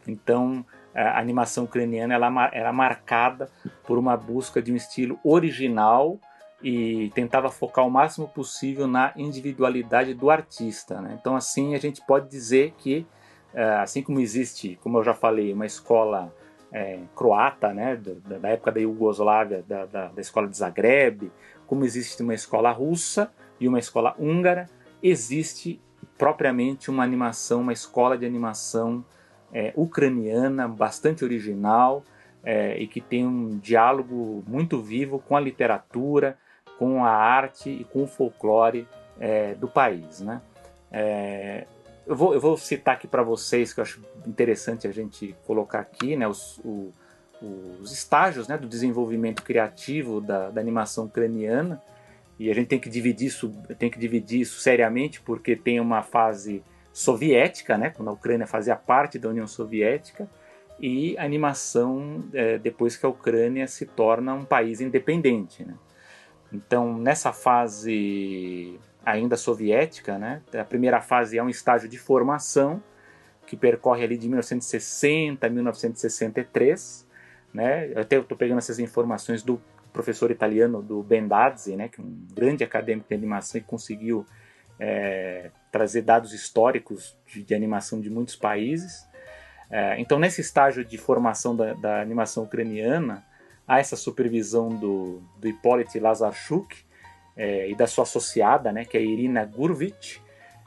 Então, 0.08 0.66
a 0.96 1.20
animação 1.20 1.66
ucraniana 1.66 2.16
ela 2.16 2.50
era 2.52 2.74
marcada 2.74 3.50
por 3.84 3.98
uma 4.00 4.18
busca 4.18 4.62
de 4.62 4.72
um 4.72 4.76
estilo 4.76 5.20
original 5.24 6.20
e 6.64 7.12
tentava 7.14 7.52
focar 7.52 7.86
o 7.86 7.92
máximo 7.92 8.28
possível 8.28 8.88
na 8.88 9.14
individualidade 9.16 10.14
do 10.16 10.32
artista. 10.32 11.00
Né? 11.00 11.16
Então, 11.20 11.36
assim, 11.36 11.76
a 11.76 11.78
gente 11.80 12.02
pode 12.06 12.30
dizer 12.30 12.74
que, 12.80 13.06
é, 13.54 13.64
assim 13.76 14.02
como 14.02 14.20
existe, 14.20 14.80
como 14.82 14.98
eu 14.98 15.04
já 15.04 15.14
falei, 15.14 15.54
uma 15.54 15.68
escola 15.68 16.34
é, 16.72 17.00
croata, 17.16 17.74
né, 17.74 17.96
da, 17.96 18.38
da, 18.38 18.50
época 18.50 18.72
da 18.72 18.80
Iugoslávia, 18.80 19.64
da, 19.68 19.86
da, 19.86 20.08
da, 20.08 20.22
escola 20.22 20.48
de 20.48 20.58
Zagreb, 20.58 21.32
como 21.66 21.86
existe 21.86 22.22
uma 22.22 22.34
escola 22.34 22.72
russa 22.72 23.32
e 23.60 23.68
uma 23.68 23.80
escola 23.80 24.16
húngara, 24.20 24.70
existe 25.02 25.80
propriamente 26.18 26.90
uma 26.90 27.04
animação, 27.04 27.62
uma 27.62 27.74
escola 27.74 28.18
de 28.18 28.26
animação 28.26 29.04
é, 29.54 29.72
ucraniana 29.76 30.68
bastante 30.68 31.24
original 31.24 32.04
é, 32.44 32.78
e 32.78 32.88
que 32.88 33.02
tem 33.02 33.26
um 33.26 33.58
diálogo 33.58 34.44
muito 34.48 34.82
vivo 34.82 35.20
com 35.20 35.36
a 35.36 35.40
literatura, 35.40 36.38
com 36.78 37.04
a 37.04 37.12
arte 37.12 37.70
e 37.70 37.84
com 37.84 38.04
o 38.04 38.08
folclore 38.08 38.88
é, 39.20 39.56
do 39.56 39.68
país. 39.68 40.22
Né? 40.22 40.42
Eu, 42.08 42.16
vou, 42.16 42.34
eu, 42.34 42.40
vou, 42.40 42.56
citar 42.58 42.96
aqui 42.96 43.06
para 43.06 43.22
vocês 43.22 43.74
que 43.74 43.82
eu 43.82 43.84
acho 43.84 44.02
interessante 44.26 44.88
a 44.88 44.92
gente 44.94 45.36
colocar 45.46 45.80
aqui 45.80 46.16
né, 46.16 46.26
os, 46.26 46.58
o, 46.60 46.94
os 47.82 47.92
estágios 47.92 48.48
né, 48.48 48.58
do 48.58 48.66
desenvolvimento 48.66 49.44
criativo 49.44 50.22
da, 50.22 50.50
da, 50.50 50.62
animação 50.62 51.06
ucraniana 51.06 51.82
e 52.40 52.50
a 52.50 52.54
gente 52.54 52.68
tem 52.68 52.80
que 52.80 52.90
dividir 52.90 53.28
isso 53.28 53.50
tem 53.78 53.90
que 53.90 54.00
dividir 54.00 54.40
isso 54.40 54.60
seriamente 54.62 55.20
porque 55.20 55.54
tem 55.54 55.82
uma 55.82 56.02
fase 56.02 56.64
soviética 56.94 57.78
né, 57.78 57.90
quando 57.90 58.08
a 58.08 58.14
Ucrânia 58.14 58.48
fazia 58.48 58.78
parte 58.78 59.20
da 59.20 59.28
União 59.28 59.46
Soviética 59.46 60.30
e 60.80 61.18
a 61.18 61.26
animação 61.26 62.24
é, 62.34 62.58
depois 62.58 62.96
que 62.96 63.06
a 63.06 63.10
Ucrânia 63.10 63.68
se 63.68 63.86
torna 63.86 64.34
um 64.34 64.46
país 64.46 64.80
independente 64.80 65.66
né? 65.66 65.76
Então, 66.52 66.98
nessa 66.98 67.34
fase 67.34 68.80
ainda 69.08 69.38
soviética, 69.38 70.18
né, 70.18 70.42
a 70.54 70.66
primeira 70.66 71.00
fase 71.00 71.38
é 71.38 71.44
um 71.44 71.48
estágio 71.48 71.88
de 71.88 71.98
formação 71.98 72.84
que 73.46 73.56
percorre 73.56 74.04
ali 74.04 74.18
de 74.18 74.28
1960 74.28 75.48
a 75.48 75.50
1963. 75.50 77.08
Né? 77.54 77.90
Eu 77.94 78.02
até 78.02 78.18
estou 78.18 78.38
pegando 78.38 78.58
essas 78.58 78.80
informações 78.80 79.42
do 79.42 79.62
professor 79.94 80.30
italiano 80.30 80.84
do 80.84 81.02
Bendazzi, 81.02 81.78
né, 81.78 81.88
que 81.88 82.02
é 82.02 82.04
um 82.04 82.28
grande 82.34 82.66
acadêmico 82.66 83.08
de 83.08 83.16
animação 83.16 83.58
e 83.58 83.64
conseguiu 83.64 84.26
é, 84.78 85.52
trazer 85.72 86.02
dados 86.02 86.34
históricos 86.34 87.18
de, 87.26 87.42
de, 87.42 87.56
animação 87.56 88.02
de 88.02 88.10
muitos 88.10 88.36
países. 88.36 89.08
É, 89.72 89.98
então, 90.02 90.20
nesse 90.20 90.42
estágio 90.42 90.84
de 90.84 90.98
formação 90.98 91.56
da, 91.56 91.74
da 91.74 92.02
animação 92.02 92.44
ucraniana, 92.44 93.26
há 93.66 93.80
essa 93.80 93.96
supervisão 93.96 94.68
do, 94.68 95.22
do 95.40 95.48
Hippolyte 95.48 95.98
Lazarchuk 95.98 96.86
é, 97.38 97.70
e 97.70 97.76
da 97.76 97.86
sua 97.86 98.04
associada, 98.04 98.72
né, 98.72 98.84
que 98.84 98.98
é 98.98 99.02
Irina 99.02 99.46
Gurvich. 99.46 100.22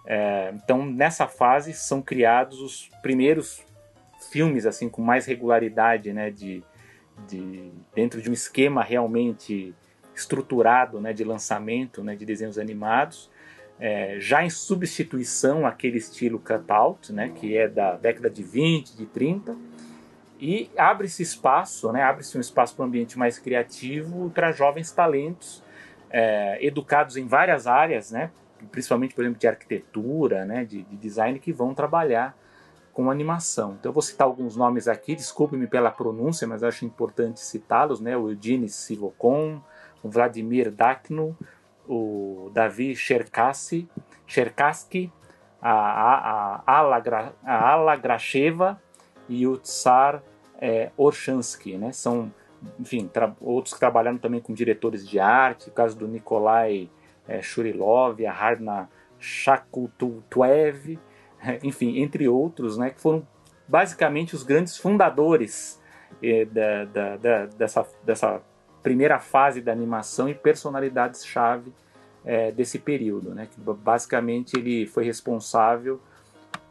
É, 0.07 0.53
então, 0.55 0.87
nessa 0.87 1.27
fase, 1.27 1.75
são 1.75 2.01
criados 2.01 2.61
os 2.61 2.91
primeiros 3.03 3.63
filmes 4.31 4.67
assim 4.67 4.89
com 4.89 5.03
mais 5.03 5.27
regularidade, 5.27 6.13
né, 6.13 6.31
de, 6.31 6.63
de 7.29 7.73
dentro 7.95 8.23
de 8.23 8.31
um 8.31 8.33
esquema 8.33 8.83
realmente 8.83 9.75
estruturado, 10.15 11.01
né, 11.01 11.13
de 11.13 11.25
lançamento, 11.25 12.05
né, 12.05 12.15
de 12.15 12.25
desenhos 12.25 12.59
animados, 12.59 13.31
é, 13.79 14.17
já 14.21 14.45
em 14.45 14.51
substituição 14.51 15.67
àquele 15.67 15.97
estilo 15.97 16.39
cutout, 16.39 17.13
né, 17.13 17.33
que 17.35 17.57
é 17.57 17.67
da 17.67 17.97
década 17.97 18.29
de 18.29 18.43
20, 18.43 18.95
de 18.95 19.07
30, 19.07 19.57
e 20.39 20.71
abre-se 20.77 21.23
espaço, 21.23 21.91
né, 21.91 22.03
abre-se 22.03 22.37
um 22.37 22.41
espaço 22.41 22.77
para 22.77 22.85
um 22.85 22.89
ambiente 22.89 23.19
mais 23.19 23.39
criativo 23.39 24.31
para 24.31 24.53
jovens 24.53 24.93
talentos 24.93 25.63
é, 26.11 26.65
educados 26.65 27.17
em 27.17 27.27
várias 27.27 27.67
áreas, 27.67 28.11
né, 28.11 28.31
principalmente, 28.71 29.15
por 29.15 29.23
exemplo, 29.23 29.41
de 29.41 29.49
arquitetura, 29.49 30.45
né, 30.45 30.65
de, 30.65 30.83
de 30.83 30.97
design, 30.97 31.39
que 31.39 31.53
vão 31.53 31.75
trabalhar 31.75 32.37
com 32.93 33.11
animação. 33.11 33.77
Então 33.79 33.91
eu 33.91 33.95
vou 33.95 34.03
citar 34.03 34.27
alguns 34.27 34.57
nomes 34.57 34.89
aqui, 34.89 35.15
desculpe-me 35.15 35.67
pela 35.67 35.91
pronúncia, 35.91 36.47
mas 36.47 36.63
acho 36.63 36.85
importante 36.85 37.41
citá-los, 37.41 38.01
né, 38.01 38.17
o 38.17 38.31
Eugene 38.31 38.69
Silocon, 38.69 39.63
o 40.03 40.09
Vladimir 40.09 40.71
Dakno, 40.71 41.37
o 41.89 42.51
Davi 42.53 42.95
Cherkassy, 42.95 43.89
Cherkassky, 44.27 45.13
a, 45.61 45.71
a, 45.71 46.63
a, 46.67 46.79
Ala, 46.79 47.03
a 47.45 47.71
Ala 47.73 47.97
Gracheva 47.97 48.81
e 49.29 49.47
o 49.47 49.57
Tsar 49.59 50.23
é, 50.61 50.91
Orchansky, 50.97 51.77
né? 51.77 51.93
São, 51.93 52.33
enfim, 52.79 53.11
outros 53.41 53.75
que 53.75 53.81
trabalharam 53.81 54.19
também 54.19 54.41
com 54.41 54.53
diretores 54.53 55.07
de 55.09 55.19
arte, 55.19 55.69
o 55.69 55.73
caso 55.73 55.97
do 55.97 56.07
Nikolai 56.07 56.91
é, 57.27 57.41
Shurilov, 57.41 58.25
a 58.27 58.33
Harna 58.33 58.89
Shakutuev, 59.19 60.99
enfim, 61.63 61.99
entre 61.99 62.29
outros, 62.29 62.77
né? 62.77 62.91
Que 62.91 63.01
foram 63.01 63.27
basicamente 63.69 64.35
os 64.35 64.43
grandes 64.43 64.77
fundadores 64.77 65.81
é, 66.23 66.45
da, 66.45 66.85
da, 66.85 67.17
da, 67.17 67.47
dessa, 67.47 67.87
dessa 68.05 68.43
primeira 68.83 69.19
fase 69.19 69.61
da 69.61 69.73
animação 69.73 70.29
e 70.29 70.35
personalidades-chave 70.35 71.73
é, 72.25 72.51
desse 72.51 72.79
período, 72.79 73.35
né? 73.35 73.49
Que 73.51 73.61
basicamente 73.61 74.59
ele 74.59 74.87
foi 74.87 75.05
responsável 75.05 76.01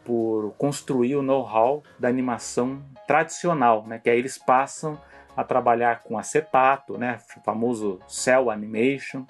por 0.04 0.54
construir 0.58 1.16
o 1.16 1.22
know-how 1.22 1.84
da 1.98 2.08
animação 2.08 2.84
tradicional, 3.08 3.86
né? 3.88 4.00
Que 4.00 4.10
aí 4.10 4.20
eles 4.20 4.38
passam 4.38 5.00
a 5.40 5.44
trabalhar 5.46 6.04
com 6.04 6.18
acetato, 6.18 6.98
né? 6.98 7.18
O 7.38 7.40
famoso 7.40 8.02
cell 8.06 8.52
animation. 8.52 9.24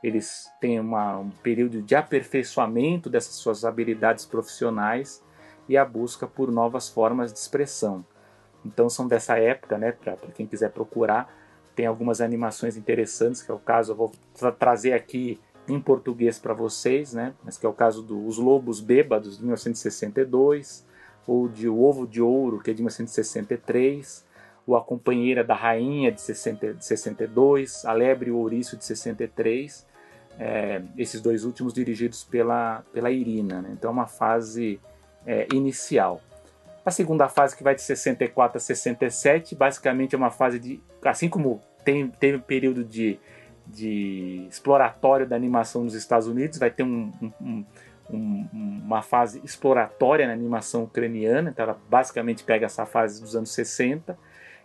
Eles 0.00 0.48
têm 0.60 0.78
uma, 0.78 1.18
um 1.18 1.30
período 1.42 1.82
de 1.82 1.96
aperfeiçoamento 1.96 3.10
dessas 3.10 3.34
suas 3.34 3.64
habilidades 3.64 4.24
profissionais 4.24 5.20
e 5.68 5.76
a 5.76 5.84
busca 5.84 6.24
por 6.24 6.52
novas 6.52 6.88
formas 6.88 7.32
de 7.32 7.40
expressão. 7.40 8.06
Então 8.64 8.88
são 8.88 9.08
dessa 9.08 9.40
época, 9.40 9.76
né? 9.76 9.90
Para 9.90 10.16
quem 10.32 10.46
quiser 10.46 10.70
procurar, 10.70 11.34
tem 11.74 11.84
algumas 11.84 12.20
animações 12.20 12.76
interessantes, 12.76 13.42
que 13.42 13.50
é 13.50 13.54
o 13.54 13.58
caso, 13.58 13.90
eu 13.90 13.96
vou 13.96 14.12
tra 14.38 14.52
trazer 14.52 14.92
aqui 14.92 15.40
em 15.66 15.80
português 15.80 16.38
para 16.38 16.54
vocês, 16.54 17.12
né? 17.12 17.34
Mas 17.42 17.58
que 17.58 17.66
é 17.66 17.68
o 17.68 17.72
caso 17.72 18.04
dos 18.04 18.38
Lobos 18.38 18.80
Bêbados 18.80 19.36
de 19.36 19.42
1962, 19.42 20.86
ou 21.26 21.48
de 21.48 21.68
O 21.68 21.82
Ovo 21.82 22.06
de 22.06 22.22
Ouro, 22.22 22.60
que 22.60 22.70
é 22.70 22.74
de 22.74 22.82
1963, 22.82 24.25
ou 24.66 24.76
A 24.76 24.82
Companheira 24.82 25.44
da 25.44 25.54
Rainha, 25.54 26.10
de, 26.10 26.20
60, 26.20 26.74
de 26.74 26.84
62, 26.84 27.84
A 27.84 27.92
Lebre 27.92 28.30
e 28.30 28.32
o 28.32 28.36
Ouriço, 28.38 28.76
de 28.76 28.84
63, 28.84 29.86
é, 30.38 30.82
esses 30.98 31.20
dois 31.20 31.44
últimos 31.44 31.72
dirigidos 31.72 32.24
pela, 32.24 32.84
pela 32.92 33.10
Irina. 33.10 33.62
Né? 33.62 33.70
Então, 33.72 33.90
é 33.90 33.92
uma 33.92 34.06
fase 34.06 34.80
é, 35.24 35.46
inicial. 35.52 36.20
A 36.84 36.90
segunda 36.90 37.28
fase, 37.28 37.56
que 37.56 37.62
vai 37.62 37.74
de 37.74 37.82
64 37.82 38.58
a 38.58 38.60
67, 38.60 39.54
basicamente 39.54 40.14
é 40.14 40.18
uma 40.18 40.30
fase 40.30 40.58
de. 40.58 40.80
Assim 41.04 41.28
como 41.28 41.60
tem, 41.84 42.08
teve 42.08 42.36
um 42.36 42.40
período 42.40 42.84
de, 42.84 43.18
de 43.66 44.46
exploratório 44.48 45.26
da 45.26 45.34
animação 45.34 45.82
nos 45.82 45.94
Estados 45.94 46.28
Unidos, 46.28 46.58
vai 46.58 46.70
ter 46.70 46.84
um, 46.84 47.12
um, 47.40 47.64
um, 48.08 48.48
uma 48.84 49.02
fase 49.02 49.40
exploratória 49.44 50.26
na 50.26 50.32
animação 50.32 50.84
ucraniana, 50.84 51.50
então 51.50 51.64
ela 51.64 51.78
basicamente 51.88 52.44
pega 52.44 52.66
essa 52.66 52.86
fase 52.86 53.20
dos 53.20 53.34
anos 53.34 53.50
60, 53.50 54.16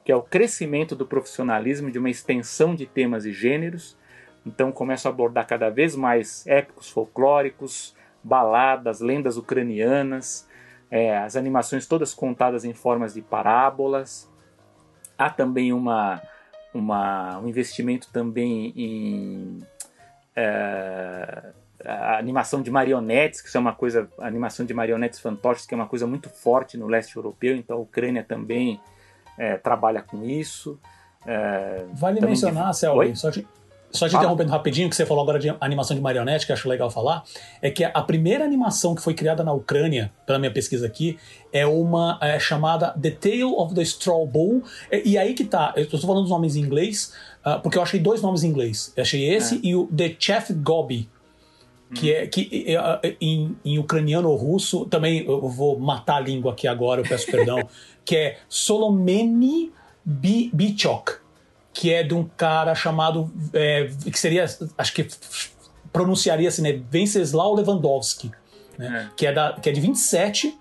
que 0.04 0.12
é 0.12 0.16
o 0.16 0.22
crescimento 0.22 0.96
do 0.96 1.06
profissionalismo, 1.06 1.92
de 1.92 2.00
uma 2.00 2.10
extensão 2.10 2.74
de 2.74 2.86
temas 2.86 3.26
e 3.26 3.32
gêneros. 3.32 3.98
Então 4.46 4.72
começa 4.72 5.08
a 5.08 5.12
abordar 5.12 5.46
cada 5.46 5.70
vez 5.70 5.96
mais 5.96 6.46
épicos 6.48 6.90
folclóricos, 6.90 7.96
baladas, 8.24 9.00
lendas 9.00 9.38
ucranianas, 9.38 10.48
é, 10.90 11.18
as 11.18 11.36
animações 11.36 11.86
todas 11.88 12.14
contadas 12.14 12.66
em 12.66 12.74
formas 12.74 13.14
de 13.14 13.22
parábolas. 13.22 14.30
Há 15.18 15.30
também 15.30 15.72
uma, 15.72 16.22
uma, 16.74 17.38
um 17.40 17.48
investimento 17.48 18.10
também 18.12 18.74
em 18.76 19.60
é, 20.36 21.52
animação 21.86 22.62
de 22.62 22.72
marionetes, 22.72 23.42
que 23.42 23.56
é 23.56 23.60
uma 23.60 23.74
coisa, 23.74 24.10
animação 24.20 24.66
de 24.66 24.74
marionetes 24.74 25.20
fantoches, 25.20 25.66
que 25.66 25.74
é 25.74 25.78
uma 25.78 25.88
coisa 25.88 26.08
muito 26.08 26.30
forte 26.30 26.78
no 26.78 26.88
leste 26.88 27.16
europeu, 27.16 27.56
então 27.56 27.78
a 27.78 27.82
Ucrânia 27.82 28.24
também 28.24 28.80
é, 29.42 29.58
trabalha 29.58 30.04
com 30.04 30.24
isso. 30.24 30.80
É, 31.26 31.84
vale 31.94 32.22
mencionar, 32.22 32.70
de... 32.70 32.78
Selby, 32.78 33.16
só 33.16 33.32
te, 33.32 33.48
só 33.90 34.08
te 34.08 34.16
interrompendo 34.16 34.52
rapidinho, 34.52 34.88
que 34.88 34.96
você 34.96 35.04
falou 35.04 35.24
agora 35.24 35.40
de 35.40 35.50
animação 35.60 35.96
de 35.96 36.02
marionete, 36.02 36.46
que 36.46 36.54
acho 36.54 36.70
legal 36.70 36.92
falar, 36.92 37.24
é 37.60 37.72
que 37.72 37.84
a 37.84 38.02
primeira 38.04 38.46
animação 38.46 38.94
que 38.94 39.02
foi 39.02 39.16
criada 39.16 39.44
na 39.44 39.52
Ucrânia, 39.52 40.12
pela 40.28 40.38
minha 40.38 40.52
pesquisa 40.52 40.86
aqui, 40.86 41.18
é 41.52 41.66
uma 41.66 42.20
é, 42.22 42.40
chamada 42.40 42.92
The 43.02 43.10
Tale 43.10 43.44
of 43.44 43.74
the 43.74 43.82
Straw 43.82 44.28
Bull. 44.28 44.64
E, 44.92 45.14
e 45.14 45.18
aí 45.18 45.34
que 45.34 45.44
tá, 45.44 45.74
eu 45.76 45.84
estou 45.84 46.00
falando 46.00 46.26
os 46.26 46.30
nomes 46.30 46.56
em 46.56 46.62
inglês, 46.62 47.12
uh, 47.44 47.60
porque 47.62 47.80
eu 47.80 47.82
achei 47.82 48.00
dois 48.00 48.22
nomes 48.22 48.44
em 48.44 48.48
inglês. 48.50 48.94
Eu 48.96 49.02
achei 49.02 49.28
esse 49.28 49.56
é. 49.56 49.60
e 49.64 49.76
o 49.76 49.88
The 49.88 50.16
Chef 50.20 50.54
Gobi 50.54 51.10
que 51.94 52.14
é 52.14 52.26
que 52.26 52.66
em, 53.20 53.56
em, 53.66 53.78
ucraniano 53.78 54.30
ou 54.30 54.36
russo, 54.36 54.86
também 54.86 55.26
eu 55.26 55.48
vou 55.50 55.78
matar 55.78 56.18
a 56.18 56.20
língua 56.20 56.54
aqui 56.54 56.68
agora, 56.68 57.02
eu 57.02 57.06
peço 57.06 57.30
perdão, 57.30 57.60
que 58.06 58.16
é 58.16 58.38
Solomeni 58.50 59.72
Bichok, 60.04 61.14
que 61.74 61.94
é 61.94 62.04
de 62.04 62.14
um 62.14 62.24
cara 62.24 62.76
chamado, 62.76 63.32
é, 63.54 63.90
que 64.12 64.20
seria, 64.20 64.46
acho 64.78 64.94
que 64.94 65.08
pronunciaria 65.92 66.50
assim, 66.50 66.62
né, 66.62 66.82
Venceslau 66.90 67.56
Lewandowski, 67.56 68.32
né, 68.78 69.10
é. 69.10 69.16
Que, 69.16 69.28
é 69.28 69.34
da, 69.34 69.54
que 69.54 69.70
é 69.70 69.72
de 69.72 69.82
27, 69.82 70.58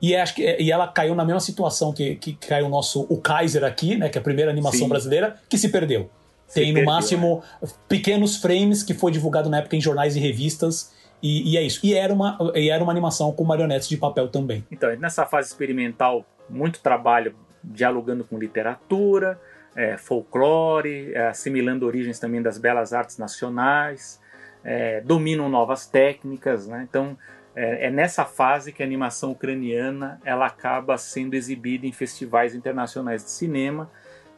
e, 0.00 0.16
acho 0.16 0.34
que, 0.34 0.56
e 0.60 0.72
ela 0.72 0.88
caiu 0.88 1.14
na 1.14 1.24
mesma 1.24 1.40
situação 1.40 1.92
que, 1.92 2.16
que 2.16 2.34
caiu 2.34 2.66
o 2.66 2.68
nosso 2.68 3.06
o 3.08 3.18
Kaiser 3.18 3.62
aqui, 3.62 3.96
né, 3.96 4.08
que 4.08 4.18
é 4.18 4.20
a 4.20 4.24
primeira 4.24 4.50
animação 4.50 4.80
Sim. 4.80 4.88
brasileira, 4.88 5.36
que 5.48 5.56
se 5.56 5.68
perdeu. 5.68 6.10
Tem 6.52 6.68
no 6.68 6.74
perdeu, 6.74 6.92
máximo 6.92 7.42
é. 7.62 7.66
pequenos 7.88 8.36
frames 8.36 8.82
que 8.82 8.94
foi 8.94 9.12
divulgado 9.12 9.48
na 9.48 9.58
época 9.58 9.76
em 9.76 9.80
jornais 9.80 10.16
e 10.16 10.20
revistas. 10.20 10.92
E, 11.22 11.52
e, 11.52 11.56
é 11.56 11.62
isso. 11.62 11.78
E 11.84 11.94
era, 11.94 12.12
uma, 12.12 12.36
e 12.54 12.68
era 12.68 12.82
uma 12.82 12.90
animação 12.90 13.30
com 13.30 13.44
marionetes 13.44 13.88
de 13.88 13.96
papel 13.96 14.28
também. 14.28 14.64
Então, 14.72 14.94
nessa 14.96 15.24
fase 15.24 15.48
experimental, 15.48 16.26
muito 16.48 16.80
trabalho 16.80 17.34
dialogando 17.62 18.24
com 18.24 18.38
literatura, 18.38 19.40
é, 19.74 19.96
folclore, 19.96 21.12
é, 21.14 21.28
assimilando 21.28 21.86
origens 21.86 22.18
também 22.18 22.42
das 22.42 22.58
belas 22.58 22.92
artes 22.92 23.18
nacionais, 23.18 24.20
é, 24.64 25.00
dominam 25.00 25.48
novas 25.48 25.86
técnicas. 25.86 26.66
Né? 26.66 26.86
Então, 26.88 27.16
é, 27.54 27.86
é, 27.86 27.90
nessa 27.90 28.24
fase 28.24 28.72
que 28.72 28.82
a 28.82 28.86
animação 28.86 29.32
ucraniana 29.32 30.20
ela 30.24 30.46
acaba 30.46 30.96
sendo 30.98 31.34
exibida 31.34 31.86
em 31.86 31.92
festivais 31.92 32.54
internacionais 32.54 33.24
de 33.24 33.30
cinema 33.30 33.90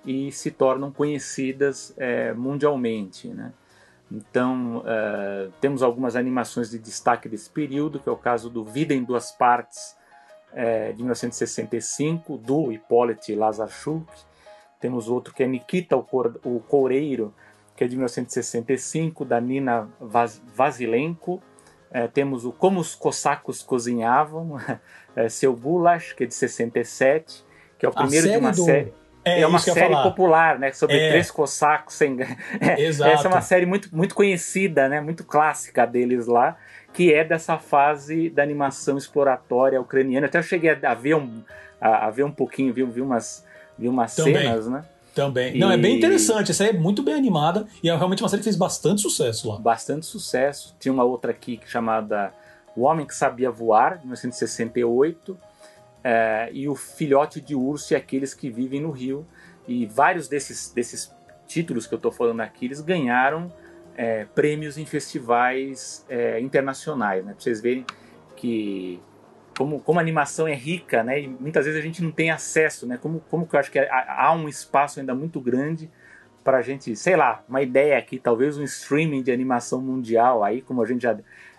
e 0.05 0.31
se 0.33 0.51
tornam 0.51 0.93
conhecidas 0.93 1.95
é, 1.97 2.33
mundialmente. 2.35 3.29
Né? 3.29 3.53
Então, 4.11 4.79
uh, 4.79 5.51
temos 5.61 5.83
algumas 5.83 6.15
animações 6.15 6.71
de 6.71 6.79
destaque 6.79 7.29
desse 7.29 7.51
período, 7.51 7.99
que 7.99 8.09
é 8.09 8.13
o 8.13 8.17
caso 8.17 8.51
do 8.51 8.65
Vida 8.65 8.95
em 8.95 9.03
Duas 9.03 9.33
Partes, 9.33 9.97
é, 10.55 10.93
de 10.93 10.99
1965, 10.99 12.39
do 12.39 12.73
Hippolyte 12.73 13.35
Lazarchuk. 13.35 14.07
Temos 14.81 15.09
outro 15.09 15.35
que 15.35 15.43
é 15.43 15.47
Nikita, 15.47 15.97
o, 15.97 16.61
Coureiro, 16.61 17.35
que 17.77 17.85
é 17.85 17.87
de 17.87 17.97
1965, 17.97 19.25
da 19.25 19.41
Nina 19.41 19.89
Vasilenko. 20.01 21.43
É, 21.91 22.09
temos 22.09 22.45
o 22.45 22.53
Como 22.53 22.81
os 22.81 22.95
Cossacos 22.95 23.63
Cozinhavam, 23.63 24.59
é, 25.15 25.29
Seu 25.29 25.55
Bulash, 25.55 26.13
que 26.13 26.25
é 26.25 26.27
de 26.27 26.35
67, 26.35 27.45
que 27.79 27.87
é 27.87 27.89
o 27.89 27.93
primeiro 27.93 28.29
de 28.29 28.37
uma 28.37 28.51
do... 28.51 28.65
série 28.65 28.93
é, 29.25 29.41
é 29.41 29.47
uma 29.47 29.59
série 29.59 29.95
popular, 30.03 30.59
né? 30.59 30.71
Sobre 30.73 30.99
é. 30.99 31.09
três 31.09 31.31
cossacos 31.31 31.95
sem. 31.95 32.19
É, 32.61 32.83
Exato. 32.85 33.11
Essa 33.11 33.27
é 33.27 33.31
uma 33.31 33.41
série 33.41 33.65
muito, 33.65 33.89
muito 33.91 34.15
conhecida, 34.15 34.87
né? 34.89 35.01
Muito 35.01 35.25
clássica 35.25 35.87
deles 35.87 36.27
lá, 36.27 36.57
que 36.95 37.13
é 37.13 37.25
dessa 37.25 37.59
fase 37.59 38.31
da 38.31 38.43
animação 38.43 38.97
exploratória 38.97 39.81
ucraniana. 39.81 40.27
Até 40.27 40.39
eu 40.39 40.43
cheguei 40.45 40.71
a 40.71 40.95
ver 40.95 41.17
um, 41.17 41.43
a, 41.81 42.07
a 42.07 42.11
ver 42.11 42.23
um 42.23 42.31
pouquinho, 42.31 42.73
vi, 42.73 42.85
vi 42.85 43.01
umas, 43.01 43.45
vi 43.77 43.89
umas 43.89 44.13
cenas, 44.13 44.69
né? 44.69 44.85
Também. 45.13 45.57
E... 45.57 45.59
Não, 45.59 45.71
é 45.71 45.77
bem 45.77 45.97
interessante. 45.97 46.53
Essa 46.53 46.67
é 46.67 46.73
muito 46.73 47.03
bem 47.03 47.15
animada 47.15 47.67
e 47.83 47.91
é 47.91 47.97
realmente 47.97 48.23
uma 48.23 48.29
série 48.29 48.41
que 48.41 48.45
fez 48.45 48.57
bastante 48.57 49.03
sucesso 49.03 49.49
lá. 49.49 49.59
Bastante 49.59 50.07
sucesso. 50.07 50.75
Tinha 50.79 50.93
uma 50.93 51.05
outra 51.05 51.33
aqui 51.33 51.61
chamada 51.67 52.33
O 52.77 52.83
Homem 52.83 53.05
que 53.05 53.15
Sabia 53.15 53.51
Voar, 53.51 53.99
de 53.99 54.05
1968 54.05 55.37
é, 56.05 56.49
e 56.53 56.69
o 56.69 56.77
filhote 56.77 57.41
de 57.41 57.57
urso 57.57 57.93
e 57.93 57.97
aqueles 57.97 58.35
que 58.35 58.49
vivem 58.49 58.81
no 58.81 58.93
rio. 58.93 59.27
E 59.67 59.85
vários 59.85 60.29
desses, 60.29 60.71
desses 60.73 61.13
títulos 61.47 61.89
que 61.89 61.95
eu 61.95 61.97
estou 61.97 62.13
falando 62.13 62.41
aqui, 62.41 62.67
eles 62.67 62.81
ganharam 62.81 63.53
é, 63.97 64.25
prêmios 64.35 64.77
em 64.79 64.85
festivais 64.85 66.05
é, 66.09 66.41
internacionais, 66.41 67.25
né? 67.25 67.33
Para 67.33 67.41
vocês 67.41 67.61
verem 67.61 67.85
que 68.37 69.01
como, 69.57 69.81
como 69.81 69.99
a 69.99 70.03
animação 70.03 70.49
é 70.49 70.55
rica, 70.55 71.03
né? 71.03 71.23
E 71.23 71.29
muitas 71.29 71.65
vezes 71.65 71.81
a 71.81 71.83
gente 71.83 72.03
não 72.03 72.11
tem 72.11 72.31
acesso, 72.31 72.87
né? 72.87 72.99
Como, 73.01 73.21
como 73.31 73.47
que 73.47 73.55
eu 73.55 73.61
acho 73.61 73.71
que 73.71 73.79
há 73.79 74.33
um 74.33 74.49
espaço 74.49 75.01
ainda 75.01 75.15
muito 75.15 75.41
grande 75.41 75.91
para 76.43 76.59
a 76.59 76.63
gente, 76.63 76.95
sei 76.95 77.17
lá, 77.17 77.43
uma 77.49 77.63
ideia 77.63 77.97
aqui, 77.97 78.19
talvez 78.19 78.59
um 78.59 78.65
streaming 78.65 79.23
de 79.23 79.33
animação 79.33 79.81
mundial 79.81 80.45
aí, 80.45 80.61
como 80.61 80.83
a 80.83 80.87
gente 80.87 81.03
já 81.03 81.17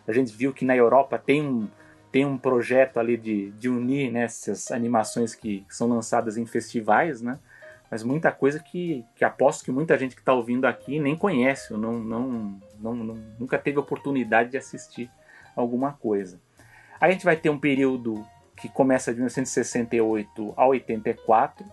a 0.07 0.11
gente 0.11 0.35
viu 0.35 0.53
que 0.53 0.63
na 0.63 0.75
Europa 0.75 1.17
tem 1.17 1.41
um, 1.41 1.67
tem 2.11 2.23
um 2.25 2.37
projeto 2.37 2.99
ali 2.99 3.17
de, 3.17 3.49
de 3.51 3.67
unir 3.67 4.11
né, 4.11 4.23
essas 4.23 4.69
animações 4.71 5.33
que, 5.33 5.61
que 5.67 5.75
são 5.75 5.89
lançadas 5.89 6.37
em 6.37 6.45
festivais, 6.45 7.21
né? 7.21 7.39
Mas 7.89 8.03
muita 8.03 8.31
coisa 8.31 8.59
que, 8.59 9.05
que 9.15 9.23
aposto 9.23 9.63
que 9.63 9.71
muita 9.71 9.97
gente 9.97 10.15
que 10.15 10.21
está 10.21 10.33
ouvindo 10.33 10.65
aqui 10.65 10.99
nem 10.99 11.15
conhece, 11.15 11.73
ou 11.73 11.79
não, 11.79 11.93
não, 11.93 12.59
não, 12.79 12.95
não, 12.95 13.15
nunca 13.39 13.57
teve 13.57 13.77
oportunidade 13.77 14.51
de 14.51 14.57
assistir 14.57 15.09
alguma 15.55 15.93
coisa. 15.93 16.39
A 16.99 17.09
gente 17.11 17.23
vai 17.23 17.35
ter 17.35 17.49
um 17.49 17.59
período 17.59 18.25
que 18.55 18.69
começa 18.69 19.11
de 19.11 19.17
1968 19.17 20.53
a 20.57 20.65
84, 20.67 21.65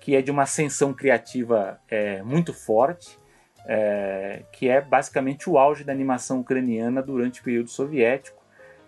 que 0.00 0.16
é 0.16 0.22
de 0.22 0.30
uma 0.30 0.42
ascensão 0.42 0.92
criativa 0.92 1.80
é, 1.88 2.22
muito 2.22 2.52
forte, 2.52 3.18
é, 3.66 4.42
que 4.52 4.68
é 4.68 4.80
basicamente 4.80 5.48
o 5.48 5.56
auge 5.56 5.84
da 5.84 5.92
animação 5.92 6.40
ucraniana 6.40 7.02
durante 7.02 7.40
o 7.40 7.44
período 7.44 7.70
soviético 7.70 8.44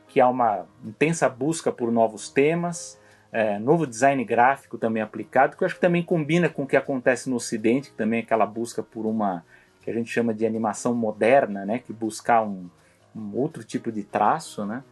que 0.09 0.21
há 0.21 0.29
uma 0.29 0.67
intensa 0.85 1.29
busca 1.29 1.73
por 1.73 1.91
novos 1.91 2.29
temas, 2.29 2.99
é, 3.37 3.59
novo 3.59 3.87
design 3.87 4.25
gráfico 4.25 4.79
também 4.79 5.03
aplicado, 5.03 5.59
que 5.59 5.63
eu 5.63 5.67
acho 5.67 5.75
que 5.75 5.81
também 5.81 6.03
combina 6.03 6.49
com 6.49 6.63
o 6.63 6.67
que 6.67 6.75
acontece 6.75 7.29
no 7.29 7.37
Ocidente, 7.37 7.91
que 7.91 7.95
também 7.95 8.21
é 8.21 8.23
aquela 8.23 8.47
busca 8.47 8.83
por 8.83 9.05
uma 9.05 9.45
que 9.83 9.91
a 9.91 9.93
gente 9.93 10.11
chama 10.11 10.33
de 10.33 10.47
animação 10.47 10.95
moderna, 10.95 11.67
né, 11.67 11.79
que 11.79 11.93
buscar 11.93 12.43
um, 12.43 12.67
um 13.15 13.37
outro 13.37 13.63
tipo 13.63 13.93
de 13.93 14.03
traço, 14.03 14.65
né, 14.65 14.83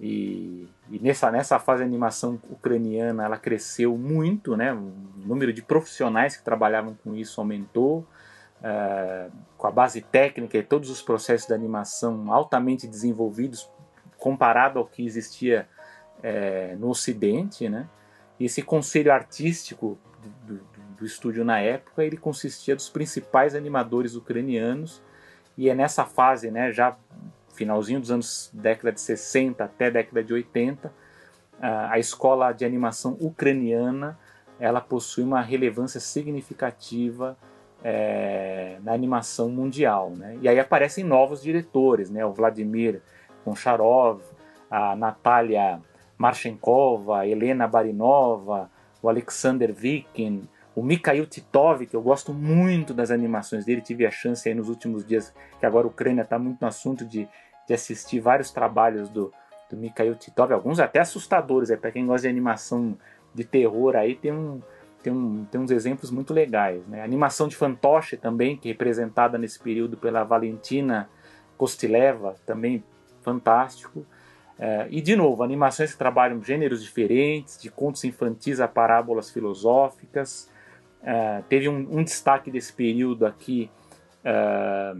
e, 0.00 0.68
e, 0.88 1.00
nessa, 1.00 1.32
nessa 1.32 1.58
fase 1.58 1.82
a 1.82 1.86
animação 1.86 2.40
ucraniana 2.48 3.24
ela 3.24 3.36
cresceu 3.36 3.98
muito, 3.98 4.56
né, 4.56 4.72
o 4.72 4.92
número 5.16 5.52
de 5.52 5.60
profissionais 5.60 6.36
que 6.36 6.44
trabalhavam 6.44 6.96
com 7.02 7.16
isso 7.16 7.40
aumentou, 7.40 8.06
uh, 8.60 9.32
com 9.58 9.66
a 9.66 9.70
base 9.72 10.00
técnica 10.00 10.56
e 10.56 10.62
todos 10.62 10.90
os 10.90 11.02
processos 11.02 11.48
de 11.48 11.54
animação 11.54 12.32
altamente 12.32 12.86
desenvolvidos 12.86 13.68
comparado 14.16 14.78
ao 14.78 14.86
que 14.86 15.04
existia 15.04 15.66
é, 16.22 16.76
no 16.78 16.88
Ocidente, 16.88 17.68
né? 17.68 17.88
E 18.38 18.44
esse 18.44 18.62
conselho 18.62 19.12
artístico 19.12 19.98
do, 20.22 20.54
do, 20.54 20.64
do, 20.98 21.04
estúdio 21.04 21.44
na 21.44 21.60
época, 21.60 22.04
ele 22.04 22.16
consistia 22.16 22.74
dos 22.74 22.88
principais 22.88 23.54
animadores 23.54 24.14
ucranianos 24.14 25.02
e 25.56 25.68
é 25.68 25.74
nessa 25.74 26.04
fase, 26.04 26.50
né, 26.50 26.72
já 26.72 26.96
finalzinho 27.54 28.00
dos 28.00 28.10
anos 28.10 28.50
década 28.54 28.92
de 28.92 29.00
60 29.00 29.62
até 29.62 29.90
década 29.90 30.24
de 30.24 30.32
80, 30.32 30.90
a 31.60 31.98
escola 31.98 32.52
de 32.52 32.64
animação 32.64 33.18
ucraniana 33.20 34.18
ela 34.58 34.80
possui 34.80 35.24
uma 35.24 35.40
relevância 35.40 36.00
significativa 36.00 37.36
é, 37.82 38.78
na 38.82 38.92
animação 38.92 39.48
mundial, 39.48 40.10
né? 40.10 40.38
E 40.42 40.48
aí 40.48 40.58
aparecem 40.58 41.02
novos 41.02 41.42
diretores, 41.42 42.10
né? 42.10 42.24
O 42.26 42.32
Vladimir 42.32 43.00
Koncharov, 43.42 44.20
a 44.70 44.94
Natália 44.94 45.80
Marchenkova, 46.20 47.26
Helena 47.26 47.66
Barinova, 47.66 48.70
o 49.02 49.08
Alexander 49.08 49.72
Vikin, 49.72 50.46
o 50.76 50.82
Mikhail 50.82 51.24
Titov, 51.24 51.86
que 51.86 51.96
eu 51.96 52.02
gosto 52.02 52.34
muito 52.34 52.92
das 52.92 53.10
animações 53.10 53.64
dele, 53.64 53.80
tive 53.80 54.04
a 54.04 54.10
chance 54.10 54.46
aí 54.46 54.54
nos 54.54 54.68
últimos 54.68 55.02
dias, 55.02 55.32
que 55.58 55.64
agora 55.64 55.86
a 55.86 55.88
Ucrânia 55.88 56.20
está 56.20 56.38
muito 56.38 56.60
no 56.60 56.68
assunto 56.68 57.06
de, 57.06 57.26
de 57.66 57.72
assistir 57.72 58.20
vários 58.20 58.50
trabalhos 58.50 59.08
do, 59.08 59.32
do 59.70 59.78
Mikhail 59.78 60.14
Titov, 60.14 60.52
alguns 60.52 60.78
até 60.78 61.00
assustadores, 61.00 61.70
é 61.70 61.76
para 61.78 61.90
quem 61.90 62.06
gosta 62.06 62.22
de 62.22 62.28
animação 62.28 62.98
de 63.34 63.42
terror 63.42 63.96
aí 63.96 64.14
tem 64.14 64.32
um 64.32 64.60
tem, 65.02 65.10
um, 65.10 65.46
tem 65.46 65.58
uns 65.58 65.70
exemplos 65.70 66.10
muito 66.10 66.34
legais. 66.34 66.86
Né? 66.86 67.00
A 67.00 67.04
animação 67.04 67.48
de 67.48 67.56
fantoche 67.56 68.18
também, 68.18 68.58
que 68.58 68.68
é 68.68 68.72
representada 68.72 69.38
nesse 69.38 69.58
período 69.58 69.96
pela 69.96 70.24
Valentina 70.24 71.08
Kostileva, 71.56 72.36
também 72.44 72.84
fantástico. 73.22 74.04
É, 74.62 74.86
e, 74.90 75.00
de 75.00 75.16
novo, 75.16 75.42
animações 75.42 75.92
que 75.92 75.98
trabalham 75.98 76.44
gêneros 76.44 76.84
diferentes, 76.84 77.56
de 77.56 77.70
contos 77.70 78.04
infantis 78.04 78.60
a 78.60 78.68
parábolas 78.68 79.30
filosóficas. 79.30 80.50
É, 81.02 81.42
teve 81.48 81.66
um, 81.66 81.98
um, 81.98 82.04
destaque 82.04 82.50
desse 82.50 82.70
período 82.70 83.24
aqui, 83.24 83.70
é, 84.22 84.94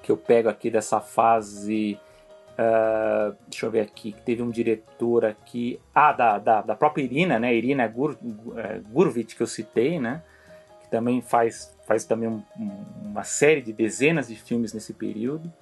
que 0.00 0.12
eu 0.12 0.16
pego 0.16 0.48
aqui 0.48 0.70
dessa 0.70 1.00
fase. 1.00 1.98
Deixa 3.48 3.66
eu 3.66 3.70
ver 3.70 3.80
aqui, 3.80 4.12
que 4.12 4.22
teve 4.22 4.42
um 4.42 4.50
diretor 4.50 5.24
aqui. 5.24 5.80
Ah, 5.92 6.12
da, 6.12 6.38
da, 6.38 6.62
da 6.62 6.76
própria 6.76 7.02
Irina, 7.02 7.40
né? 7.40 7.52
Irina 7.52 7.86
Gur, 7.88 8.16
é, 8.56 8.78
Gurvit, 8.88 9.34
que 9.34 9.42
eu 9.42 9.46
citei, 9.48 9.98
né? 9.98 10.22
Que 10.82 10.88
também 10.88 11.20
faz, 11.20 11.76
faz 11.84 12.04
também 12.04 12.28
um, 12.28 12.42
uma 13.02 13.24
série 13.24 13.60
de 13.60 13.72
dezenas 13.72 14.28
de 14.28 14.36
filmes 14.36 14.72
nesse 14.72 14.94
período. 14.94 15.52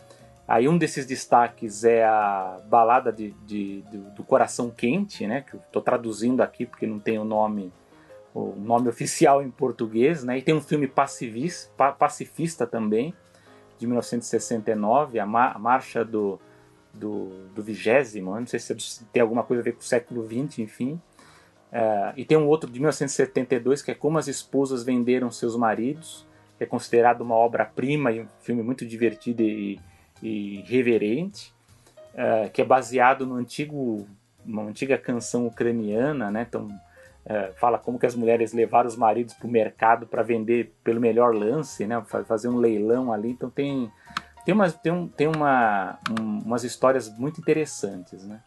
Aí 0.47 0.68
um 0.68 0.76
desses 0.76 1.07
destaques 1.07 1.84
é 1.84 2.05
a 2.05 2.61
balada 2.68 3.11
de, 3.11 3.30
de, 3.47 3.82
de 3.82 3.99
do 3.99 4.22
Coração 4.22 4.70
Quente, 4.70 5.26
né? 5.26 5.40
Que 5.40 5.55
eu 5.55 5.61
estou 5.61 5.80
traduzindo 5.80 6.42
aqui 6.42 6.66
porque 6.66 6.86
não 6.86 6.99
tem 6.99 7.18
o 7.18 7.24
nome 7.24 7.72
o 8.34 8.53
nome 8.57 8.88
oficial 8.88 9.40
em 9.42 9.51
português, 9.51 10.24
né? 10.24 10.38
E 10.38 10.42
tem 10.42 10.55
um 10.55 10.61
filme 10.61 10.88
pacifista, 10.88 11.70
pacifista 11.92 12.66
também, 12.66 13.14
de 13.78 13.86
1969, 13.86 15.20
a, 15.20 15.22
a 15.22 15.59
marcha 15.59 16.05
do, 16.05 16.40
do, 16.92 17.47
do 17.55 17.62
vigésimo, 17.62 18.34
não 18.38 18.47
sei 18.47 18.59
se 18.59 19.05
tem 19.12 19.22
alguma 19.22 19.45
coisa 19.45 19.62
a 19.62 19.64
ver 19.64 19.72
com 19.72 19.80
o 19.80 19.84
século 19.84 20.26
XX, 20.26 20.59
enfim. 20.59 21.01
Uh, 21.72 22.12
e 22.16 22.24
tem 22.24 22.36
um 22.36 22.47
outro 22.47 22.70
de 22.70 22.78
1972 22.78 23.82
que 23.82 23.92
é 23.92 23.95
Como 23.95 24.18
as 24.18 24.26
Esposas 24.26 24.84
Venderam 24.84 25.30
Seus 25.30 25.57
Maridos, 25.57 26.26
que 26.59 26.64
é 26.64 26.66
considerado 26.66 27.20
uma 27.20 27.34
obra-prima 27.36 28.11
e 28.12 28.22
um 28.22 28.28
filme 28.40 28.62
muito 28.62 28.84
divertido 28.84 29.42
e, 29.42 29.80
e 30.25 30.64
reverente, 30.66 31.53
uh, 32.14 32.51
que 32.51 32.62
é 32.62 32.64
baseado 32.64 33.27
no 33.27 33.35
antigo, 33.35 34.07
uma 34.45 34.62
antiga 34.62 34.97
canção 34.97 35.47
ucraniana, 35.47 36.31
né? 36.31 36.47
Então, 36.49 36.66
uh, 36.66 37.53
fala 37.57 37.79
como 37.79 37.99
que 37.99 38.07
as 38.07 38.14
mulheres 38.14 38.55
levaram 38.55 38.89
os 38.89 38.97
maridos 38.97 39.35
para 39.35 39.47
o 39.47 39.51
mercado 39.51 40.07
para 40.07 40.22
vender 40.22 40.72
pelo 40.83 40.99
melhor 41.01 41.35
lance, 41.35 41.87
né? 41.87 42.03
Fazer 42.27 42.49
um 42.49 42.57
leilão 42.57 43.12
ali. 43.12 43.31
Então 43.31 43.51
tem 43.51 43.93
tem, 44.45 44.55
umas, 44.55 44.75
tem, 44.75 44.93
um, 44.93 45.09
tem 45.09 45.27
uma, 45.27 45.99
um, 46.18 46.39
umas 46.41 46.64
histórias 46.64 47.09
muito 47.18 47.41
interessantes, 47.41 48.25
né? 48.25 48.41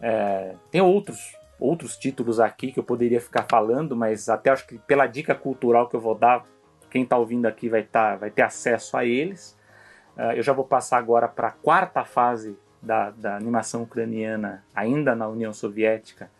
É, 0.00 0.54
tem 0.70 0.80
outros 0.80 1.34
outros 1.58 1.96
títulos 1.96 2.38
aqui 2.38 2.70
que 2.70 2.78
eu 2.78 2.84
poderia 2.84 3.18
ficar 3.18 3.46
falando, 3.48 3.96
mas 3.96 4.28
até 4.28 4.50
acho 4.50 4.66
que 4.66 4.78
pela 4.80 5.06
dica 5.06 5.34
cultural 5.34 5.88
que 5.88 5.96
eu 5.96 6.00
vou 6.00 6.14
dar, 6.14 6.44
quem 6.90 7.02
está 7.02 7.16
ouvindo 7.16 7.46
aqui 7.46 7.66
vai, 7.66 7.82
tá, 7.82 8.14
vai 8.14 8.30
ter 8.30 8.42
acesso 8.42 8.94
a 8.94 9.06
eles. 9.06 9.55
Uh, 10.16 10.32
eu 10.34 10.42
já 10.42 10.52
vou 10.52 10.64
passar 10.64 10.98
agora 10.98 11.28
para 11.28 11.48
a 11.48 11.52
quarta 11.52 12.04
fase 12.04 12.58
da, 12.80 13.10
da 13.10 13.36
animação 13.36 13.82
ucraniana, 13.82 14.64
ainda 14.74 15.14
na 15.14 15.28
União 15.28 15.52
Soviética, 15.52 16.30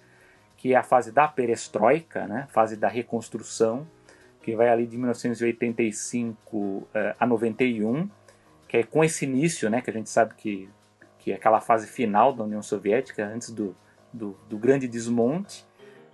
que 0.56 0.72
é 0.72 0.76
a 0.76 0.82
fase 0.82 1.12
da 1.12 1.28
perestroika, 1.28 2.26
né? 2.26 2.46
fase 2.50 2.76
da 2.76 2.88
reconstrução, 2.88 3.86
que 4.42 4.54
vai 4.54 4.68
ali 4.68 4.86
de 4.86 4.96
1985 4.96 6.56
uh, 6.56 6.88
a 7.18 7.26
91 7.26 8.08
que 8.68 8.76
é 8.78 8.82
com 8.82 9.04
esse 9.04 9.24
início, 9.24 9.70
né, 9.70 9.80
que 9.80 9.90
a 9.90 9.92
gente 9.92 10.10
sabe 10.10 10.34
que, 10.34 10.68
que 11.18 11.32
é 11.32 11.34
aquela 11.34 11.60
fase 11.60 11.86
final 11.86 12.32
da 12.32 12.44
União 12.44 12.62
Soviética, 12.62 13.24
antes 13.24 13.50
do, 13.50 13.76
do, 14.12 14.36
do 14.48 14.58
grande 14.58 14.88
desmonte, 14.88 15.64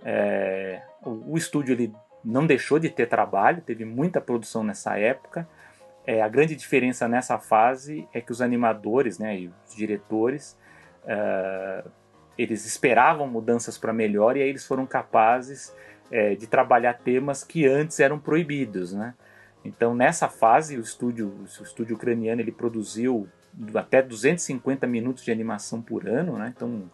é, 0.03 0.81
o, 1.01 1.33
o, 1.33 1.37
estúdio 1.37 1.73
ele 1.73 1.93
não 2.23 2.45
deixou 2.45 2.77
de 2.77 2.89
ter 2.89 3.07
trabalho, 3.07 3.61
teve 3.61 3.85
muita 3.85 4.21
produção 4.21 4.63
nessa 4.63 4.97
época. 4.97 5.47
É, 6.05 6.21
a 6.21 6.27
grande 6.27 6.55
diferença 6.55 7.07
nessa 7.07 7.39
fase 7.39 8.07
é 8.13 8.19
que 8.19 8.31
os 8.31 8.41
animadores 8.41 9.17
né, 9.19 9.39
e 9.39 9.47
os 9.47 9.75
diretores 9.75 10.57
é, 11.05 11.83
eles 12.37 12.65
esperavam 12.65 13.27
mudanças 13.27 13.77
para 13.77 13.93
melhor 13.93 14.35
e 14.35 14.41
aí 14.41 14.49
eles 14.49 14.65
foram 14.65 14.85
capazes 14.85 15.73
é, 16.11 16.35
de 16.35 16.47
trabalhar 16.47 16.93
temas 16.93 17.43
que 17.43 17.65
antes 17.65 17.99
eram 17.99 18.19
proibidos. 18.19 18.93
Né? 18.93 19.13
Então, 19.63 19.95
nessa 19.95 20.27
fase, 20.27 20.77
o 20.77 20.81
estúdio, 20.81 21.33
o 21.59 21.63
estúdio 21.63 21.95
ucraniano 21.95 22.41
ele 22.41 22.51
produziu 22.51 23.27
até 23.75 24.01
250 24.01 24.87
minutos 24.87 25.23
de 25.23 25.31
animação 25.31 25.81
por 25.81 26.07
ano, 26.07 26.37
né? 26.37 26.51
então 26.55 26.89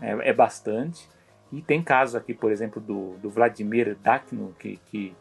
é, 0.00 0.30
é 0.30 0.32
bastante. 0.32 1.08
E 1.50 1.62
tem 1.62 1.82
casos 1.82 2.14
aqui, 2.14 2.34
por 2.34 2.50
exemplo, 2.50 2.80
do, 2.80 3.16
do 3.18 3.30
Vladimir 3.30 3.96
Dakno, 4.02 4.54
que, 4.58 4.78
que, 4.86 5.14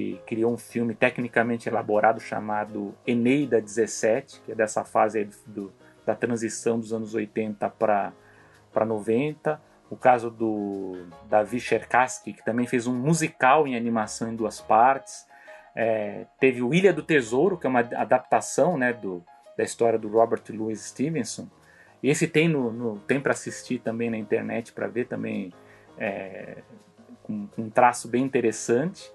que, 0.00 0.20
criou 0.26 0.52
um 0.52 0.56
filme 0.56 0.94
tecnicamente 0.94 1.68
elaborado 1.68 2.20
chamado 2.20 2.94
Eneida 3.06 3.60
17, 3.60 4.40
que 4.40 4.52
é 4.52 4.54
dessa 4.54 4.82
fase 4.84 5.28
do, 5.46 5.72
da 6.06 6.14
transição 6.14 6.80
dos 6.80 6.92
anos 6.92 7.14
80 7.14 7.68
para 7.68 8.12
90. 8.74 9.60
O 9.90 9.96
caso 9.96 10.30
do 10.30 11.06
Davi 11.28 11.60
Cherkassky, 11.60 12.32
que 12.32 12.44
também 12.44 12.66
fez 12.66 12.86
um 12.86 12.94
musical 12.94 13.66
em 13.66 13.76
animação 13.76 14.32
em 14.32 14.36
duas 14.36 14.60
partes. 14.60 15.26
É, 15.74 16.26
teve 16.38 16.62
o 16.62 16.72
Ilha 16.72 16.92
do 16.92 17.02
Tesouro, 17.02 17.58
que 17.58 17.66
é 17.66 17.70
uma 17.70 17.80
adaptação 17.80 18.78
né, 18.78 18.92
do, 18.92 19.22
da 19.56 19.64
história 19.64 19.98
do 19.98 20.08
Robert 20.08 20.42
Louis 20.50 20.80
Stevenson. 20.80 21.48
E 22.02 22.08
esse 22.08 22.26
tem, 22.26 22.48
no, 22.48 22.72
no 22.72 22.98
tem 23.00 23.20
para 23.20 23.32
assistir 23.32 23.80
também 23.80 24.08
na 24.08 24.16
internet, 24.16 24.72
para 24.72 24.86
ver 24.86 25.06
também 25.06 25.52
é, 25.98 26.58
com, 27.22 27.48
um 27.58 27.68
traço 27.68 28.08
bem 28.08 28.24
interessante. 28.24 29.12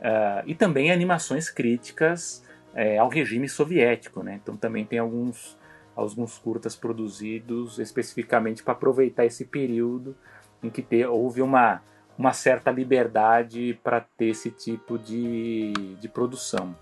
Uh, 0.00 0.42
e 0.46 0.54
também 0.54 0.92
animações 0.92 1.48
críticas 1.50 2.44
é, 2.74 2.98
ao 2.98 3.08
regime 3.08 3.48
soviético. 3.48 4.22
Né? 4.22 4.38
Então 4.42 4.56
também 4.56 4.84
tem 4.84 4.98
alguns, 4.98 5.56
alguns 5.94 6.38
curtas 6.38 6.76
produzidos 6.76 7.78
especificamente 7.78 8.62
para 8.62 8.72
aproveitar 8.72 9.24
esse 9.24 9.44
período 9.44 10.16
em 10.62 10.70
que 10.70 10.82
te, 10.82 11.04
houve 11.04 11.42
uma 11.42 11.82
uma 12.18 12.32
certa 12.32 12.70
liberdade 12.70 13.78
para 13.82 14.00
ter 14.00 14.26
esse 14.26 14.50
tipo 14.50 14.98
de, 14.98 15.72
de 16.00 16.08
produção. 16.08 16.74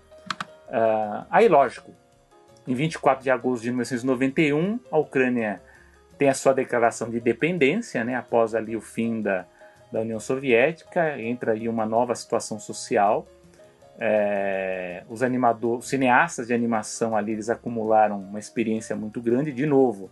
Uh, 0.69 1.25
aí, 1.29 1.47
lógico, 1.47 1.91
em 2.67 2.73
24 2.73 3.23
de 3.23 3.29
agosto 3.29 3.63
de 3.63 3.69
1991, 3.69 4.79
a 4.91 4.97
Ucrânia 4.97 5.61
tem 6.17 6.29
a 6.29 6.33
sua 6.33 6.53
declaração 6.53 7.09
de 7.09 7.17
independência, 7.17 8.03
né, 8.03 8.15
após 8.15 8.55
ali 8.55 8.75
o 8.75 8.81
fim 8.81 9.21
da, 9.21 9.45
da 9.91 10.01
União 10.01 10.19
Soviética, 10.19 11.19
entra 11.19 11.53
aí 11.53 11.69
uma 11.69 11.85
nova 11.85 12.15
situação 12.15 12.59
social. 12.59 13.27
É, 13.97 15.03
os 15.09 15.23
animadores, 15.23 15.85
cineastas 15.85 16.47
de 16.47 16.53
animação 16.53 17.15
ali, 17.15 17.31
eles 17.31 17.49
acumularam 17.49 18.19
uma 18.19 18.39
experiência 18.39 18.95
muito 18.95 19.21
grande. 19.21 19.51
De 19.51 19.65
novo, 19.65 20.09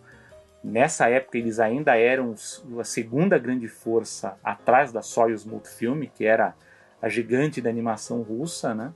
Nessa 0.64 1.10
época 1.10 1.36
eles 1.36 1.60
ainda 1.60 1.94
eram 1.94 2.34
a 2.80 2.84
segunda 2.84 3.36
grande 3.36 3.68
força 3.68 4.38
atrás 4.42 4.90
da 4.90 5.02
Soyuz 5.02 5.44
Multifilm, 5.44 6.04
que 6.04 6.24
era 6.24 6.54
a 7.02 7.08
gigante 7.10 7.60
da 7.60 7.68
animação 7.68 8.22
russa, 8.22 8.74
né? 8.74 8.90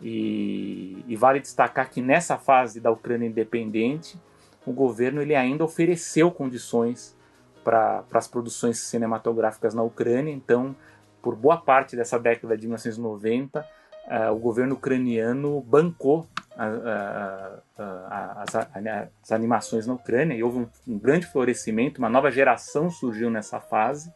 E, 0.00 1.04
e, 1.06 1.14
vale 1.14 1.38
destacar 1.38 1.90
que 1.90 2.00
nessa 2.00 2.38
fase 2.38 2.80
da 2.80 2.90
Ucrânia 2.90 3.28
independente, 3.28 4.18
o 4.66 4.72
governo 4.72 5.20
ele 5.20 5.34
ainda 5.34 5.62
ofereceu 5.62 6.30
condições 6.30 7.14
para 7.62 8.04
as 8.12 8.28
produções 8.28 8.78
cinematográficas 8.78 9.74
na 9.74 9.82
Ucrânia. 9.82 10.32
Então, 10.32 10.74
por 11.20 11.36
boa 11.36 11.56
parte 11.56 11.96
dessa 11.96 12.18
década 12.18 12.56
de 12.56 12.66
1990, 12.66 13.60
uh, 13.60 13.64
eh, 14.08 14.30
o 14.30 14.36
governo 14.36 14.74
ucraniano 14.74 15.60
bancou 15.60 16.26
a, 16.56 17.60
a, 17.78 18.42
as, 18.42 18.54
as, 18.54 19.32
animações 19.32 19.86
na 19.86 19.94
Ucrânia 19.94 20.34
e 20.34 20.42
houve 20.42 20.58
um, 20.58 20.68
um, 20.86 20.98
grande 20.98 21.26
florescimento, 21.26 21.98
uma 21.98 22.10
nova 22.10 22.30
geração 22.30 22.90
surgiu 22.90 23.30
nessa 23.30 23.60
fase. 23.60 24.12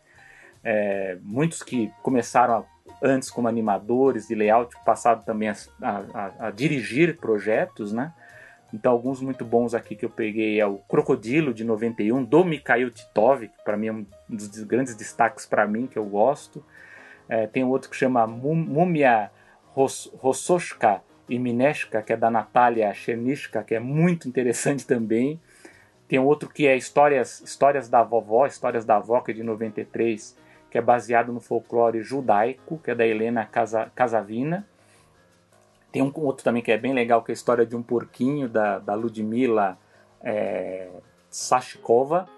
É, 0.63 1.17
muitos 1.23 1.63
que 1.63 1.93
começaram 2.03 2.55
a, 2.55 2.65
antes 3.03 3.31
como 3.31 3.49
animadores 3.49 4.29
de 4.29 4.35
layout 4.35 4.75
passaram 4.85 5.23
também 5.23 5.49
a, 5.49 6.51
dirigir 6.51 7.17
projetos, 7.19 7.93
né? 7.93 8.13
Então, 8.77 8.93
alguns 8.93 9.23
muito 9.23 9.45
bons 9.45 9.75
aqui 9.75 9.97
que 9.97 10.05
eu 10.05 10.11
peguei 10.11 10.61
é 10.61 10.67
o 10.67 10.77
Crocodilo 10.77 11.55
de 11.55 11.65
91, 11.65 12.23
do 12.23 12.45
Mikhail 12.45 12.91
Titov, 12.91 13.49
que 13.49 13.65
para 13.65 13.77
mim 13.77 13.87
é 13.87 13.93
um 13.93 14.07
dos 14.29 14.63
grandes 14.65 14.95
destaques 14.95 15.47
para 15.47 15.67
mim, 15.67 15.87
que 15.87 15.99
eu 15.99 16.05
gosto. 16.05 16.63
É, 17.27 17.47
tem 17.47 17.65
outro 17.65 17.89
que 17.89 17.97
chama 17.97 18.27
Múmia 18.27 19.31
Rossoshka, 19.75 21.01
e 21.29 21.39
Mineshka, 21.39 22.03
que 22.03 22.13
é 22.13 22.17
da 22.17 22.31
Natália 22.31 22.93
Chernishka, 22.95 23.63
que 23.63 23.75
é 23.75 23.81
muito 23.81 24.29
interessante 24.29 24.87
também. 24.87 25.41
Tem 26.07 26.19
outro 26.19 26.49
que 26.49 26.67
é 26.67 26.77
Histórias, 26.77 27.41
Histórias 27.41 27.89
da 27.89 28.03
Vovó, 28.03 28.47
Histórias 28.47 28.85
da 28.85 28.97
Avó, 28.97 29.21
que 29.21 29.33
é 29.33 29.35
de 29.35 29.43
93, 29.43 30.37
que 30.71 30.79
é 30.79 30.81
baseado 30.83 31.33
no 31.33 31.41
folclore 31.41 32.03
judaico, 32.03 32.79
que 32.79 32.91
é 32.91 32.95
da 32.95 33.07
Helena 33.07 33.45
Casa, 33.45 33.91
Casavina. 33.95 34.67
Tem 35.93 36.03
um 36.03 36.13
outro 36.17 36.45
também 36.45 36.63
que 36.63 36.73
é 36.73 36.79
bem 36.79 36.93
legal, 36.93 37.23
que 37.23 37.31
é 37.31 37.33
a 37.33 37.35
História 37.35 37.65
de 37.65 37.75
um 37.75 37.83
Porquinho, 37.83 38.49
da, 38.49 38.79
da 38.79 38.95
Ludmila 38.95 39.79
é, 40.23 40.89
Sashkova. 41.31 42.29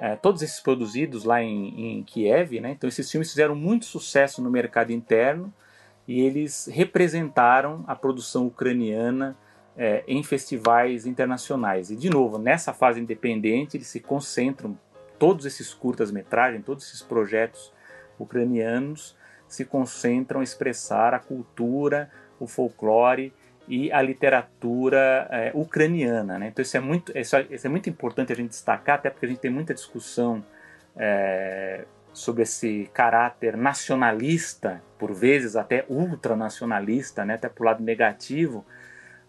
É, 0.00 0.16
todos 0.16 0.42
esses 0.42 0.58
produzidos 0.58 1.24
lá 1.24 1.40
em, 1.40 1.98
em 1.98 2.02
Kiev, 2.02 2.60
né? 2.60 2.72
Então 2.72 2.88
esses 2.88 3.08
filmes 3.08 3.30
fizeram 3.30 3.54
muito 3.54 3.84
sucesso 3.84 4.42
no 4.42 4.50
mercado 4.50 4.90
interno 4.90 5.52
e 6.06 6.20
eles 6.20 6.68
representaram 6.70 7.84
a 7.86 7.94
produção 7.94 8.46
ucraniana 8.46 9.36
é, 9.76 10.04
em 10.06 10.22
festivais 10.22 11.06
internacionais. 11.06 11.90
E, 11.90 11.96
de 11.96 12.10
novo, 12.10 12.38
nessa 12.38 12.72
fase 12.72 13.00
independente, 13.00 13.76
eles 13.76 13.88
se 13.88 14.00
concentram, 14.00 14.78
todos 15.18 15.46
esses 15.46 15.72
curtas-metragens, 15.72 16.64
todos 16.64 16.86
esses 16.86 17.02
projetos 17.02 17.72
ucranianos 18.18 19.16
se 19.48 19.64
concentram 19.64 20.40
a 20.40 20.44
expressar 20.44 21.14
a 21.14 21.18
cultura, 21.18 22.10
o 22.38 22.46
folclore 22.46 23.32
e 23.66 23.90
a 23.92 24.02
literatura 24.02 25.26
é, 25.30 25.50
ucraniana. 25.54 26.38
Né? 26.38 26.48
Então, 26.48 26.62
isso 26.62 26.76
é, 26.76 26.80
muito, 26.80 27.16
isso, 27.16 27.36
é, 27.36 27.46
isso 27.50 27.66
é 27.66 27.70
muito 27.70 27.88
importante 27.88 28.32
a 28.32 28.36
gente 28.36 28.50
destacar, 28.50 28.96
até 28.96 29.10
porque 29.10 29.26
a 29.26 29.28
gente 29.28 29.40
tem 29.40 29.50
muita 29.50 29.72
discussão 29.72 30.44
é, 30.96 31.84
sobre 32.12 32.42
esse 32.42 32.88
caráter 32.92 33.56
nacionalista, 33.56 34.82
por 34.98 35.12
vezes 35.12 35.56
até 35.56 35.84
ultranacionalista, 35.88 37.24
né, 37.24 37.34
até 37.34 37.48
para 37.48 37.62
o 37.62 37.66
lado 37.66 37.82
negativo, 37.82 38.64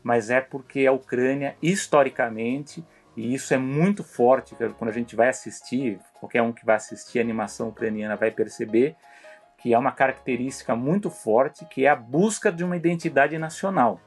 mas 0.04 0.30
é 0.30 0.40
porque 0.40 0.86
a 0.86 0.92
Ucrânia, 0.92 1.56
historicamente, 1.62 2.86
e 3.18 3.34
isso 3.34 3.54
é 3.54 3.58
muito 3.58 4.04
forte 4.04 4.56
quando 4.78 4.90
a 4.90 4.94
gente 4.94 5.16
vai 5.16 5.30
assistir, 5.30 6.00
qualquer 6.20 6.42
um 6.42 6.52
que 6.52 6.66
vai 6.66 6.76
assistir 6.76 7.18
a 7.20 7.22
animação 7.22 7.70
ucraniana 7.70 8.16
vai 8.16 8.30
perceber 8.30 8.96
que 9.66 9.74
é 9.74 9.80
uma 9.80 9.92
característica 9.92 10.76
muito 10.76 11.10
forte, 11.10 11.66
que 11.66 11.88
é 11.88 11.90
a 11.90 11.96
busca 11.96 12.52
de 12.52 12.64
uma 12.64 12.78
identidade 12.78 13.36
nacional. 13.40 14.00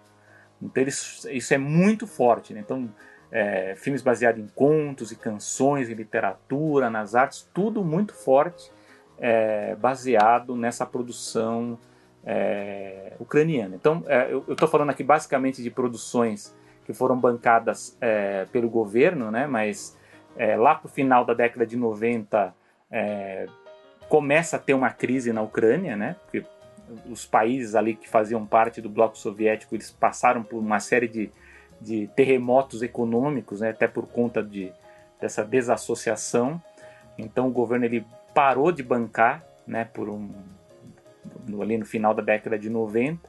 Então 0.63 0.81
eles, 0.81 1.27
isso 1.33 1.53
é 1.53 1.59
muito 1.59 2.07
forte. 2.07 2.55
Né? 2.55 2.61
Então, 2.61 2.89
é, 3.29 3.75
filmes 3.75 4.01
baseados 4.01 4.41
em 4.41 4.47
contos 4.47 5.11
e 5.11 5.17
canções, 5.17 5.89
em 5.91 5.95
literatura, 5.95 6.89
nas 6.89 7.17
artes, 7.17 7.51
tudo 7.53 7.83
muito 7.83 8.15
forte, 8.15 8.71
é, 9.19 9.75
baseado 9.75 10.55
nessa 10.55 10.87
produção 10.87 11.77
é, 12.25 13.15
ucraniana. 13.19 13.75
Então, 13.75 14.05
é, 14.07 14.33
eu 14.33 14.45
estou 14.49 14.69
falando 14.69 14.91
aqui 14.91 15.03
basicamente 15.03 15.61
de 15.61 15.73
produções 15.73 16.57
que 16.85 16.93
foram 16.93 17.19
bancadas 17.19 17.99
é, 18.01 18.45
pelo 18.53 18.71
governo, 18.71 19.29
né? 19.33 19.49
mas 19.49 19.99
é, 20.37 20.57
lá 20.57 20.77
para 20.77 20.87
o 20.87 20.89
final 20.89 21.25
da 21.25 21.35
década 21.35 21.67
de 21.67 21.77
90 21.77 22.55
começa 24.09 24.57
a 24.57 24.59
ter 24.59 24.75
uma 24.75 24.91
crise 24.91 25.33
na 25.33 25.43
Ucrânia, 25.43 25.97
né? 25.97 26.17
porque 26.23 26.45
os 27.11 27.27
países 27.27 27.75
ali 27.75 27.95
que 27.95 28.09
faziam 28.09 28.47
parte 28.47 28.81
do 28.81 28.89
bloco 28.89 29.17
soviético 29.19 29.75
eles 29.75 29.91
passaram 29.91 30.43
por 30.43 30.59
uma 30.59 30.81
série 30.81 31.07
de, 31.07 31.31
de 31.81 32.09
terremotos 32.17 32.83
econômicos, 32.83 33.61
né? 33.61 33.71
até 33.71 33.87
por 33.87 34.07
conta 34.07 34.43
de, 34.43 34.73
dessa 35.21 35.45
desassociação. 35.45 36.61
Então 37.19 37.49
o 37.49 37.51
governo 37.51 37.85
ele 37.85 38.07
parou 38.35 38.73
de 38.73 38.83
bancar 38.83 39.45
né, 39.67 39.85
por 39.85 40.09
um, 40.09 40.31
ali 41.61 41.77
no 41.77 41.85
final 41.85 42.15
da 42.15 42.23
década 42.23 42.59
de 42.59 42.71
90. 42.71 43.29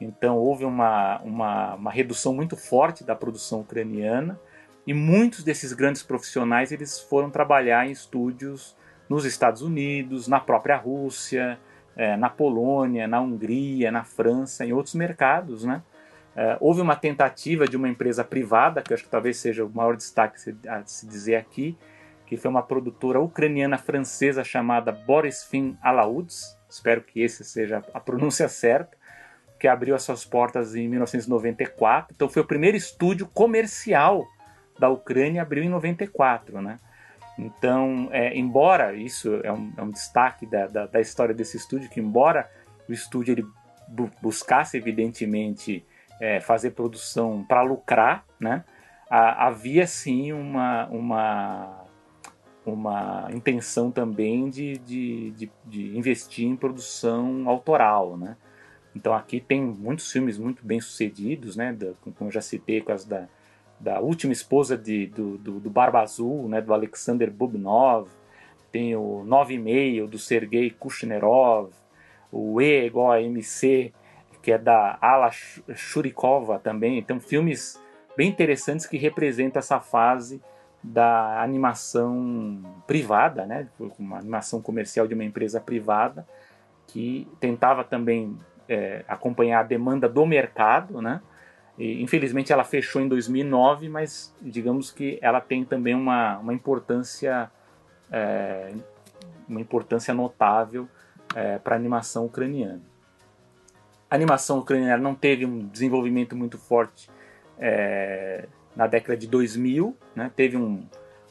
Então 0.00 0.36
houve 0.36 0.64
uma, 0.64 1.20
uma, 1.20 1.74
uma 1.74 1.90
redução 1.90 2.34
muito 2.34 2.56
forte 2.56 3.04
da 3.04 3.14
produção 3.14 3.60
ucraniana 3.60 4.38
e 4.86 4.94
muitos 4.94 5.44
desses 5.44 5.72
grandes 5.72 6.02
profissionais 6.02 6.72
eles 6.72 6.98
foram 6.98 7.30
trabalhar 7.30 7.86
em 7.86 7.90
estúdios 7.90 8.76
nos 9.08 9.24
Estados 9.24 9.62
Unidos, 9.62 10.28
na 10.28 10.40
própria 10.40 10.76
Rússia, 10.76 11.58
é, 11.96 12.16
na 12.16 12.30
Polônia, 12.30 13.08
na 13.08 13.20
Hungria, 13.20 13.90
na 13.90 14.04
França, 14.04 14.64
em 14.64 14.72
outros 14.72 14.94
mercados, 14.94 15.64
né? 15.64 15.82
É, 16.36 16.56
houve 16.60 16.80
uma 16.80 16.94
tentativa 16.94 17.66
de 17.66 17.76
uma 17.76 17.88
empresa 17.88 18.22
privada, 18.22 18.80
que 18.80 18.94
acho 18.94 19.02
que 19.02 19.10
talvez 19.10 19.38
seja 19.38 19.64
o 19.64 19.70
maior 19.70 19.96
destaque 19.96 20.36
a 20.68 20.84
se 20.86 21.04
dizer 21.06 21.34
aqui, 21.34 21.76
que 22.24 22.36
foi 22.36 22.48
uma 22.48 22.62
produtora 22.62 23.18
ucraniana-francesa 23.18 24.44
chamada 24.44 24.92
Boris 24.92 25.42
Fin 25.42 25.76
Alauds, 25.82 26.56
espero 26.70 27.00
que 27.00 27.22
esse 27.22 27.42
seja 27.42 27.82
a 27.92 27.98
pronúncia 27.98 28.46
certa, 28.50 28.96
que 29.58 29.66
abriu 29.66 29.96
as 29.96 30.04
suas 30.04 30.24
portas 30.24 30.76
em 30.76 30.86
1994. 30.86 32.14
Então 32.14 32.28
foi 32.28 32.42
o 32.42 32.46
primeiro 32.46 32.76
estúdio 32.76 33.26
comercial 33.26 34.24
da 34.78 34.88
Ucrânia, 34.88 35.42
abriu 35.42 35.64
em 35.64 35.68
94, 35.68 36.62
né? 36.62 36.78
Então, 37.38 38.08
é, 38.10 38.36
embora 38.36 38.92
isso 38.94 39.40
é 39.44 39.52
um, 39.52 39.72
é 39.76 39.82
um 39.82 39.90
destaque 39.90 40.44
da, 40.44 40.66
da, 40.66 40.86
da, 40.86 41.00
história 41.00 41.34
desse 41.34 41.56
estúdio, 41.56 41.88
que 41.88 42.00
embora 42.00 42.50
o 42.88 42.92
estúdio 42.92 43.32
ele 43.32 43.46
bu 43.86 44.10
buscasse 44.20 44.76
evidentemente 44.76 45.86
é, 46.20 46.40
fazer 46.40 46.72
produção 46.72 47.44
para 47.44 47.62
lucrar, 47.62 48.24
né? 48.40 48.64
havia 49.10 49.86
sim 49.86 50.32
uma, 50.32 50.86
uma 50.88 51.84
uma 52.66 53.28
intenção 53.32 53.90
também 53.90 54.50
de, 54.50 54.76
de, 54.78 55.30
de, 55.30 55.50
de, 55.64 55.96
investir 55.96 56.46
em 56.46 56.54
produção 56.56 57.48
autoral, 57.48 58.16
né? 58.16 58.36
Então 58.94 59.14
aqui 59.14 59.40
tem 59.40 59.62
muitos 59.62 60.10
filmes 60.10 60.38
muito 60.38 60.64
bem 60.64 60.80
sucedidos, 60.80 61.56
né? 61.56 61.72
Da, 61.72 61.92
como 62.02 62.28
eu 62.28 62.30
já 62.30 62.40
citei, 62.40 62.80
com 62.80 62.92
as 62.92 63.04
da, 63.04 63.28
da 63.80 64.00
última 64.00 64.32
esposa 64.32 64.76
de, 64.76 65.06
do, 65.06 65.38
do, 65.38 65.60
do 65.60 65.70
Barba 65.70 66.00
Azul, 66.00 66.48
né? 66.48 66.60
Do 66.60 66.72
Alexander 66.74 67.30
Bubnov, 67.30 68.08
tem 68.72 68.94
o 68.96 69.22
Nove 69.24 69.54
e 69.54 69.58
Meio 69.58 70.06
do 70.06 70.18
Sergei 70.18 70.70
Kushnerov, 70.70 71.70
o 72.30 72.60
E 72.60 72.86
igual 72.86 73.12
a 73.12 73.22
MC, 73.22 73.92
que 74.42 74.52
é 74.52 74.58
da 74.58 74.98
Ala 75.00 75.30
Shurikova 75.30 76.58
também. 76.58 76.98
Então 76.98 77.20
filmes 77.20 77.80
bem 78.16 78.28
interessantes 78.28 78.86
que 78.86 78.96
representam 78.96 79.60
essa 79.60 79.80
fase 79.80 80.42
da 80.82 81.42
animação 81.42 82.62
privada, 82.86 83.44
né, 83.44 83.68
uma 83.98 84.18
animação 84.18 84.62
comercial 84.62 85.06
de 85.08 85.14
uma 85.14 85.24
empresa 85.24 85.60
privada 85.60 86.26
que 86.86 87.28
tentava 87.40 87.84
também 87.84 88.38
é, 88.68 89.04
acompanhar 89.08 89.60
a 89.60 89.62
demanda 89.62 90.08
do 90.08 90.24
mercado, 90.24 91.02
né? 91.02 91.20
E, 91.78 92.02
infelizmente 92.02 92.52
ela 92.52 92.64
fechou 92.64 93.00
em 93.00 93.08
2009, 93.08 93.88
mas 93.88 94.34
digamos 94.40 94.90
que 94.90 95.18
ela 95.22 95.40
tem 95.40 95.64
também 95.64 95.94
uma, 95.94 96.38
uma 96.38 96.52
importância 96.52 97.50
é, 98.10 98.72
uma 99.48 99.60
importância 99.60 100.12
notável 100.12 100.88
é, 101.34 101.58
para 101.58 101.74
a 101.74 101.78
animação 101.78 102.26
ucraniana. 102.26 102.82
A 104.10 104.14
animação 104.14 104.58
ucraniana 104.58 105.02
não 105.02 105.14
teve 105.14 105.44
um 105.44 105.66
desenvolvimento 105.66 106.36
muito 106.36 106.58
forte 106.58 107.10
é, 107.58 108.46
na 108.74 108.86
década 108.86 109.16
de 109.16 109.26
2000. 109.26 109.96
Né? 110.14 110.30
Teve 110.34 110.56
um, 110.56 110.86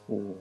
um 0.10 0.36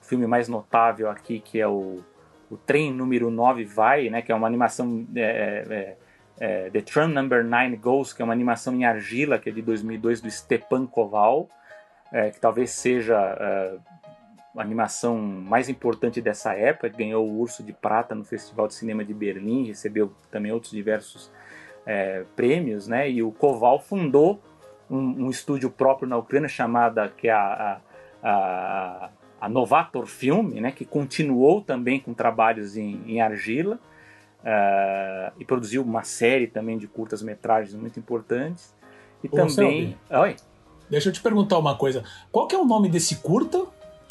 filme 0.00 0.26
mais 0.26 0.48
notável 0.48 1.10
aqui 1.10 1.40
que 1.40 1.60
é 1.60 1.68
o, 1.68 2.02
o 2.50 2.56
Trem 2.56 2.92
Número 2.92 3.30
9 3.30 3.64
Vai, 3.64 4.08
né? 4.08 4.22
que 4.22 4.32
é 4.32 4.34
uma 4.34 4.46
animação. 4.46 5.06
É, 5.14 5.96
é, 6.38 6.70
The 6.70 6.80
Tram 6.80 7.08
Number 7.08 7.44
9 7.44 7.76
Goes, 7.76 8.12
que 8.12 8.22
é 8.22 8.24
uma 8.24 8.32
animação 8.32 8.74
em 8.74 8.84
argila, 8.84 9.38
que 9.38 9.48
é 9.48 9.52
de 9.52 9.62
2002, 9.62 10.20
do 10.20 10.30
Stepan 10.30 10.86
Koval, 10.86 11.48
é, 12.12 12.30
que 12.30 12.40
talvez 12.40 12.70
seja 12.70 13.16
é, 13.16 13.76
a 14.56 14.60
animação 14.60 15.18
mais 15.18 15.68
importante 15.68 16.20
dessa 16.20 16.54
época, 16.54 16.88
ganhou 16.88 17.28
o 17.28 17.40
Urso 17.40 17.62
de 17.62 17.72
Prata 17.72 18.14
no 18.14 18.24
Festival 18.24 18.68
de 18.68 18.74
Cinema 18.74 19.04
de 19.04 19.14
Berlim, 19.14 19.66
recebeu 19.66 20.12
também 20.30 20.52
outros 20.52 20.72
diversos 20.72 21.30
é, 21.86 22.24
prêmios, 22.34 22.88
né? 22.88 23.10
E 23.10 23.22
o 23.22 23.30
Koval 23.30 23.80
fundou 23.80 24.40
um, 24.90 25.26
um, 25.26 25.30
estúdio 25.30 25.70
próprio 25.70 26.08
na 26.08 26.16
Ucrânia 26.16 26.48
chamada 26.48 27.08
que 27.08 27.28
é 27.28 27.32
a, 27.32 27.80
a, 28.22 28.30
a, 28.30 29.10
a 29.40 29.48
Novator 29.48 30.06
Film, 30.06 30.60
né, 30.60 30.70
que 30.70 30.84
continuou 30.84 31.60
também 31.60 31.98
com 31.98 32.14
trabalhos 32.14 32.76
em, 32.76 33.02
em 33.06 33.20
argila 33.20 33.78
uh, 34.44 35.32
e 35.38 35.44
produziu 35.44 35.82
uma 35.82 36.04
série 36.04 36.46
também 36.46 36.78
de 36.78 36.86
curtas 36.86 37.22
metragens 37.22 37.74
muito 37.74 37.98
importantes 37.98 38.74
e 39.22 39.26
Ô, 39.26 39.30
também, 39.30 39.96
Oi. 40.10 40.36
Deixa 40.88 41.08
eu 41.08 41.12
te 41.12 41.22
perguntar 41.22 41.58
uma 41.58 41.76
coisa. 41.76 42.04
Qual 42.30 42.46
que 42.46 42.54
é 42.54 42.58
o 42.58 42.64
nome 42.64 42.90
desse 42.90 43.16
curta? 43.16 43.64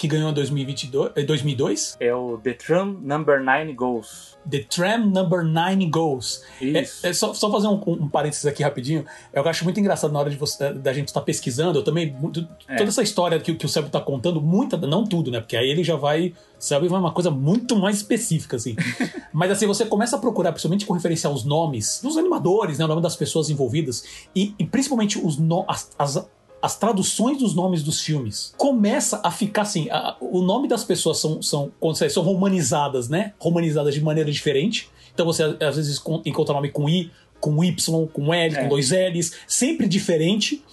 Que 0.03 0.07
ganhou 0.09 0.31
em 0.31 0.33
2022, 0.33 1.13
2002. 1.25 1.95
É 1.97 2.13
o 2.13 2.37
The 2.37 2.53
Tram 2.55 2.97
Number 3.01 3.41
9 3.41 3.71
Goals. 3.71 4.37
The 4.49 4.59
Tram 4.63 5.05
Number 5.05 5.45
9 5.45 5.85
Goals. 5.85 6.43
Isso. 6.59 7.05
É, 7.05 7.09
é 7.09 7.13
só, 7.13 7.33
só, 7.33 7.49
fazer 7.49 7.67
um, 7.67 7.81
um, 7.87 8.09
parênteses 8.09 8.45
aqui 8.45 8.61
rapidinho. 8.61 9.05
Eu 9.31 9.47
acho 9.47 9.63
muito 9.63 9.79
engraçado 9.79 10.11
na 10.11 10.19
hora 10.19 10.29
de 10.29 10.35
você, 10.35 10.73
da 10.73 10.91
gente 10.91 11.07
estar 11.07 11.21
tá 11.21 11.25
pesquisando. 11.25 11.79
Eu 11.79 11.83
também. 11.85 12.11
Muito, 12.11 12.45
é. 12.67 12.75
Toda 12.75 12.89
essa 12.89 13.01
história 13.01 13.39
que, 13.39 13.55
que 13.55 13.65
o 13.65 13.69
Sérgio 13.69 13.87
está 13.87 14.01
contando, 14.01 14.41
muita, 14.41 14.75
não 14.75 15.05
tudo, 15.05 15.31
né? 15.31 15.39
Porque 15.39 15.55
aí 15.55 15.69
ele 15.69 15.85
já 15.85 15.95
vai. 15.95 16.33
Sabe, 16.59 16.89
vai 16.89 16.99
uma 16.99 17.13
coisa 17.13 17.31
muito 17.31 17.77
mais 17.77 17.97
específica, 17.97 18.57
assim. 18.57 18.75
Mas 19.31 19.51
assim, 19.51 19.65
você 19.65 19.85
começa 19.85 20.17
a 20.17 20.19
procurar, 20.19 20.51
principalmente 20.51 20.85
com 20.85 20.93
referência 20.93 21.29
aos 21.29 21.45
nomes 21.45 22.01
dos 22.03 22.17
animadores, 22.17 22.77
né? 22.77 22.83
O 22.83 22.89
nome 22.89 23.01
das 23.01 23.15
pessoas 23.15 23.49
envolvidas. 23.49 24.03
E, 24.35 24.53
e 24.59 24.65
principalmente 24.65 25.17
os 25.17 25.37
no, 25.37 25.63
as, 25.65 25.91
as 25.97 26.27
as 26.63 26.77
traduções 26.77 27.39
dos 27.39 27.53
nomes 27.53 27.83
dos 27.83 27.99
filmes 27.99 28.53
começa 28.57 29.19
a 29.21 29.29
ficar 29.29 29.63
assim. 29.63 29.89
A, 29.91 30.15
o 30.21 30.41
nome 30.41 30.65
das 30.65 30.81
pessoas 30.81 31.19
são, 31.19 31.41
são, 31.41 31.73
são 32.09 32.23
romanizadas, 32.23 33.09
né? 33.09 33.33
Romanizadas 33.37 33.93
de 33.93 33.99
maneira 33.99 34.31
diferente. 34.31 34.89
Então 35.13 35.25
você 35.25 35.43
às 35.43 35.75
vezes 35.75 36.01
encontra 36.23 36.55
nome 36.55 36.69
com 36.69 36.87
I, 36.87 37.11
com 37.37 37.61
Y, 37.61 38.07
com 38.07 38.33
L, 38.33 38.55
é. 38.55 38.61
com 38.61 38.69
dois 38.69 38.91
L's, 38.91 39.33
sempre 39.45 39.89
diferente. 39.89 40.63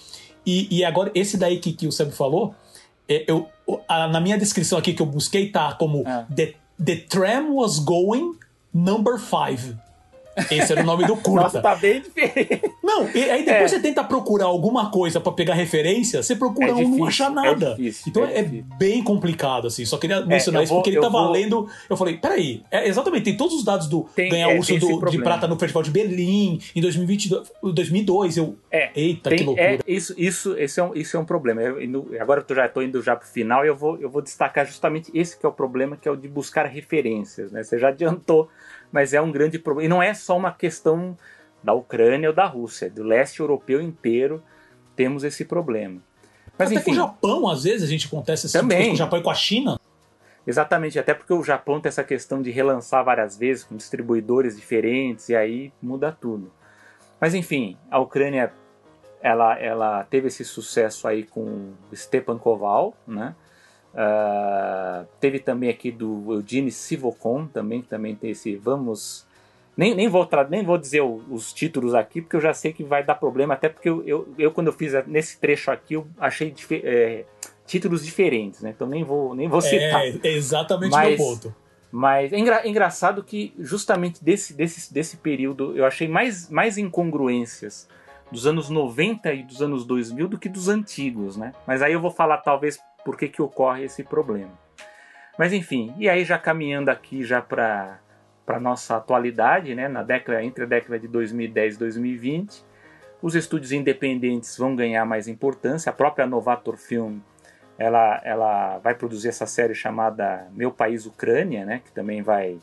E, 0.47 0.69
e 0.79 0.85
agora, 0.85 1.11
esse 1.13 1.37
daí 1.37 1.59
que, 1.59 1.73
que 1.73 1.89
o 1.89 1.93
Seb 1.93 2.13
falou, 2.13 2.55
é, 3.09 3.25
eu, 3.27 3.49
a, 3.89 4.07
na 4.07 4.21
minha 4.21 4.39
descrição 4.39 4.79
aqui 4.79 4.95
que 4.95 5.03
eu 5.03 5.07
busquei 5.07 5.51
tá 5.51 5.73
como 5.73 6.07
é. 6.07 6.25
the, 6.33 6.55
the 6.83 6.97
tram 7.09 7.57
was 7.57 7.81
going 7.81 8.37
number 8.73 9.19
five. 9.19 9.75
Esse 10.51 10.73
era 10.73 10.83
o 10.83 10.87
nome 10.87 11.07
do 11.07 11.17
curta. 11.17 11.43
Nossa, 11.43 11.61
tá 11.61 11.75
bem 11.75 12.01
diferente. 12.01 12.63
Não, 12.83 13.09
e 13.11 13.31
aí 13.31 13.45
depois 13.45 13.73
é. 13.73 13.77
você 13.77 13.81
tenta 13.81 14.03
procurar 14.05 14.47
alguma 14.47 14.91
coisa 14.91 15.21
para 15.21 15.33
pegar 15.33 15.55
referência, 15.55 16.23
você 16.23 16.37
procura 16.37 16.69
é 16.69 16.73
um 16.73 16.77
difícil, 16.77 16.99
não 16.99 17.07
acha 17.07 17.25
é 17.25 17.31
nada. 17.31 17.67
É 17.67 17.75
difícil, 17.75 18.05
então 18.09 18.25
é, 18.25 18.43
bem 18.43 19.03
complicado, 19.03 19.67
assim. 19.67 19.85
Só 19.85 19.99
queria 19.99 20.25
mencionar 20.25 20.63
isso 20.63 20.73
vou, 20.73 20.83
porque 20.83 20.91
ele 20.91 21.01
tava 21.01 21.23
vou... 21.23 21.33
lendo. 21.33 21.69
Eu 21.89 21.97
falei, 21.97 22.17
peraí, 22.17 22.63
é, 22.71 22.89
exatamente, 22.89 23.25
tem 23.25 23.37
todos 23.37 23.55
os 23.55 23.65
dados 23.65 23.89
do 23.89 24.09
tem, 24.15 24.31
ganhar 24.31 24.49
urso 24.49 24.77
do, 24.79 25.11
de 25.11 25.19
prata 25.19 25.47
no 25.47 25.59
Festival 25.59 25.83
de 25.83 25.91
Berlim 25.91 26.61
em 26.75 26.81
2022, 26.81 27.49
2002. 27.63 28.37
Eu, 28.37 28.57
é, 28.71 28.91
eita, 28.95 29.31
tem, 29.31 29.39
que 29.39 29.45
loucura. 29.45 29.79
isso, 29.87 30.15
isso, 30.17 30.57
esse 30.57 30.81
é 30.81 30.85
um, 30.85 30.95
isso 30.95 31.17
é 31.17 31.21
um 31.21 31.25
problema. 31.25 31.61
Eu, 31.61 32.09
agora 32.21 32.45
eu 32.49 32.57
já 32.57 32.67
estou 32.67 32.83
indo 32.83 33.03
já 33.03 33.17
pro 33.17 33.29
final 33.29 33.65
e 33.65 33.69
eu 33.69 33.77
vou, 33.77 33.99
eu 33.99 34.09
vou 34.09 34.23
destacar 34.23 34.67
justamente 34.67 35.11
esse 35.15 35.39
que 35.39 35.45
é 35.45 35.49
o 35.49 35.53
problema, 35.53 35.97
que 35.97 36.09
é 36.09 36.11
o 36.11 36.17
de 36.17 36.29
buscar 36.29 36.67
referências, 36.67 37.51
né? 37.53 37.63
Você 37.63 37.79
já 37.79 37.89
adiantou 37.89 38.49
mas 38.93 39.13
é 39.13 39.21
um 39.21 39.31
grande 39.31 39.59
problema. 39.59 39.87
E 39.87 39.89
não 39.89 40.03
é 40.03 40.15
só 40.15 40.37
uma 40.37 40.53
questão 40.53 41.17
da 41.63 41.73
Ucrânia 41.73 42.29
ou 42.29 42.35
da 42.35 42.47
Rússia, 42.47 42.91
do 42.91 43.03
leste 43.03 43.41
europeu 43.41 43.81
inteiro 43.81 44.43
temos 44.97 45.25
esse 45.25 45.45
problema. 45.45 46.01
Mas, 46.59 46.71
até 46.71 46.81
enfim, 46.81 46.85
com 46.85 46.91
o 46.91 46.95
Japão, 46.95 47.49
às 47.49 47.65
vezes, 47.65 47.83
a 47.83 47.91
gente 47.91 48.07
acontece 48.07 48.47
assim, 48.47 48.59
também. 48.59 48.89
com 48.89 48.95
o 48.95 48.97
Japão 48.97 49.19
e 49.19 49.23
com 49.23 49.31
a 49.31 49.35
China. 49.35 49.81
Exatamente, 50.47 50.99
até 50.99 51.15
porque 51.15 51.33
o 51.33 51.43
Japão 51.43 51.81
tem 51.81 51.89
essa 51.89 52.05
questão 52.05 52.43
de 52.43 52.51
relançar 52.51 53.05
várias 53.05 53.37
vezes 53.37 53.65
com 53.65 53.77
distribuidores 53.77 54.57
diferentes 54.57 55.29
e 55.29 55.37
aí 55.37 55.73
muda 55.81 56.11
tudo. 56.13 56.53
Mas 57.21 57.35
enfim, 57.35 57.77
a 57.91 57.99
Ucrânia 57.99 58.53
ela, 59.23 59.59
ela 59.59 60.05
teve 60.05 60.29
esse 60.29 60.45
sucesso 60.45 61.07
aí 61.07 61.25
com 61.25 61.73
Stepan 61.95 62.39
Koval, 62.39 62.95
né? 63.07 63.35
Uh, 63.93 65.07
teve 65.19 65.41
também 65.41 65.69
aqui 65.69 65.91
do 65.91 66.35
Eugene 66.35 66.71
Sivocon, 66.71 67.47
também, 67.47 67.83
que 67.83 67.89
também 67.89 68.15
tem 68.15 68.31
esse 68.31 68.57
Vamos. 68.57 69.27
Nem, 69.77 69.95
nem, 69.95 70.09
vou, 70.09 70.29
nem 70.49 70.65
vou 70.65 70.77
dizer 70.77 71.01
os 71.01 71.53
títulos 71.53 71.95
aqui, 71.95 72.21
porque 72.21 72.37
eu 72.37 72.41
já 72.41 72.53
sei 72.53 72.73
que 72.73 72.85
vai 72.85 73.03
dar 73.03 73.15
problema, 73.15 73.55
até 73.55 73.69
porque 73.69 73.89
eu, 73.89 74.07
eu, 74.07 74.29
eu 74.39 74.51
quando 74.53 74.67
eu 74.67 74.73
fiz 74.73 74.93
nesse 75.07 75.39
trecho 75.39 75.71
aqui, 75.71 75.95
eu 75.95 76.07
achei 76.19 76.55
é, 76.85 77.25
títulos 77.67 78.05
diferentes, 78.05 78.61
né? 78.61 78.71
Então 78.75 78.87
nem 78.87 79.03
vou, 79.03 79.35
nem 79.35 79.49
vou 79.49 79.61
citar. 79.61 80.03
É, 80.05 80.19
exatamente 80.25 80.91
mas, 80.91 81.09
meu 81.09 81.17
ponto. 81.17 81.55
Mas 81.91 82.33
é 82.33 82.39
engra, 82.39 82.69
engraçado 82.69 83.25
que 83.25 83.55
justamente 83.59 84.23
desse, 84.23 84.55
desse, 84.55 84.93
desse 84.93 85.17
período 85.17 85.77
eu 85.77 85.85
achei 85.85 86.07
mais, 86.07 86.49
mais 86.51 86.79
incongruências 86.79 87.89
dos 88.31 88.47
anos 88.47 88.69
90 88.69 89.33
e 89.33 89.43
dos 89.43 89.61
anos 89.61 89.85
2000 89.85 90.29
do 90.29 90.39
que 90.39 90.49
dos 90.49 90.69
antigos, 90.69 91.37
né? 91.37 91.53
Mas 91.67 91.83
aí 91.83 91.93
eu 91.93 92.01
vou 92.01 92.11
falar 92.11 92.39
talvez 92.39 92.79
por 93.05 93.17
que, 93.17 93.29
que 93.29 93.43
ocorre 93.43 93.85
esse 93.85 94.05
problema. 94.05 94.53
Mas 95.39 95.53
enfim, 95.53 95.95
e 95.99 96.09
aí 96.09 96.25
já 96.25 96.39
caminhando 96.39 96.91
aqui 96.91 97.25
já 97.25 97.41
para 97.41 97.99
para 98.45 98.59
nossa 98.59 98.97
atualidade, 98.97 99.77
né, 99.77 99.87
na 99.87 100.03
década 100.03 100.43
entre 100.43 100.65
a 100.65 100.67
década 100.67 100.99
de 100.99 101.07
2010 101.07 101.77
e 101.77 101.79
2020, 101.79 102.65
os 103.23 103.37
estúdios 103.37 103.71
independentes 103.71 104.59
vão 104.59 104.75
ganhar 104.75 105.05
mais 105.05 105.29
importância. 105.29 105.91
A 105.91 105.93
própria 105.93 106.27
Novator 106.27 106.77
Film 106.77 107.21
ela, 107.81 108.21
ela 108.25 108.79
vai 108.79 108.95
produzir 108.95 109.29
essa 109.29 109.47
série 109.47 109.75
chamada 109.75 110.49
Meu 110.53 110.71
País 110.71 111.07
Ucrânia, 111.07 111.65
né, 111.65 111.81
que 111.83 111.91
também 111.93 112.21
vai, 112.21 112.59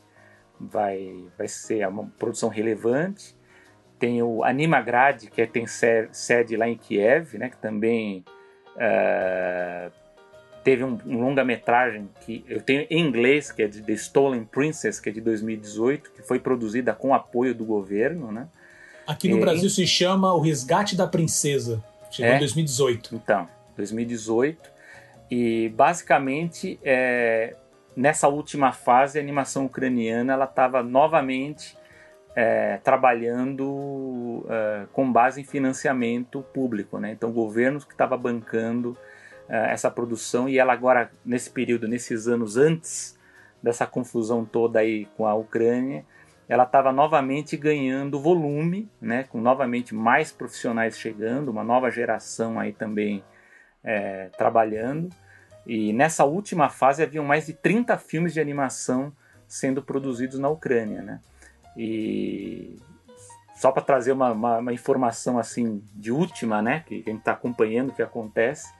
vai, 0.59 1.25
vai 1.35 1.47
ser 1.47 1.87
uma 1.87 2.05
produção 2.19 2.49
relevante. 2.49 3.35
Tem 3.97 4.21
o 4.21 4.43
Animagrad, 4.43 5.25
que 5.25 5.47
tem 5.47 5.65
sede 5.65 6.55
lá 6.55 6.67
em 6.67 6.77
Kiev, 6.77 7.35
né, 7.37 7.49
que 7.49 7.57
também 7.57 8.23
uh, 8.75 9.91
teve 10.67 10.83
um, 10.83 10.99
um 11.05 11.21
longa-metragem 11.21 12.09
que 12.25 12.43
eu 12.45 12.61
tenho 12.61 12.85
em 12.89 12.99
inglês, 12.99 13.49
que 13.49 13.63
é 13.63 13.67
de 13.69 13.81
The 13.81 13.93
Stolen 13.93 14.43
Princess, 14.43 14.99
que 14.99 15.07
é 15.07 15.13
de 15.13 15.21
2018, 15.21 16.11
que 16.11 16.21
foi 16.21 16.41
produzida 16.41 16.93
com 16.93 17.15
apoio 17.15 17.55
do 17.55 17.63
governo. 17.63 18.33
Né. 18.33 18.49
Aqui 19.07 19.29
no 19.29 19.37
e, 19.37 19.39
Brasil 19.39 19.69
se 19.69 19.87
chama 19.87 20.33
O 20.33 20.41
Resgate 20.41 20.93
da 20.93 21.07
Princesa, 21.07 21.81
chegou 22.11 22.33
é? 22.33 22.35
em 22.35 22.39
2018. 22.39 23.15
Então, 23.15 23.47
2018. 23.77 24.69
E 25.31 25.69
basicamente, 25.69 26.77
é, 26.83 27.55
nessa 27.95 28.27
última 28.27 28.73
fase, 28.73 29.17
a 29.17 29.21
animação 29.21 29.67
ucraniana 29.67 30.33
ela 30.33 30.43
estava 30.43 30.83
novamente 30.83 31.77
é, 32.35 32.75
trabalhando 32.83 34.45
é, 34.49 34.85
com 34.91 35.09
base 35.09 35.39
em 35.39 35.45
financiamento 35.45 36.41
público, 36.53 36.99
né? 36.99 37.13
Então, 37.13 37.31
governos 37.31 37.85
que 37.85 37.93
estavam 37.93 38.17
bancando 38.17 38.97
é, 38.97 39.06
essa 39.47 39.89
produção 39.89 40.47
e 40.49 40.57
ela 40.57 40.73
agora 40.73 41.11
nesse 41.25 41.49
período, 41.49 41.87
nesses 41.87 42.27
anos 42.27 42.57
antes 42.57 43.17
dessa 43.61 43.87
confusão 43.87 44.45
toda 44.45 44.79
aí 44.79 45.05
com 45.17 45.25
a 45.25 45.33
Ucrânia, 45.33 46.05
ela 46.47 46.63
estava 46.63 46.91
novamente 46.91 47.57
ganhando 47.57 48.19
volume, 48.19 48.89
né? 49.01 49.25
Com 49.25 49.41
novamente 49.41 49.93
mais 49.93 50.31
profissionais 50.31 50.97
chegando, 50.97 51.49
uma 51.49 51.63
nova 51.63 51.91
geração 51.91 52.59
aí 52.59 52.71
também 52.71 53.23
é, 53.83 54.29
trabalhando. 54.37 55.09
E 55.65 55.91
nessa 55.91 56.23
última 56.23 56.69
fase 56.69 57.03
haviam 57.03 57.25
mais 57.25 57.45
de 57.47 57.53
30 57.53 57.97
filmes 57.97 58.33
de 58.33 58.39
animação 58.39 59.11
sendo 59.47 59.81
produzidos 59.81 60.39
na 60.39 60.47
Ucrânia. 60.47 61.01
Né? 61.01 61.19
E 61.75 62.77
só 63.55 63.71
para 63.71 63.81
trazer 63.81 64.13
uma, 64.13 64.31
uma, 64.31 64.57
uma, 64.59 64.73
informação 64.73 65.37
assim 65.37 65.83
de 65.93 66.11
última, 66.11 66.61
né, 66.61 66.83
que 66.85 66.95
a 66.95 67.09
gente 67.09 67.19
está 67.19 67.31
acompanhando 67.31 67.89
o 67.89 67.93
que 67.93 68.03
acontece, 68.03 68.71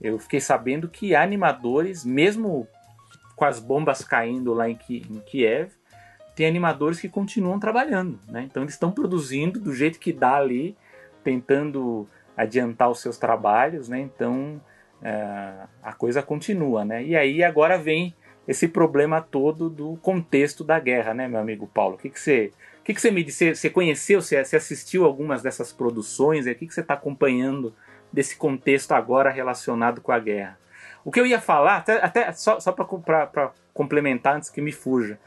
eu 0.00 0.18
fiquei 0.18 0.40
sabendo 0.40 0.88
que 0.88 1.14
animadores, 1.14 2.04
mesmo 2.04 2.66
com 3.36 3.44
as 3.44 3.58
bombas 3.58 4.02
caindo 4.02 4.52
lá 4.52 4.68
em, 4.68 4.76
Kiev, 5.26 5.70
tem 6.34 6.46
animadores 6.46 7.00
que 7.00 7.08
continuam 7.08 7.58
trabalhando, 7.58 8.18
né? 8.28 8.42
Então 8.42 8.62
eles 8.62 8.74
estão 8.74 8.90
produzindo 8.92 9.60
do 9.60 9.74
jeito 9.74 9.98
que 9.98 10.12
dá 10.12 10.36
ali, 10.36 10.76
tentando 11.22 12.08
adiantar 12.36 12.90
os 12.90 13.00
seus 13.00 13.18
trabalhos, 13.18 13.88
né? 13.88 14.00
Então 14.00 14.60
é, 15.02 15.52
a 15.82 15.92
coisa 15.92 16.22
continua, 16.22 16.84
né? 16.84 17.02
E 17.04 17.16
aí 17.16 17.42
agora 17.42 17.78
vem 17.78 18.14
esse 18.50 18.66
problema 18.66 19.20
todo 19.20 19.70
do 19.70 19.96
contexto 19.98 20.64
da 20.64 20.80
guerra, 20.80 21.14
né, 21.14 21.28
meu 21.28 21.38
amigo 21.38 21.66
Paulo? 21.72 21.94
O 21.94 21.98
que, 21.98 22.10
que 22.10 22.18
você, 22.18 22.52
o 22.80 22.82
que, 22.82 22.94
que 22.94 23.00
você 23.00 23.10
me 23.10 23.22
disse? 23.22 23.54
Você 23.54 23.70
conheceu, 23.70 24.20
você, 24.20 24.36
assistiu 24.36 25.04
algumas 25.04 25.40
dessas 25.40 25.72
produções? 25.72 26.46
O 26.46 26.54
que, 26.54 26.66
que 26.66 26.74
você 26.74 26.80
está 26.80 26.94
acompanhando 26.94 27.72
desse 28.12 28.36
contexto 28.36 28.92
agora 28.92 29.30
relacionado 29.30 30.00
com 30.00 30.12
a 30.12 30.18
guerra? 30.18 30.58
O 31.04 31.10
que 31.10 31.20
eu 31.20 31.26
ia 31.26 31.40
falar, 31.40 31.78
até, 31.78 32.04
até 32.04 32.32
só, 32.32 32.60
só 32.60 32.72
para 32.72 33.52
complementar 33.72 34.36
antes 34.36 34.50
que 34.50 34.60
me 34.60 34.72
fuja, 34.72 35.18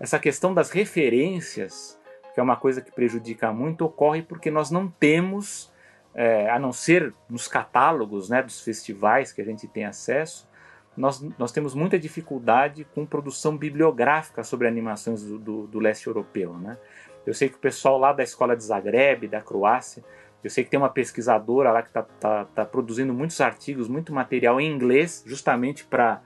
essa 0.00 0.18
questão 0.18 0.52
das 0.52 0.70
referências, 0.70 1.98
que 2.34 2.40
é 2.40 2.42
uma 2.42 2.56
coisa 2.56 2.80
que 2.80 2.90
prejudica 2.90 3.52
muito, 3.52 3.84
ocorre 3.84 4.22
porque 4.22 4.50
nós 4.50 4.70
não 4.70 4.88
temos 4.88 5.72
é, 6.14 6.50
a 6.50 6.58
não 6.58 6.72
ser 6.72 7.12
nos 7.28 7.48
catálogos 7.48 8.28
né, 8.28 8.42
dos 8.42 8.60
festivais 8.60 9.32
que 9.32 9.40
a 9.40 9.44
gente 9.44 9.66
tem 9.68 9.84
acesso, 9.84 10.48
nós, 10.96 11.20
nós 11.38 11.50
temos 11.50 11.74
muita 11.74 11.98
dificuldade 11.98 12.86
com 12.94 13.04
produção 13.04 13.56
bibliográfica 13.56 14.44
sobre 14.44 14.68
animações 14.68 15.24
do, 15.24 15.38
do, 15.38 15.66
do, 15.66 15.78
leste 15.80 16.06
europeu. 16.06 16.54
Né? 16.54 16.78
Eu 17.26 17.34
sei 17.34 17.48
que 17.48 17.56
o 17.56 17.58
pessoal 17.58 17.98
lá 17.98 18.12
da 18.12 18.22
escola 18.22 18.56
de 18.56 18.62
Zagreb, 18.62 19.26
da 19.26 19.40
Croácia, 19.40 20.04
eu 20.44 20.50
sei 20.50 20.62
que 20.62 20.70
tem 20.70 20.78
uma 20.78 20.90
pesquisadora 20.90 21.72
lá 21.72 21.82
que 21.82 21.88
está 21.88 22.02
tá, 22.02 22.44
tá 22.44 22.64
produzindo 22.66 23.14
muitos 23.14 23.40
artigos, 23.40 23.88
muito 23.88 24.12
material 24.12 24.60
em 24.60 24.70
inglês, 24.70 25.24
justamente 25.26 25.86
para 25.86 26.20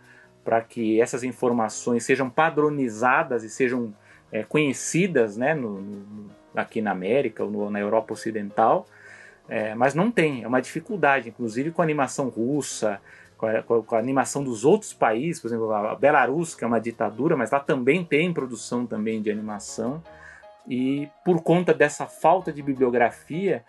que 0.68 1.00
essas 1.00 1.22
informações 1.22 2.04
sejam 2.04 2.28
padronizadas 2.28 3.44
e 3.44 3.48
sejam 3.48 3.94
é, 4.32 4.42
conhecidas 4.42 5.36
né, 5.36 5.54
no, 5.54 5.80
no, 5.80 6.30
aqui 6.56 6.82
na 6.82 6.90
América 6.90 7.44
ou 7.44 7.50
no, 7.50 7.70
na 7.70 7.78
Europa 7.78 8.12
Ocidental. 8.12 8.88
É, 9.48 9.72
mas 9.76 9.94
não 9.94 10.10
tem, 10.10 10.42
é 10.42 10.48
uma 10.48 10.60
dificuldade, 10.60 11.28
inclusive 11.28 11.70
com 11.70 11.80
a 11.80 11.84
animação 11.84 12.28
russa, 12.28 13.00
com 13.36 13.46
a, 13.46 13.62
com 13.62 13.94
a, 13.94 13.98
animação 14.00 14.42
dos 14.42 14.64
outros 14.64 14.92
países, 14.92 15.40
por 15.40 15.46
exemplo, 15.46 15.72
a 15.72 15.94
Belarus, 15.94 16.56
que 16.56 16.64
é 16.64 16.66
uma 16.66 16.80
ditadura, 16.80 17.36
mas 17.36 17.52
lá 17.52 17.60
também 17.60 18.04
tem 18.04 18.32
produção 18.32 18.84
também 18.84 19.22
de 19.22 19.30
animação, 19.30 20.02
e 20.68 21.08
por 21.24 21.40
conta 21.42 21.72
dessa 21.72 22.04
falta 22.06 22.52
de 22.52 22.62
bibliografia, 22.62 23.64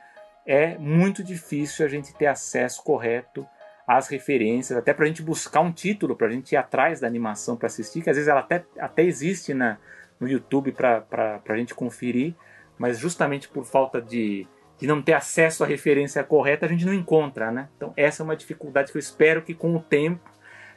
é 0.49 0.75
muito 0.79 1.23
difícil 1.23 1.85
a 1.85 1.89
gente 1.89 2.11
ter 2.15 2.25
acesso 2.25 2.83
correto 2.83 3.47
às 3.87 4.07
referências, 4.07 4.77
até 4.77 4.95
para 4.95 5.05
a 5.05 5.07
gente 5.07 5.21
buscar 5.21 5.61
um 5.61 5.71
título, 5.71 6.15
para 6.15 6.25
a 6.25 6.31
gente 6.31 6.53
ir 6.53 6.57
atrás 6.57 6.99
da 6.99 7.05
animação 7.05 7.55
para 7.55 7.67
assistir, 7.67 8.01
que 8.01 8.09
às 8.09 8.15
vezes 8.15 8.27
ela 8.27 8.39
até, 8.39 8.65
até 8.79 9.03
existe 9.03 9.53
na, 9.53 9.77
no 10.19 10.27
YouTube 10.27 10.71
para 10.71 11.05
a 11.47 11.55
gente 11.55 11.75
conferir, 11.75 12.33
mas 12.79 12.97
justamente 12.97 13.47
por 13.47 13.63
falta 13.63 14.01
de 14.01 14.47
de 14.79 14.87
não 14.87 15.01
ter 15.01 15.11
acesso 15.11 15.61
à 15.61 15.67
referência 15.67 16.23
correta, 16.23 16.65
a 16.65 16.69
gente 16.69 16.85
não 16.85 16.93
encontra, 16.93 17.51
né? 17.51 17.67
Então 17.75 17.91
essa 17.97 18.23
é 18.23 18.23
uma 18.23 18.35
dificuldade 18.35 18.93
que 18.93 18.97
eu 18.97 18.99
espero 19.01 19.41
que 19.41 19.53
com 19.53 19.75
o 19.75 19.79
tempo 19.81 20.31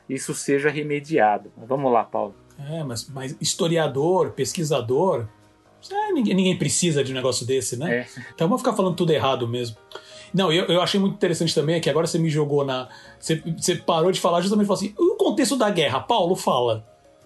isso 0.09 0.35
seja 0.35 0.69
remediado. 0.69 1.53
Vamos 1.57 1.93
lá, 1.93 2.03
Paulo. 2.03 2.35
É, 2.59 2.83
mas, 2.83 3.09
mas 3.09 3.37
historiador, 3.41 4.33
pesquisador, 4.33 5.29
é, 5.91 6.13
ninguém, 6.13 6.35
ninguém, 6.35 6.57
precisa 6.57 7.03
de 7.03 7.13
um 7.13 7.15
negócio 7.15 7.47
desse, 7.47 7.77
né? 7.77 8.01
É. 8.01 8.07
Então 8.35 8.49
vamos 8.49 8.63
ficar 8.63 8.75
falando 8.75 8.95
tudo 8.95 9.13
errado 9.13 9.49
mesmo. 9.49 9.77
Não, 10.33 10.53
eu, 10.53 10.65
eu 10.67 10.81
achei 10.81 10.99
muito 10.99 11.15
interessante 11.15 11.55
também 11.55 11.77
é 11.77 11.81
que 11.81 11.91
agora 11.91 12.07
você 12.07 12.19
me 12.19 12.31
jogou 12.31 12.65
na. 12.65 12.89
Você, 13.19 13.43
você 13.57 13.77
parou 13.77 14.11
de 14.11 14.21
falar 14.21 14.41
justamente 14.41 14.67
falou 14.67 14.79
assim: 14.79 14.95
o 14.99 15.17
contexto 15.17 15.57
da 15.57 15.71
guerra, 15.71 16.01
Paulo, 16.01 16.37
fala. 16.37 16.85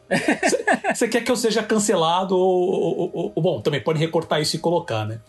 Você 0.95 1.09
quer 1.09 1.21
que 1.23 1.33
eu 1.33 1.35
seja 1.35 1.65
cancelado 1.65 2.39
ou, 2.39 2.71
ou, 2.71 3.11
ou, 3.13 3.33
ou, 3.35 3.43
Bom, 3.43 3.61
também 3.61 3.83
pode 3.83 3.99
recortar 3.99 4.41
isso 4.41 4.55
e 4.55 4.59
colocar, 4.61 5.05
né? 5.05 5.21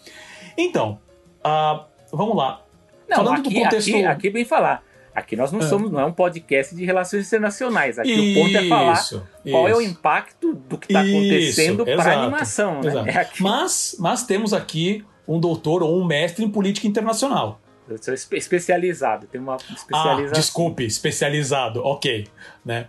Então, 0.56 1.00
Uh, 1.48 1.86
vamos 2.12 2.36
lá. 2.36 2.62
Não, 3.08 3.18
Falando 3.18 3.40
aqui, 3.40 3.54
do 3.54 3.62
contexto. 3.62 3.90
Aqui, 3.90 4.06
aqui 4.06 4.30
bem 4.30 4.46
falar. 4.46 4.84
Aqui 5.18 5.36
nós 5.36 5.51
não 5.51 5.61
ah. 5.61 5.63
somos, 5.63 5.89
não 5.89 5.99
é 5.99 6.05
um 6.05 6.13
podcast 6.13 6.76
de 6.76 6.86
relações 6.86 7.26
internacionais. 7.26 7.97
Aqui 7.97 8.11
isso, 8.11 8.39
o 8.39 8.43
ponto 8.43 8.55
é 8.55 8.68
falar 8.68 8.93
isso. 8.93 9.28
qual 9.49 9.68
é 9.68 9.76
o 9.76 9.82
impacto 9.82 10.53
do 10.53 10.78
que 10.78 10.86
está 10.86 11.01
acontecendo 11.01 11.84
para 11.84 12.11
a 12.11 12.22
animação. 12.22 12.82
Né? 12.82 12.93
É 13.09 13.28
mas, 13.39 13.95
mas 13.97 14.22
temos 14.22 14.53
aqui 14.53 15.03
um 15.28 15.39
doutor 15.39 15.82
ou 15.82 15.99
um 15.99 16.05
mestre 16.05 16.45
em 16.45 16.49
política 16.51 16.86
internacional. 16.86 17.59
Eu 17.89 17.97
sou 17.97 18.13
especializado, 18.13 19.26
tem 19.26 19.41
uma 19.41 19.55
especialização. 19.55 20.28
Ah, 20.28 20.39
desculpe, 20.39 20.86
especializado, 20.86 21.84
ok. 21.84 22.28
Né? 22.63 22.88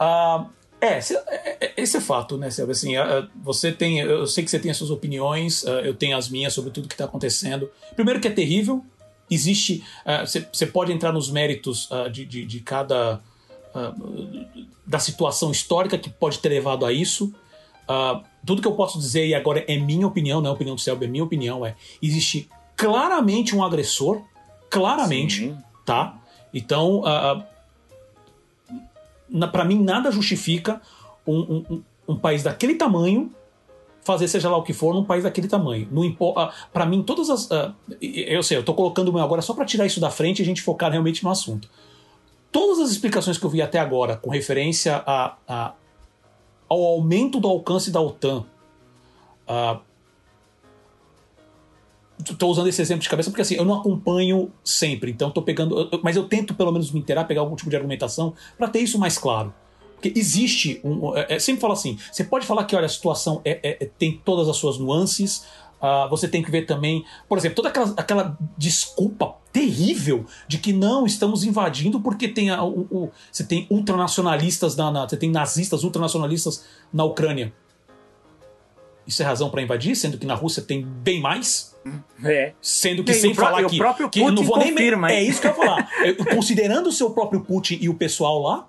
Uh, 0.00 0.50
é, 0.80 0.98
é, 0.98 1.56
é, 1.60 1.72
esse 1.76 1.96
é 1.96 2.00
fato, 2.00 2.36
né, 2.36 2.50
Selva? 2.50 2.72
Assim, 2.72 2.94
você 3.40 3.70
tem, 3.70 4.00
eu 4.00 4.26
sei 4.26 4.42
que 4.42 4.50
você 4.50 4.58
tem 4.58 4.68
as 4.68 4.76
suas 4.76 4.90
opiniões, 4.90 5.62
eu 5.84 5.94
tenho 5.94 6.16
as 6.16 6.28
minhas 6.28 6.52
sobre 6.52 6.72
tudo 6.72 6.88
que 6.88 6.94
está 6.94 7.04
acontecendo. 7.04 7.70
Primeiro 7.94 8.18
que 8.18 8.26
é 8.26 8.32
terrível, 8.32 8.84
existe, 9.32 9.82
você 10.52 10.66
pode 10.66 10.92
entrar 10.92 11.12
nos 11.12 11.30
méritos 11.30 11.88
de, 12.12 12.24
de, 12.24 12.44
de 12.44 12.60
cada 12.60 13.20
da 14.86 14.98
situação 14.98 15.50
histórica 15.50 15.96
que 15.96 16.10
pode 16.10 16.38
ter 16.38 16.50
levado 16.50 16.84
a 16.84 16.92
isso. 16.92 17.32
tudo 18.44 18.60
que 18.60 18.68
eu 18.68 18.74
posso 18.74 18.98
dizer 18.98 19.26
e 19.26 19.34
agora 19.34 19.64
é 19.66 19.78
minha 19.78 20.06
opinião, 20.06 20.40
não 20.40 20.48
é 20.48 20.50
a 20.50 20.54
opinião 20.54 20.74
do 20.74 20.80
Selva, 20.80 21.04
é 21.04 21.08
minha 21.08 21.24
opinião, 21.24 21.64
é 21.64 21.74
existe 22.02 22.48
claramente 22.76 23.54
um 23.54 23.64
agressor, 23.64 24.22
claramente, 24.68 25.36
Sim. 25.36 25.58
tá? 25.84 26.18
Então, 26.52 27.02
para 29.50 29.64
mim, 29.64 29.82
nada 29.82 30.10
justifica 30.10 30.80
um, 31.26 31.64
um, 31.70 31.82
um, 32.08 32.16
país 32.16 32.42
daquele 32.42 32.74
tamanho 32.74 33.32
fazer 34.02 34.28
seja 34.28 34.50
lá 34.50 34.56
o 34.56 34.62
que 34.62 34.72
for 34.72 34.94
num 34.94 35.04
país 35.04 35.24
daquele 35.24 35.48
tamanho. 35.48 35.88
Para 36.72 36.86
mim, 36.86 37.02
todas 37.02 37.30
as. 37.30 37.46
Uh, 37.46 37.74
eu 38.00 38.42
sei, 38.42 38.58
eu 38.58 38.64
tô 38.64 38.74
colocando 38.74 39.08
o 39.08 39.12
meu 39.12 39.22
agora 39.22 39.40
só 39.42 39.54
para 39.54 39.64
tirar 39.64 39.86
isso 39.86 40.00
da 40.00 40.10
frente 40.10 40.40
e 40.40 40.42
a 40.42 40.44
gente 40.44 40.62
focar 40.62 40.90
realmente 40.90 41.22
no 41.22 41.30
assunto. 41.30 41.68
Todas 42.50 42.80
as 42.80 42.90
explicações 42.90 43.38
que 43.38 43.44
eu 43.44 43.50
vi 43.50 43.62
até 43.62 43.78
agora 43.78 44.16
com 44.16 44.30
referência 44.30 45.02
a, 45.06 45.36
a 45.48 45.72
ao 46.68 46.82
aumento 46.82 47.38
do 47.38 47.48
alcance 47.48 47.90
da 47.90 48.00
OTAN. 48.00 48.46
Estou 52.18 52.48
uh, 52.48 52.52
usando 52.52 52.68
esse 52.68 52.80
exemplo 52.80 53.02
de 53.02 53.10
cabeça 53.10 53.30
porque 53.30 53.42
assim, 53.42 53.56
eu 53.56 53.64
não 53.64 53.74
acompanho 53.74 54.50
sempre, 54.64 55.10
então 55.10 55.28
estou 55.28 55.42
pegando. 55.42 55.90
Mas 56.02 56.16
eu 56.16 56.24
tento 56.24 56.54
pelo 56.54 56.72
menos 56.72 56.90
me 56.90 57.00
inteirar, 57.00 57.24
pegar 57.24 57.42
algum 57.42 57.54
tipo 57.56 57.68
de 57.68 57.76
argumentação 57.76 58.34
para 58.56 58.68
ter 58.68 58.80
isso 58.80 58.98
mais 58.98 59.18
claro. 59.18 59.52
Porque 60.02 60.18
existe 60.18 60.80
um. 60.82 61.16
É, 61.16 61.36
é, 61.36 61.38
sempre 61.38 61.60
fala 61.60 61.74
assim: 61.74 61.96
você 62.10 62.24
pode 62.24 62.44
falar 62.44 62.64
que 62.64 62.74
olha, 62.74 62.86
a 62.86 62.88
situação 62.88 63.40
é, 63.44 63.60
é, 63.62 63.84
é 63.84 63.90
tem 63.96 64.20
todas 64.24 64.48
as 64.48 64.56
suas 64.56 64.76
nuances, 64.76 65.46
Uh, 65.82 66.08
você 66.08 66.28
tem 66.28 66.44
que 66.44 66.48
ver 66.48 66.64
também, 66.64 67.04
por 67.28 67.36
exemplo, 67.36 67.56
toda 67.56 67.68
aquela, 67.68 67.92
aquela, 67.96 68.38
desculpa 68.56 69.34
terrível 69.52 70.24
de 70.46 70.58
que 70.58 70.72
não 70.72 71.04
estamos 71.04 71.42
invadindo 71.42 72.00
porque 72.00 72.28
tem 72.28 72.50
a, 72.50 72.62
o, 72.62 72.86
o, 72.88 73.10
você 73.32 73.42
tem 73.42 73.66
ultranacionalistas 73.68 74.76
na, 74.76 74.92
na, 74.92 75.08
você 75.08 75.16
tem 75.16 75.28
nazistas 75.28 75.82
ultranacionalistas 75.82 76.64
na 76.92 77.02
Ucrânia. 77.02 77.52
Isso 79.04 79.24
é 79.24 79.26
razão 79.26 79.50
para 79.50 79.60
invadir, 79.60 79.96
sendo 79.96 80.18
que 80.18 80.24
na 80.24 80.34
Rússia 80.34 80.62
tem 80.62 80.86
bem 80.86 81.20
mais. 81.20 81.76
É. 82.22 82.52
Sendo 82.60 83.02
que 83.02 83.12
sem 83.12 83.34
falar 83.34 83.64
que, 83.64 83.74
o 83.74 83.78
próprio 83.78 84.08
que 84.08 84.20
Putin 84.20 84.34
não 84.36 84.44
vou 84.44 84.60
confirma, 84.60 85.08
nem 85.08 85.16
é 85.16 85.22
isso 85.24 85.40
que 85.40 85.48
eu 85.48 85.50
ia 85.50 85.56
falar. 85.56 85.90
Considerando 86.32 86.90
o 86.90 86.92
seu 86.92 87.10
próprio 87.10 87.40
Putin 87.40 87.78
e 87.80 87.88
o 87.88 87.94
pessoal 87.94 88.40
lá, 88.40 88.68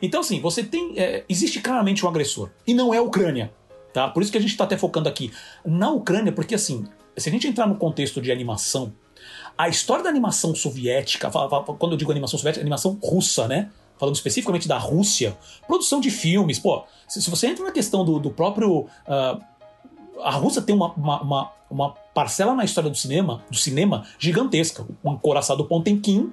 então 0.00 0.20
assim, 0.20 0.40
você 0.40 0.62
tem 0.62 0.98
é, 0.98 1.24
existe 1.28 1.60
claramente 1.60 2.04
um 2.04 2.08
agressor 2.08 2.50
e 2.66 2.74
não 2.74 2.92
é 2.94 2.98
a 2.98 3.02
Ucrânia. 3.02 3.52
Tá? 3.92 4.08
Por 4.08 4.22
isso 4.22 4.32
que 4.32 4.38
a 4.38 4.40
gente 4.40 4.52
está 4.52 4.64
até 4.64 4.76
focando 4.76 5.08
aqui 5.08 5.30
na 5.64 5.90
Ucrânia, 5.90 6.32
porque 6.32 6.54
assim, 6.54 6.84
se 7.16 7.28
a 7.28 7.32
gente 7.32 7.46
entrar 7.46 7.66
no 7.66 7.76
contexto 7.76 8.22
de 8.22 8.32
animação, 8.32 8.92
a 9.56 9.68
história 9.68 10.02
da 10.02 10.10
animação 10.10 10.54
soviética, 10.54 11.30
quando 11.78 11.92
eu 11.92 11.96
digo 11.96 12.10
animação 12.10 12.38
soviética, 12.38 12.62
animação 12.62 12.98
russa, 13.02 13.46
né? 13.46 13.70
Falando 13.98 14.14
especificamente 14.14 14.66
da 14.66 14.78
Rússia, 14.78 15.36
produção 15.66 16.00
de 16.00 16.10
filmes, 16.10 16.58
pô, 16.58 16.84
se, 17.06 17.28
você 17.30 17.48
entra 17.48 17.64
na 17.64 17.70
questão 17.70 18.04
do, 18.04 18.18
do 18.18 18.30
próprio. 18.30 18.80
Uh, 18.80 19.52
a 20.22 20.30
Rússia 20.30 20.62
tem 20.62 20.74
uma, 20.74 20.92
uma, 20.94 21.22
uma, 21.22 21.52
uma, 21.70 21.90
parcela 22.14 22.54
na 22.54 22.64
história 22.64 22.90
do 22.90 22.96
cinema, 22.96 23.44
do 23.50 23.56
cinema 23.56 24.04
gigantesca. 24.18 24.86
O 25.02 25.12
Encoraçado 25.12 25.64
Pontemkin, 25.64 26.32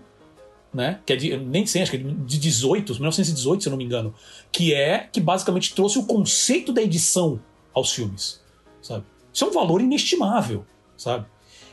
né? 0.74 1.00
Que 1.06 1.14
é 1.14 1.16
de, 1.16 1.38
nem 1.38 1.66
sei, 1.66 1.82
acho 1.82 1.92
que 1.92 1.98
é 1.98 2.00
de 2.00 2.38
18, 2.38 2.94
1918, 2.94 3.64
se 3.64 3.70
eu 3.70 3.72
não 3.72 3.78
me 3.78 3.84
engano. 3.84 4.14
Que 4.52 4.74
é 4.74 5.08
que 5.12 5.20
basicamente 5.20 5.74
trouxe 5.74 5.98
o 5.98 6.06
conceito 6.06 6.72
da 6.72 6.82
edição 6.82 7.40
aos 7.74 7.92
filmes, 7.92 8.42
sabe? 8.82 9.04
Isso 9.34 9.46
é 9.46 9.48
um 9.48 9.52
valor 9.52 9.82
inestimável, 9.82 10.66
sabe? 10.98 11.26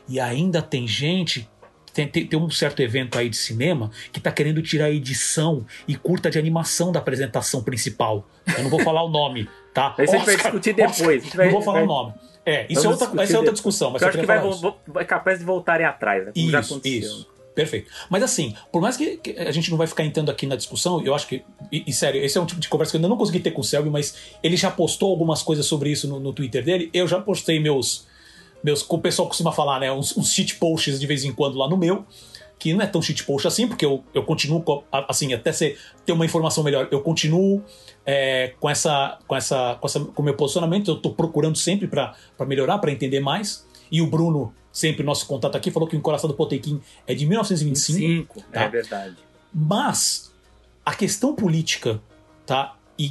E 0.07 0.19
ainda 0.19 0.61
tem 0.61 0.87
gente 0.87 1.49
tem, 1.93 2.07
tem, 2.07 2.27
tem, 2.27 2.39
um 2.39 2.49
certo 2.49 2.79
evento 2.81 3.17
aí 3.17 3.27
de 3.27 3.35
cinema 3.35 3.89
que 4.11 4.19
tá 4.19 4.31
querendo 4.31 4.61
tirar 4.61 4.85
a 4.85 4.91
edição 4.91 5.65
e 5.87 5.95
curta 5.95 6.29
de 6.29 6.37
animação 6.37 6.91
da 6.91 6.99
apresentação 6.99 7.63
principal. 7.63 8.27
Eu 8.55 8.63
não 8.63 8.69
vou 8.69 8.79
falar 8.83 9.03
o 9.03 9.09
nome, 9.09 9.49
tá? 9.73 9.95
Isso 9.99 10.13
a 10.13 10.17
gente 10.17 10.25
vai 10.27 10.35
discutir 10.35 10.73
depois. 10.73 11.23
Oscar, 11.23 11.37
vai, 11.37 11.45
não 11.47 11.53
vou 11.53 11.61
falar 11.63 11.79
vai... 11.79 11.85
o 11.85 11.87
nome. 11.87 12.13
É, 12.45 12.65
isso 12.69 12.85
é 12.85 12.89
outra, 12.89 13.23
essa 13.23 13.33
é 13.33 13.37
outra 13.37 13.51
discussão. 13.51 13.91
Mas 13.91 14.01
eu 14.01 14.07
acho 14.07 14.19
que 14.19 14.25
vai, 14.25 14.39
vai 14.87 15.03
capaz 15.03 15.39
de 15.39 15.43
voltarem 15.43 15.85
atrás, 15.85 16.27
né? 16.27 16.31
Isso, 16.33 16.49
já 16.49 16.59
aconteceu. 16.59 16.99
Isso. 17.01 17.36
Perfeito. 17.57 17.89
Mas 18.07 18.21
assim, 18.21 18.53
por 18.71 18.79
mais 18.83 18.95
que, 18.95 19.17
que, 19.17 19.31
a 19.31 19.51
gente 19.51 19.71
não 19.71 19.79
vai 19.79 19.87
ficar 19.87 20.05
entrando 20.05 20.29
aqui 20.29 20.45
na 20.45 20.55
discussão, 20.55 21.03
eu 21.03 21.15
acho 21.15 21.25
que. 21.25 21.41
E, 21.71 21.85
e, 21.87 21.91
sério, 21.91 22.23
esse 22.23 22.37
é 22.37 22.41
um 22.41 22.45
tipo 22.45 22.61
de 22.61 22.69
conversa 22.69 22.91
que 22.91 22.97
eu 22.97 22.99
ainda 22.99 23.07
não 23.07 23.17
consegui 23.17 23.39
ter 23.39 23.49
com 23.49 23.61
o 23.61 23.63
Selby, 23.63 23.89
mas 23.89 24.15
ele 24.43 24.55
já 24.55 24.69
postou 24.69 25.09
algumas 25.09 25.41
coisas 25.41 25.65
sobre 25.65 25.89
isso 25.89 26.07
no, 26.07 26.19
no 26.19 26.31
Twitter 26.31 26.63
dele. 26.63 26.87
Eu 26.93 27.07
já 27.07 27.19
postei 27.19 27.59
meus. 27.59 28.05
meus 28.63 28.87
o 28.87 28.99
pessoal 28.99 29.27
costuma 29.27 29.51
falar, 29.51 29.79
né? 29.79 29.91
Uns, 29.91 30.15
uns 30.15 30.31
shit 30.31 30.53
posts 30.57 30.99
de 30.99 31.07
vez 31.07 31.23
em 31.23 31.33
quando 31.33 31.57
lá 31.57 31.67
no 31.67 31.75
meu. 31.75 32.05
Que 32.59 32.73
não 32.75 32.81
é 32.83 32.85
tão 32.85 33.01
shit 33.01 33.23
post 33.23 33.47
assim, 33.47 33.67
porque 33.67 33.83
eu, 33.83 34.03
eu 34.13 34.21
continuo, 34.21 34.63
assim, 34.91 35.33
até 35.33 35.51
você 35.51 35.75
ter 36.05 36.11
uma 36.11 36.25
informação 36.25 36.63
melhor, 36.63 36.87
eu 36.91 37.01
continuo 37.01 37.63
é, 38.05 38.53
com 38.59 38.69
essa 38.69 39.17
com 39.27 39.35
essa 39.35 39.75
com 39.81 39.87
essa 39.87 39.99
meu 40.19 40.35
posicionamento, 40.35 40.91
eu 40.91 40.97
tô 40.97 41.09
procurando 41.09 41.57
sempre 41.57 41.87
para 41.87 42.15
melhorar, 42.45 42.77
para 42.77 42.91
entender 42.91 43.19
mais. 43.19 43.65
E 43.91 43.99
o 43.99 44.07
Bruno 44.07 44.53
sempre 44.77 45.03
nosso 45.03 45.25
contato 45.25 45.55
aqui, 45.55 45.71
falou 45.71 45.89
que 45.89 45.95
o 45.95 45.97
Encoraçado 45.97 46.35
Potequim 46.35 46.79
é 47.07 47.15
de 47.15 47.25
1925. 47.25 48.35
25, 48.35 48.51
tá? 48.51 48.61
É 48.61 48.69
verdade. 48.69 49.15
Mas 49.51 50.31
a 50.85 50.93
questão 50.93 51.33
política, 51.33 51.99
tá? 52.45 52.75
E 52.97 53.09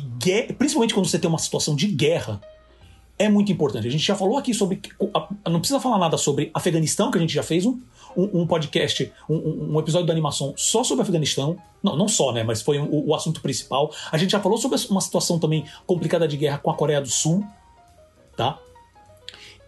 principalmente 0.56 0.94
quando 0.94 1.08
você 1.08 1.18
tem 1.18 1.28
uma 1.28 1.38
situação 1.38 1.74
de 1.74 1.88
guerra, 1.88 2.40
é 3.18 3.28
muito 3.28 3.50
importante. 3.50 3.88
A 3.88 3.90
gente 3.90 4.04
já 4.04 4.14
falou 4.14 4.38
aqui 4.38 4.54
sobre. 4.54 4.80
Não 5.44 5.58
precisa 5.58 5.80
falar 5.80 5.98
nada 5.98 6.16
sobre 6.16 6.50
Afeganistão, 6.54 7.10
que 7.10 7.18
a 7.18 7.20
gente 7.20 7.34
já 7.34 7.42
fez 7.42 7.66
um, 7.66 7.80
um, 8.16 8.42
um 8.42 8.46
podcast, 8.46 9.12
um, 9.28 9.74
um, 9.74 9.80
episódio 9.80 10.06
da 10.06 10.12
animação 10.12 10.54
só 10.56 10.84
sobre 10.84 11.02
Afeganistão. 11.02 11.56
Não, 11.82 11.96
não 11.96 12.06
só, 12.06 12.32
né? 12.32 12.44
Mas 12.44 12.62
foi 12.62 12.78
o 12.78 13.12
assunto 13.12 13.40
principal. 13.40 13.92
A 14.12 14.18
gente 14.18 14.30
já 14.30 14.40
falou 14.40 14.56
sobre 14.56 14.78
uma 14.88 15.00
situação 15.00 15.38
também 15.38 15.64
complicada 15.84 16.28
de 16.28 16.36
guerra 16.36 16.58
com 16.58 16.70
a 16.70 16.74
Coreia 16.74 17.00
do 17.00 17.08
Sul, 17.08 17.44
tá? 18.36 18.58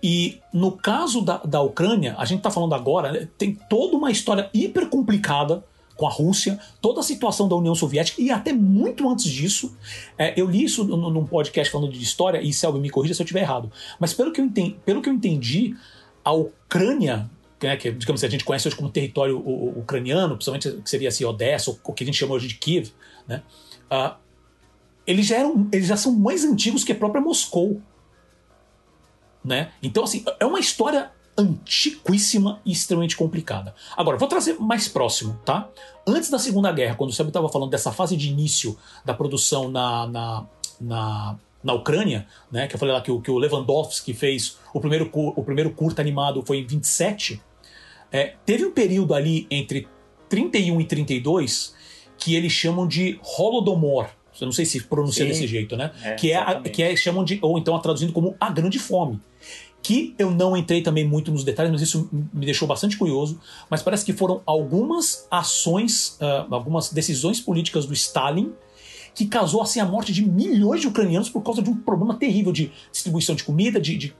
E 0.02 0.40
no 0.52 0.72
caso 0.72 1.22
da, 1.22 1.38
da 1.38 1.60
Ucrânia, 1.60 2.14
a 2.18 2.24
gente 2.24 2.38
está 2.38 2.50
falando 2.50 2.74
agora, 2.74 3.12
né, 3.12 3.28
tem 3.36 3.54
toda 3.68 3.96
uma 3.96 4.10
história 4.10 4.48
hiper 4.54 4.88
complicada 4.88 5.64
com 5.98 6.06
a 6.06 6.10
Rússia, 6.10 6.60
toda 6.80 7.00
a 7.00 7.02
situação 7.02 7.48
da 7.48 7.56
União 7.56 7.74
Soviética 7.74 8.22
e 8.22 8.30
até 8.30 8.52
muito 8.52 9.08
antes 9.08 9.24
disso. 9.24 9.76
É, 10.16 10.40
eu 10.40 10.46
li 10.48 10.62
isso 10.62 10.84
num 10.84 11.26
podcast 11.26 11.72
falando 11.72 11.92
de 11.92 12.00
história, 12.00 12.40
e 12.40 12.52
Selby 12.52 12.78
me 12.78 12.88
corrija 12.88 13.14
se 13.14 13.20
eu 13.20 13.24
estiver 13.24 13.40
errado. 13.40 13.70
Mas 13.98 14.14
pelo 14.14 14.32
que 14.32 14.40
eu 14.40 14.44
entendi, 14.44 14.76
pelo 14.86 15.02
que 15.02 15.08
eu 15.08 15.12
entendi 15.12 15.74
a 16.24 16.30
Ucrânia, 16.30 17.28
né, 17.60 17.76
que 17.76 17.90
digamos 17.90 18.22
a 18.22 18.28
gente 18.28 18.44
conhece 18.44 18.68
hoje 18.68 18.76
como 18.76 18.88
território 18.88 19.38
ucraniano, 19.76 20.36
principalmente 20.36 20.70
que 20.70 20.88
seria 20.88 21.08
assim, 21.08 21.24
Odessa, 21.24 21.70
ou 21.70 21.80
o 21.82 21.92
que 21.92 22.04
a 22.04 22.06
gente 22.06 22.16
chama 22.16 22.34
hoje 22.34 22.46
de 22.46 22.54
Kiev, 22.54 22.92
né, 23.26 23.42
uh, 23.90 24.14
eles, 25.04 25.26
já 25.26 25.38
eram, 25.38 25.68
eles 25.72 25.88
já 25.88 25.96
são 25.96 26.12
mais 26.12 26.44
antigos 26.44 26.84
que 26.84 26.92
a 26.92 26.94
própria 26.94 27.20
Moscou 27.20 27.82
né? 29.44 29.70
Então, 29.82 30.04
assim, 30.04 30.24
é 30.40 30.46
uma 30.46 30.58
história 30.58 31.10
antiquíssima 31.38 32.60
e 32.66 32.72
extremamente 32.72 33.16
complicada. 33.16 33.72
Agora, 33.96 34.18
vou 34.18 34.28
trazer 34.28 34.58
mais 34.58 34.88
próximo, 34.88 35.40
tá? 35.44 35.68
Antes 36.06 36.30
da 36.30 36.38
Segunda 36.38 36.72
Guerra, 36.72 36.96
quando 36.96 37.10
o 37.10 37.12
Seb 37.12 37.28
estava 37.28 37.48
falando 37.48 37.70
dessa 37.70 37.92
fase 37.92 38.16
de 38.16 38.28
início 38.28 38.76
da 39.04 39.14
produção 39.14 39.70
na, 39.70 40.06
na, 40.08 40.46
na, 40.80 41.36
na, 41.62 41.74
Ucrânia, 41.74 42.26
né? 42.50 42.66
Que 42.66 42.74
eu 42.74 42.78
falei 42.78 42.92
lá 42.92 43.00
que 43.00 43.12
o, 43.12 43.20
que 43.20 43.30
o 43.30 43.38
Lewandowski 43.38 44.12
fez 44.12 44.58
o 44.74 44.80
primeiro, 44.80 45.08
o 45.12 45.44
primeiro 45.44 45.70
curta 45.70 46.02
animado 46.02 46.42
foi 46.44 46.58
em 46.58 46.66
27. 46.66 47.40
É, 48.10 48.34
teve 48.44 48.66
um 48.66 48.72
período 48.72 49.14
ali 49.14 49.46
entre 49.48 49.86
31 50.28 50.80
e 50.80 50.84
32 50.84 51.76
que 52.18 52.34
eles 52.34 52.52
chamam 52.52 52.86
de 52.86 53.20
Holodomor. 53.38 54.08
Eu 54.40 54.46
não 54.46 54.52
sei 54.52 54.64
se 54.64 54.82
pronuncia 54.82 55.24
Sim, 55.24 55.30
desse 55.30 55.46
jeito, 55.46 55.76
né? 55.76 55.90
É, 56.02 56.14
que, 56.14 56.32
é 56.32 56.36
a, 56.36 56.60
que 56.60 56.82
é 56.82 56.94
chamam 56.96 57.24
de 57.24 57.38
ou 57.42 57.58
então 57.58 57.78
traduzindo 57.80 58.12
como 58.12 58.36
a 58.38 58.50
Grande 58.50 58.78
Fome 58.78 59.20
que 59.80 60.14
eu 60.18 60.30
não 60.30 60.56
entrei 60.56 60.82
também 60.82 61.06
muito 61.06 61.30
nos 61.30 61.44
detalhes, 61.44 61.70
mas 61.70 61.80
isso 61.80 62.10
me 62.12 62.44
deixou 62.44 62.66
bastante 62.66 62.96
curioso. 62.96 63.40
Mas 63.70 63.80
parece 63.80 64.04
que 64.04 64.12
foram 64.12 64.42
algumas 64.44 65.26
ações, 65.30 66.18
uh, 66.20 66.52
algumas 66.52 66.92
decisões 66.92 67.40
políticas 67.40 67.86
do 67.86 67.94
Stalin 67.94 68.52
que 69.14 69.26
causou 69.26 69.60
assim 69.60 69.80
a 69.80 69.84
morte 69.84 70.12
de 70.12 70.24
milhões 70.24 70.80
de 70.80 70.86
ucranianos 70.86 71.28
por 71.28 71.42
causa 71.42 71.60
de 71.60 71.68
um 71.68 71.74
problema 71.74 72.14
terrível 72.14 72.52
de 72.52 72.70
distribuição 72.92 73.34
de 73.34 73.42
comida, 73.42 73.80
de, 73.80 73.96
de, 73.96 74.14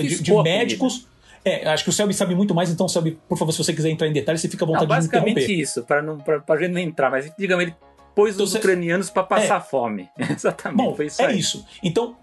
de, 0.00 0.22
de 0.22 0.42
médicos. 0.42 1.06
É, 1.44 1.68
acho 1.68 1.84
que 1.84 1.90
o 1.90 1.92
Selby 1.92 2.14
sabe 2.14 2.34
muito 2.34 2.54
mais, 2.54 2.70
então, 2.70 2.88
Selby, 2.88 3.18
por 3.28 3.36
favor, 3.36 3.52
se 3.52 3.58
você 3.58 3.74
quiser 3.74 3.90
entrar 3.90 4.08
em 4.08 4.12
detalhes, 4.12 4.40
você 4.40 4.48
fica 4.48 4.64
à 4.64 4.66
vontade 4.66 4.86
não, 4.86 4.96
basicamente 4.96 5.36
de 5.36 5.42
interromper. 5.42 5.62
isso, 5.62 5.82
para 5.82 6.02
não 6.02 6.18
pra, 6.18 6.56
gente 6.58 6.72
não 6.72 6.80
entrar, 6.80 7.10
mas 7.10 7.30
digamos, 7.38 7.62
ele 7.62 7.74
pôs 8.18 8.34
então, 8.34 8.44
os 8.44 8.50
você... 8.50 8.58
ucranianos 8.58 9.10
para 9.10 9.22
passar 9.22 9.58
é. 9.58 9.60
fome. 9.60 10.08
Exatamente, 10.18 10.76
Bom, 10.76 11.02
isso 11.04 11.22
é 11.22 11.26
aí. 11.26 11.38
Isso. 11.38 11.64
Então, 11.84 12.16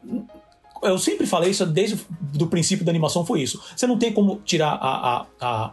eu 0.83 0.99
sempre 0.99 1.25
falei 1.25 1.51
isso 1.51 1.65
desde 1.65 1.97
o 2.41 2.47
princípio 2.47 2.83
da 2.83 2.91
animação, 2.91 3.25
foi 3.25 3.41
isso. 3.41 3.63
Você 3.73 3.87
não 3.87 3.97
tem 3.97 4.11
como 4.11 4.41
tirar 4.43 4.73
a, 4.73 5.21
a, 5.21 5.25
a, 5.39 5.71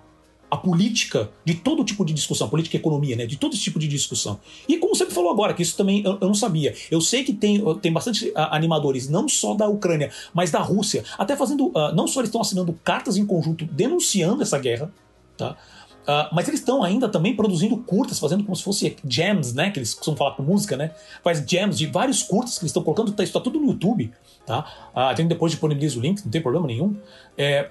a 0.49 0.57
política 0.57 1.29
de 1.45 1.55
todo 1.55 1.85
tipo 1.85 2.05
de 2.05 2.13
discussão, 2.13 2.49
política 2.49 2.77
e 2.77 2.79
economia, 2.79 3.17
né? 3.17 3.27
De 3.27 3.37
todo 3.37 3.57
tipo 3.57 3.81
de 3.81 3.89
discussão. 3.89 4.39
E 4.69 4.79
como 4.79 4.95
você 4.95 5.07
falou 5.07 5.33
agora, 5.33 5.55
que 5.55 5.63
isso 5.63 5.77
também 5.77 6.05
eu, 6.05 6.13
eu 6.21 6.29
não 6.29 6.35
sabia. 6.35 6.73
Eu 6.89 7.01
sei 7.01 7.25
que 7.25 7.33
tem, 7.33 7.61
tem 7.81 7.93
bastante 7.93 8.33
animadores, 8.37 9.09
não 9.09 9.29
só 9.29 9.55
da 9.55 9.67
Ucrânia, 9.67 10.13
mas 10.33 10.53
da 10.53 10.61
Rússia, 10.61 11.03
até 11.19 11.35
fazendo. 11.35 11.67
Uh, 11.67 11.93
não 11.97 12.07
só 12.07 12.21
eles 12.21 12.29
estão 12.29 12.41
assinando 12.41 12.73
cartas 12.85 13.17
em 13.17 13.27
conjunto 13.27 13.65
denunciando 13.65 14.41
essa 14.41 14.59
guerra, 14.59 14.93
tá? 15.37 15.57
Uh, 16.03 16.35
mas 16.35 16.49
eles 16.49 16.61
estão 16.61 16.83
ainda 16.83 17.09
também 17.09 17.37
produzindo 17.37 17.77
curtas, 17.77 18.19
fazendo 18.19 18.43
como 18.43 18.57
se 18.57 18.63
fosse 18.63 18.97
jams, 19.09 19.55
né? 19.55 19.71
Que 19.71 19.79
eles 19.79 19.95
costumam 19.95 20.19
falar 20.19 20.33
com 20.33 20.43
música, 20.43 20.77
né? 20.77 20.93
Faz 21.23 21.45
jams 21.47 21.79
de 21.79 21.87
vários 21.87 22.23
curtas 22.23 22.59
que 22.59 22.65
eles 22.65 22.71
estão 22.71 22.83
colocando, 22.83 23.13
tá, 23.13 23.23
isso 23.23 23.33
tá 23.33 23.41
tudo 23.41 23.61
no 23.61 23.69
YouTube, 23.69 24.13
tá? 24.45 24.67
Uh, 24.95 25.25
depois 25.25 25.53
disponibiliza 25.53 25.99
o 25.99 26.03
link, 26.03 26.23
não 26.25 26.31
tem 26.31 26.41
problema 26.41 26.67
nenhum. 26.67 26.97
É... 27.39 27.71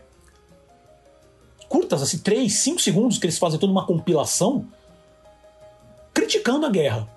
curtas, 1.67 2.01
assim, 2.01 2.19
3, 2.19 2.51
5 2.51 2.81
segundos, 2.81 3.17
que 3.17 3.25
eles 3.25 3.37
fazem 3.37 3.59
toda 3.59 3.71
uma 3.71 3.85
compilação 3.85 4.65
criticando 6.13 6.65
a 6.65 6.69
guerra 6.69 7.07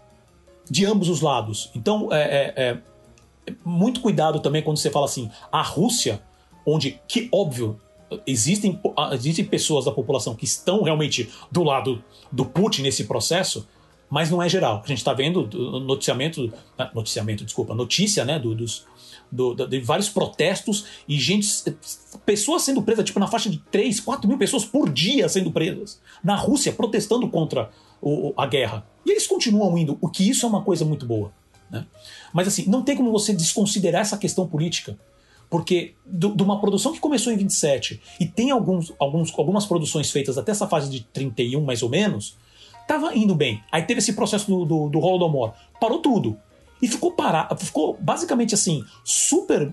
de 0.69 0.85
ambos 0.85 1.09
os 1.09 1.21
lados. 1.21 1.71
Então, 1.77 2.09
é, 2.13 2.53
é, 2.57 2.71
é 2.71 2.79
muito 3.65 4.01
cuidado 4.01 4.41
também 4.41 4.63
quando 4.63 4.79
você 4.79 4.91
fala 4.91 5.05
assim, 5.07 5.31
a 5.53 5.63
Rússia, 5.63 6.21
onde, 6.67 7.01
que 7.07 7.29
óbvio, 7.31 7.79
existem, 8.27 8.81
existem 9.13 9.45
pessoas 9.45 9.85
da 9.85 9.93
população 9.93 10.35
que 10.35 10.45
estão 10.45 10.83
realmente 10.83 11.31
do 11.51 11.63
lado 11.63 12.03
do 12.31 12.45
Putin 12.45 12.83
nesse 12.83 13.05
processo, 13.05 13.67
mas 14.09 14.31
não 14.31 14.43
é 14.43 14.49
geral. 14.49 14.83
A 14.85 14.87
gente 14.87 14.99
está 14.99 15.13
vendo 15.13 15.49
noticiamento, 15.81 16.53
ah, 16.79 16.91
noticiamento, 16.95 17.45
desculpa, 17.45 17.75
notícia, 17.75 18.25
né, 18.25 18.39
do, 18.39 18.55
dos, 18.55 18.87
do, 19.31 19.55
de 19.55 19.81
vários 19.81 20.09
protestos 20.09 20.87
e 21.09 21.19
gente, 21.19 21.49
pessoas 22.25 22.63
sendo 22.63 22.83
presas, 22.83 23.05
tipo 23.05 23.19
na 23.19 23.27
faixa 23.27 23.51
de 23.51 23.59
3, 23.71 24.01
4 24.01 24.29
mil 24.29 24.39
pessoas 24.39 24.65
por 24.65 24.91
dia 24.91 25.29
sendo 25.29 25.51
presas 25.51 26.01
na 26.23 26.37
Rússia 26.37 26.73
protestando 26.73 27.29
contra 27.29 27.71
o, 28.01 28.33
a 28.37 28.47
guerra. 28.47 28.87
E 29.05 29.11
eles 29.11 29.27
continuam 29.27 29.77
indo, 29.77 29.99
o 30.01 30.09
que 30.09 30.29
isso 30.29 30.47
é 30.47 30.49
uma 30.49 30.63
coisa 30.63 30.85
muito 30.85 31.07
boa. 31.07 31.33
Né? 31.71 31.87
Mas 32.33 32.47
assim, 32.47 32.67
não 32.69 32.83
tem 32.83 32.97
como 32.97 33.11
você 33.11 33.33
desconsiderar 33.33 34.03
essa 34.03 34.17
questão 34.17 34.47
política. 34.47 34.97
Porque 35.51 35.95
de 36.07 36.43
uma 36.43 36.61
produção 36.61 36.93
que 36.93 37.01
começou 37.01 37.33
em 37.33 37.37
27 37.37 38.01
e 38.19 38.27
tem 38.27 38.51
alguns, 38.51 38.93
alguns, 38.99 39.33
algumas 39.39 39.67
produções 39.67 40.11
feitas 40.11 40.37
até 40.37 40.53
essa 40.53 40.67
fase 40.67 40.91
de 40.91 41.05
31, 41.13 41.63
mais 41.63 41.83
ou 41.83 41.89
menos, 41.89 42.37
tava 42.89 43.15
indo 43.17 43.35
bem. 43.35 43.63
Aí 43.71 43.83
teve 43.83 43.99
esse 43.99 44.15
processo 44.15 44.47
do, 44.47 44.65
do, 44.65 44.89
do 44.89 44.99
Holodomor. 44.99 45.53
Parou 45.81 45.99
tudo. 45.99 46.37
E 46.83 46.89
ficou 46.89 47.13
parado. 47.13 47.57
Ficou 47.57 47.97
basicamente 48.01 48.55
assim, 48.55 48.85
super 49.05 49.73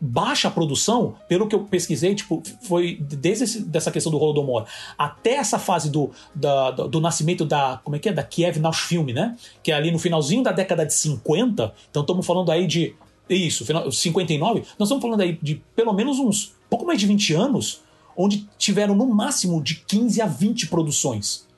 baixa 0.00 0.50
produção, 0.50 1.14
pelo 1.28 1.46
que 1.48 1.54
eu 1.54 1.64
pesquisei, 1.64 2.14
tipo, 2.14 2.42
foi 2.62 2.98
desde 3.00 3.44
esse, 3.44 3.62
dessa 3.62 3.90
questão 3.90 4.12
do 4.12 4.18
Holodomor 4.18 4.66
até 4.98 5.36
essa 5.36 5.58
fase 5.58 5.90
do, 5.90 6.10
da, 6.34 6.70
do, 6.72 6.88
do, 6.88 7.00
nascimento 7.00 7.44
da, 7.44 7.80
como 7.82 7.96
é 7.96 7.98
que 7.98 8.08
é, 8.08 8.12
da 8.12 8.22
Kiev 8.22 8.58
Film, 8.74 9.06
né? 9.12 9.34
Que 9.62 9.72
é 9.72 9.74
ali 9.74 9.90
no 9.90 9.98
finalzinho 9.98 10.42
da 10.42 10.52
década 10.52 10.84
de 10.84 10.92
50, 10.92 11.72
então 11.90 12.02
estamos 12.02 12.26
falando 12.26 12.50
aí 12.52 12.66
de, 12.66 12.94
isso, 13.28 13.64
final, 13.64 13.90
59, 13.90 14.60
nós 14.60 14.88
estamos 14.88 15.02
falando 15.02 15.20
aí 15.20 15.38
de 15.40 15.62
pelo 15.74 15.92
menos 15.92 16.18
uns, 16.18 16.54
pouco 16.68 16.84
mais 16.84 17.00
de 17.00 17.06
20 17.06 17.34
anos, 17.34 17.80
onde 18.16 18.48
tiveram 18.58 18.94
no 18.94 19.06
máximo 19.06 19.62
de 19.62 19.76
15 19.76 20.20
a 20.20 20.26
20 20.26 20.68
produções. 20.68 21.48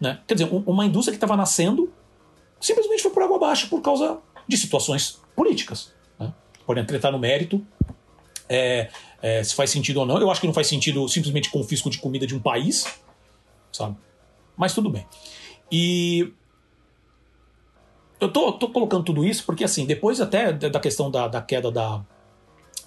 Né? 0.00 0.20
Quer 0.26 0.34
dizer, 0.34 0.48
uma 0.66 0.84
indústria 0.86 1.12
que 1.12 1.16
estava 1.16 1.36
nascendo 1.36 1.92
simplesmente 2.60 3.02
foi 3.02 3.10
por 3.10 3.22
água 3.22 3.36
abaixo 3.36 3.68
por 3.68 3.80
causa 3.80 4.18
de 4.48 4.56
situações 4.56 5.20
políticas 5.36 5.92
podem 6.66 6.82
entrar 6.82 7.12
no 7.12 7.18
mérito. 7.18 7.64
É, 8.48 8.90
é, 9.22 9.42
se 9.42 9.54
faz 9.54 9.70
sentido 9.70 9.98
ou 10.00 10.06
não. 10.06 10.18
Eu 10.18 10.30
acho 10.30 10.40
que 10.40 10.46
não 10.46 10.54
faz 10.54 10.66
sentido 10.66 11.08
simplesmente 11.08 11.50
confisco 11.50 11.88
de 11.88 11.98
comida 11.98 12.26
de 12.26 12.34
um 12.34 12.40
país, 12.40 12.86
sabe? 13.72 13.96
Mas 14.56 14.74
tudo 14.74 14.90
bem. 14.90 15.06
E 15.70 16.32
eu 18.22 18.32
tô, 18.32 18.52
tô 18.52 18.68
colocando 18.68 19.04
tudo 19.04 19.24
isso 19.24 19.44
porque, 19.44 19.64
assim, 19.64 19.84
depois 19.84 20.20
até 20.20 20.52
da 20.52 20.80
questão 20.80 21.10
da, 21.10 21.26
da 21.26 21.42
queda 21.42 21.70
da, 21.70 22.04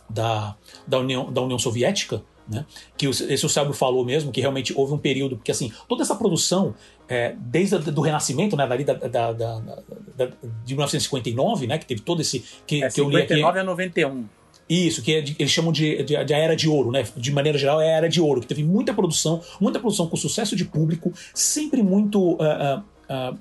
da, 0.10 0.56
da, 0.88 1.00
União, 1.00 1.32
da 1.32 1.42
União 1.42 1.60
Soviética, 1.60 2.24
né? 2.48 2.66
Que 2.98 3.08
esse 3.08 3.46
o 3.46 3.50
Sérgio 3.50 3.74
falou 3.74 4.06
mesmo, 4.06 4.32
que 4.32 4.40
realmente 4.40 4.72
houve 4.78 4.94
um 4.94 4.98
período, 4.98 5.36
porque 5.36 5.52
assim, 5.52 5.74
toda 5.90 6.04
essa 6.04 6.16
produção, 6.16 6.76
é, 7.10 7.36
desde 7.38 7.76
o 7.76 8.02
Renascimento, 8.02 8.56
né, 8.56 8.68
dali 8.68 8.84
da, 8.84 8.94
da, 8.94 9.34
da, 9.34 9.60
da, 9.60 10.26
de 10.64 10.74
1959, 10.74 11.68
né, 11.68 11.78
que 11.78 11.86
teve 11.86 12.02
todo 12.02 12.22
esse... 12.22 12.44
Que, 12.66 12.84
é, 12.84 12.88
que 12.88 12.94
59 12.94 13.60
a 13.60 13.64
91. 13.64 14.26
Isso, 14.70 15.02
que 15.02 15.16
é 15.16 15.22
de, 15.22 15.36
eles 15.38 15.52
chamam 15.52 15.72
de, 15.72 16.04
de, 16.04 16.24
de, 16.24 16.34
a 16.34 16.38
Era 16.38 16.56
de 16.56 16.68
Ouro, 16.68 16.92
né? 16.92 17.06
De 17.16 17.32
maneira 17.32 17.56
geral, 17.56 17.80
é 17.80 17.94
a 17.94 17.98
Era 17.98 18.10
de 18.10 18.20
Ouro, 18.20 18.42
que 18.42 18.48
teve 18.48 18.64
muita 18.64 18.96
produção, 18.96 19.40
muita 19.62 19.80
produção 19.80 20.08
com 20.08 20.16
sucesso 20.16 20.56
de 20.56 20.66
público, 20.66 21.14
sempre 21.36 21.84
muito. 21.84 22.34
Uh, 22.34 22.38
uh, 22.38 23.34
uh, 23.34 23.38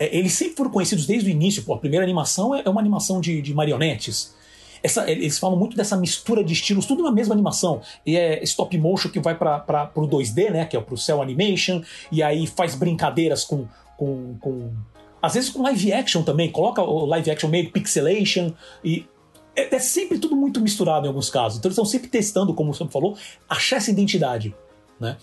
eles 0.00 0.32
sempre 0.32 0.56
foram 0.56 0.70
conhecidos 0.70 1.06
desde 1.06 1.28
o 1.28 1.30
início. 1.30 1.62
Pô, 1.62 1.74
a 1.74 1.78
primeira 1.78 2.04
animação 2.04 2.54
é, 2.54 2.62
é 2.64 2.70
uma 2.70 2.80
animação 2.80 3.20
de, 3.20 3.42
de 3.42 3.52
marionetes. 3.52 4.34
Essa, 4.82 5.10
eles 5.10 5.38
falam 5.38 5.58
muito 5.58 5.76
dessa 5.76 5.96
mistura 5.96 6.42
de 6.42 6.52
estilos, 6.52 6.86
tudo 6.86 7.02
na 7.02 7.12
mesma 7.12 7.34
animação. 7.34 7.82
E 8.04 8.16
é 8.16 8.42
stop 8.42 8.76
motion 8.78 9.10
que 9.10 9.20
vai 9.20 9.36
para 9.36 9.90
o 9.94 10.08
2D, 10.08 10.50
né? 10.50 10.64
Que 10.64 10.76
é 10.76 10.80
pro 10.80 10.96
cell 10.96 11.20
animation, 11.20 11.82
e 12.10 12.22
aí 12.22 12.46
faz 12.46 12.74
brincadeiras 12.74 13.44
com, 13.44 13.66
com, 13.96 14.36
com. 14.40 14.72
Às 15.20 15.34
vezes 15.34 15.50
com 15.50 15.62
live 15.62 15.92
action 15.92 16.22
também, 16.22 16.50
coloca 16.50 16.80
o 16.80 17.04
live 17.04 17.30
action 17.30 17.50
meio 17.50 17.70
pixelation 17.70 18.52
e. 18.84 19.06
É, 19.54 19.74
é 19.74 19.78
sempre 19.80 20.18
tudo 20.18 20.36
muito 20.36 20.60
misturado 20.60 21.06
em 21.06 21.08
alguns 21.08 21.28
casos. 21.28 21.58
Então 21.58 21.68
eles 21.68 21.74
estão 21.74 21.84
sempre 21.84 22.08
testando, 22.08 22.54
como 22.54 22.72
você 22.72 22.86
falou, 22.86 23.16
achar 23.48 23.76
essa 23.76 23.90
identidade. 23.90 24.54
Né? 24.98 25.16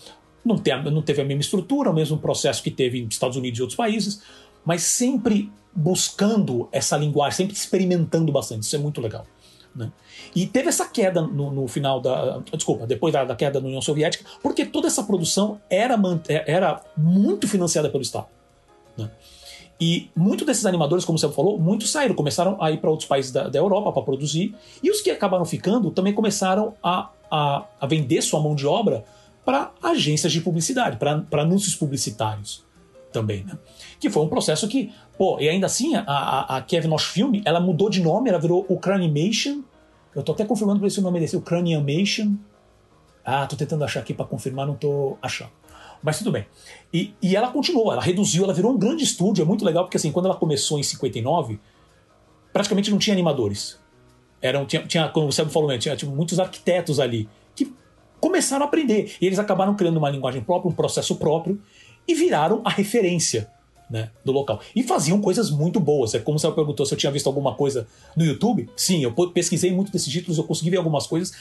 Não, 0.44 0.56
tem, 0.56 0.82
não 0.84 1.02
teve 1.02 1.22
a 1.22 1.24
mesma 1.24 1.40
estrutura, 1.40 1.90
o 1.90 1.94
mesmo 1.94 2.18
processo 2.18 2.62
que 2.62 2.70
teve 2.70 3.02
nos 3.02 3.14
Estados 3.14 3.36
Unidos 3.36 3.58
e 3.58 3.62
outros 3.62 3.76
países, 3.76 4.22
mas 4.68 4.82
sempre 4.82 5.50
buscando 5.74 6.68
essa 6.70 6.94
linguagem, 6.94 7.38
sempre 7.38 7.54
experimentando 7.54 8.30
bastante. 8.30 8.64
Isso 8.64 8.76
é 8.76 8.78
muito 8.78 9.00
legal. 9.00 9.24
Né? 9.74 9.90
E 10.36 10.46
teve 10.46 10.68
essa 10.68 10.86
queda 10.86 11.22
no, 11.22 11.50
no 11.50 11.66
final 11.66 12.02
da. 12.02 12.42
Desculpa, 12.52 12.86
depois 12.86 13.14
da, 13.14 13.24
da, 13.24 13.34
queda 13.34 13.62
da 13.62 13.66
União 13.66 13.80
Soviética, 13.80 14.28
porque 14.42 14.66
toda 14.66 14.86
essa 14.86 15.02
produção 15.02 15.58
era, 15.70 15.98
era 16.28 16.82
muito 16.94 17.48
financiada 17.48 17.88
pelo 17.88 18.02
Estado. 18.02 18.26
Né? 18.94 19.10
E 19.80 20.10
muitos 20.14 20.46
desses 20.46 20.66
animadores, 20.66 21.02
como 21.02 21.18
você 21.18 21.30
falou, 21.30 21.58
muitos 21.58 21.90
saíram, 21.90 22.14
começaram 22.14 22.62
a 22.62 22.70
ir 22.70 22.76
para 22.76 22.90
outros 22.90 23.08
países 23.08 23.32
da, 23.32 23.48
da 23.48 23.58
Europa 23.58 23.90
para 23.90 24.02
produzir, 24.02 24.54
e 24.82 24.90
os 24.90 25.00
que 25.00 25.10
acabaram 25.10 25.46
ficando 25.46 25.90
também 25.90 26.12
começaram 26.12 26.74
a, 26.82 27.08
a, 27.30 27.64
a 27.80 27.86
vender 27.86 28.20
sua 28.20 28.38
mão 28.38 28.54
de 28.54 28.66
obra 28.66 29.02
para 29.46 29.72
agências 29.82 30.30
de 30.30 30.42
publicidade, 30.42 30.98
para 30.98 31.40
anúncios 31.40 31.74
publicitários 31.74 32.67
também, 33.12 33.44
né? 33.44 33.58
Que 33.98 34.10
foi 34.10 34.22
um 34.22 34.28
processo 34.28 34.68
que, 34.68 34.92
pô, 35.16 35.38
e 35.40 35.48
ainda 35.48 35.66
assim, 35.66 35.94
a, 35.96 36.02
a, 36.02 36.56
a 36.56 36.62
Kevin 36.62 36.88
Nosh 36.88 37.06
Film, 37.06 37.40
ela 37.44 37.60
mudou 37.60 37.88
de 37.88 38.00
nome, 38.00 38.28
ela 38.28 38.38
virou 38.38 38.66
Ucranimation. 38.68 39.62
Eu 40.14 40.22
tô 40.22 40.32
até 40.32 40.44
confirmando 40.44 40.78
pra 40.80 40.88
esse 40.88 41.00
nome 41.00 41.20
desse, 41.20 41.36
Ucraniamation. 41.36 42.36
Ah, 43.24 43.46
tô 43.46 43.56
tentando 43.56 43.84
achar 43.84 44.00
aqui 44.00 44.14
para 44.14 44.24
confirmar, 44.24 44.66
não 44.66 44.74
tô 44.74 45.16
achando. 45.20 45.50
Mas 46.02 46.18
tudo 46.18 46.30
bem. 46.30 46.46
E, 46.92 47.14
e 47.20 47.36
ela 47.36 47.50
continuou, 47.50 47.92
ela 47.92 48.02
reduziu, 48.02 48.44
ela 48.44 48.54
virou 48.54 48.72
um 48.72 48.78
grande 48.78 49.04
estúdio, 49.04 49.42
é 49.42 49.44
muito 49.44 49.64
legal, 49.64 49.84
porque 49.84 49.96
assim, 49.96 50.12
quando 50.12 50.26
ela 50.26 50.36
começou 50.36 50.78
em 50.78 50.82
59, 50.82 51.60
praticamente 52.52 52.90
não 52.90 52.98
tinha 52.98 53.14
animadores. 53.14 53.78
Eram, 54.40 54.64
tinha, 54.64 54.86
tinha 54.86 55.08
como 55.08 55.26
o 55.26 55.32
Sérgio 55.32 55.52
falou, 55.52 55.76
tinha, 55.78 55.96
tinha 55.96 56.10
muitos 56.10 56.38
arquitetos 56.38 57.00
ali 57.00 57.28
que 57.54 57.74
começaram 58.20 58.64
a 58.64 58.68
aprender. 58.68 59.16
E 59.20 59.26
eles 59.26 59.38
acabaram 59.38 59.74
criando 59.74 59.96
uma 59.96 60.08
linguagem 60.08 60.42
própria, 60.42 60.70
um 60.70 60.74
processo 60.74 61.16
próprio, 61.16 61.60
e 62.08 62.14
viraram 62.14 62.62
a 62.64 62.70
referência 62.70 63.48
né, 63.90 64.10
do 64.24 64.32
local. 64.32 64.60
E 64.74 64.82
faziam 64.82 65.20
coisas 65.20 65.50
muito 65.50 65.78
boas. 65.78 66.14
É 66.14 66.18
como 66.18 66.38
você 66.38 66.50
perguntou 66.50 66.84
se 66.84 66.94
eu 66.94 66.98
tinha 66.98 67.12
visto 67.12 67.26
alguma 67.26 67.54
coisa 67.54 67.86
no 68.16 68.24
YouTube. 68.24 68.68
Sim, 68.76 69.02
eu 69.02 69.12
pesquisei 69.12 69.72
muito 69.72 69.92
desses 69.92 70.12
títulos, 70.12 70.38
eu 70.38 70.44
consegui 70.44 70.70
ver 70.70 70.78
algumas 70.78 71.06
coisas. 71.06 71.32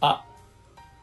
Ah, 0.00 0.22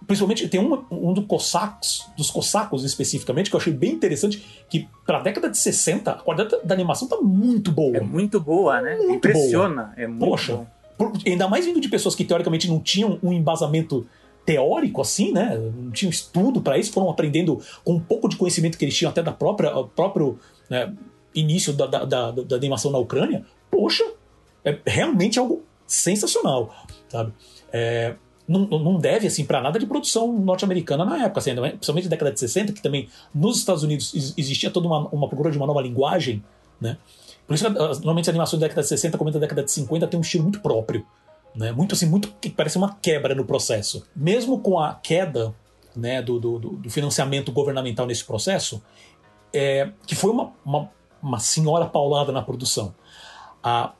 principalmente 0.05 0.47
tem 0.47 0.59
um, 0.59 0.83
um 0.89 1.13
do 1.13 1.23
Cossacos, 1.23 2.07
dos 2.15 2.31
Cossacos 2.31 2.83
especificamente, 2.83 3.49
que 3.49 3.55
eu 3.55 3.59
achei 3.59 3.73
bem 3.73 3.91
interessante, 3.91 4.65
que 4.69 4.87
pra 5.05 5.19
década 5.19 5.49
de 5.49 5.57
60, 5.57 6.11
a 6.11 6.15
qualidade 6.15 6.63
da 6.63 6.73
animação 6.73 7.07
tá 7.07 7.17
muito 7.17 7.71
boa. 7.71 7.97
É 7.97 8.01
muito 8.01 8.39
boa, 8.39 8.81
né? 8.81 8.95
Muito 8.95 9.15
Impressiona. 9.15 9.83
Boa. 9.83 9.93
É 9.97 10.07
muito 10.07 10.25
Poxa, 10.25 10.67
por, 10.97 11.13
ainda 11.25 11.47
mais 11.47 11.65
vindo 11.65 11.79
de 11.79 11.89
pessoas 11.89 12.15
que 12.15 12.23
teoricamente 12.23 12.67
não 12.67 12.79
tinham 12.79 13.19
um 13.21 13.31
embasamento 13.31 14.07
teórico 14.47 15.01
assim, 15.01 15.33
né? 15.33 15.57
Não 15.57 15.91
tinham 15.91 16.09
estudo 16.09 16.61
para 16.61 16.77
isso, 16.77 16.93
foram 16.93 17.09
aprendendo 17.09 17.59
com 17.83 17.95
um 17.95 17.99
pouco 17.99 18.29
de 18.29 18.37
conhecimento 18.37 18.77
que 18.77 18.85
eles 18.85 18.95
tinham 18.95 19.11
até 19.11 19.21
da 19.21 19.33
própria 19.33 19.71
próprio 19.83 20.39
né, 20.69 20.93
início 21.35 21.73
da, 21.73 21.85
da, 21.85 22.05
da, 22.05 22.31
da, 22.31 22.55
animação 22.55 22.89
na 22.89 22.97
Ucrânia. 22.97 23.45
Poxa, 23.69 24.05
é 24.63 24.79
realmente 24.85 25.37
algo 25.37 25.63
sensacional, 25.85 26.73
sabe? 27.09 27.33
É, 27.73 28.15
não, 28.47 28.61
não 28.65 28.97
deve 28.97 29.27
assim 29.27 29.43
para 29.43 29.61
nada 29.61 29.77
de 29.77 29.85
produção 29.85 30.31
norte-americana 30.31 31.03
na 31.03 31.25
época, 31.25 31.41
assim, 31.41 31.53
principalmente 31.53 32.05
na 32.05 32.11
década 32.11 32.31
de 32.31 32.39
60, 32.39 32.71
que 32.71 32.81
também 32.81 33.09
nos 33.35 33.57
Estados 33.57 33.83
Unidos 33.83 34.33
existia 34.37 34.71
toda 34.71 34.87
uma, 34.87 35.09
uma 35.09 35.27
procura 35.27 35.51
de 35.51 35.57
uma 35.57 35.67
nova 35.67 35.81
linguagem, 35.81 36.41
né? 36.79 36.97
Por 37.45 37.53
isso 37.53 37.65
que 37.65 37.69
normalmente 37.69 38.29
a 38.29 38.31
animação 38.31 38.57
da 38.57 38.65
década 38.65 38.81
de 38.81 38.87
60, 38.87 39.17
como 39.17 39.29
da 39.29 39.39
década 39.39 39.63
de 39.63 39.71
50, 39.71 40.07
tem 40.07 40.17
um 40.17 40.21
estilo 40.21 40.43
muito 40.43 40.61
próprio. 40.61 41.05
Né? 41.57 41.71
Muito 41.71 41.95
assim, 41.95 42.05
muito 42.05 42.31
que 42.39 42.51
parece 42.51 42.77
uma 42.77 42.93
quebra 43.01 43.33
no 43.33 43.43
processo. 43.43 44.05
Mesmo 44.15 44.59
com 44.59 44.79
a 44.79 44.93
queda 44.93 45.55
né, 45.95 46.21
do, 46.21 46.39
do, 46.39 46.59
do 46.59 46.89
financiamento 46.89 47.51
governamental 47.51 48.05
nesse 48.05 48.23
processo, 48.23 48.81
é, 49.51 49.89
que 50.05 50.13
foi 50.13 50.29
uma, 50.29 50.53
uma, 50.63 50.91
uma, 51.21 51.39
senhora 51.39 51.87
paulada 51.87 52.31
na 52.31 52.43
produção. 52.43 52.93
Ah, 53.63 53.93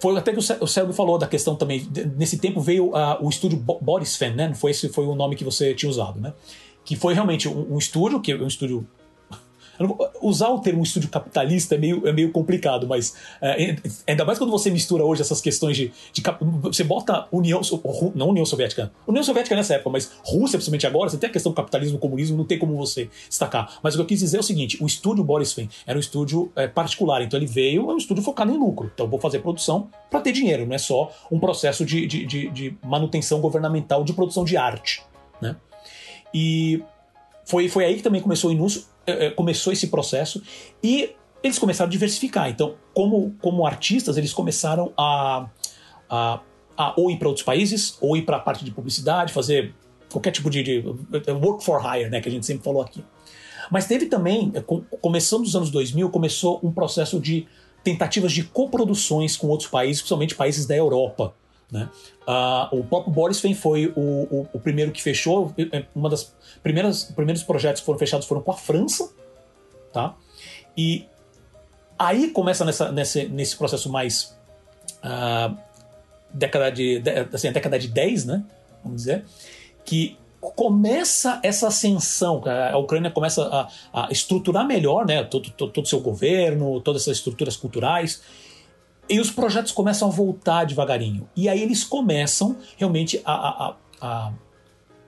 foi 0.00 0.16
até 0.16 0.32
que 0.32 0.38
o 0.38 0.66
Sérgio 0.66 0.94
falou 0.94 1.18
da 1.18 1.26
questão 1.26 1.54
também. 1.54 1.86
Nesse 2.16 2.38
tempo 2.38 2.60
veio 2.60 2.92
uh, 2.92 3.18
o 3.20 3.28
estúdio 3.28 3.58
Boris 3.58 4.16
Fan, 4.16 4.30
né? 4.30 4.54
Foi 4.54 4.70
esse 4.70 4.88
foi 4.88 5.04
o 5.06 5.14
nome 5.14 5.36
que 5.36 5.44
você 5.44 5.74
tinha 5.74 5.90
usado, 5.90 6.20
né? 6.20 6.32
Que 6.84 6.96
foi 6.96 7.12
realmente 7.12 7.48
um, 7.48 7.74
um 7.74 7.78
estúdio, 7.78 8.20
que 8.20 8.32
é 8.32 8.36
um 8.36 8.46
estúdio 8.46 8.88
Usar 10.20 10.48
o 10.48 10.60
termo 10.60 10.82
estúdio 10.82 11.08
capitalista 11.08 11.74
é 11.74 11.78
meio, 11.78 12.06
é 12.06 12.12
meio 12.12 12.32
complicado, 12.32 12.86
mas 12.86 13.14
é, 13.40 13.76
ainda 14.06 14.24
mais 14.24 14.38
quando 14.38 14.50
você 14.50 14.70
mistura 14.70 15.04
hoje 15.04 15.22
essas 15.22 15.40
questões 15.40 15.76
de, 15.76 15.92
de 16.12 16.22
você 16.62 16.82
bota 16.82 17.26
União, 17.30 17.60
não 18.14 18.30
União 18.30 18.44
Soviética, 18.44 18.90
União 19.06 19.22
Soviética 19.22 19.54
nessa 19.54 19.74
época, 19.74 19.90
mas 19.90 20.10
Rússia, 20.24 20.58
principalmente 20.58 20.86
agora, 20.86 21.10
você 21.10 21.18
tem 21.18 21.30
a 21.30 21.32
questão 21.32 21.52
do 21.52 21.54
capitalismo, 21.54 21.98
comunismo, 21.98 22.36
não 22.36 22.44
tem 22.44 22.58
como 22.58 22.76
você 22.76 23.08
destacar. 23.28 23.78
Mas 23.82 23.94
o 23.94 23.98
que 23.98 24.02
eu 24.02 24.06
quis 24.06 24.20
dizer 24.20 24.38
é 24.38 24.40
o 24.40 24.42
seguinte: 24.42 24.82
o 24.82 24.86
estúdio 24.86 25.22
Boris 25.22 25.52
Finn 25.52 25.68
era 25.86 25.96
um 25.96 26.00
estúdio 26.00 26.50
é, 26.56 26.66
particular, 26.66 27.22
então 27.22 27.38
ele 27.38 27.46
veio, 27.46 27.90
é 27.90 27.94
um 27.94 27.98
estúdio 27.98 28.22
focado 28.22 28.52
em 28.52 28.58
lucro. 28.58 28.90
Então 28.92 29.08
vou 29.08 29.20
fazer 29.20 29.38
produção 29.40 29.88
para 30.10 30.20
ter 30.20 30.32
dinheiro, 30.32 30.66
não 30.66 30.74
é 30.74 30.78
só 30.78 31.12
um 31.30 31.38
processo 31.38 31.84
de, 31.84 32.06
de, 32.06 32.26
de, 32.26 32.50
de 32.50 32.78
manutenção 32.84 33.40
governamental 33.40 34.02
de 34.02 34.12
produção 34.12 34.44
de 34.44 34.56
arte, 34.56 35.02
né? 35.40 35.56
E 36.34 36.82
foi, 37.44 37.68
foi 37.68 37.84
aí 37.84 37.96
que 37.96 38.02
também 38.02 38.20
começou 38.20 38.50
o 38.50 38.52
inúcio, 38.52 38.84
é, 38.97 38.97
começou 39.36 39.72
esse 39.72 39.88
processo 39.88 40.42
e 40.82 41.14
eles 41.42 41.58
começaram 41.58 41.88
a 41.88 41.90
diversificar. 41.90 42.48
Então, 42.48 42.74
como, 42.92 43.34
como 43.40 43.66
artistas, 43.66 44.16
eles 44.16 44.32
começaram 44.32 44.92
a, 44.96 45.48
a, 46.08 46.40
a 46.76 46.94
ou 46.96 47.10
ir 47.10 47.18
para 47.18 47.28
outros 47.28 47.44
países, 47.44 47.96
ou 48.00 48.16
ir 48.16 48.22
para 48.22 48.36
a 48.36 48.40
parte 48.40 48.64
de 48.64 48.70
publicidade, 48.70 49.32
fazer 49.32 49.74
qualquer 50.10 50.30
tipo 50.30 50.50
de, 50.50 50.62
de, 50.62 50.84
work 51.40 51.62
for 51.62 51.80
hire, 51.84 52.10
né, 52.10 52.20
que 52.20 52.28
a 52.28 52.32
gente 52.32 52.46
sempre 52.46 52.64
falou 52.64 52.82
aqui. 52.82 53.04
Mas 53.70 53.86
teve 53.86 54.06
também, 54.06 54.52
começando 55.00 55.42
dos 55.42 55.54
anos 55.54 55.70
2000, 55.70 56.08
começou 56.10 56.58
um 56.62 56.72
processo 56.72 57.20
de 57.20 57.46
tentativas 57.84 58.32
de 58.32 58.44
coproduções 58.44 59.36
com 59.36 59.46
outros 59.48 59.68
países, 59.68 60.00
principalmente 60.00 60.34
países 60.34 60.66
da 60.66 60.74
Europa. 60.74 61.34
Né? 61.70 61.88
Uh, 62.26 62.78
o 62.78 62.84
próprio 62.84 63.12
Boris 63.12 63.40
foi 63.40 63.92
o, 63.94 64.00
o, 64.00 64.48
o, 64.54 64.58
primeiro 64.60 64.90
que 64.90 65.02
fechou. 65.02 65.54
É, 65.70 65.84
uma 65.94 66.08
das 66.08 66.34
primeiras 66.62 67.04
primeiros 67.04 67.42
projetos 67.42 67.80
que 67.80 67.86
foram 67.86 67.98
fechados 67.98 68.26
foram 68.26 68.40
com 68.40 68.52
a 68.52 68.56
França, 68.56 69.12
tá? 69.92 70.14
E 70.76 71.06
aí 71.98 72.30
começa 72.30 72.64
nessa, 72.64 72.90
nesse, 72.90 73.28
nesse 73.28 73.56
processo 73.56 73.90
mais 73.92 74.34
uh, 75.04 75.54
década 76.32 76.70
de, 76.70 77.00
de 77.00 77.10
assim, 77.32 77.52
década 77.52 77.78
de 77.78 77.88
10, 77.88 78.24
né? 78.24 78.44
Vamos 78.82 79.02
dizer 79.02 79.24
que 79.84 80.16
começa 80.40 81.40
essa 81.42 81.68
ascensão, 81.68 82.42
a 82.72 82.78
Ucrânia 82.78 83.10
começa 83.10 83.42
a, 83.92 84.06
a 84.06 84.12
estruturar 84.12 84.66
melhor, 84.66 85.04
né? 85.04 85.22
Todo, 85.24 85.50
todo, 85.50 85.72
todo 85.72 85.88
seu 85.88 86.00
governo, 86.00 86.80
todas 86.80 87.02
essas 87.02 87.18
estruturas 87.18 87.56
culturais 87.56 88.22
e 89.08 89.20
os 89.20 89.30
projetos 89.30 89.72
começam 89.72 90.08
a 90.08 90.10
voltar 90.10 90.64
devagarinho. 90.64 91.28
E 91.34 91.48
aí 91.48 91.62
eles 91.62 91.84
começam 91.84 92.56
realmente 92.76 93.20
a, 93.24 93.32
a, 93.32 93.76
a 94.00 94.32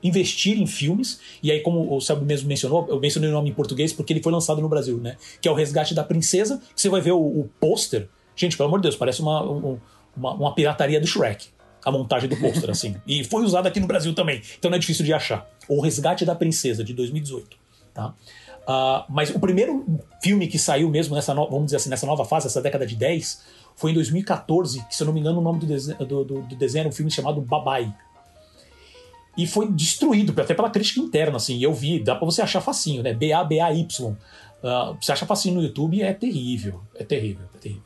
investir 0.03 0.59
em 0.59 0.67
filmes. 0.67 1.21
E 1.43 1.51
aí, 1.51 1.61
como 1.61 1.95
o 1.95 2.01
Sérgio 2.01 2.25
mesmo 2.25 2.49
mencionou, 2.49 2.87
eu 2.89 2.99
mencionei 2.99 3.29
o 3.29 3.33
nome 3.33 3.51
em 3.51 3.53
português 3.53 3.93
porque 3.93 4.13
ele 4.13 4.23
foi 4.23 4.33
lançado 4.33 4.61
no 4.61 4.69
Brasil, 4.69 4.99
né? 4.99 5.17
Que 5.41 5.49
é 5.49 5.51
o 5.51 5.55
Resgate 5.55 5.95
da 5.95 6.03
Princesa. 6.03 6.63
Que 6.75 6.81
você 6.81 6.89
vai 6.89 7.01
ver 7.01 7.13
o, 7.13 7.21
o 7.21 7.51
pôster. 7.61 8.09
Gente, 8.35 8.57
pelo 8.57 8.69
amor 8.69 8.79
de 8.79 8.85
Deus, 8.85 8.97
parece 8.97 9.21
uma, 9.21 9.43
um, 9.43 9.79
uma, 10.17 10.33
uma, 10.33 10.55
pirataria 10.55 11.01
do 11.01 11.07
Shrek. 11.07 11.49
A 11.85 11.91
montagem 11.91 12.29
do 12.29 12.37
pôster, 12.37 12.69
assim. 12.71 12.97
E 13.07 13.25
foi 13.25 13.43
usado 13.43 13.67
aqui 13.67 13.81
no 13.81 13.87
Brasil 13.87 14.15
também. 14.15 14.41
Então 14.59 14.71
não 14.71 14.77
é 14.77 14.81
difícil 14.81 15.05
de 15.05 15.13
achar. 15.13 15.49
O 15.69 15.81
Resgate 15.81 16.25
da 16.25 16.35
Princesa, 16.35 16.83
de 16.83 16.95
2018. 16.95 17.57
Tá? 17.93 18.15
Uh, 18.63 19.05
mas 19.09 19.31
o 19.35 19.41
primeiro 19.41 19.85
filme 20.23 20.47
que 20.47 20.59
saiu 20.59 20.89
mesmo 20.89 21.15
nessa, 21.15 21.35
no, 21.35 21.49
vamos 21.49 21.67
dizer 21.67 21.79
assim, 21.79 21.91
nessa 21.91 22.07
nova 22.07 22.25
fase, 22.25 22.47
essa 22.47 22.61
década 22.61 22.87
de 22.87 22.95
10, 22.95 23.43
foi 23.81 23.93
em 23.93 23.95
2014, 23.95 24.85
que 24.85 24.95
se 24.95 25.03
eu 25.03 25.07
não 25.07 25.15
me 25.15 25.21
engano 25.21 25.39
o 25.39 25.43
nome 25.43 25.59
do, 25.59 25.67
desenho, 25.67 25.99
do, 26.05 26.23
do, 26.23 26.43
do 26.43 26.55
desenho 26.55 26.83
era 26.83 26.89
um 26.91 26.93
filme 26.93 27.11
chamado 27.11 27.41
Babai. 27.41 27.91
E 29.39 29.47
foi 29.47 29.71
destruído, 29.73 30.39
até 30.39 30.53
pela 30.53 30.69
crítica 30.69 31.01
interna, 31.01 31.37
assim, 31.37 31.63
eu 31.63 31.73
vi, 31.73 31.99
dá 31.99 32.15
pra 32.15 32.27
você 32.27 32.43
achar 32.43 32.61
facinho, 32.61 33.03
né? 33.03 33.15
B-A-B-A-Y. 33.15 34.11
Uh, 34.11 34.97
você 35.01 35.13
acha 35.13 35.25
facinho 35.25 35.55
no 35.55 35.63
YouTube, 35.63 36.03
é 36.03 36.13
terrível, 36.13 36.83
é 36.95 37.05
terrível, 37.05 37.47
é 37.55 37.59
terrível. 37.59 37.83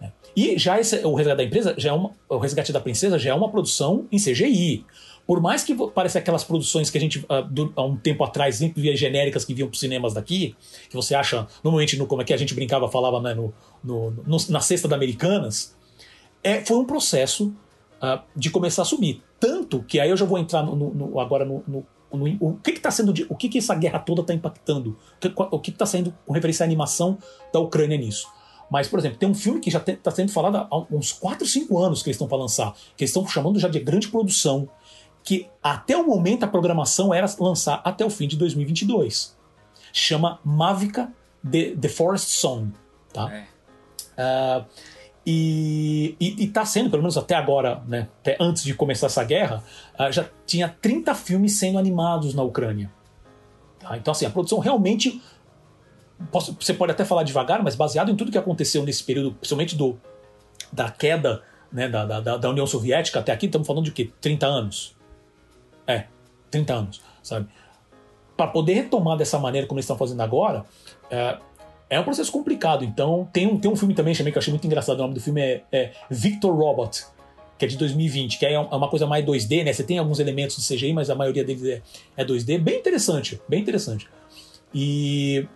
Né? 0.00 0.10
E 0.34 0.58
já 0.58 0.80
esse, 0.80 1.04
o 1.04 1.14
Resgate 1.14 1.36
da 1.36 1.44
Empresa, 1.44 1.74
já 1.76 1.90
é 1.90 1.92
uma, 1.92 2.12
o 2.30 2.38
Resgate 2.38 2.72
da 2.72 2.80
Princesa 2.80 3.18
já 3.18 3.30
é 3.30 3.34
uma 3.34 3.50
produção 3.50 4.06
em 4.10 4.16
CGI. 4.16 4.86
Por 5.26 5.40
mais 5.40 5.64
que 5.64 5.74
pareça 5.90 6.18
aquelas 6.18 6.44
produções 6.44 6.88
que 6.88 6.96
a 6.96 7.00
gente, 7.00 7.26
do, 7.50 7.72
há 7.74 7.82
um 7.82 7.96
tempo 7.96 8.22
atrás, 8.22 8.56
sempre 8.56 8.80
via 8.80 8.96
genéricas 8.96 9.44
que 9.44 9.52
vinham 9.52 9.68
para 9.68 9.78
cinemas 9.78 10.14
daqui, 10.14 10.54
que 10.88 10.94
você 10.94 11.14
acha, 11.14 11.48
normalmente, 11.64 11.96
no, 11.96 12.06
como 12.06 12.22
é 12.22 12.24
que 12.24 12.32
a 12.32 12.36
gente 12.36 12.54
brincava, 12.54 12.88
falava 12.88 13.20
né, 13.20 13.34
no, 13.34 13.52
no, 13.82 14.10
no, 14.10 14.36
na 14.48 14.60
cesta 14.60 14.86
da 14.86 14.94
Americanas, 14.94 15.76
é, 16.44 16.64
foi 16.64 16.76
um 16.76 16.84
processo 16.84 17.52
uh, 18.00 18.22
de 18.36 18.50
começar 18.50 18.82
a 18.82 18.84
subir. 18.84 19.22
Tanto 19.40 19.82
que 19.82 19.98
aí 19.98 20.10
eu 20.10 20.16
já 20.16 20.24
vou 20.24 20.38
entrar 20.38 20.62
no, 20.62 21.18
agora 21.18 21.44
no, 21.44 21.84
o 22.40 22.54
que 22.54 22.70
está 22.70 22.90
sendo 22.90 23.12
o 23.28 23.34
que, 23.34 23.48
que 23.48 23.58
essa 23.58 23.74
guerra 23.74 23.98
toda 23.98 24.20
está 24.22 24.32
impactando 24.32 24.96
o 25.50 25.58
que 25.58 25.70
está 25.70 25.84
saindo 25.84 26.14
com 26.24 26.32
referência 26.32 26.64
à 26.64 26.66
animação 26.66 27.18
da 27.52 27.58
Ucrânia 27.58 27.98
nisso 27.98 28.28
mas 28.70 28.88
por 28.88 28.98
exemplo 28.98 29.18
tem 29.18 29.28
um 29.28 29.34
filme 29.34 29.60
que 29.60 29.70
já 29.70 29.78
está 29.78 30.10
sendo 30.10 30.32
falado 30.32 30.56
há 30.56 30.78
uns 30.90 31.12
4, 31.12 31.46
5 31.46 31.78
anos 31.78 32.02
que 32.02 32.08
eles 32.08 32.14
estão 32.14 32.28
para 32.28 32.38
lançar 32.38 32.72
que 32.96 33.04
eles 33.04 33.10
estão 33.10 33.26
chamando 33.26 33.58
já 33.58 33.68
de 33.68 33.80
grande 33.80 34.08
produção 34.08 34.68
que 35.26 35.48
até 35.60 35.96
o 35.96 36.06
momento 36.06 36.44
a 36.44 36.46
programação 36.46 37.12
era 37.12 37.26
lançar 37.40 37.82
até 37.84 38.04
o 38.04 38.08
fim 38.08 38.28
de 38.28 38.36
2022. 38.36 39.36
Chama 39.92 40.38
Mavica 40.44 41.12
The, 41.42 41.74
The 41.74 41.88
Forest 41.88 42.30
Song. 42.30 42.72
Tá? 43.12 43.32
É. 43.34 43.46
Uh, 44.16 44.64
e, 45.26 46.16
está 46.38 46.64
sendo, 46.64 46.90
pelo 46.90 47.02
menos 47.02 47.18
até 47.18 47.34
agora, 47.34 47.82
né, 47.88 48.08
até 48.20 48.36
antes 48.38 48.62
de 48.62 48.72
começar 48.72 49.06
essa 49.06 49.24
guerra, 49.24 49.64
uh, 49.98 50.12
já 50.12 50.30
tinha 50.46 50.68
30 50.80 51.12
filmes 51.16 51.58
sendo 51.58 51.76
animados 51.76 52.32
na 52.32 52.44
Ucrânia. 52.44 52.88
Tá? 53.80 53.96
Então, 53.96 54.12
assim, 54.12 54.26
a 54.26 54.30
produção 54.30 54.60
realmente. 54.60 55.20
Posso, 56.30 56.56
você 56.58 56.72
pode 56.72 56.92
até 56.92 57.04
falar 57.04 57.24
devagar, 57.24 57.62
mas 57.62 57.74
baseado 57.74 58.10
em 58.12 58.16
tudo 58.16 58.30
que 58.30 58.38
aconteceu 58.38 58.84
nesse 58.84 59.02
período, 59.02 59.32
principalmente 59.32 59.76
do, 59.76 60.00
da 60.72 60.88
queda 60.90 61.42
né, 61.70 61.88
da, 61.88 62.04
da, 62.06 62.36
da 62.38 62.48
União 62.48 62.66
Soviética 62.66 63.18
até 63.20 63.32
aqui, 63.32 63.46
estamos 63.46 63.66
falando 63.66 63.84
de 63.84 63.90
quê? 63.90 64.10
30 64.20 64.46
anos. 64.46 64.95
É, 65.86 66.04
30 66.50 66.74
anos, 66.74 67.00
sabe? 67.22 67.48
Para 68.36 68.48
poder 68.48 68.74
retomar 68.74 69.16
dessa 69.16 69.38
maneira 69.38 69.66
como 69.66 69.78
eles 69.78 69.84
estão 69.84 69.96
fazendo 69.96 70.20
agora, 70.20 70.64
é, 71.10 71.38
é 71.88 72.00
um 72.00 72.04
processo 72.04 72.30
complicado. 72.30 72.84
Então, 72.84 73.28
tem 73.32 73.46
um, 73.46 73.58
tem 73.58 73.70
um 73.70 73.76
filme 73.76 73.94
também 73.94 74.14
que 74.14 74.22
eu 74.22 74.38
achei 74.38 74.52
muito 74.52 74.66
engraçado. 74.66 74.98
O 74.98 75.02
nome 75.02 75.14
do 75.14 75.20
filme 75.20 75.40
é, 75.40 75.62
é 75.72 75.92
Victor 76.10 76.54
Robot, 76.54 77.04
que 77.58 77.64
é 77.64 77.68
de 77.68 77.76
2020, 77.76 78.38
que 78.38 78.46
é, 78.46 78.52
é 78.52 78.58
uma 78.58 78.88
coisa 78.88 79.06
mais 79.06 79.24
2D, 79.24 79.64
né? 79.64 79.72
Você 79.72 79.84
tem 79.84 79.98
alguns 79.98 80.18
elementos 80.18 80.56
de 80.56 80.76
CGI, 80.76 80.92
mas 80.92 81.08
a 81.08 81.14
maioria 81.14 81.44
deles 81.44 81.64
é, 81.64 81.82
é 82.16 82.24
2D. 82.24 82.58
Bem 82.58 82.78
interessante, 82.78 83.40
bem 83.48 83.62
interessante. 83.62 84.08
E 84.74 85.46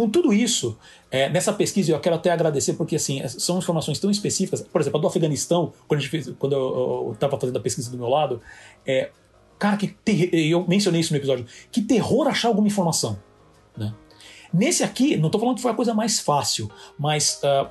com 0.00 0.08
tudo 0.08 0.32
isso, 0.32 0.78
é, 1.10 1.28
nessa 1.28 1.52
pesquisa 1.52 1.92
eu 1.92 2.00
quero 2.00 2.16
até 2.16 2.30
agradecer, 2.30 2.72
porque 2.72 2.96
assim, 2.96 3.20
são 3.28 3.58
informações 3.58 3.98
tão 3.98 4.10
específicas. 4.10 4.62
Por 4.62 4.80
exemplo, 4.80 4.98
a 4.98 5.02
do 5.02 5.06
Afeganistão, 5.06 5.74
quando, 5.86 6.02
fez, 6.08 6.32
quando 6.38 6.54
eu 6.54 7.10
estava 7.12 7.38
fazendo 7.38 7.58
a 7.58 7.60
pesquisa 7.60 7.90
do 7.90 7.98
meu 7.98 8.08
lado, 8.08 8.40
é, 8.86 9.10
cara, 9.58 9.76
que 9.76 9.88
ter, 9.88 10.34
eu 10.34 10.66
mencionei 10.66 11.02
isso 11.02 11.12
no 11.12 11.18
episódio, 11.18 11.44
que 11.70 11.82
terror 11.82 12.26
achar 12.26 12.48
alguma 12.48 12.66
informação. 12.66 13.18
Né? 13.76 13.92
Nesse 14.54 14.82
aqui, 14.82 15.18
não 15.18 15.26
estou 15.26 15.38
falando 15.38 15.56
que 15.56 15.62
foi 15.62 15.70
a 15.70 15.74
coisa 15.74 15.92
mais 15.92 16.18
fácil, 16.18 16.70
mas 16.98 17.38
uh, 17.44 17.68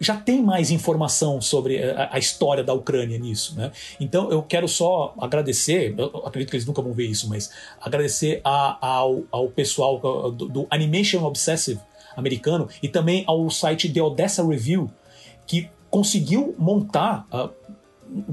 já 0.00 0.16
tem 0.16 0.42
mais 0.42 0.70
informação 0.70 1.40
sobre 1.40 1.82
a, 1.82 2.10
a, 2.12 2.18
história 2.18 2.62
da 2.62 2.72
Ucrânia 2.72 3.18
nisso, 3.18 3.56
né? 3.56 3.72
Então 3.98 4.30
eu 4.30 4.42
quero 4.42 4.68
só 4.68 5.14
agradecer, 5.18 5.94
acredito 6.24 6.50
que 6.50 6.56
eles 6.56 6.66
nunca 6.66 6.80
vão 6.80 6.92
ver 6.92 7.06
isso, 7.06 7.28
mas 7.28 7.50
agradecer 7.80 8.40
a, 8.44 8.86
ao, 8.86 9.24
ao 9.30 9.48
pessoal 9.48 10.30
do, 10.30 10.48
do, 10.48 10.66
Animation 10.70 11.24
Obsessive 11.24 11.80
americano 12.16 12.68
e 12.82 12.88
também 12.88 13.24
ao 13.26 13.48
site 13.50 13.92
The 13.92 14.02
Odessa 14.02 14.46
Review, 14.46 14.90
que 15.46 15.68
conseguiu 15.90 16.54
montar 16.58 17.26
uh, 17.32 17.50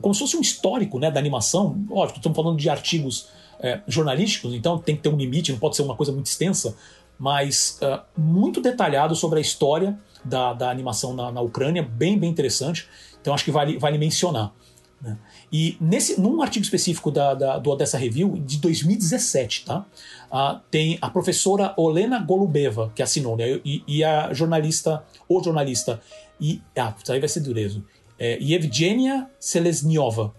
como 0.01 0.13
se 0.13 0.19
fosse 0.21 0.37
um 0.37 0.41
histórico 0.41 0.99
né, 0.99 1.09
da 1.09 1.19
animação. 1.19 1.83
Lógico, 1.89 2.19
estamos 2.19 2.35
falando 2.35 2.57
de 2.57 2.69
artigos 2.69 3.27
é, 3.59 3.81
jornalísticos, 3.87 4.53
então 4.53 4.77
tem 4.77 4.95
que 4.95 5.01
ter 5.01 5.09
um 5.09 5.17
limite, 5.17 5.51
não 5.51 5.59
pode 5.59 5.75
ser 5.75 5.81
uma 5.81 5.95
coisa 5.95 6.11
muito 6.11 6.27
extensa, 6.27 6.75
mas 7.17 7.79
uh, 7.81 8.01
muito 8.19 8.61
detalhado 8.61 9.15
sobre 9.15 9.39
a 9.39 9.41
história 9.41 9.97
da, 10.26 10.53
da 10.53 10.69
animação 10.69 11.14
na, 11.14 11.31
na, 11.31 11.41
Ucrânia, 11.41 11.84
bem, 11.84 12.18
bem 12.18 12.30
interessante. 12.30 12.88
Então 13.22 13.34
acho 13.34 13.45
que 13.45 13.52
vale, 13.52 13.77
vale 13.77 13.97
mencionar. 13.97 14.53
Né? 15.02 15.18
E 15.52 15.77
nesse, 15.80 16.19
num 16.19 16.41
artigo 16.41 16.64
específico 16.64 17.11
da, 17.11 17.34
da, 17.34 17.57
do 17.57 17.69
Odessa 17.69 17.97
Review, 17.97 18.41
de 18.45 18.57
2017, 18.57 19.65
tá? 19.65 19.85
Uh, 20.31 20.60
tem 20.72 20.97
a 21.02 21.10
professora 21.10 21.73
Olena 21.77 22.19
Golubeva, 22.19 22.91
que 22.95 23.03
assinou, 23.03 23.38
né? 23.38 23.61
e, 23.64 23.84
e 23.88 24.03
a 24.03 24.34
jornalista, 24.34 25.03
o 25.30 25.41
jornalista, 25.41 26.02
e, 26.41 26.61
ah, 26.76 26.93
isso 27.02 27.11
aí 27.11 27.19
vai 27.19 27.30
ser 27.30 27.39
dureza, 27.41 27.81
é, 28.18 28.38
Evgenia 28.41 29.30
Selesniova. 29.39 30.34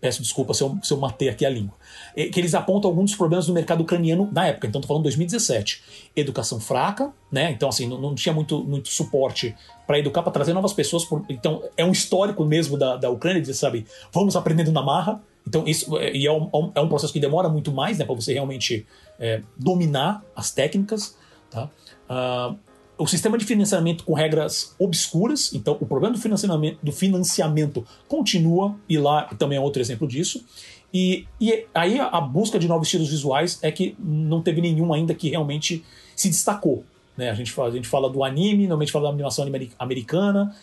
Peço 0.00 0.20
desculpa 0.22 0.52
se 0.52 0.62
eu, 0.62 0.78
se 0.82 0.92
eu 0.92 0.98
matei 0.98 1.28
aqui 1.28 1.46
a 1.46 1.50
língua. 1.50 1.74
É, 2.16 2.26
que 2.28 2.38
eles 2.38 2.54
apontam 2.54 2.88
alguns 2.90 3.10
dos 3.10 3.16
problemas 3.16 3.46
do 3.46 3.52
mercado 3.52 3.82
ucraniano 3.82 4.28
na 4.32 4.46
época, 4.46 4.66
então 4.68 4.78
estou 4.78 4.88
falando 4.88 5.04
2017. 5.04 5.82
Educação 6.14 6.60
fraca, 6.60 7.12
né? 7.30 7.50
Então, 7.50 7.68
assim, 7.68 7.88
não, 7.88 8.00
não 8.00 8.14
tinha 8.14 8.32
muito, 8.32 8.62
muito 8.62 8.88
suporte 8.88 9.54
para 9.86 9.98
educar, 9.98 10.22
para 10.22 10.32
trazer 10.32 10.52
novas 10.52 10.72
pessoas. 10.72 11.04
Por, 11.04 11.24
então, 11.28 11.62
é 11.76 11.84
um 11.84 11.90
histórico 11.90 12.44
mesmo 12.44 12.78
da, 12.78 12.96
da 12.96 13.10
Ucrânia, 13.10 13.42
de 13.42 13.52
sabe, 13.52 13.86
vamos 14.12 14.36
aprendendo 14.36 14.70
na 14.70 14.82
marra. 14.82 15.20
Então, 15.46 15.64
isso 15.66 15.98
é, 15.98 16.16
e 16.16 16.26
é 16.26 16.32
um, 16.32 16.48
é 16.74 16.80
um 16.80 16.88
processo 16.88 17.12
que 17.12 17.20
demora 17.20 17.48
muito 17.48 17.72
mais 17.72 17.98
né, 17.98 18.04
para 18.04 18.14
você 18.14 18.32
realmente 18.32 18.86
é, 19.18 19.42
dominar 19.56 20.22
as 20.36 20.50
técnicas. 20.52 21.16
Tá? 21.50 21.68
Uh, 22.08 22.56
o 22.96 23.06
sistema 23.06 23.36
de 23.36 23.44
financiamento 23.44 24.04
com 24.04 24.14
regras 24.14 24.74
obscuras, 24.78 25.52
então 25.52 25.76
o 25.80 25.86
problema 25.86 26.14
do 26.14 26.20
financiamento, 26.20 26.78
do 26.80 26.92
financiamento 26.92 27.84
continua, 28.06 28.76
e 28.88 28.96
lá 28.96 29.24
também 29.36 29.58
é 29.58 29.60
outro 29.60 29.82
exemplo 29.82 30.06
disso. 30.06 30.44
E, 30.94 31.26
e 31.40 31.66
aí 31.74 31.98
a 31.98 32.20
busca 32.20 32.56
de 32.56 32.68
novos 32.68 32.86
estilos 32.86 33.10
visuais 33.10 33.58
é 33.62 33.72
que 33.72 33.96
não 33.98 34.40
teve 34.40 34.60
nenhum 34.60 34.94
ainda 34.94 35.12
que 35.12 35.30
realmente 35.30 35.84
se 36.14 36.28
destacou. 36.28 36.84
Né? 37.16 37.30
A, 37.30 37.34
gente 37.34 37.50
fala, 37.50 37.68
a 37.68 37.72
gente 37.72 37.88
fala 37.88 38.08
do 38.08 38.22
anime, 38.22 38.62
normalmente 38.68 38.92
fala 38.92 39.06
da 39.06 39.10
animação 39.10 39.44
americana. 39.76 40.54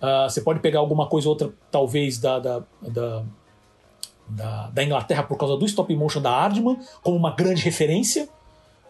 Uh, 0.00 0.30
você 0.30 0.42
pode 0.42 0.60
pegar 0.60 0.78
alguma 0.78 1.08
coisa 1.08 1.28
ou 1.28 1.32
outra, 1.32 1.52
talvez, 1.72 2.18
da, 2.18 2.38
da, 2.38 2.62
da, 2.80 3.24
da, 4.28 4.70
da 4.70 4.84
Inglaterra 4.84 5.24
por 5.24 5.36
causa 5.36 5.56
do 5.56 5.66
stop 5.66 5.92
motion 5.96 6.22
da 6.22 6.30
Aardman, 6.30 6.78
como 7.02 7.16
uma 7.16 7.34
grande 7.34 7.62
referência. 7.62 8.28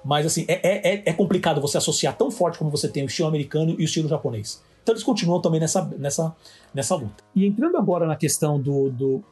Mas 0.04 0.26
assim, 0.26 0.44
é, 0.48 0.60
é, 0.62 0.94
é, 0.94 1.02
é 1.06 1.12
complicado 1.14 1.62
você 1.62 1.78
associar 1.78 2.14
tão 2.14 2.30
forte 2.30 2.58
como 2.58 2.70
você 2.70 2.88
tem 2.88 3.02
o 3.02 3.06
estilo 3.06 3.26
americano 3.26 3.70
e 3.72 3.82
o 3.82 3.84
estilo 3.84 4.06
japonês. 4.06 4.62
Então 4.82 4.94
eles 4.94 5.02
continuam 5.02 5.40
também 5.40 5.60
nessa, 5.60 5.82
nessa, 5.98 6.36
nessa 6.74 6.94
luta. 6.94 7.24
E 7.34 7.46
entrando 7.46 7.78
agora 7.78 8.06
na 8.06 8.16
questão 8.16 8.60
do. 8.60 8.90
do 8.90 9.24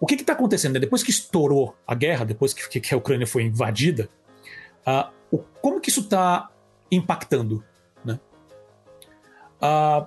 o 0.00 0.06
que 0.06 0.14
está 0.14 0.32
acontecendo? 0.32 0.74
Né? 0.74 0.80
Depois 0.80 1.02
que 1.02 1.10
estourou 1.10 1.76
a 1.86 1.94
guerra, 1.94 2.24
depois 2.24 2.54
que, 2.54 2.80
que 2.80 2.94
a 2.94 2.96
Ucrânia 2.96 3.26
foi 3.26 3.42
invadida, 3.44 4.08
uh, 4.86 5.10
o, 5.30 5.38
como 5.60 5.80
que 5.80 5.90
isso 5.90 6.00
está 6.00 6.48
impactando? 6.90 7.62
Né? 8.04 8.18
Uh, 9.62 10.06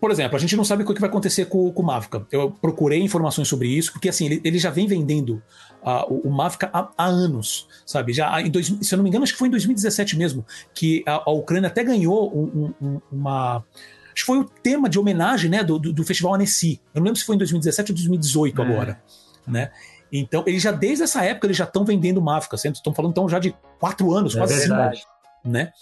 por 0.00 0.10
exemplo, 0.10 0.34
a 0.34 0.40
gente 0.40 0.56
não 0.56 0.64
sabe 0.64 0.82
o 0.82 0.86
que 0.86 0.98
vai 0.98 1.10
acontecer 1.10 1.44
com, 1.44 1.70
com 1.70 1.82
o 1.82 1.86
Mavica. 1.86 2.26
Eu 2.32 2.50
procurei 2.50 3.00
informações 3.00 3.46
sobre 3.46 3.68
isso, 3.68 3.92
porque 3.92 4.08
assim, 4.08 4.26
ele, 4.26 4.40
ele 4.42 4.58
já 4.58 4.70
vem 4.70 4.86
vendendo 4.86 5.42
uh, 5.82 6.12
o, 6.12 6.28
o 6.28 6.30
Mavica 6.30 6.70
há, 6.72 6.88
há, 6.96 7.06
anos, 7.06 7.68
sabe? 7.84 8.12
Já 8.14 8.40
em 8.40 8.50
dois, 8.50 8.66
se 8.66 8.94
eu 8.94 8.96
não 8.96 9.04
me 9.04 9.10
engano, 9.10 9.22
acho 9.22 9.34
que 9.34 9.38
foi 9.38 9.48
em 9.48 9.52
2017 9.52 10.16
mesmo, 10.16 10.44
que 10.74 11.04
a, 11.06 11.22
a 11.26 11.30
Ucrânia 11.30 11.68
até 11.68 11.84
ganhou 11.84 12.34
um, 12.34 12.72
um, 12.80 13.00
uma. 13.12 13.62
Acho 14.12 14.22
que 14.22 14.24
foi 14.24 14.38
o 14.38 14.44
tema 14.44 14.88
de 14.88 14.98
homenagem 14.98 15.50
né, 15.50 15.62
do, 15.62 15.78
do, 15.78 15.92
do, 15.92 16.04
Festival 16.04 16.34
Annecy. 16.34 16.80
Eu 16.94 17.00
não 17.00 17.06
lembro 17.06 17.18
se 17.18 17.24
foi 17.24 17.34
em 17.34 17.38
2017 17.38 17.92
ou 17.92 17.96
2018 17.96 18.60
é. 18.60 18.64
agora. 18.64 19.02
Né? 19.46 19.70
Então, 20.12 20.44
eles 20.46 20.62
já, 20.62 20.72
desde 20.72 21.04
essa 21.04 21.24
época, 21.24 21.46
eles 21.46 21.56
já 21.56 21.64
estão 21.64 21.84
vendendo 21.84 22.20
Mavica. 22.20 22.56
Estão 22.56 22.92
falando 22.94 23.12
então 23.12 23.28
já 23.28 23.38
de 23.38 23.54
quatro 23.78 24.12
anos, 24.12 24.34
é 24.34 24.38
quase 24.38 24.58
verdade. 24.58 24.98
cinco 24.98 25.20
né? 25.44 25.72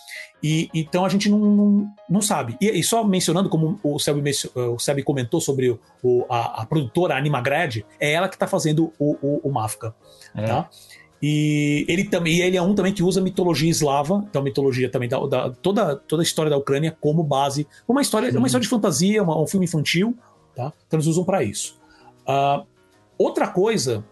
E 0.42 0.68
então 0.72 1.04
a 1.04 1.08
gente 1.08 1.28
não, 1.28 1.38
não, 1.38 1.94
não 2.08 2.22
sabe. 2.22 2.56
E, 2.60 2.78
e, 2.78 2.82
só 2.82 3.02
mencionando, 3.02 3.48
como 3.48 3.78
o 3.82 3.98
Selby, 3.98 4.30
o 4.54 4.78
Selby 4.78 5.02
comentou 5.02 5.40
sobre 5.40 5.78
o, 6.02 6.26
a, 6.30 6.62
a, 6.62 6.66
produtora 6.66 7.16
Animagrad, 7.16 7.78
é 7.98 8.12
ela 8.12 8.28
que 8.28 8.36
está 8.36 8.46
fazendo 8.46 8.92
o, 8.98 9.16
o, 9.20 9.48
o 9.48 9.52
Mafka, 9.52 9.94
é. 10.34 10.44
tá? 10.44 10.70
E 11.20 11.84
ele 11.88 12.04
também 12.04 12.38
ele 12.40 12.56
é 12.56 12.62
um 12.62 12.74
também 12.74 12.92
que 12.92 13.02
usa 13.02 13.20
mitologia 13.20 13.68
eslava, 13.68 14.24
então 14.28 14.40
mitologia 14.42 14.88
também 14.88 15.08
da, 15.08 15.18
da 15.26 15.50
toda, 15.50 15.96
toda 15.96 16.22
a 16.22 16.24
história 16.24 16.48
da 16.48 16.56
Ucrânia 16.56 16.96
como 17.00 17.24
base, 17.24 17.66
uma 17.88 18.00
história, 18.00 18.30
uma 18.38 18.46
história 18.46 18.62
de 18.62 18.68
fantasia, 18.68 19.22
uma, 19.22 19.40
um 19.40 19.46
filme 19.46 19.66
infantil, 19.66 20.16
tá? 20.54 20.72
Então 20.86 20.96
eles 20.96 21.06
usam 21.06 21.24
para 21.24 21.42
isso. 21.42 21.76
Uh, 22.22 22.64
outra 23.18 23.48
coisa 23.48 24.04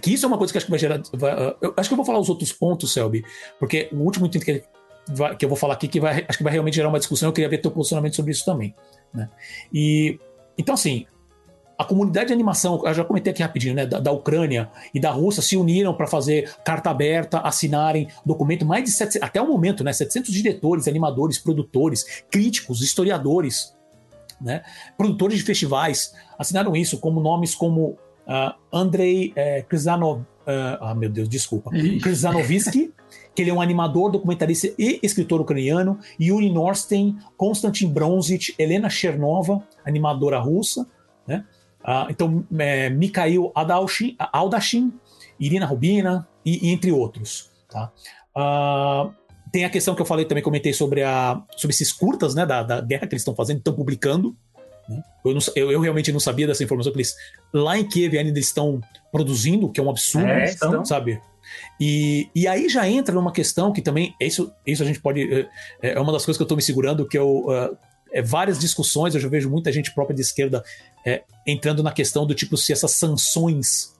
que 0.00 0.12
isso 0.12 0.24
é 0.24 0.28
uma 0.28 0.38
coisa 0.38 0.52
que 0.52 0.58
acho 0.58 0.66
que 0.66 0.70
vai 0.70 0.78
gerar. 0.78 1.02
Vai, 1.12 1.34
uh, 1.34 1.56
eu 1.60 1.74
acho 1.76 1.88
que 1.88 1.92
eu 1.92 1.96
vou 1.96 2.06
falar 2.06 2.18
os 2.18 2.28
outros 2.28 2.52
pontos, 2.52 2.92
Selby, 2.92 3.24
porque 3.58 3.88
o 3.92 3.96
último 3.96 4.26
item 4.26 4.40
que 4.40 4.64
vai, 5.08 5.36
que 5.36 5.44
eu 5.44 5.48
vou 5.48 5.56
falar 5.56 5.74
aqui 5.74 5.88
que 5.88 6.00
vai, 6.00 6.24
acho 6.28 6.38
que 6.38 6.44
vai 6.44 6.52
realmente 6.52 6.74
gerar 6.74 6.88
uma 6.88 6.98
discussão. 6.98 7.28
Eu 7.28 7.32
queria 7.32 7.48
ver 7.48 7.58
teu 7.58 7.70
posicionamento 7.70 8.16
sobre 8.16 8.32
isso 8.32 8.44
também. 8.44 8.74
Né? 9.12 9.28
E 9.72 10.18
então 10.56 10.74
assim, 10.74 11.06
a 11.78 11.84
comunidade 11.84 12.26
de 12.26 12.32
animação, 12.32 12.82
eu 12.84 12.92
já 12.92 13.04
comentei 13.04 13.32
aqui 13.32 13.40
rapidinho, 13.40 13.72
né, 13.72 13.86
da, 13.86 14.00
da 14.00 14.10
Ucrânia 14.10 14.68
e 14.92 14.98
da 14.98 15.12
Rússia 15.12 15.40
se 15.40 15.56
uniram 15.56 15.94
para 15.94 16.08
fazer 16.08 16.52
carta 16.64 16.90
aberta, 16.90 17.38
assinarem 17.38 18.08
documento, 18.26 18.66
mais 18.66 18.82
de 18.82 18.90
700, 18.90 19.28
até 19.28 19.40
o 19.40 19.46
momento, 19.46 19.84
né, 19.84 19.92
700 19.92 20.34
diretores, 20.34 20.88
animadores, 20.88 21.38
produtores, 21.38 22.24
críticos, 22.28 22.82
historiadores, 22.82 23.76
né, 24.40 24.62
produtores 24.96 25.38
de 25.38 25.44
festivais 25.44 26.14
assinaram 26.36 26.74
isso, 26.74 26.98
como 26.98 27.20
nomes 27.20 27.54
como 27.54 27.90
uh, 28.26 28.54
Andrei 28.72 29.32
Krizanov, 29.68 30.20
uh, 30.20 30.24
ah, 30.80 30.94
meu 30.96 31.08
Deus, 31.08 31.28
desculpa, 31.28 31.70
Krizanovsky, 32.02 32.92
que 33.34 33.42
ele 33.42 33.50
é 33.50 33.54
um 33.54 33.60
animador, 33.60 34.10
documentarista 34.10 34.68
e 34.76 34.98
escritor 35.00 35.40
ucraniano, 35.40 35.98
Yuri 36.20 36.50
Norstein, 36.50 37.16
Konstantin 37.36 37.88
Bronzich, 37.88 38.52
Helena 38.58 38.90
Chernova, 38.90 39.62
animadora 39.84 40.40
russa, 40.40 40.84
né? 41.24 41.44
Ah, 41.82 42.06
então, 42.10 42.44
é, 42.58 42.90
Mikhail 42.90 43.52
Adalshin, 43.54 44.16
Aldashin, 44.32 44.92
Irina 45.38 45.66
Rubina, 45.66 46.26
e, 46.44 46.68
e 46.68 46.72
entre 46.72 46.90
outros. 46.90 47.50
Tá? 47.70 47.92
Ah, 48.34 49.10
tem 49.52 49.64
a 49.64 49.70
questão 49.70 49.94
que 49.94 50.02
eu 50.02 50.06
falei 50.06 50.24
também, 50.24 50.42
comentei 50.42 50.72
sobre, 50.72 51.02
a, 51.02 51.42
sobre 51.56 51.74
esses 51.74 51.92
curtas 51.92 52.34
né, 52.34 52.44
da, 52.44 52.62
da 52.62 52.80
guerra 52.80 53.06
que 53.06 53.14
eles 53.14 53.22
estão 53.22 53.34
fazendo, 53.34 53.58
estão 53.58 53.74
publicando. 53.74 54.36
Né? 54.88 55.02
Eu, 55.24 55.34
não, 55.34 55.40
eu, 55.54 55.72
eu, 55.72 55.80
realmente 55.80 56.12
não 56.12 56.20
sabia 56.20 56.46
dessa 56.46 56.64
informação, 56.64 56.92
que 56.92 56.98
eles 56.98 57.14
lá 57.52 57.78
em 57.78 57.86
Kiev 57.86 58.16
ainda 58.16 58.38
estão 58.38 58.80
produzindo, 59.12 59.70
que 59.70 59.80
é 59.80 59.82
um 59.82 59.90
absurdo, 59.90 60.28
é, 60.28 60.50
então, 60.50 60.84
sabe? 60.84 61.20
E, 61.80 62.28
e 62.34 62.46
aí 62.46 62.68
já 62.68 62.88
entra 62.88 63.14
numa 63.14 63.32
questão 63.32 63.72
que 63.72 63.80
também, 63.80 64.14
isso, 64.20 64.52
isso 64.66 64.82
a 64.82 64.86
gente 64.86 65.00
pode. 65.00 65.48
É, 65.80 65.92
é 65.92 66.00
uma 66.00 66.12
das 66.12 66.24
coisas 66.24 66.36
que 66.36 66.42
eu 66.42 66.46
estou 66.46 66.56
me 66.56 66.62
segurando, 66.62 67.06
que 67.06 67.16
eu. 67.16 67.46
Uh, 67.46 67.76
é 68.12 68.22
várias 68.22 68.58
discussões, 68.58 69.14
eu 69.14 69.20
já 69.20 69.28
vejo 69.28 69.50
muita 69.50 69.72
gente 69.72 69.92
própria 69.92 70.14
de 70.14 70.22
esquerda 70.22 70.64
é, 71.06 71.22
entrando 71.46 71.82
na 71.82 71.92
questão 71.92 72.26
do 72.26 72.34
tipo 72.34 72.56
se 72.56 72.72
essas 72.72 72.92
sanções 72.92 73.96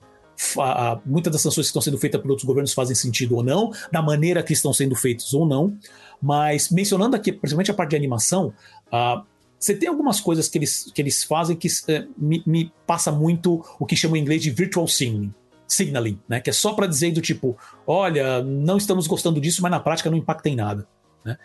muitas 1.05 1.33
das 1.33 1.41
sanções 1.41 1.65
que 1.65 1.69
estão 1.69 1.81
sendo 1.81 1.97
feitas 1.97 2.21
por 2.21 2.29
outros 2.29 2.45
governos 2.45 2.73
fazem 2.73 2.95
sentido 2.95 3.35
ou 3.35 3.43
não, 3.43 3.71
da 3.91 4.01
maneira 4.01 4.41
que 4.41 4.53
estão 4.53 4.71
sendo 4.71 4.95
feitas 4.95 5.33
ou 5.33 5.45
não. 5.45 5.77
Mas 6.21 6.69
mencionando 6.69 7.15
aqui, 7.15 7.31
principalmente 7.31 7.71
a 7.71 7.73
parte 7.73 7.89
de 7.89 7.97
animação, 7.97 8.53
uh, 8.87 9.21
você 9.59 9.75
tem 9.75 9.89
algumas 9.89 10.21
coisas 10.21 10.47
que 10.47 10.57
eles, 10.57 10.89
que 10.93 11.01
eles 11.01 11.23
fazem 11.25 11.57
que 11.57 11.67
uh, 11.67 12.07
me, 12.17 12.41
me, 12.45 12.71
passa 12.87 13.11
muito 13.11 13.63
o 13.77 13.85
que 13.85 13.97
chama 13.97 14.17
em 14.17 14.21
inglês 14.21 14.41
de 14.41 14.49
virtual 14.49 14.87
signaling 14.87 15.33
signaling, 15.67 16.19
né? 16.27 16.39
Que 16.39 16.49
é 16.49 16.53
só 16.53 16.73
para 16.73 16.87
dizer 16.87 17.11
do 17.11 17.21
tipo, 17.21 17.55
olha, 17.85 18.41
não 18.43 18.77
estamos 18.77 19.05
gostando 19.05 19.39
disso, 19.39 19.61
mas 19.61 19.69
na 19.69 19.79
prática 19.79 20.09
não 20.09 20.17
impacta 20.17 20.49
em 20.49 20.55
nada. 20.55 20.87
Né? 21.23 21.37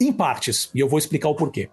Em 0.00 0.12
partes, 0.12 0.70
e 0.74 0.80
eu 0.80 0.88
vou 0.88 0.98
explicar 0.98 1.28
o 1.28 1.34
porquê. 1.34 1.68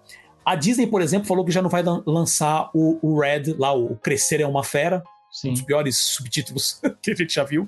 A 0.45 0.55
Disney, 0.55 0.85
por 0.85 1.01
exemplo, 1.01 1.27
falou 1.27 1.43
que 1.43 1.51
já 1.51 1.61
não 1.61 1.69
vai 1.69 1.83
lançar 2.05 2.69
o, 2.73 2.99
o 3.01 3.19
Red, 3.19 3.55
lá, 3.57 3.73
o 3.73 3.95
Crescer 3.95 4.41
é 4.41 4.47
uma 4.47 4.63
Fera, 4.63 5.03
Sim. 5.31 5.49
um 5.49 5.53
dos 5.53 5.61
piores 5.63 5.97
subtítulos 5.97 6.79
que 7.01 7.11
a 7.11 7.15
gente 7.15 7.33
já 7.33 7.43
viu, 7.43 7.67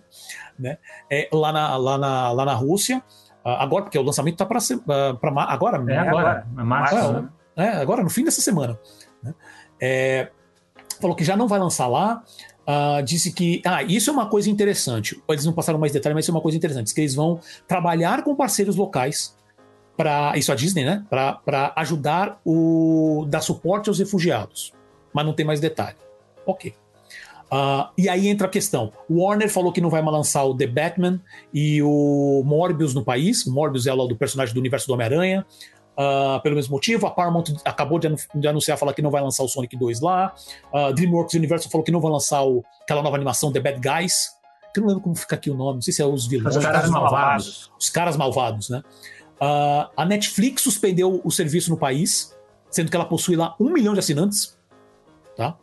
né? 0.57 0.77
É, 1.09 1.27
lá, 1.33 1.51
na, 1.51 1.75
lá, 1.75 1.97
na, 1.97 2.31
lá 2.31 2.45
na 2.45 2.53
Rússia. 2.53 3.03
Uh, 3.43 3.49
agora, 3.49 3.85
porque 3.85 3.97
o 3.97 4.03
lançamento 4.03 4.37
tá 4.37 4.45
para 4.45 4.59
uh, 4.59 5.39
agora, 5.39 5.83
é 5.91 5.97
agora, 5.97 6.47
é 6.57 6.63
março, 6.63 6.95
é, 6.95 7.11
né? 7.13 7.29
é, 7.55 7.69
agora, 7.69 8.03
no 8.03 8.09
fim 8.09 8.23
dessa 8.23 8.41
semana. 8.41 8.77
Né? 9.23 9.33
É, 9.81 10.29
falou 11.01 11.15
que 11.15 11.23
já 11.23 11.35
não 11.35 11.47
vai 11.47 11.59
lançar 11.59 11.87
lá. 11.87 12.23
Uh, 12.67 13.01
disse 13.01 13.31
que. 13.31 13.61
Ah, 13.65 13.81
isso 13.81 14.09
é 14.09 14.13
uma 14.13 14.27
coisa 14.27 14.49
interessante. 14.49 15.21
Eles 15.29 15.45
não 15.45 15.53
passaram 15.53 15.79
mais 15.79 15.93
detalhes, 15.93 16.13
mas 16.13 16.25
isso 16.25 16.31
é 16.31 16.35
uma 16.35 16.41
coisa 16.41 16.57
interessante. 16.57 16.93
que 16.93 16.99
eles 16.99 17.15
vão 17.15 17.39
trabalhar 17.65 18.23
com 18.23 18.35
parceiros 18.35 18.75
locais 18.75 19.36
para 19.97 20.37
isso 20.37 20.51
a 20.51 20.55
Disney, 20.55 20.85
né? 20.85 21.03
Para 21.09 21.73
ajudar 21.75 22.39
o 22.45 23.25
dar 23.27 23.41
suporte 23.41 23.89
aos 23.89 23.99
refugiados. 23.99 24.71
Mas 25.11 25.25
não 25.25 25.33
tem 25.33 25.45
mais 25.45 25.59
detalhe. 25.59 25.97
Ok. 26.45 26.73
Uh, 27.51 27.89
e 27.97 28.07
aí 28.07 28.27
entra 28.27 28.45
a 28.45 28.49
questão. 28.49 28.91
O 29.09 29.23
Warner 29.23 29.49
falou 29.49 29.71
que 29.71 29.81
não 29.81 29.89
vai 29.89 30.01
mais 30.01 30.15
lançar 30.15 30.43
o 30.43 30.55
The 30.55 30.67
Batman 30.67 31.19
e 31.53 31.81
o 31.81 32.43
Morbius 32.45 32.93
no 32.93 33.03
país. 33.03 33.45
Morbius 33.45 33.87
é 33.87 33.93
o 33.93 34.05
do 34.05 34.15
personagem 34.15 34.53
do 34.53 34.59
universo 34.59 34.85
do 34.87 34.93
Homem-Aranha 34.93 35.45
uh, 35.97 36.41
pelo 36.41 36.55
mesmo 36.55 36.73
motivo. 36.73 37.07
A 37.07 37.11
Paramount 37.11 37.45
acabou 37.65 37.99
de, 37.99 38.07
anunciar, 38.47 38.77
falar 38.77 38.93
que 38.93 39.01
não 39.01 39.09
vai 39.09 39.21
lançar 39.21 39.43
o 39.43 39.47
Sonic 39.47 39.75
2 39.75 40.01
lá. 40.01 40.33
Uh, 40.71 40.93
DreamWorks 40.93 41.33
Universal 41.33 41.71
falou 41.71 41.83
que 41.83 41.91
não 41.91 41.99
vai 41.99 42.11
lançar 42.11 42.43
o, 42.43 42.63
aquela 42.81 43.01
nova 43.01 43.15
animação 43.15 43.51
The 43.51 43.59
Bad 43.59 43.79
Guys. 43.79 44.37
Que 44.73 44.79
eu 44.79 44.81
não 44.81 44.89
lembro 44.89 45.03
como 45.03 45.15
fica 45.15 45.35
aqui 45.35 45.49
o 45.49 45.55
nome, 45.55 45.75
não 45.75 45.81
sei 45.81 45.93
se 45.93 46.01
é 46.01 46.05
os 46.05 46.27
vilões. 46.27 46.55
Os 46.55 46.63
caras 46.63 46.89
malvados. 46.89 47.71
Os 47.79 47.89
caras 47.89 48.17
malvados, 48.17 48.69
né? 48.69 48.83
Uh, 49.41 49.89
a 49.95 50.05
Netflix 50.05 50.63
suspendeu 50.63 51.21
o 51.23 51.31
serviço 51.31 51.69
no 51.69 51.77
país, 51.77 52.35
sendo 52.69 52.89
que 52.89 52.95
ela 52.95 53.05
possui 53.05 53.35
lá 53.35 53.55
um 53.59 53.71
milhão 53.71 53.93
de 53.93 53.99
assinantes. 53.99 54.57
Tá? 55.35 55.57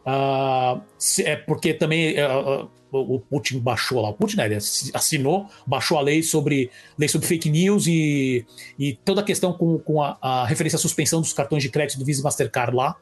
Uh, 0.00 0.82
é 1.24 1.36
porque 1.36 1.74
também 1.74 2.16
uh, 2.18 2.68
o 2.90 3.20
Putin 3.20 3.60
baixou 3.60 4.00
lá, 4.00 4.08
o 4.08 4.14
Putin 4.14 4.36
né, 4.36 4.46
ele 4.46 4.56
assinou, 4.56 5.46
baixou 5.66 5.98
a 5.98 6.00
lei 6.00 6.22
sobre 6.22 6.70
lei 6.98 7.08
sobre 7.08 7.26
fake 7.26 7.50
news 7.50 7.86
e, 7.86 8.44
e 8.78 8.94
toda 9.04 9.20
a 9.20 9.24
questão 9.24 9.52
com, 9.52 9.78
com 9.78 10.02
a, 10.02 10.16
a, 10.20 10.46
referência 10.46 10.76
à 10.76 10.80
suspensão 10.80 11.20
dos 11.20 11.32
cartões 11.32 11.62
de 11.62 11.68
crédito 11.68 11.98
do 11.98 12.04
Visa 12.04 12.20
e 12.20 12.24
Mastercard 12.24 12.74
lá, 12.74 12.96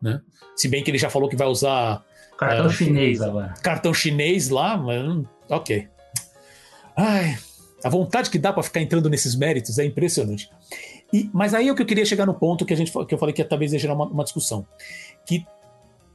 né? 0.00 0.20
Se 0.56 0.66
bem 0.68 0.82
que 0.82 0.90
ele 0.90 0.98
já 0.98 1.10
falou 1.10 1.28
que 1.28 1.36
vai 1.36 1.46
usar 1.46 2.04
cartão 2.38 2.70
chinês 2.70 3.20
agora. 3.20 3.54
Cartão 3.62 3.94
chinês 3.94 4.48
lá, 4.48 4.76
mas 4.76 5.24
ok. 5.48 5.88
Ai, 6.96 7.38
a 7.82 7.88
vontade 7.88 8.30
que 8.30 8.38
dá 8.38 8.52
para 8.52 8.62
ficar 8.62 8.80
entrando 8.80 9.08
nesses 9.08 9.34
méritos 9.34 9.78
é 9.78 9.84
impressionante. 9.84 10.50
E, 11.12 11.28
mas 11.32 11.54
aí 11.54 11.68
é 11.68 11.72
o 11.72 11.74
que 11.74 11.82
eu 11.82 11.86
queria 11.86 12.04
chegar 12.04 12.26
no 12.26 12.34
ponto 12.34 12.64
que 12.64 12.72
a 12.72 12.76
gente 12.76 12.92
que 12.92 13.14
eu 13.14 13.18
falei 13.18 13.34
que 13.34 13.42
talvez 13.42 13.72
ia 13.72 13.78
gerar 13.78 13.94
uma, 13.94 14.06
uma 14.06 14.24
discussão, 14.24 14.66
que 15.26 15.44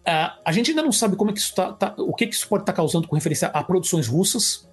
Uh, 0.07 0.37
a 0.45 0.51
gente 0.51 0.69
ainda 0.69 0.83
não 0.83 0.91
sabe 0.91 1.15
como 1.15 1.31
é 1.31 1.33
que 1.33 1.39
isso 1.39 1.55
tá, 1.55 1.73
tá 1.73 1.95
o 1.97 2.13
que, 2.13 2.27
que 2.27 2.35
isso 2.35 2.47
pode 2.47 2.61
estar 2.61 2.73
tá 2.73 2.75
causando 2.75 3.07
com 3.07 3.15
referência 3.15 3.47
a 3.47 3.63
produções 3.63 4.07
russas, 4.07 4.69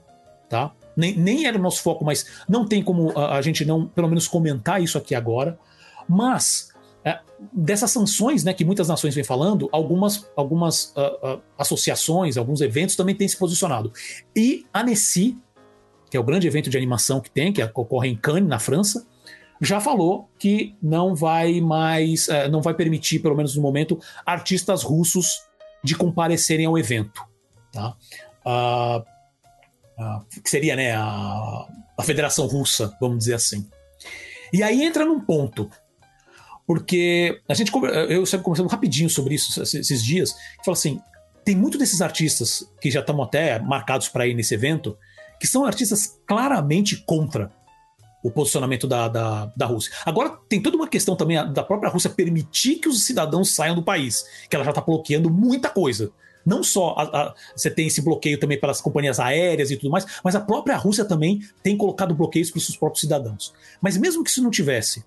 tá? 0.47 0.73
Nem, 0.95 1.17
nem 1.17 1.47
era 1.47 1.57
o 1.57 1.61
nosso 1.61 1.81
foco, 1.81 2.05
mas 2.05 2.27
não 2.47 2.67
tem 2.67 2.83
como 2.83 3.19
a, 3.19 3.39
a 3.39 3.41
gente 3.41 3.65
não, 3.65 3.87
pelo 3.87 4.09
menos, 4.09 4.29
comentar 4.29 4.83
isso 4.83 4.99
aqui 4.99 5.15
agora. 5.15 5.59
Mas 6.07 6.69
é, 7.03 7.19
dessas 7.51 7.91
sanções 7.91 8.45
né, 8.45 8.53
que 8.53 8.63
muitas 8.63 8.89
nações 8.89 9.15
vêm 9.15 9.25
falando, 9.25 9.71
algumas, 9.73 10.29
algumas 10.37 10.93
uh, 10.97 11.37
uh, 11.37 11.43
associações, 11.57 12.37
alguns 12.37 12.61
eventos 12.61 12.95
também 12.95 13.15
têm 13.15 13.27
se 13.27 13.39
posicionado. 13.39 13.91
E 14.37 14.67
a 14.71 14.83
Nessie, 14.83 15.39
que 16.13 16.17
é 16.19 16.21
o 16.21 16.23
grande 16.23 16.47
evento 16.47 16.69
de 16.69 16.77
animação 16.77 17.23
que 17.23 17.31
tem, 17.31 17.55
que 17.55 17.63
ocorre 17.63 18.07
em 18.07 18.15
Cannes, 18.15 18.47
na 18.47 18.59
França, 18.59 19.07
já 19.63 19.81
falou 19.81 20.29
que 20.39 20.77
não 20.83 21.15
vai 21.15 21.59
mais, 21.59 22.29
uh, 22.29 22.51
não 22.51 22.61
vai 22.61 22.75
permitir, 22.75 23.21
pelo 23.21 23.35
menos 23.35 23.57
no 23.57 23.63
momento, 23.63 23.99
artistas 24.27 24.83
russos 24.83 25.41
de 25.83 25.95
comparecerem 25.95 26.67
ao 26.67 26.77
evento. 26.77 27.25
Tá? 27.73 27.97
que 30.45 30.51
seria 30.51 30.77
né, 30.77 30.93
a, 30.95 31.67
a 31.97 32.03
Federação 32.03 32.47
Russa, 32.47 32.95
vamos 33.01 33.21
dizer 33.21 33.35
assim. 33.35 33.67
E 34.53 34.63
aí 34.63 34.83
entra 34.83 35.07
num 35.07 35.19
ponto 35.19 35.71
porque 36.67 37.41
a 37.49 37.55
gente 37.55 37.73
eu 38.11 38.27
sempre 38.27 38.45
conversando 38.45 38.69
rapidinho 38.69 39.09
sobre 39.09 39.35
isso 39.35 39.63
esses 39.63 40.05
dias, 40.05 40.33
que 40.33 40.65
fala 40.65 40.77
assim, 40.77 41.01
tem 41.43 41.57
muito 41.57 41.79
desses 41.79 42.03
artistas 42.03 42.71
que 42.83 42.91
já 42.91 43.01
estão 43.01 43.23
até 43.23 43.59
marcados 43.59 44.11
para 44.11 44.27
ir 44.27 44.35
nesse 44.35 44.53
evento, 44.53 44.99
que 45.43 45.49
são 45.49 45.65
artistas 45.65 46.21
claramente 46.25 47.03
contra 47.05 47.51
o 48.23 48.31
posicionamento 48.31 48.87
da, 48.87 49.09
da, 49.09 49.53
da 49.57 49.67
Rússia. 49.67 49.93
Agora, 50.07 50.39
tem 50.49 50.63
toda 50.63 50.77
uma 50.77 50.87
questão 50.87 51.17
também 51.17 51.37
da 51.53 51.65
própria 51.65 51.91
Rússia 51.91 52.09
permitir 52.09 52.77
que 52.77 52.89
os 52.89 53.03
cidadãos 53.03 53.53
saiam 53.53 53.75
do 53.75 53.83
país, 53.83 54.25
que 54.49 54.55
ela 54.55 54.65
já 54.65 54.71
está 54.71 54.81
bloqueando 54.81 55.29
muita 55.29 55.69
coisa. 55.69 56.13
Não 56.47 56.63
só 56.63 56.95
a, 56.97 57.03
a, 57.03 57.35
você 57.57 57.69
tem 57.69 57.89
esse 57.89 58.01
bloqueio 58.01 58.39
também 58.39 58.57
pelas 58.57 58.81
companhias 58.81 59.19
aéreas 59.19 59.73
e 59.73 59.77
tudo 59.77 59.91
mais, 59.91 60.07
mas 60.23 60.37
a 60.37 60.41
própria 60.41 60.77
Rússia 60.77 61.05
também 61.05 61.41
tem 61.61 61.77
colocado 61.77 62.15
bloqueios 62.15 62.49
para 62.49 62.59
os 62.59 62.65
seus 62.65 62.79
próprios 62.79 63.01
cidadãos. 63.01 63.53
Mas 63.81 63.97
mesmo 63.97 64.23
que 64.23 64.31
isso 64.31 64.45
não 64.45 64.51
tivesse, 64.51 65.01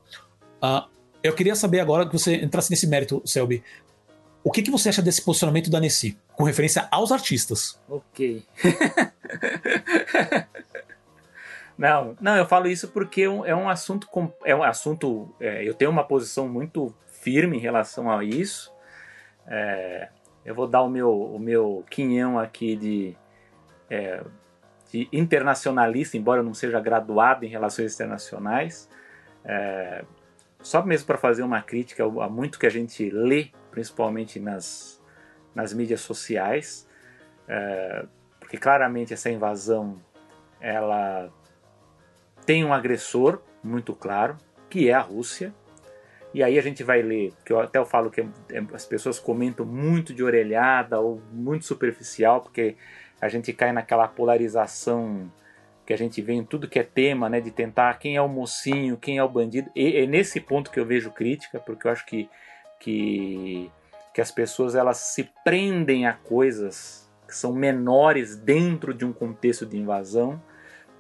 uh, 0.62 0.86
eu 1.24 1.32
queria 1.32 1.56
saber 1.56 1.80
agora 1.80 2.06
que 2.06 2.12
você 2.12 2.44
entrasse 2.44 2.70
nesse 2.70 2.88
mérito, 2.88 3.22
Selby. 3.24 3.64
O 4.46 4.52
que, 4.52 4.62
que 4.62 4.70
você 4.70 4.90
acha 4.90 5.02
desse 5.02 5.24
posicionamento 5.24 5.72
da 5.72 5.80
Nessie, 5.80 6.16
com 6.36 6.44
referência 6.44 6.88
aos 6.92 7.12
artistas? 7.12 7.82
Ok. 7.90 8.46
não, 11.76 12.16
não, 12.22 12.38
eu 12.38 12.46
falo 12.46 12.68
isso 12.68 12.90
porque 12.90 13.24
é 13.24 13.56
um 13.56 13.68
assunto. 13.68 14.08
É 14.46 14.56
um 14.56 14.62
assunto. 14.62 15.34
É, 15.40 15.68
eu 15.68 15.74
tenho 15.74 15.90
uma 15.90 16.04
posição 16.04 16.48
muito 16.48 16.96
firme 17.08 17.58
em 17.58 17.60
relação 17.60 18.08
a 18.12 18.24
isso. 18.24 18.72
É, 19.48 20.10
eu 20.46 20.54
vou 20.54 20.68
dar 20.68 20.84
o 20.84 20.90
meu, 20.90 21.12
o 21.12 21.40
meu 21.40 21.84
quinhão 21.90 22.38
aqui 22.38 22.76
de, 22.76 23.18
é, 23.90 24.24
de 24.92 25.10
internacionalista, 25.12 26.18
embora 26.18 26.42
eu 26.42 26.46
não 26.46 26.54
seja 26.54 26.80
graduado 26.80 27.46
em 27.46 27.50
relações 27.50 27.96
internacionais. 27.96 28.88
É, 29.44 30.06
só 30.62 30.86
mesmo 30.86 31.08
para 31.08 31.18
fazer 31.18 31.42
uma 31.42 31.64
crítica 31.64 32.04
a 32.04 32.30
muito 32.30 32.60
que 32.60 32.68
a 32.68 32.72
gente 32.72 33.10
lê, 33.10 33.50
principalmente 33.76 34.40
nas, 34.40 35.02
nas 35.54 35.74
mídias 35.74 36.00
sociais, 36.00 36.88
é, 37.46 38.06
porque 38.40 38.58
claramente 38.58 39.14
essa 39.14 39.30
invasão 39.30 40.02
ela 40.62 41.30
tem 42.46 42.64
um 42.64 42.74
agressor 42.74 43.42
muito 43.62 43.94
claro, 43.94 44.38
que 44.70 44.90
é 44.90 44.94
a 44.94 45.02
Rússia. 45.02 45.54
E 46.34 46.42
aí 46.42 46.58
a 46.58 46.62
gente 46.62 46.84
vai 46.84 47.02
ler, 47.02 47.34
que 47.46 47.52
eu 47.52 47.60
até 47.60 47.78
eu 47.78 47.86
falo 47.86 48.10
que 48.10 48.22
é, 48.22 48.26
as 48.74 48.86
pessoas 48.86 49.20
comentam 49.20 49.66
muito 49.66 50.14
de 50.14 50.24
orelhada 50.24 50.98
ou 50.98 51.22
muito 51.34 51.66
superficial, 51.66 52.40
porque 52.40 52.78
a 53.20 53.28
gente 53.28 53.52
cai 53.52 53.74
naquela 53.74 54.08
polarização 54.08 55.30
que 55.86 55.94
a 55.94 55.98
gente 55.98 56.22
vê 56.22 56.34
em 56.34 56.46
tudo 56.46 56.68
que 56.68 56.80
é 56.80 56.84
tema, 56.84 57.30
né, 57.30 57.42
de 57.42 57.52
tentar 57.52 57.94
quem 58.00 58.16
é 58.16 58.22
o 58.22 58.28
mocinho, 58.30 58.98
quem 58.98 59.18
é 59.18 59.24
o 59.24 59.30
bandido. 59.30 59.70
E 59.76 59.98
é 59.98 60.06
nesse 60.08 60.40
ponto 60.40 60.72
que 60.72 60.80
eu 60.80 60.86
vejo 60.86 61.12
crítica, 61.12 61.60
porque 61.60 61.88
eu 61.88 61.92
acho 61.92 62.06
que, 62.06 62.30
que, 62.86 63.72
que 64.14 64.22
as 64.22 64.30
pessoas 64.30 64.76
elas 64.76 64.98
se 64.98 65.28
prendem 65.44 66.06
a 66.06 66.14
coisas 66.14 67.10
que 67.28 67.36
são 67.36 67.52
menores 67.52 68.36
dentro 68.36 68.94
de 68.94 69.04
um 69.04 69.12
contexto 69.12 69.66
de 69.66 69.76
invasão. 69.76 70.40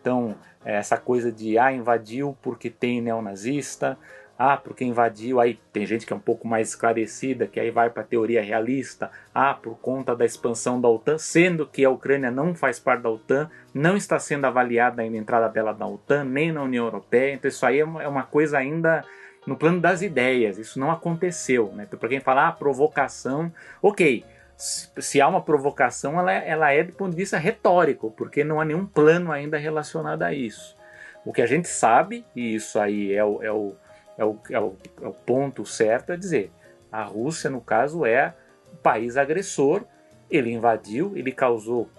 Então, 0.02 0.36
essa 0.64 0.98
coisa 0.98 1.32
de 1.32 1.60
ah, 1.60 1.72
invadiu 1.72 2.36
porque 2.42 2.72
tem 2.72 3.00
neonazista, 3.02 4.00
ah, 4.38 4.58
porque 4.58 4.84
invadiu, 4.84 5.40
aí 5.40 5.60
tem 5.72 5.86
gente 5.86 6.08
que 6.08 6.12
é 6.12 6.16
um 6.16 6.20
pouco 6.20 6.48
mais 6.48 6.70
esclarecida, 6.70 7.46
que 7.46 7.60
aí 7.60 7.70
vai 7.70 7.92
para 7.92 8.02
a 8.02 8.06
teoria 8.06 8.42
realista. 8.42 9.12
Ah, 9.32 9.54
por 9.54 9.78
conta 9.78 10.16
da 10.16 10.26
expansão 10.26 10.82
da 10.82 10.90
OTAN, 10.90 11.20
sendo 11.20 11.68
que 11.68 11.86
a 11.86 11.90
Ucrânia 11.92 12.32
não 12.32 12.56
faz 12.56 12.80
parte 12.80 13.04
da 13.04 13.12
OTAN, 13.12 13.48
não 13.72 13.96
está 13.96 14.18
sendo 14.18 14.46
avaliada 14.46 15.04
ainda 15.04 15.18
a 15.18 15.22
entrada 15.22 15.50
dela 15.50 15.72
na 15.72 15.88
OTAN, 15.88 16.24
nem 16.24 16.52
na 16.52 16.64
União 16.64 16.86
Europeia. 16.86 17.36
Então 17.36 17.48
isso 17.48 17.64
aí 17.64 17.80
é 17.80 17.86
uma 17.86 18.22
é 18.22 18.28
coisa 18.32 18.58
ainda 18.58 19.06
no 19.46 19.56
plano 19.56 19.80
das 19.80 20.02
ideias. 20.02 20.58
Isso 20.58 20.80
não 20.80 20.92
aconteceu. 20.92 21.72
Né? 21.74 21.84
Então, 21.88 22.00
para 22.00 22.10
quem 22.10 22.20
fala, 22.20 22.48
ah, 22.48 22.52
provocação, 22.52 23.52
ok. 23.82 24.24
Se 24.58 25.20
há 25.20 25.28
uma 25.28 25.42
provocação, 25.42 26.18
ela 26.18 26.32
é, 26.32 26.50
ela 26.50 26.72
é 26.72 26.84
do 26.84 26.94
ponto 26.94 27.12
de 27.12 27.18
vista 27.18 27.38
retórico, 27.38 28.12
porque 28.12 28.44
não 28.44 28.62
há 28.62 28.66
nenhum 28.66 28.86
plano 28.86 29.32
ainda 29.32 29.58
relacionado 29.58 30.24
a 30.24 30.34
isso. 30.34 30.78
O 31.26 31.34
que 31.34 31.42
a 31.42 31.46
gente 31.46 31.68
sabe, 31.68 32.26
e 32.34 32.56
isso 32.56 32.80
aí 32.80 33.14
é 33.14 33.24
o, 33.24 33.44
é 33.44 33.52
o 33.52 33.76
é 34.18 34.24
o, 34.24 34.38
é 34.50 34.60
o, 34.60 34.76
é 35.02 35.08
o 35.08 35.14
ponto 35.14 35.66
certo 35.66 36.14
a 36.14 36.16
dizer. 36.16 36.52
A 36.92 37.04
Rússia, 37.04 37.50
no 37.50 37.62
caso, 37.62 38.06
é 38.06 38.34
o 38.72 38.78
país 38.78 39.18
agressor. 39.18 39.84
Ele 40.30 40.52
invadiu, 40.52 41.16
ele 41.16 41.32
causou 41.32 41.90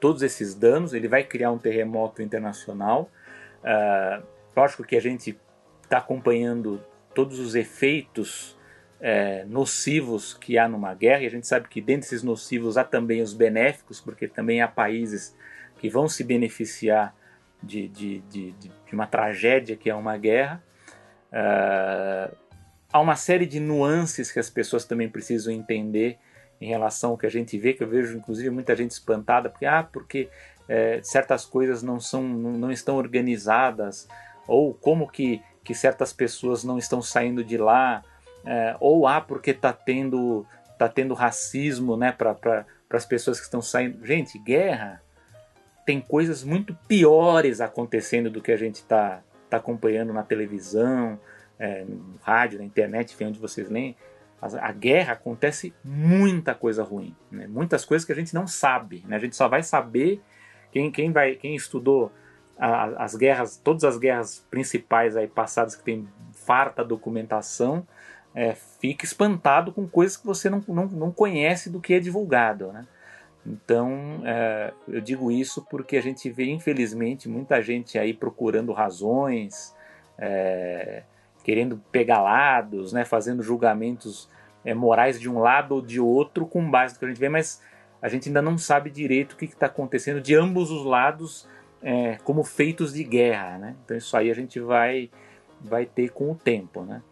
todos 0.00 0.22
esses 0.22 0.54
danos, 0.54 0.94
ele 0.94 1.08
vai 1.08 1.24
criar 1.24 1.50
um 1.50 1.58
terremoto 1.58 2.22
internacional. 2.22 3.10
Uh, 3.62 4.24
lógico 4.56 4.84
que 4.84 4.96
a 4.96 5.00
gente 5.00 5.38
está 5.88 5.98
acompanhando 5.98 6.80
todos 7.14 7.38
os 7.38 7.54
efeitos 7.54 8.56
é, 9.00 9.44
nocivos 9.46 10.34
que 10.34 10.58
há 10.58 10.68
numa 10.68 10.94
guerra, 10.94 11.22
e 11.22 11.26
a 11.26 11.30
gente 11.30 11.46
sabe 11.46 11.68
que 11.68 11.80
dentro 11.80 12.02
desses 12.02 12.22
nocivos 12.22 12.76
há 12.76 12.84
também 12.84 13.22
os 13.22 13.32
benéficos, 13.32 14.00
porque 14.00 14.28
também 14.28 14.60
há 14.60 14.68
países 14.68 15.36
que 15.78 15.88
vão 15.88 16.08
se 16.08 16.22
beneficiar 16.24 17.14
de, 17.62 17.88
de, 17.88 18.20
de, 18.20 18.52
de 18.52 18.70
uma 18.92 19.06
tragédia 19.06 19.76
que 19.76 19.88
é 19.90 19.94
uma 19.94 20.16
guerra. 20.16 20.62
Uh, 21.32 22.36
há 22.92 23.00
uma 23.00 23.16
série 23.16 23.46
de 23.46 23.60
nuances 23.60 24.30
que 24.30 24.38
as 24.38 24.50
pessoas 24.50 24.84
também 24.84 25.08
precisam 25.08 25.52
entender 25.52 26.18
em 26.60 26.68
relação 26.68 27.10
ao 27.10 27.18
que 27.18 27.26
a 27.26 27.30
gente 27.30 27.56
vê, 27.58 27.72
que 27.72 27.82
eu 27.82 27.88
vejo 27.88 28.16
inclusive 28.16 28.50
muita 28.50 28.74
gente 28.74 28.90
espantada, 28.90 29.48
porque, 29.48 29.66
ah, 29.66 29.84
porque 29.84 30.28
é, 30.68 31.00
certas 31.02 31.44
coisas 31.44 31.82
não, 31.82 32.00
são, 32.00 32.22
não, 32.22 32.70
estão 32.70 32.96
organizadas, 32.96 34.08
ou 34.46 34.74
como 34.74 35.08
que, 35.08 35.40
que 35.68 35.74
certas 35.74 36.14
pessoas 36.14 36.64
não 36.64 36.78
estão 36.78 37.02
saindo 37.02 37.44
de 37.44 37.58
lá, 37.58 38.02
é, 38.42 38.74
ou 38.80 39.06
ah, 39.06 39.20
porque 39.20 39.50
está 39.50 39.70
tendo, 39.70 40.46
tá 40.78 40.88
tendo 40.88 41.12
racismo 41.12 41.94
né, 41.94 42.10
para 42.10 42.32
pra, 42.34 42.64
as 42.88 43.04
pessoas 43.04 43.38
que 43.38 43.44
estão 43.44 43.60
saindo. 43.60 44.02
Gente, 44.06 44.38
guerra 44.38 45.02
tem 45.84 46.00
coisas 46.00 46.42
muito 46.42 46.74
piores 46.88 47.60
acontecendo 47.60 48.30
do 48.30 48.40
que 48.40 48.50
a 48.50 48.56
gente 48.56 48.76
está 48.76 49.20
está 49.44 49.58
acompanhando 49.58 50.10
na 50.10 50.22
televisão, 50.22 51.20
é, 51.58 51.84
no 51.84 52.18
rádio, 52.22 52.58
na 52.58 52.64
internet, 52.64 53.12
enfim, 53.12 53.26
onde 53.26 53.38
vocês 53.38 53.68
leem, 53.68 53.94
a, 54.40 54.68
a 54.68 54.72
guerra 54.72 55.12
acontece 55.12 55.74
muita 55.84 56.54
coisa 56.54 56.82
ruim, 56.82 57.14
né? 57.30 57.46
muitas 57.46 57.84
coisas 57.84 58.06
que 58.06 58.12
a 58.12 58.14
gente 58.14 58.34
não 58.34 58.46
sabe. 58.46 59.04
Né? 59.06 59.16
A 59.16 59.18
gente 59.18 59.36
só 59.36 59.48
vai 59.48 59.62
saber 59.62 60.22
quem, 60.72 60.90
quem, 60.90 61.12
vai, 61.12 61.34
quem 61.34 61.54
estudou 61.54 62.10
as 62.58 63.14
guerras, 63.14 63.56
todas 63.56 63.84
as 63.84 63.96
guerras 63.96 64.44
principais 64.50 65.16
aí 65.16 65.28
passadas 65.28 65.76
que 65.76 65.84
tem 65.84 66.08
farta 66.32 66.84
documentação, 66.84 67.86
é, 68.34 68.54
fica 68.54 69.04
espantado 69.04 69.72
com 69.72 69.86
coisas 69.86 70.16
que 70.16 70.26
você 70.26 70.50
não, 70.50 70.62
não, 70.66 70.86
não 70.86 71.12
conhece 71.12 71.70
do 71.70 71.80
que 71.80 71.94
é 71.94 72.00
divulgado. 72.00 72.72
Né? 72.72 72.86
Então, 73.46 74.22
é, 74.24 74.72
eu 74.88 75.00
digo 75.00 75.30
isso 75.30 75.64
porque 75.70 75.96
a 75.96 76.02
gente 76.02 76.28
vê, 76.30 76.50
infelizmente, 76.50 77.28
muita 77.28 77.62
gente 77.62 77.98
aí 77.98 78.12
procurando 78.12 78.72
razões, 78.72 79.74
é, 80.18 81.02
querendo 81.44 81.80
pegar 81.90 82.20
lados, 82.20 82.92
né, 82.92 83.04
fazendo 83.04 83.42
julgamentos 83.42 84.28
é, 84.64 84.74
morais 84.74 85.18
de 85.18 85.30
um 85.30 85.38
lado 85.38 85.76
ou 85.76 85.82
de 85.82 86.00
outro 86.00 86.44
com 86.46 86.68
base 86.68 86.94
no 86.94 86.98
que 86.98 87.04
a 87.04 87.08
gente 87.08 87.20
vê, 87.20 87.28
mas 87.28 87.62
a 88.02 88.08
gente 88.08 88.28
ainda 88.28 88.42
não 88.42 88.58
sabe 88.58 88.90
direito 88.90 89.32
o 89.32 89.36
que 89.36 89.46
está 89.46 89.66
acontecendo 89.66 90.20
de 90.20 90.34
ambos 90.34 90.70
os 90.70 90.84
lados 90.84 91.48
é, 91.82 92.18
como 92.24 92.42
feitos 92.44 92.92
de 92.92 93.04
guerra. 93.04 93.58
Né? 93.58 93.76
Então, 93.84 93.96
isso 93.96 94.16
aí 94.16 94.30
a 94.30 94.34
gente 94.34 94.60
vai, 94.60 95.10
vai 95.60 95.86
ter 95.86 96.10
com 96.10 96.30
o 96.30 96.34
tempo. 96.34 96.82
Né? 96.82 97.02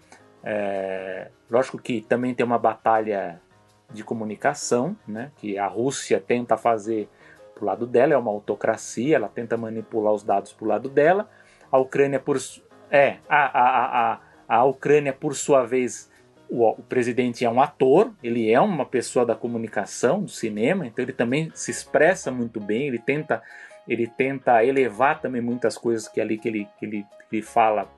É, 0.42 1.28
lógico 1.50 1.78
que 1.78 2.00
também 2.00 2.34
tem 2.34 2.44
uma 2.44 2.58
batalha 2.58 3.40
de 3.90 4.02
comunicação, 4.02 4.96
né, 5.06 5.30
que 5.36 5.58
a 5.58 5.66
Rússia 5.66 6.20
tenta 6.20 6.56
fazer 6.56 7.08
para 7.54 7.62
o 7.62 7.66
lado 7.66 7.86
dela, 7.86 8.12
é 8.12 8.16
uma 8.16 8.30
autocracia, 8.30 9.16
ela 9.16 9.28
tenta 9.28 9.56
manipular 9.56 10.12
os 10.12 10.22
dados 10.22 10.52
para 10.52 10.64
o 10.64 10.68
lado 10.68 10.88
dela. 10.88 11.28
A 11.70 11.78
Ucrânia, 11.78 12.20
por, 12.20 12.36
é, 12.90 13.16
a, 13.28 13.36
a, 13.36 14.12
a, 14.12 14.20
a 14.48 14.64
Ucrânia, 14.64 15.12
por 15.12 15.34
sua 15.34 15.64
vez, 15.64 16.10
o, 16.48 16.68
o, 16.68 16.82
presidente 16.82 17.44
é 17.44 17.50
um 17.50 17.60
ator, 17.60 18.12
ele 18.22 18.50
é 18.50 18.60
uma 18.60 18.84
pessoa 18.84 19.24
da 19.24 19.34
comunicação, 19.34 20.22
do 20.22 20.30
cinema, 20.30 20.86
então 20.86 21.02
ele 21.02 21.12
também 21.12 21.50
se 21.54 21.70
expressa 21.70 22.30
muito 22.30 22.60
bem, 22.60 22.88
ele 22.88 22.98
tenta, 22.98 23.42
ele 23.88 24.06
tenta 24.06 24.64
elevar 24.64 25.20
também 25.20 25.40
muitas 25.40 25.78
coisas 25.78 26.08
que 26.08 26.20
ali 26.20 26.38
que 26.38 26.48
ele, 26.48 26.68
que 26.78 26.86
ele, 26.86 27.06
que 27.28 27.36
ele 27.36 27.42
fala 27.42 27.88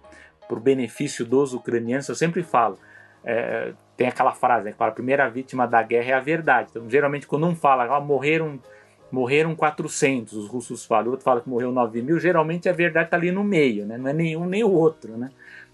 para 0.46 0.56
o 0.56 0.60
benefício 0.60 1.24
dos 1.24 1.52
ucranianos. 1.52 2.08
Eu 2.08 2.14
sempre 2.14 2.42
falo, 2.42 2.78
é, 3.24 3.72
tem 3.96 4.06
aquela 4.06 4.32
frase 4.32 4.64
né, 4.64 4.72
que 4.72 4.78
fala, 4.78 4.90
a 4.90 4.94
primeira 4.94 5.28
vítima 5.28 5.66
da 5.66 5.82
guerra 5.82 6.10
é 6.10 6.14
a 6.14 6.20
verdade. 6.20 6.68
Então, 6.70 6.88
geralmente, 6.88 7.26
quando 7.26 7.46
um 7.46 7.54
fala, 7.54 7.84
ah, 7.84 8.00
morreram, 8.00 8.58
morreram 9.10 9.54
400, 9.54 10.32
os 10.32 10.48
russos 10.48 10.84
falam, 10.84 11.08
o 11.08 11.10
outro 11.10 11.24
fala 11.24 11.40
que 11.40 11.48
morreu 11.48 11.72
9 11.72 12.02
mil, 12.02 12.18
geralmente 12.18 12.68
a 12.68 12.72
verdade 12.72 13.06
está 13.06 13.16
ali 13.16 13.30
no 13.30 13.44
meio, 13.44 13.86
né? 13.86 13.98
não 13.98 14.08
é 14.08 14.12
nenhum 14.12 14.46
nem 14.46 14.64
o 14.64 14.70
outro. 14.70 15.16
Né? 15.16 15.30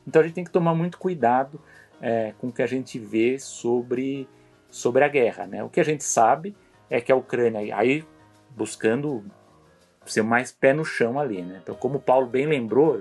Então 0.07 0.21
a 0.21 0.25
gente 0.25 0.35
tem 0.35 0.45
que 0.45 0.51
tomar 0.51 0.75
muito 0.75 0.99
cuidado 0.99 1.61
é, 2.01 2.33
com 2.39 2.49
o 2.49 2.53
que 2.53 2.63
a 2.63 2.67
gente 2.67 2.99
vê 2.99 3.39
sobre, 3.39 4.29
sobre 4.71 5.05
a 5.05 5.09
guerra. 5.09 5.47
Né? 5.47 5.63
O 5.63 5.69
que 5.69 5.81
a 5.81 5.85
gente 5.85 6.05
sabe 6.05 6.57
é 6.89 7.01
que 7.01 7.13
a 7.13 7.17
Ucrânia, 7.17 7.77
aí 7.77 8.05
buscando 8.57 9.25
ser 10.13 10.23
mais 10.23 10.53
pé 10.53 10.73
no 10.73 10.85
chão 10.85 11.19
ali, 11.19 11.43
né? 11.43 11.61
Então, 11.63 11.75
como 11.75 11.97
o 11.97 12.01
Paulo 12.01 12.27
bem 12.27 12.47
lembrou, 12.47 12.99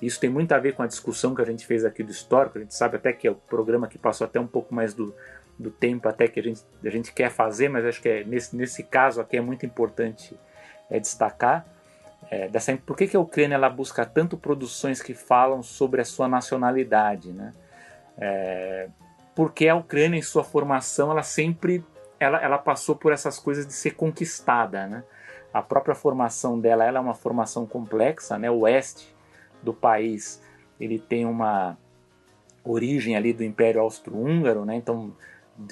isso 0.00 0.20
tem 0.20 0.30
muito 0.30 0.52
a 0.52 0.58
ver 0.58 0.74
com 0.74 0.82
a 0.82 0.86
discussão 0.86 1.34
que 1.34 1.42
a 1.42 1.44
gente 1.44 1.66
fez 1.66 1.84
aqui 1.84 2.02
do 2.02 2.10
histórico. 2.10 2.58
A 2.58 2.60
gente 2.60 2.74
sabe 2.74 2.96
até 2.96 3.12
que 3.12 3.26
é 3.26 3.30
o 3.30 3.34
programa 3.34 3.88
que 3.88 3.98
passou 3.98 4.24
até 4.26 4.38
um 4.38 4.46
pouco 4.46 4.74
mais 4.74 4.94
do, 4.94 5.14
do 5.58 5.70
tempo 5.70 6.08
até 6.08 6.28
que 6.28 6.40
a 6.40 6.42
gente, 6.42 6.62
a 6.84 6.90
gente 6.90 7.12
quer 7.12 7.30
fazer, 7.30 7.68
mas 7.68 7.84
acho 7.84 8.00
que 8.00 8.08
é, 8.08 8.24
nesse, 8.24 8.56
nesse 8.56 8.82
caso 8.82 9.20
aqui 9.20 9.36
é 9.36 9.40
muito 9.40 9.64
importante 9.64 10.38
é, 10.90 10.98
destacar 11.00 11.66
é, 12.30 12.48
dessa, 12.48 12.76
por 12.76 12.96
que, 12.96 13.06
que 13.06 13.16
a 13.16 13.20
Ucrânia 13.20 13.54
ela 13.54 13.68
busca 13.68 14.04
tanto 14.04 14.36
produções 14.36 15.02
que 15.02 15.14
falam 15.14 15.62
sobre 15.62 16.00
a 16.00 16.04
sua 16.04 16.28
nacionalidade, 16.28 17.32
né? 17.32 17.52
É, 18.16 18.88
porque 19.34 19.68
a 19.68 19.74
Ucrânia 19.74 20.18
em 20.18 20.22
sua 20.22 20.44
formação 20.44 21.10
ela 21.10 21.22
sempre 21.22 21.84
ela, 22.18 22.40
ela 22.40 22.58
passou 22.58 22.94
por 22.94 23.12
essas 23.12 23.38
coisas 23.38 23.66
de 23.66 23.72
ser 23.72 23.92
conquistada, 23.92 24.86
né? 24.86 25.04
A 25.54 25.62
própria 25.62 25.94
formação 25.94 26.58
dela 26.58 26.84
ela 26.84 26.98
é 26.98 27.00
uma 27.00 27.14
formação 27.14 27.64
complexa, 27.64 28.36
né? 28.36 28.50
O 28.50 28.60
oeste 28.60 29.14
do 29.62 29.72
país 29.72 30.42
ele 30.80 30.98
tem 30.98 31.24
uma 31.24 31.78
origem 32.64 33.14
ali 33.16 33.32
do 33.32 33.44
Império 33.44 33.80
Austro-Húngaro, 33.80 34.64
né? 34.64 34.74
Então, 34.74 35.14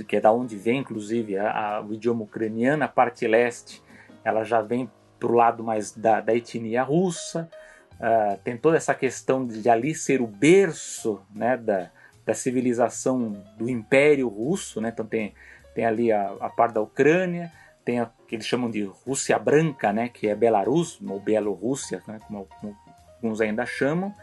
que 0.07 0.17
é 0.17 0.21
da 0.21 0.33
onde 0.33 0.57
vem, 0.57 0.79
inclusive, 0.79 1.37
a, 1.37 1.51
a, 1.51 1.81
o 1.83 1.93
idioma 1.93 2.23
ucraniano. 2.23 2.85
A 2.85 2.89
parte 2.89 3.27
leste, 3.27 3.83
ela 4.25 4.45
já 4.45 4.63
vem 4.63 4.89
para 5.19 5.33
o 5.33 5.35
lado 5.35 5.65
mais 5.65 5.91
da, 5.91 6.21
da 6.21 6.33
etnia 6.33 6.85
russa. 6.85 7.51
Uh, 7.95 8.39
tem 8.45 8.57
toda 8.57 8.77
essa 8.77 8.95
questão 8.95 9.45
de 9.45 9.69
ali 9.69 9.95
ser 9.95 10.23
o 10.23 10.27
berço, 10.27 11.21
né? 11.35 11.57
Da, 11.57 11.91
da 12.25 12.35
civilização 12.35 13.43
do 13.57 13.69
Império 13.69 14.29
Russo, 14.29 14.81
né? 14.81 14.91
Então 14.91 15.05
tem, 15.05 15.35
tem 15.75 15.85
ali 15.85 16.13
a, 16.13 16.33
a 16.41 16.49
parte 16.49 16.75
da 16.75 16.81
Ucrânia, 16.81 17.51
tem 17.85 17.99
a 17.99 18.09
que 18.33 18.37
eles 18.37 18.47
chamam 18.47 18.71
de 18.71 18.85
Rússia 19.07 19.39
Branca, 19.39 19.93
né, 19.93 20.09
que 20.09 20.27
é 20.27 20.35
Belarus, 20.35 20.99
ou 21.07 21.21
Bielorrússia, 21.21 22.03
né, 22.09 22.19
como, 22.27 22.49
alguns 23.15 23.43
ainda 23.43 23.67
chamam, 23.67 24.15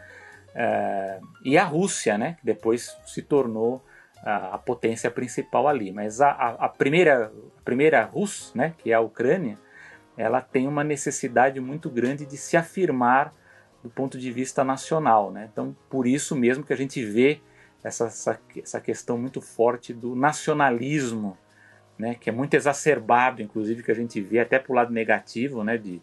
é, 0.52 1.20
e 1.44 1.56
a 1.56 1.62
Rússia, 1.62 2.18
né, 2.18 2.36
que 2.40 2.44
depois 2.44 2.98
se 3.06 3.22
tornou 3.22 3.80
a, 4.24 4.56
a 4.56 4.58
potência 4.58 5.12
principal 5.12 5.68
ali. 5.68 5.92
Mas 5.92 6.20
a, 6.20 6.28
a, 6.28 6.48
a, 6.64 6.68
primeira, 6.68 7.32
a 7.56 7.62
primeira 7.62 8.02
Rus, 8.02 8.50
né, 8.52 8.74
que 8.78 8.90
é 8.90 8.94
a 8.94 9.00
Ucrânia, 9.00 9.56
ela 10.16 10.40
tem 10.40 10.66
uma 10.66 10.82
necessidade 10.82 11.60
muito 11.60 11.88
grande 11.88 12.26
de 12.26 12.36
se 12.36 12.56
afirmar 12.56 13.32
do 13.80 13.88
ponto 13.88 14.18
de 14.18 14.32
vista 14.32 14.64
nacional. 14.64 15.30
Né? 15.30 15.48
Então, 15.52 15.74
por 15.88 16.04
isso 16.04 16.34
mesmo 16.34 16.64
que 16.64 16.72
a 16.72 16.76
gente 16.76 17.04
vê 17.04 17.40
essa, 17.84 18.06
essa, 18.06 18.40
essa 18.60 18.80
questão 18.80 19.16
muito 19.16 19.40
forte 19.40 19.94
do 19.94 20.16
nacionalismo 20.16 21.38
né, 22.00 22.16
que 22.18 22.30
é 22.30 22.32
muito 22.32 22.54
exacerbado, 22.54 23.42
inclusive, 23.42 23.82
que 23.82 23.90
a 23.90 23.94
gente 23.94 24.20
vê 24.20 24.40
até 24.40 24.58
para 24.58 24.72
o 24.72 24.74
lado 24.74 24.92
negativo, 24.92 25.62
né, 25.62 25.76
de, 25.76 26.00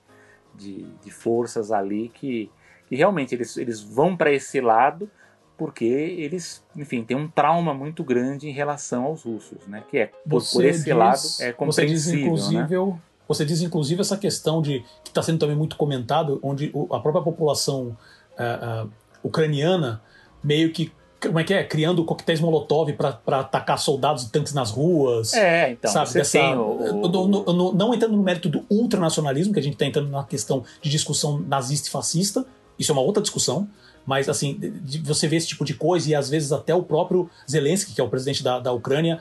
de, 0.55 0.83
de, 1.03 1.11
forças 1.11 1.71
ali 1.71 2.09
que, 2.13 2.49
que 2.87 2.95
realmente 2.95 3.33
eles, 3.33 3.57
eles 3.57 3.81
vão 3.81 4.15
para 4.15 4.31
esse 4.31 4.61
lado 4.61 5.09
porque 5.57 5.85
eles, 5.85 6.63
enfim, 6.75 7.03
têm 7.03 7.17
um 7.17 7.27
trauma 7.27 7.73
muito 7.73 8.03
grande 8.03 8.47
em 8.47 8.51
relação 8.51 9.05
aos 9.05 9.23
russos, 9.23 9.65
né, 9.67 9.83
que 9.89 9.97
é 9.97 10.11
por, 10.29 10.43
por 10.51 10.63
esse 10.63 10.83
diz, 10.83 10.93
lado 10.93 11.19
é 11.39 11.51
compreensível, 11.51 11.65
você 11.73 11.85
diz, 11.85 12.07
inclusive, 12.07 12.77
né? 12.77 12.99
Você 13.27 13.43
diz, 13.43 13.61
inclusive, 13.61 13.99
essa 13.99 14.17
questão 14.17 14.61
de 14.61 14.85
que 15.03 15.09
está 15.09 15.21
sendo 15.21 15.39
também 15.39 15.55
muito 15.55 15.75
comentado, 15.75 16.39
onde 16.41 16.71
a 16.89 16.99
própria 16.99 17.21
população 17.21 17.97
uh, 18.37 18.85
uh, 18.85 18.91
ucraniana 19.21 20.01
meio 20.41 20.71
que 20.71 20.93
como 21.21 21.39
é 21.39 21.43
que 21.43 21.53
é? 21.53 21.63
Criando 21.63 22.03
coquetéis 22.05 22.39
molotov 22.39 22.91
para 22.93 23.39
atacar 23.39 23.79
soldados 23.79 24.23
e 24.23 24.29
tanques 24.29 24.53
nas 24.53 24.69
ruas. 24.69 25.33
É, 25.33 25.71
então. 25.71 25.91
Sabe, 25.91 26.09
você 26.09 26.19
dessa, 26.19 26.59
o... 26.59 27.07
no, 27.07 27.27
no, 27.27 27.43
no, 27.45 27.73
não 27.73 27.93
entrando 27.93 28.15
no 28.15 28.23
mérito 28.23 28.49
do 28.49 28.65
ultranacionalismo, 28.69 29.53
que 29.53 29.59
a 29.59 29.63
gente 29.63 29.73
está 29.73 29.85
entrando 29.85 30.09
na 30.09 30.23
questão 30.23 30.63
de 30.81 30.89
discussão 30.89 31.39
nazista 31.39 31.87
e 31.87 31.91
fascista, 31.91 32.45
isso 32.77 32.91
é 32.91 32.93
uma 32.93 33.01
outra 33.01 33.21
discussão. 33.21 33.67
Mas, 34.05 34.29
assim, 34.29 34.57
de, 34.57 34.99
você 34.99 35.27
vê 35.27 35.35
esse 35.35 35.47
tipo 35.47 35.65
de 35.65 35.73
coisa 35.73 36.09
e 36.09 36.15
às 36.15 36.29
vezes 36.29 36.51
até 36.53 36.73
o 36.73 36.81
próprio 36.81 37.29
Zelensky, 37.49 37.93
que 37.93 37.99
é 37.99 38.03
o 38.03 38.07
presidente 38.07 38.41
da, 38.41 38.59
da 38.59 38.71
Ucrânia, 38.71 39.19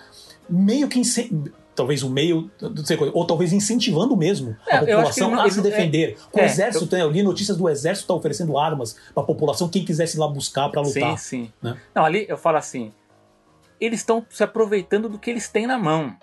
meio 0.49 0.89
que 0.89 1.01
talvez 1.77 2.03
o 2.03 2.11
meio, 2.11 2.51
ou 3.13 3.27
talvez 3.27 3.53
incentivando 3.53 4.17
mesmo 4.17 4.57
é, 4.67 4.77
a 4.77 4.81
população 4.81 5.39
a 5.39 5.51
se 5.51 5.61
defender. 5.61 6.13
É, 6.13 6.31
Com 6.33 6.41
o 6.41 6.43
é, 6.43 6.47
exército, 6.47 6.97
eu... 6.97 7.01
eu 7.01 7.11
li 7.11 7.23
notícias 7.23 7.57
do 7.57 7.69
exército 7.69 8.09
tá 8.09 8.15
oferecendo 8.15 8.59
armas 8.59 8.97
para 9.15 9.23
a 9.23 9.27
população, 9.27 9.69
quem 9.69 9.85
quisesse 9.85 10.17
ir 10.17 10.21
lá 10.21 10.27
buscar 10.27 10.69
para 10.71 10.81
lutar. 10.81 11.17
Sim, 11.19 11.45
sim. 11.45 11.53
Né? 11.63 11.77
Não, 11.95 12.05
ali 12.05 12.27
eu 12.29 12.39
falo 12.39 12.57
assim, 12.57 12.93
eles 13.81 14.01
estão 14.01 14.25
se 14.31 14.43
aproveitando 14.43 15.09
do 15.09 15.19
que 15.19 15.31
eles 15.31 15.49
têm 15.49 15.67
na 15.67 15.79
mão. 15.79 16.17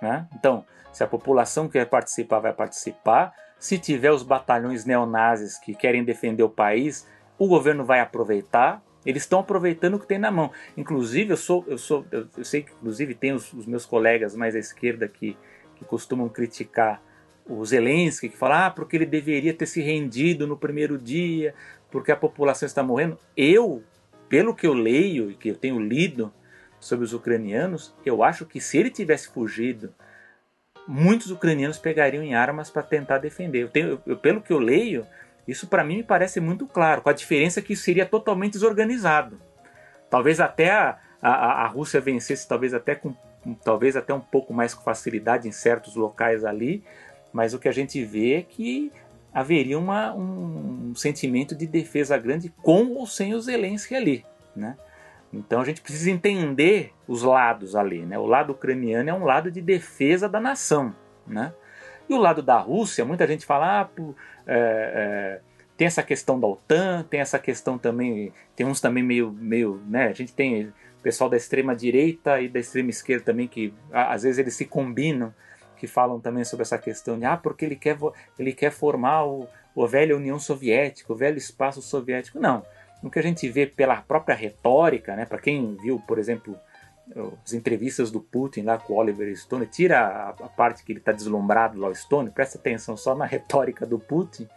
Né? 0.00 0.26
Então, 0.34 0.64
se 0.92 1.04
a 1.04 1.06
população 1.06 1.68
quer 1.68 1.86
participar, 1.86 2.40
vai 2.40 2.52
participar. 2.52 3.34
Se 3.58 3.78
tiver 3.78 4.10
os 4.10 4.22
batalhões 4.22 4.84
neonazis 4.84 5.58
que 5.58 5.74
querem 5.74 6.04
defender 6.04 6.42
o 6.42 6.48
país, 6.48 7.06
o 7.38 7.46
governo 7.46 7.84
vai 7.84 8.00
aproveitar. 8.00 8.82
Eles 9.06 9.22
estão 9.22 9.38
aproveitando 9.38 9.94
o 9.94 10.00
que 10.00 10.06
tem 10.06 10.18
na 10.18 10.30
mão. 10.30 10.50
Inclusive, 10.76 11.30
eu 11.32 11.36
sou, 11.36 11.64
eu 11.68 11.78
sou, 11.78 12.04
eu, 12.10 12.26
sei 12.44 12.62
que 12.62 12.72
inclusive 12.72 13.14
tem 13.14 13.32
os, 13.32 13.52
os, 13.52 13.64
meus 13.64 13.86
colegas 13.86 14.34
mais 14.34 14.56
à 14.56 14.58
esquerda 14.58 15.06
que, 15.06 15.36
que 15.76 15.84
costumam 15.84 16.28
criticar 16.28 17.00
o 17.48 17.64
Zelensky, 17.64 18.28
que 18.28 18.36
fala, 18.36 18.66
ah, 18.66 18.70
porque 18.70 18.96
ele 18.96 19.06
deveria 19.06 19.54
ter 19.54 19.66
se 19.66 19.80
rendido 19.80 20.48
no 20.48 20.56
primeiro 20.56 20.98
dia, 20.98 21.54
porque 21.90 22.10
a 22.10 22.16
população 22.16 22.66
está 22.66 22.82
morrendo. 22.82 23.16
Eu, 23.36 23.84
pelo 24.28 24.52
que 24.52 24.66
eu 24.66 24.74
leio 24.74 25.30
e 25.30 25.34
que 25.34 25.48
eu 25.48 25.54
tenho 25.54 25.78
lido 25.78 26.32
sobre 26.80 27.04
os 27.04 27.12
ucranianos, 27.12 27.94
eu 28.04 28.24
acho 28.24 28.44
que 28.44 28.60
se 28.60 28.76
ele 28.76 28.90
tivesse 28.90 29.28
fugido, 29.28 29.94
muitos 30.86 31.30
ucranianos 31.30 31.78
pegariam 31.78 32.24
em 32.24 32.34
armas 32.34 32.70
para 32.70 32.82
tentar 32.82 33.18
defender. 33.18 33.62
Eu 33.62 33.68
tenho, 33.68 34.02
eu, 34.04 34.16
pelo 34.16 34.40
que 34.40 34.52
eu 34.52 34.58
leio, 34.58 35.06
isso 35.46 35.66
para 35.66 35.84
mim 35.84 35.98
me 35.98 36.02
parece 36.02 36.40
muito 36.40 36.66
claro, 36.66 37.02
com 37.02 37.08
a 37.08 37.12
diferença 37.12 37.62
que 37.62 37.72
isso 37.72 37.84
seria 37.84 38.06
totalmente 38.06 38.54
desorganizado. 38.54 39.40
Talvez 40.10 40.40
até 40.40 40.70
a, 40.70 40.98
a, 41.20 41.64
a 41.64 41.66
Rússia 41.66 42.00
vencesse, 42.00 42.48
talvez 42.48 42.74
até 42.74 42.94
com 42.94 43.14
talvez 43.62 43.96
até 43.96 44.12
um 44.12 44.20
pouco 44.20 44.52
mais 44.52 44.74
com 44.74 44.82
facilidade 44.82 45.46
em 45.46 45.52
certos 45.52 45.94
locais 45.94 46.44
ali, 46.44 46.82
mas 47.32 47.54
o 47.54 47.60
que 47.60 47.68
a 47.68 47.72
gente 47.72 48.04
vê 48.04 48.34
é 48.34 48.42
que 48.42 48.90
haveria 49.32 49.78
uma, 49.78 50.14
um, 50.14 50.90
um 50.90 50.94
sentimento 50.94 51.54
de 51.54 51.66
defesa 51.66 52.16
grande 52.18 52.52
com 52.62 52.94
ou 52.94 53.06
sem 53.06 53.34
o 53.34 53.40
Zelensky 53.40 53.94
ali, 53.94 54.24
né? 54.54 54.76
Então 55.32 55.60
a 55.60 55.64
gente 55.64 55.80
precisa 55.80 56.10
entender 56.10 56.92
os 57.06 57.22
lados 57.22 57.76
ali, 57.76 58.06
né? 58.06 58.18
O 58.18 58.26
lado 58.26 58.52
ucraniano 58.52 59.10
é 59.10 59.12
um 59.12 59.24
lado 59.24 59.50
de 59.50 59.60
defesa 59.60 60.28
da 60.28 60.40
nação, 60.40 60.94
né? 61.26 61.52
E 62.08 62.14
o 62.14 62.18
lado 62.18 62.42
da 62.42 62.58
Rússia, 62.58 63.04
muita 63.04 63.26
gente 63.26 63.44
fala, 63.44 63.82
ah, 63.82 63.88
é, 64.46 64.54
é, 64.54 65.40
tem 65.76 65.86
essa 65.86 66.02
questão 66.02 66.38
da 66.38 66.46
OTAN, 66.46 67.04
tem 67.08 67.20
essa 67.20 67.38
questão 67.38 67.76
também, 67.76 68.32
tem 68.54 68.66
uns 68.66 68.80
também 68.80 69.02
meio, 69.02 69.32
meio 69.32 69.82
né, 69.88 70.06
a 70.06 70.12
gente 70.12 70.32
tem 70.32 70.72
pessoal 71.06 71.30
da 71.30 71.36
extrema 71.36 71.72
direita 71.72 72.40
e 72.40 72.48
da 72.48 72.58
extrema 72.58 72.90
esquerda 72.90 73.26
também 73.26 73.46
que 73.46 73.72
às 73.92 74.24
vezes 74.24 74.40
eles 74.40 74.56
se 74.56 74.64
combinam, 74.64 75.32
que 75.76 75.86
falam 75.86 76.18
também 76.18 76.42
sobre 76.42 76.62
essa 76.62 76.76
questão 76.78 77.16
de, 77.16 77.24
ah, 77.24 77.36
porque 77.36 77.64
ele 77.64 77.76
quer, 77.76 77.96
ele 78.36 78.52
quer 78.52 78.72
formar 78.72 79.24
o, 79.24 79.46
o 79.72 79.86
velho 79.86 80.16
União 80.16 80.36
Soviética, 80.36 81.12
o 81.12 81.14
velho 81.14 81.38
espaço 81.38 81.80
soviético. 81.80 82.40
Não, 82.40 82.66
o 83.04 83.08
que 83.08 83.20
a 83.20 83.22
gente 83.22 83.48
vê 83.48 83.68
pela 83.68 84.02
própria 84.02 84.34
retórica, 84.34 85.14
né, 85.14 85.24
para 85.24 85.38
quem 85.38 85.76
viu, 85.76 86.02
por 86.08 86.18
exemplo, 86.18 86.58
as 87.44 87.52
entrevistas 87.52 88.10
do 88.10 88.20
Putin 88.20 88.62
lá 88.62 88.78
com 88.78 88.94
o 88.94 88.96
Oliver 88.96 89.34
Stone, 89.36 89.66
tira 89.66 90.00
a, 90.00 90.28
a 90.30 90.48
parte 90.48 90.82
que 90.82 90.92
ele 90.92 90.98
está 90.98 91.12
deslumbrado 91.12 91.78
lá, 91.78 91.88
o 91.88 91.94
Stone, 91.94 92.30
presta 92.30 92.58
atenção 92.58 92.96
só 92.96 93.14
na 93.14 93.24
retórica 93.24 93.86
do 93.86 93.98
Putin, 93.98 94.48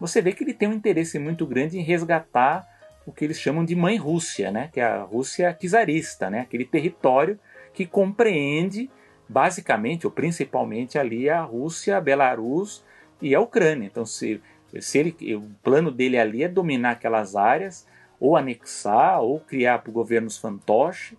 você 0.00 0.20
vê 0.20 0.32
que 0.32 0.42
ele 0.42 0.54
tem 0.54 0.68
um 0.68 0.72
interesse 0.72 1.18
muito 1.18 1.46
grande 1.46 1.78
em 1.78 1.82
resgatar 1.82 2.66
o 3.06 3.12
que 3.12 3.24
eles 3.24 3.38
chamam 3.38 3.64
de 3.64 3.76
mãe 3.76 3.96
Rússia, 3.96 4.50
né? 4.50 4.68
que 4.72 4.80
é 4.80 4.84
a 4.84 5.02
Rússia 5.02 5.56
czarista, 5.60 6.30
né? 6.30 6.40
aquele 6.40 6.64
território 6.64 7.38
que 7.72 7.86
compreende 7.86 8.90
basicamente 9.28 10.06
ou 10.06 10.10
principalmente 10.10 10.98
ali 10.98 11.30
a 11.30 11.40
Rússia, 11.42 11.96
a 11.96 12.00
Belarus 12.00 12.84
e 13.20 13.34
a 13.34 13.40
Ucrânia. 13.40 13.86
Então, 13.86 14.04
se, 14.04 14.42
se 14.80 14.98
ele, 14.98 15.34
o 15.34 15.48
plano 15.62 15.90
dele 15.90 16.18
ali 16.18 16.42
é 16.42 16.48
dominar 16.48 16.92
aquelas 16.92 17.36
áreas, 17.36 17.86
ou 18.20 18.36
anexar, 18.36 19.20
ou 19.20 19.40
criar 19.40 19.78
para 19.78 19.92
governos 19.92 20.36
fantoche, 20.36 21.16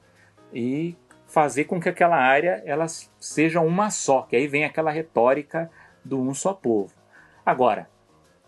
e 0.54 0.96
fazer 1.26 1.64
com 1.66 1.80
que 1.80 1.90
aquela 1.90 2.18
área 2.18 2.62
ela 2.66 2.86
seja 3.20 3.60
uma 3.60 3.90
só, 3.90 4.22
que 4.22 4.36
aí 4.36 4.48
vem 4.48 4.66
aquela 4.66 4.92
retórica 4.92 5.70
do 6.04 6.22
um 6.22 6.34
só 6.34 6.54
povo. 6.54 6.94
Agora, 7.46 7.90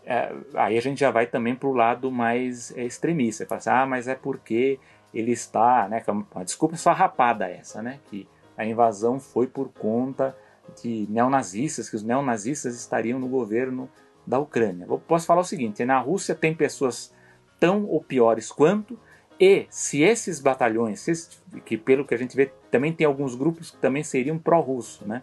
é, 0.05 0.31
aí 0.53 0.77
a 0.77 0.81
gente 0.81 0.99
já 0.99 1.09
vai 1.09 1.25
também 1.25 1.55
para 1.55 1.67
o 1.67 1.73
lado 1.73 2.11
mais 2.11 2.75
é, 2.77 2.83
extremista, 2.83 3.45
fala 3.45 3.57
assim, 3.57 3.69
ah, 3.69 3.85
mas 3.85 4.07
é 4.07 4.15
porque 4.15 4.79
ele 5.13 5.31
está, 5.31 5.87
né, 5.87 6.03
uma 6.07 6.43
desculpa 6.43 6.75
só 6.75 6.91
rapada 6.91 7.49
essa, 7.49 7.81
né, 7.81 7.99
que 8.09 8.27
a 8.55 8.63
invasão 8.65 9.19
foi 9.19 9.47
por 9.47 9.69
conta 9.69 10.37
de 10.81 11.07
neonazistas, 11.09 11.89
que 11.89 11.95
os 11.95 12.03
neonazistas 12.03 12.75
estariam 12.75 13.19
no 13.19 13.27
governo 13.27 13.89
da 14.25 14.39
Ucrânia. 14.39 14.85
Eu 14.87 14.99
posso 14.99 15.25
falar 15.25 15.41
o 15.41 15.45
seguinte, 15.45 15.83
na 15.85 15.99
Rússia 15.99 16.35
tem 16.35 16.53
pessoas 16.53 17.13
tão 17.59 17.85
ou 17.85 18.01
piores 18.03 18.51
quanto, 18.51 18.99
e 19.39 19.65
se 19.69 20.01
esses 20.01 20.39
batalhões, 20.39 21.29
que 21.65 21.77
pelo 21.77 22.05
que 22.05 22.13
a 22.13 22.17
gente 22.17 22.35
vê, 22.35 22.51
também 22.71 22.93
tem 22.93 23.05
alguns 23.05 23.35
grupos 23.35 23.71
que 23.71 23.77
também 23.77 24.03
seriam 24.03 24.37
pró-russo, 24.37 25.07
né? 25.07 25.21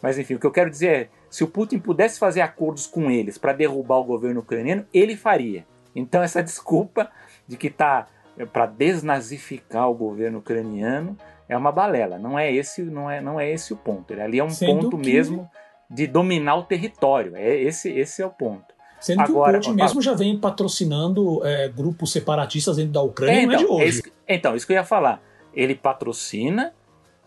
Mas 0.00 0.18
enfim, 0.18 0.34
o 0.34 0.38
que 0.38 0.46
eu 0.46 0.50
quero 0.50 0.68
dizer 0.68 0.88
é, 0.88 1.08
se 1.30 1.44
o 1.44 1.48
Putin 1.48 1.78
pudesse 1.78 2.18
fazer 2.18 2.40
acordos 2.40 2.86
com 2.86 3.10
eles 3.10 3.38
para 3.38 3.52
derrubar 3.52 3.98
o 3.98 4.04
governo 4.04 4.40
ucraniano, 4.40 4.84
ele 4.92 5.16
faria. 5.16 5.64
Então 5.94 6.22
essa 6.22 6.42
desculpa 6.44 7.10
de 7.46 7.56
que 7.56 7.68
está 7.68 8.08
é, 8.36 8.44
para 8.44 8.66
desnazificar 8.66 9.88
o 9.88 9.94
governo 9.94 10.38
ucraniano 10.38 11.16
é 11.48 11.56
uma 11.56 11.70
balela. 11.70 12.18
Não 12.18 12.36
é 12.36 12.52
esse, 12.52 12.82
não 12.82 13.08
é, 13.08 13.20
não 13.20 13.38
é 13.38 13.48
esse 13.48 13.72
o 13.72 13.76
ponto. 13.76 14.12
Ele 14.12 14.22
ali 14.22 14.38
é 14.40 14.44
um 14.44 14.50
Sendo 14.50 14.90
ponto 14.90 14.98
que... 14.98 15.12
mesmo 15.12 15.48
de 15.88 16.06
dominar 16.06 16.56
o 16.56 16.64
território. 16.64 17.36
É 17.36 17.54
esse, 17.54 17.90
esse 17.90 18.22
é 18.22 18.26
o 18.26 18.30
ponto. 18.30 18.71
Sendo 19.02 19.20
Agora, 19.20 19.58
que 19.58 19.66
o 19.66 19.70
Putin 19.72 19.82
mesmo 19.82 20.00
já 20.00 20.14
vem 20.14 20.38
patrocinando 20.38 21.44
é, 21.44 21.68
grupos 21.68 22.12
separatistas 22.12 22.76
dentro 22.76 22.92
da 22.92 23.02
Ucrânia, 23.02 23.40
é, 23.40 23.42
então, 23.42 23.52
não 23.52 23.60
é 23.60 23.64
de 23.64 23.66
hoje. 23.66 23.88
Isso, 23.88 24.02
então, 24.28 24.54
isso 24.54 24.64
que 24.64 24.72
eu 24.72 24.76
ia 24.76 24.84
falar. 24.84 25.20
Ele 25.52 25.74
patrocina, 25.74 26.72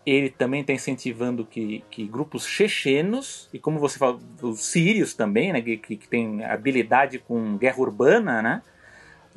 ele 0.06 0.30
também 0.30 0.62
está 0.62 0.72
incentivando 0.72 1.44
que, 1.44 1.84
que 1.90 2.06
grupos 2.06 2.46
chechenos, 2.46 3.50
e 3.52 3.58
como 3.58 3.78
você 3.78 3.98
falou, 3.98 4.18
os 4.40 4.64
sírios 4.64 5.12
também, 5.12 5.52
né, 5.52 5.60
que, 5.60 5.76
que, 5.76 6.08
tem 6.08 6.42
habilidade 6.46 7.18
com 7.18 7.58
guerra 7.58 7.78
urbana, 7.78 8.40
né? 8.40 8.62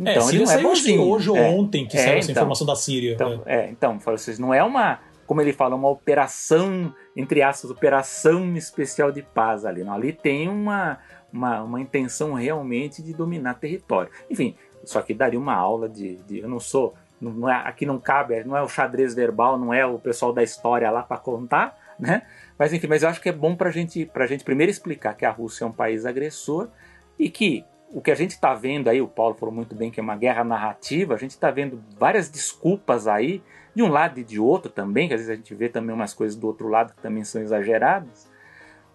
É, 0.06 0.14
então, 0.14 0.30
é, 0.30 0.34
ele 0.34 0.46
não 0.46 0.52
é 0.52 0.62
bonzinho. 0.62 1.02
hoje 1.02 1.30
ou 1.30 1.36
é, 1.36 1.50
ontem 1.50 1.86
que 1.86 1.98
é, 1.98 2.04
saiu 2.06 2.18
essa 2.20 2.32
então, 2.32 2.44
informação 2.44 2.66
da 2.66 2.76
Síria. 2.76 3.16
Então, 3.16 3.44
é. 3.46 3.66
é 3.66 3.70
então 3.70 4.00
vocês 4.00 4.40
não 4.40 4.54
é 4.54 4.64
uma, 4.64 5.00
como 5.28 5.42
ele 5.42 5.52
fala, 5.52 5.76
uma 5.76 5.90
operação, 5.90 6.94
entre 7.18 7.42
aspas, 7.42 7.70
operação 7.70 8.56
especial 8.56 9.12
de 9.12 9.22
paz 9.22 9.66
ali. 9.66 9.84
Não, 9.84 9.94
ali 9.94 10.14
tem 10.14 10.48
uma, 10.48 11.00
uma, 11.32 11.62
uma 11.62 11.82
intenção 11.82 12.34
realmente 12.34 13.02
de 13.02 13.14
dominar 13.14 13.56
território. 13.56 14.12
Enfim, 14.30 14.56
isso 14.84 14.98
aqui 14.98 15.14
daria 15.14 15.40
uma 15.40 15.54
aula 15.54 15.88
de. 15.88 16.16
de 16.24 16.40
eu 16.40 16.50
não 16.50 16.60
sou. 16.60 16.94
Não 17.22 17.50
é, 17.50 17.54
aqui 17.66 17.86
não 17.86 18.00
cabe, 18.00 18.42
não 18.46 18.56
é 18.56 18.62
o 18.62 18.70
xadrez 18.70 19.14
verbal, 19.14 19.58
não 19.58 19.74
é 19.74 19.86
o 19.86 20.00
pessoal 20.00 20.32
da 20.32 20.42
história 20.42 20.90
lá 20.90 21.04
para 21.04 21.18
contar, 21.18 21.78
né? 22.00 22.22
Mas 22.58 22.72
enfim, 22.72 22.88
mas 22.88 23.04
eu 23.04 23.10
acho 23.10 23.20
que 23.20 23.28
é 23.28 23.34
bom 23.34 23.58
para 23.58 23.70
gente, 23.72 24.10
a 24.14 24.26
gente 24.26 24.46
primeiro 24.46 24.72
explicar 24.72 25.14
que 25.16 25.26
a 25.26 25.30
Rússia 25.30 25.66
é 25.66 25.68
um 25.68 25.72
país 25.72 26.06
agressor 26.06 26.70
e 27.18 27.30
que 27.30 27.66
o 27.92 28.02
que 28.02 28.12
a 28.12 28.16
gente 28.16 28.32
está 28.32 28.54
vendo 28.54 28.88
aí, 28.88 29.02
o 29.02 29.08
Paulo 29.08 29.36
falou 29.36 29.54
muito 29.54 29.76
bem 29.76 29.92
que 29.92 30.00
é 30.00 30.04
uma 30.04 30.16
guerra 30.16 30.44
narrativa, 30.44 31.14
a 31.14 31.18
gente 31.18 31.32
está 31.32 31.50
vendo 31.52 31.84
várias 31.98 32.30
desculpas 32.30 33.08
aí, 33.08 33.42
de 33.76 33.84
um 33.84 33.90
lado 33.90 34.20
e 34.20 34.24
de 34.24 34.40
outro 34.40 34.72
também, 34.72 35.08
que 35.08 35.14
às 35.14 35.20
vezes 35.20 35.32
a 35.32 35.36
gente 35.36 35.54
vê 35.56 35.70
também 35.70 35.96
umas 35.96 36.14
coisas 36.14 36.38
do 36.38 36.48
outro 36.48 36.68
lado 36.68 36.94
que 36.94 37.02
também 37.02 37.24
são 37.24 37.42
exageradas, 37.42 38.29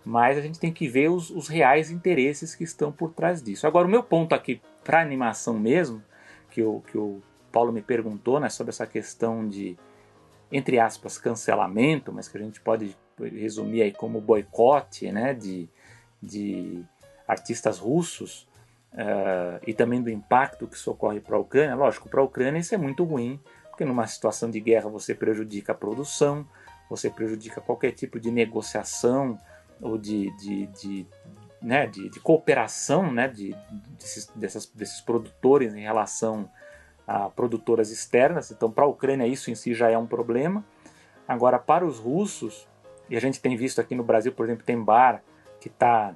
mas 0.04 0.36
a 0.36 0.40
gente 0.40 0.58
tem 0.58 0.72
que 0.72 0.86
ver 0.86 1.08
os, 1.08 1.30
os 1.30 1.48
reais 1.48 1.90
interesses 1.90 2.54
que 2.54 2.64
estão 2.64 2.92
por 2.92 3.12
trás 3.12 3.42
disso. 3.42 3.66
Agora, 3.66 3.86
o 3.86 3.90
meu 3.90 4.02
ponto 4.02 4.34
aqui 4.34 4.60
para 4.82 5.00
animação 5.00 5.58
mesmo, 5.58 6.02
que 6.50 6.62
o, 6.62 6.80
que 6.80 6.98
o 6.98 7.22
Paulo 7.50 7.72
me 7.72 7.80
perguntou 7.80 8.38
né, 8.38 8.48
sobre 8.48 8.70
essa 8.70 8.86
questão 8.86 9.48
de, 9.48 9.76
entre 10.52 10.78
aspas, 10.78 11.16
cancelamento, 11.16 12.12
mas 12.12 12.28
que 12.28 12.36
a 12.36 12.40
gente 12.40 12.60
pode 12.60 12.96
resumir 13.18 13.82
aí 13.82 13.92
como 13.92 14.20
boicote 14.20 15.10
né, 15.10 15.32
de, 15.32 15.68
de 16.22 16.84
artistas 17.26 17.78
russos, 17.78 18.46
uh, 18.94 19.60
e 19.66 19.72
também 19.72 20.02
do 20.02 20.10
impacto 20.10 20.66
que 20.66 20.76
isso 20.76 20.90
ocorre 20.90 21.20
para 21.20 21.36
a 21.36 21.40
Ucrânia. 21.40 21.74
Lógico, 21.74 22.08
para 22.08 22.20
a 22.20 22.24
Ucrânia 22.24 22.58
isso 22.58 22.74
é 22.74 22.78
muito 22.78 23.04
ruim, 23.04 23.40
porque 23.70 23.84
numa 23.84 24.06
situação 24.06 24.50
de 24.50 24.60
guerra 24.60 24.88
você 24.88 25.14
prejudica 25.14 25.72
a 25.72 25.74
produção, 25.74 26.46
você 26.88 27.10
prejudica 27.10 27.60
qualquer 27.60 27.92
tipo 27.92 28.20
de 28.20 28.30
negociação 28.30 29.38
ou 29.80 29.98
de, 29.98 30.30
de, 30.36 30.66
de, 30.66 31.06
né, 31.60 31.86
de, 31.86 32.08
de 32.08 32.20
cooperação 32.20 33.12
né, 33.12 33.28
de, 33.28 33.54
desses, 33.98 34.26
dessas, 34.34 34.66
desses 34.66 35.00
produtores 35.00 35.74
em 35.74 35.82
relação 35.82 36.48
a 37.06 37.28
produtoras 37.28 37.90
externas. 37.90 38.50
Então, 38.50 38.70
para 38.70 38.84
a 38.84 38.88
Ucrânia, 38.88 39.26
isso 39.26 39.50
em 39.50 39.54
si 39.54 39.74
já 39.74 39.90
é 39.90 39.98
um 39.98 40.06
problema. 40.06 40.64
Agora, 41.28 41.58
para 41.58 41.84
os 41.84 41.98
russos, 41.98 42.66
e 43.08 43.16
a 43.16 43.20
gente 43.20 43.40
tem 43.40 43.56
visto 43.56 43.80
aqui 43.80 43.94
no 43.94 44.02
Brasil, 44.02 44.32
por 44.32 44.46
exemplo, 44.46 44.64
tem 44.64 44.82
bar 44.82 45.22
que 45.60 45.68
está 45.68 46.14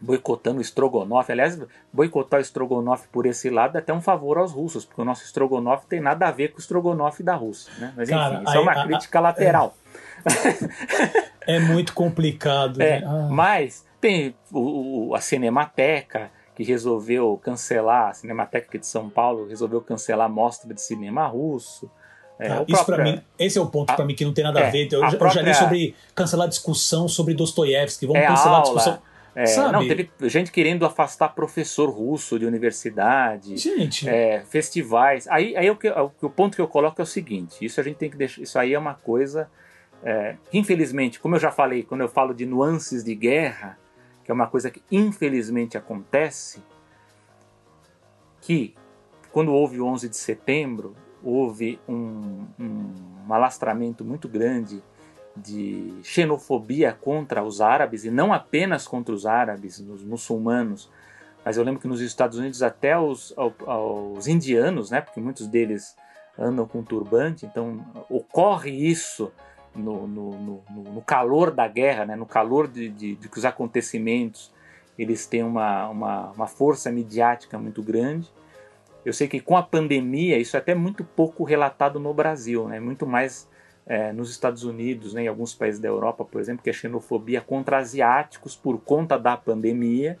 boicotando 0.00 0.58
o 0.58 0.60
estrogonofe. 0.60 1.32
Aliás, 1.32 1.58
boicotar 1.92 2.38
o 2.38 2.42
estrogonofe 2.42 3.08
por 3.08 3.26
esse 3.26 3.48
lado 3.48 3.76
é 3.76 3.78
até 3.80 3.92
um 3.92 4.00
favor 4.00 4.38
aos 4.38 4.52
russos, 4.52 4.84
porque 4.84 5.00
o 5.00 5.04
nosso 5.04 5.24
estrogonofe 5.24 5.86
tem 5.86 6.00
nada 6.00 6.28
a 6.28 6.30
ver 6.30 6.48
com 6.48 6.58
o 6.58 6.60
estrogonofe 6.60 7.22
da 7.22 7.34
Rússia. 7.34 7.72
Né? 7.78 7.92
Mas 7.96 8.08
enfim, 8.08 8.18
Cara, 8.18 8.42
isso 8.42 8.50
aí, 8.50 8.56
é 8.56 8.60
uma 8.60 8.72
a, 8.72 8.84
crítica 8.84 9.18
a, 9.18 9.22
lateral. 9.22 9.74
É, 9.94 9.98
é 11.46 11.58
muito 11.58 11.92
complicado. 11.94 12.80
É, 12.80 13.00
né? 13.00 13.06
ah. 13.06 13.28
Mas 13.30 13.84
tem 14.00 14.34
o, 14.52 15.08
o, 15.08 15.14
a 15.14 15.20
Cinemateca, 15.20 16.30
que 16.54 16.62
resolveu 16.62 17.38
cancelar, 17.42 18.10
a 18.10 18.14
Cinemateca 18.14 18.78
de 18.78 18.86
São 18.86 19.10
Paulo 19.10 19.48
resolveu 19.48 19.80
cancelar 19.80 20.26
a 20.26 20.28
mostra 20.28 20.72
de 20.72 20.80
cinema 20.80 21.26
russo. 21.26 21.90
É, 22.38 22.48
ah, 22.48 22.64
isso 22.66 22.84
para 22.84 23.02
mim, 23.02 23.22
esse 23.38 23.58
é 23.58 23.60
o 23.60 23.66
ponto 23.66 23.94
para 23.94 24.04
mim 24.04 24.14
que 24.14 24.24
não 24.24 24.32
tem 24.32 24.42
nada 24.42 24.60
é, 24.60 24.66
a 24.66 24.70
ver. 24.70 24.88
Eu, 24.92 25.04
a 25.04 25.08
própria, 25.08 25.28
eu 25.28 25.32
já 25.32 25.42
li 25.42 25.54
sobre 25.54 25.94
cancelar 26.14 26.46
a 26.46 26.48
discussão 26.48 27.06
sobre 27.08 27.34
Dostoiévski, 27.34 28.06
vamos 28.06 28.22
é 28.22 28.26
cancelar 28.26 28.56
a, 28.56 28.58
a 28.58 28.62
discussão. 28.62 28.98
É, 29.36 29.56
não, 29.72 29.86
teve 29.86 30.08
gente 30.22 30.52
querendo 30.52 30.86
afastar 30.86 31.28
professor 31.30 31.90
russo 31.90 32.38
de 32.38 32.46
universidade, 32.46 33.56
gente. 33.56 34.08
É, 34.08 34.44
festivais. 34.48 35.26
Aí, 35.26 35.56
aí 35.56 35.68
o, 35.68 35.76
que, 35.76 35.88
o, 35.88 36.12
o, 36.22 36.30
ponto 36.30 36.54
que 36.54 36.60
eu 36.60 36.68
coloco 36.68 37.00
é 37.00 37.04
o 37.04 37.06
seguinte: 37.06 37.64
isso 37.64 37.80
a 37.80 37.82
gente 37.82 37.96
tem 37.96 38.08
que 38.08 38.16
deixar. 38.16 38.40
Isso 38.42 38.56
aí 38.58 38.74
é 38.74 38.78
uma 38.78 38.94
coisa 38.94 39.50
é, 40.04 40.36
infelizmente, 40.52 41.18
como 41.18 41.34
eu 41.34 41.40
já 41.40 41.50
falei, 41.50 41.82
quando 41.82 42.02
eu 42.02 42.08
falo 42.08 42.34
de 42.34 42.44
nuances 42.44 43.02
de 43.02 43.14
guerra, 43.14 43.78
que 44.22 44.30
é 44.30 44.34
uma 44.34 44.46
coisa 44.46 44.70
que 44.70 44.82
infelizmente 44.92 45.78
acontece, 45.78 46.62
que 48.42 48.74
quando 49.32 49.52
houve 49.52 49.80
o 49.80 49.86
11 49.86 50.10
de 50.10 50.16
setembro, 50.16 50.94
houve 51.22 51.80
um, 51.88 52.44
um, 52.60 52.92
um 53.26 53.32
alastramento 53.32 54.04
muito 54.04 54.28
grande 54.28 54.82
de 55.34 55.98
xenofobia 56.02 56.92
contra 56.92 57.42
os 57.42 57.62
árabes, 57.62 58.04
e 58.04 58.10
não 58.10 58.32
apenas 58.32 58.86
contra 58.86 59.14
os 59.14 59.24
árabes, 59.24 59.80
os 59.80 60.04
muçulmanos, 60.04 60.90
mas 61.42 61.56
eu 61.56 61.64
lembro 61.64 61.80
que 61.80 61.88
nos 61.88 62.02
Estados 62.02 62.38
Unidos 62.38 62.62
até 62.62 62.98
os, 62.98 63.34
os 63.36 64.28
indianos, 64.28 64.90
né, 64.90 65.00
porque 65.00 65.20
muitos 65.20 65.46
deles 65.46 65.96
andam 66.38 66.66
com 66.66 66.82
turbante, 66.82 67.46
então 67.46 67.84
ocorre 68.10 68.70
isso 68.70 69.32
no, 69.74 70.06
no, 70.06 70.30
no, 70.32 70.64
no 70.94 71.02
calor 71.02 71.50
da 71.50 71.66
guerra, 71.66 72.06
né, 72.06 72.16
no 72.16 72.26
calor 72.26 72.68
de, 72.68 72.88
de, 72.88 73.14
de, 73.16 73.28
que 73.28 73.38
os 73.38 73.44
acontecimentos 73.44 74.52
eles 74.98 75.26
têm 75.26 75.42
uma, 75.42 75.88
uma, 75.88 76.30
uma 76.30 76.46
força 76.46 76.90
midiática 76.90 77.58
muito 77.58 77.82
grande. 77.82 78.32
Eu 79.04 79.12
sei 79.12 79.26
que 79.26 79.40
com 79.40 79.56
a 79.56 79.62
pandemia 79.62 80.38
isso 80.38 80.56
é 80.56 80.60
até 80.60 80.74
muito 80.74 81.04
pouco 81.04 81.44
relatado 81.44 81.98
no 81.98 82.14
Brasil, 82.14 82.68
né, 82.68 82.78
muito 82.80 83.06
mais 83.06 83.48
é, 83.86 84.12
nos 84.12 84.30
Estados 84.30 84.64
Unidos, 84.64 85.12
né, 85.14 85.24
em 85.24 85.28
alguns 85.28 85.54
países 85.54 85.80
da 85.80 85.88
Europa, 85.88 86.24
por 86.24 86.40
exemplo, 86.40 86.62
que 86.62 86.70
é 86.70 86.72
xenofobia 86.72 87.40
contra 87.40 87.78
asiáticos 87.78 88.56
por 88.56 88.80
conta 88.80 89.18
da 89.18 89.36
pandemia. 89.36 90.18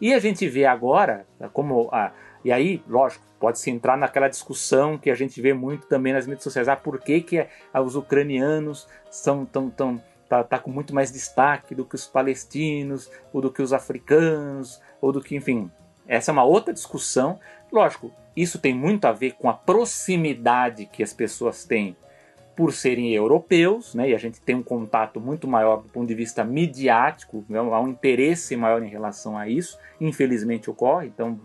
E 0.00 0.12
a 0.12 0.18
gente 0.18 0.48
vê 0.48 0.64
agora, 0.64 1.26
como. 1.52 1.88
A, 1.92 2.12
e 2.44 2.50
aí, 2.50 2.82
lógico, 2.88 3.24
pode-se 3.38 3.70
entrar 3.70 3.96
naquela 3.96 4.28
discussão 4.28 4.98
que 4.98 5.10
a 5.10 5.14
gente 5.14 5.40
vê 5.40 5.52
muito 5.52 5.86
também 5.86 6.12
nas 6.12 6.26
mídias 6.26 6.44
sociais: 6.44 6.68
ah, 6.68 6.76
por 6.76 7.00
que, 7.00 7.20
que 7.20 7.46
os 7.74 7.96
ucranianos 7.96 8.88
são 9.10 9.44
tão. 9.44 9.70
tão 9.70 10.02
tá, 10.28 10.42
tá 10.42 10.58
com 10.58 10.70
muito 10.70 10.94
mais 10.94 11.12
destaque 11.12 11.74
do 11.74 11.84
que 11.84 11.94
os 11.94 12.06
palestinos, 12.06 13.10
ou 13.32 13.40
do 13.40 13.52
que 13.52 13.62
os 13.62 13.72
africanos, 13.72 14.80
ou 15.00 15.12
do 15.12 15.20
que, 15.20 15.36
enfim. 15.36 15.70
Essa 16.06 16.30
é 16.30 16.32
uma 16.32 16.44
outra 16.44 16.72
discussão. 16.72 17.38
Lógico, 17.70 18.10
isso 18.36 18.58
tem 18.58 18.74
muito 18.74 19.04
a 19.04 19.12
ver 19.12 19.32
com 19.32 19.48
a 19.48 19.54
proximidade 19.54 20.86
que 20.86 21.02
as 21.02 21.12
pessoas 21.12 21.64
têm 21.64 21.96
por 22.56 22.72
serem 22.72 23.14
europeus, 23.14 23.94
né, 23.94 24.10
e 24.10 24.14
a 24.14 24.18
gente 24.18 24.40
tem 24.40 24.54
um 24.54 24.62
contato 24.62 25.18
muito 25.18 25.48
maior 25.48 25.82
do 25.82 25.88
ponto 25.88 26.06
de 26.06 26.14
vista 26.14 26.44
midiático, 26.44 27.44
né, 27.48 27.58
há 27.58 27.80
um 27.80 27.88
interesse 27.88 28.54
maior 28.56 28.82
em 28.82 28.88
relação 28.88 29.38
a 29.38 29.48
isso, 29.48 29.78
infelizmente 30.00 30.68
ocorre, 30.68 31.06
então 31.06 31.40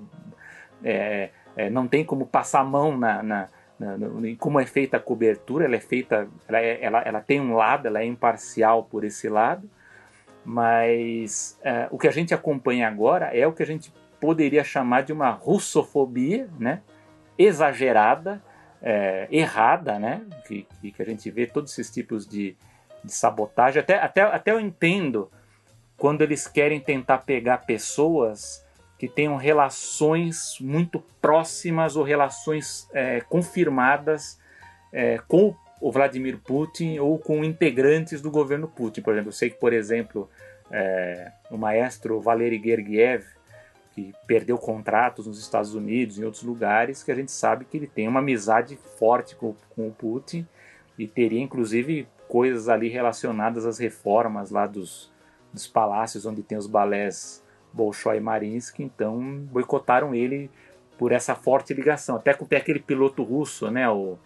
é, 0.84 1.30
é, 1.56 1.70
não 1.70 1.88
tem 1.88 2.04
como 2.04 2.26
passar 2.26 2.62
a 2.62 2.64
mão 2.64 2.98
na, 2.98 3.24
na, 3.24 3.50
na, 3.80 3.98
como 4.40 4.60
é 4.60 4.66
feita 4.66 4.98
a 4.98 5.00
cobertura, 5.00 5.66
ela 5.66 5.76
é 5.76 5.80
feita, 5.80 6.28
ela, 6.48 6.60
é, 6.60 6.84
ela, 6.84 7.02
ela 7.02 7.22
tem 7.22 7.42
um 7.42 7.56
lado, 7.56 7.88
ela 7.88 8.02
é 8.02 8.06
imparcial 8.06 8.84
por 8.84 9.04
esse 9.04 9.28
lado, 9.28 9.70
mas 10.46 11.60
é, 11.64 11.88
o 11.92 11.98
que 11.98 12.08
a 12.08 12.12
gente 12.12 12.34
acompanha 12.34 12.88
agora 12.88 13.36
é 13.38 13.46
o 13.46 13.54
que 13.54 13.64
a 13.64 13.66
gente 13.66 13.94
poderia 14.20 14.64
chamar 14.64 15.02
de 15.02 15.14
uma 15.14 15.30
russofobia, 15.30 16.50
né, 16.60 16.82
exagerada, 17.38 18.42
é, 18.82 19.28
errada, 19.32 20.00
né? 20.00 20.22
Que, 20.46 20.68
que, 20.82 21.02
a 21.02 21.06
gente 21.06 21.30
vê 21.30 21.46
todos 21.46 21.72
esses 21.72 21.92
tipos 21.92 22.28
de, 22.28 22.56
de 23.04 23.12
sabotagem. 23.12 23.82
Até, 23.82 23.96
até, 24.00 24.22
até 24.22 24.52
eu 24.52 24.60
entendo 24.60 25.32
quando 25.98 26.22
eles 26.22 26.48
querem 26.48 26.80
tentar 26.80 27.20
pegar 27.20 27.60
pessoas 27.60 28.66
que 28.98 29.08
tenham 29.08 29.36
relações 29.36 30.58
muito 30.60 31.00
próximas 31.22 31.96
ou 31.96 32.04
relações 32.04 32.90
é, 32.94 33.22
confirmadas 33.22 34.40
é, 34.92 35.20
com 35.28 35.56
o 35.80 35.92
Vladimir 35.92 36.40
Putin 36.40 36.98
ou 36.98 37.20
com 37.20 37.44
integrantes 37.44 38.22
do 38.22 38.32
governo 38.32 38.68
Putin. 38.68 39.02
Por 39.02 39.14
exemplo, 39.14 39.30
eu 39.30 39.34
sei 39.34 39.50
que, 39.52 39.58
por 39.58 39.72
exemplo, 39.72 40.30
é, 40.72 41.32
o 41.52 41.58
maestro 41.58 42.20
Valery 42.20 42.60
Gergiev, 42.64 43.26
que 43.94 44.14
perdeu 44.26 44.58
contratos 44.58 45.28
nos 45.28 45.40
Estados 45.40 45.74
Unidos 45.76 46.18
e 46.18 46.22
em 46.22 46.26
outros 46.26 46.44
lugares, 46.44 47.04
que 47.04 47.12
a 47.12 47.16
gente 47.16 47.32
sabe 47.32 47.66
que 47.66 47.78
ele 47.78 47.88
tem 47.88 48.08
uma 48.08 48.20
amizade 48.20 48.76
forte 48.98 49.36
com, 49.36 49.56
com 49.76 49.88
o 49.88 49.92
Putin 49.92 50.48
e 50.98 51.08
teria 51.08 51.42
inclusive 51.42 52.08
coisas 52.28 52.68
ali 52.68 52.90
relacionadas 52.90 53.66
às 53.66 53.78
reformas 53.78 54.50
lá 54.50 54.66
dos, 54.66 55.12
dos 55.54 55.68
palácios 55.68 56.26
onde 56.26 56.44
tem 56.44 56.58
os 56.58 56.68
balés 56.68 57.44
Bolshoi 57.74 58.20
Marinsky, 58.20 58.84
então 58.84 59.20
boicotaram 59.52 60.14
ele 60.16 60.50
por 60.98 61.12
essa 61.12 61.36
forte 61.36 61.74
ligação. 61.74 62.16
Até 62.16 62.34
com 62.34 62.46
aquele 62.46 62.80
piloto 62.80 63.24
russo, 63.24 63.70
né, 63.70 63.90
o, 63.90 64.18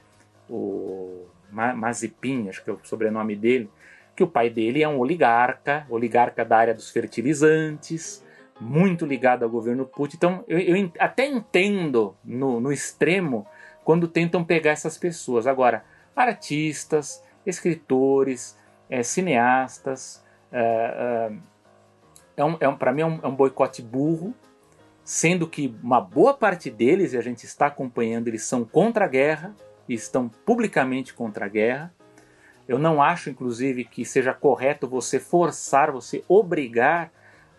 o 0.49 1.26
Mazepin, 1.51 2.49
acho 2.49 2.63
que 2.63 2.69
é 2.69 2.73
o 2.73 2.80
sobrenome 2.84 3.35
dele, 3.35 3.69
que 4.15 4.23
o 4.23 4.27
pai 4.27 4.49
dele 4.49 4.84
é 4.84 4.88
um 4.88 4.99
oligarca, 4.99 5.85
oligarca 5.89 6.45
da 6.45 6.57
área 6.57 6.73
dos 6.73 6.89
fertilizantes, 6.89 8.23
muito 8.59 9.05
ligado 9.05 9.43
ao 9.43 9.49
governo 9.49 9.85
Putin. 9.85 10.18
Então, 10.18 10.43
eu, 10.47 10.59
eu 10.59 10.91
até 10.99 11.26
entendo 11.26 12.15
no, 12.23 12.61
no, 12.61 12.72
extremo 12.72 13.47
quando 13.84 14.07
tentam 14.07 14.43
pegar 14.43 14.72
essas 14.72 14.97
pessoas. 14.97 15.47
Agora, 15.47 15.84
artistas, 16.15 17.23
escritores, 17.45 18.57
é, 18.89 19.01
cineastas, 19.01 20.23
é, 20.51 20.61
é, 20.61 21.31
um, 22.38 22.58
é 22.60 22.68
um, 22.68 22.76
para 22.76 22.91
mim 22.91 23.02
é 23.02 23.06
um, 23.06 23.20
é 23.24 23.28
um 23.28 23.36
boicote 23.36 23.82
burro, 23.82 24.34
sendo 25.03 25.48
que 25.48 25.76
uma 25.84 25.99
boa 25.99 26.34
parte 26.34 26.70
deles, 26.70 27.14
e 27.14 27.18
a 27.18 27.22
gente 27.22 27.45
está 27.45 27.68
acompanhando, 27.68 28.28
eles 28.28 28.44
são 28.44 28.64
contra 28.64 29.06
a 29.06 29.08
guerra, 29.08 29.53
e 29.88 29.94
estão 29.94 30.30
publicamente 30.45 31.14
contra 31.14 31.45
a 31.45 31.49
guerra. 31.49 31.94
Eu 32.68 32.80
não 32.80 33.02
acho, 33.02 33.30
inclusive, 33.30 33.84
que 33.84 34.06
seja 34.06 34.34
correto 34.34 34.88
você 34.88 35.20
forçar, 35.20 35.91
você 35.91 36.24
obrigar 36.30 37.12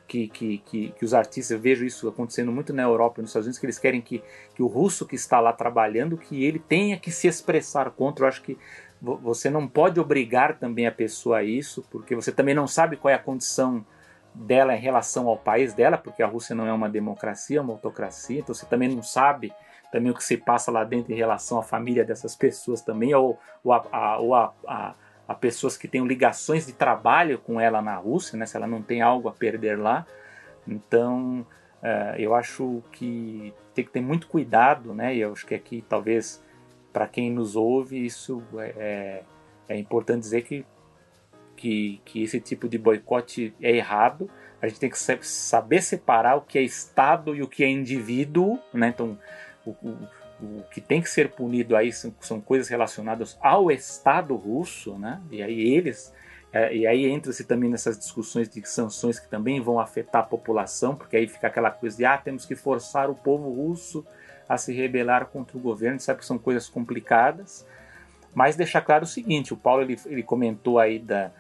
que, 0.09 0.29
que, 0.29 0.59
que, 0.59 0.89
que, 0.91 1.05
os 1.05 1.15
artistas, 1.15 1.51
eu 1.51 1.61
vejo 1.61 1.85
isso 1.85 2.09
acontecendo 2.09 2.53
muito 2.53 2.73
na 2.73 2.83
Europa 2.83 3.19
e 3.19 3.23
nos 3.23 3.31
Estados 3.31 3.47
Unidos, 3.47 3.59
que 3.59 3.67
eles 3.67 3.79
querem 3.79 4.01
que, 4.01 4.23
que 4.55 4.63
o 4.63 4.67
russo 4.67 5.07
que 5.07 5.15
está 5.15 5.41
lá 5.41 5.53
trabalhando, 5.53 6.17
que 6.17 6.45
ele 6.45 6.59
tenha 6.59 6.99
que 6.99 7.11
se 7.11 7.27
expressar 7.27 7.91
contra. 7.91 8.25
Eu 8.25 8.29
acho 8.29 8.43
que 8.43 8.57
você 9.01 9.51
não 9.51 9.67
pode 9.67 9.99
obrigar 9.99 10.59
também 10.59 10.87
a 10.87 10.93
pessoa 10.93 11.39
a 11.39 11.43
isso, 11.43 11.85
porque 11.91 12.15
você 12.15 12.31
também 12.31 12.55
não 12.55 12.67
sabe 12.67 12.97
qual 12.97 13.11
é 13.11 13.15
a 13.15 13.19
condição 13.19 13.85
dela 14.35 14.75
em 14.75 14.81
relação 14.81 15.29
ao 15.29 15.37
país 15.37 15.75
dela, 15.75 15.99
porque 15.99 16.23
a 16.23 16.27
Rússia 16.27 16.55
não 16.55 16.67
é 16.67 16.73
uma 16.73 16.89
democracia, 16.89 17.59
é 17.59 17.61
uma 17.61 17.73
autocracia, 17.73 18.41
então 18.41 18.55
você 18.55 18.67
também 18.67 18.89
não 18.89 19.03
sabe 19.03 19.53
também 19.91 20.11
o 20.11 20.15
que 20.15 20.25
se 20.25 20.39
passa 20.39 20.71
lá 20.71 20.85
dentro 20.85 21.13
em 21.13 21.17
relação 21.17 21.59
à 21.59 21.63
família 21.63 22.03
dessas 22.03 22.35
pessoas 22.35 22.81
também, 22.81 23.15
ou, 23.15 23.39
ou, 23.63 23.73
a, 23.73 23.85
a, 23.93 24.19
ou 24.19 24.35
a, 24.35 24.55
a 24.67 24.95
a 25.27 25.35
pessoas 25.35 25.77
que 25.77 25.89
tenham 25.89 26.07
ligações 26.07 26.67
de 26.67 26.73
trabalho 26.73 27.39
com 27.39 27.61
ela 27.61 27.81
na 27.81 27.97
Rússia, 27.97 28.37
né, 28.37 28.47
se 28.47 28.57
ela 28.57 28.67
não 28.67 28.83
tem 28.83 29.01
algo 29.01 29.29
a 29.29 29.33
perder 29.33 29.79
lá. 29.79 30.07
Então, 30.67 31.47
uh, 31.83 32.17
eu 32.19 32.35
acho 32.35 32.83
que 32.93 33.55
tem 33.75 33.85
que 33.85 33.91
ter 33.91 34.01
muito 34.01 34.27
cuidado, 34.27 34.95
né? 34.95 35.15
E 35.15 35.21
eu 35.21 35.33
acho 35.33 35.47
que 35.47 35.55
aqui, 35.55 35.85
talvez, 35.89 36.43
para 36.93 37.09
quem 37.09 37.31
nos 37.31 37.57
ouve, 37.57 38.05
isso 38.05 38.43
é, 38.59 38.75
é, 39.69 39.75
é 39.75 39.79
importante 39.79 40.21
dizer 40.21 40.43
que, 40.43 40.67
que, 41.63 42.01
que 42.05 42.23
esse 42.25 42.41
tipo 42.41 42.69
de 42.69 42.77
boicote 42.77 43.55
é 43.63 43.77
errado. 43.77 44.29
A 44.61 44.67
gente 44.67 44.81
tem 44.81 44.91
que 44.91 44.99
saber 45.27 45.81
separar 45.81 46.37
o 46.37 46.41
que 46.41 46.59
é 46.59 46.63
Estado 46.63 47.37
e 47.37 47.43
o 47.43 47.47
que 47.49 47.63
é 47.63 47.69
indivíduo, 47.69 48.59
né? 48.75 48.89
Então, 48.89 49.19
o, 49.65 49.71
o 49.71 50.23
o 50.43 50.65
que 50.73 50.81
tem 50.81 51.01
que 51.01 51.09
ser 51.09 51.31
punido 51.31 51.77
aí 51.77 51.93
são, 51.93 52.13
são 52.21 52.41
coisas 52.41 52.67
relacionadas 52.67 53.39
ao 53.41 53.71
Estado 53.71 54.35
russo, 54.35 54.99
né? 54.99 55.21
E 55.31 55.41
aí 55.41 55.61
eles 55.73 56.13
é, 56.53 56.75
e 56.75 56.85
aí 56.85 57.07
entra-se 57.07 57.45
também 57.45 57.71
nessas 57.71 57.97
discussões 57.97 58.49
de 58.49 58.67
sanções 58.67 59.21
que 59.21 59.29
também 59.29 59.61
vão 59.61 59.79
afetar 59.79 60.23
a 60.23 60.27
população, 60.27 60.97
porque 60.97 61.17
aí 61.17 61.29
fica 61.29 61.47
aquela 61.47 61.71
coisa 61.71 61.97
de 61.97 62.05
ah, 62.05 62.19
temos 62.19 62.45
que 62.45 62.57
forçar 62.57 63.09
o 63.09 63.15
povo 63.15 63.49
russo 63.51 64.05
a 64.49 64.59
se 64.59 64.73
rebelar 64.73 65.27
contra 65.27 65.57
o 65.57 65.61
governo, 65.61 66.01
sabe 66.01 66.19
que 66.19 66.27
são 66.27 66.39
coisas 66.39 66.69
complicadas. 66.69 67.65
Mas 68.35 68.57
deixar 68.57 68.81
claro 68.81 69.05
o 69.05 69.07
seguinte, 69.07 69.55
o 69.55 69.57
Paulo 69.57 69.83
ele, 69.83 69.97
ele 70.07 70.25
comentou 70.25 70.81
aí 70.81 70.99
da, 70.99 71.31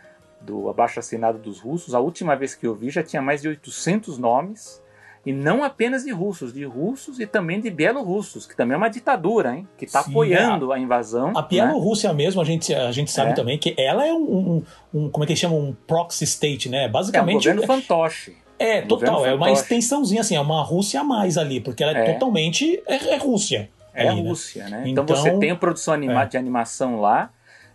do 0.44 0.68
abaixo 0.68 0.98
assinado 0.98 1.38
dos 1.38 1.60
russos, 1.60 1.94
a 1.94 2.00
última 2.00 2.34
vez 2.34 2.54
que 2.54 2.66
eu 2.66 2.74
vi 2.74 2.90
já 2.90 3.02
tinha 3.02 3.22
mais 3.22 3.42
de 3.42 3.48
800 3.48 4.18
nomes, 4.18 4.82
e 5.24 5.32
não 5.32 5.62
apenas 5.62 6.02
de 6.02 6.10
russos, 6.10 6.52
de 6.52 6.64
russos 6.64 7.20
e 7.20 7.26
também 7.26 7.60
de 7.60 7.70
bielorrussos, 7.70 8.44
que 8.44 8.56
também 8.56 8.74
é 8.74 8.76
uma 8.76 8.88
ditadura, 8.88 9.54
hein? 9.54 9.68
Que 9.78 9.84
está 9.84 10.00
apoiando 10.00 10.72
a, 10.72 10.76
a, 10.76 10.78
invasão. 10.80 11.32
A 11.36 11.42
Bielorrússia 11.42 12.08
né? 12.10 12.16
mesmo, 12.16 12.40
a 12.40 12.44
gente, 12.44 12.74
a 12.74 12.90
gente 12.90 13.10
sabe 13.12 13.30
é. 13.30 13.34
também 13.34 13.56
que 13.56 13.72
ela 13.78 14.04
é 14.04 14.12
um, 14.12 14.18
um, 14.18 14.64
um, 14.92 15.10
Como 15.10 15.22
é 15.22 15.26
que 15.26 15.36
chama? 15.36 15.54
Um 15.54 15.76
proxy 15.86 16.24
state, 16.24 16.68
né? 16.68 16.88
Basicamente. 16.88 17.48
É 17.48 17.52
um 17.52 17.54
governo 17.54 17.80
fantoche. 17.80 18.36
É, 18.58 18.82
total. 18.82 19.24
É 19.24 19.34
uma 19.34 19.52
extensãozinha, 19.52 20.20
assim, 20.22 20.34
é 20.34 20.40
uma 20.40 20.62
Rússia 20.62 21.00
a 21.00 21.04
mais 21.04 21.38
ali, 21.38 21.60
porque 21.60 21.84
ela 21.84 21.96
é, 21.96 22.10
é. 22.10 22.12
totalmente. 22.14 22.82
É, 22.86 23.14
é 23.14 23.16
Rússia. 23.16 23.70
É 23.94 24.08
ali, 24.08 24.22
né? 24.22 24.28
Rússia, 24.28 24.64
né? 24.64 24.70
né? 24.70 24.88
Então, 24.88 25.04
então, 25.04 25.16
você 25.16 25.38
tem 25.38 25.50
a 25.52 25.56
produção 25.56 25.94
anima 25.94 26.22
é. 26.22 26.26
de 26.26 26.36
animação 26.36 27.00
lá. 27.00 27.30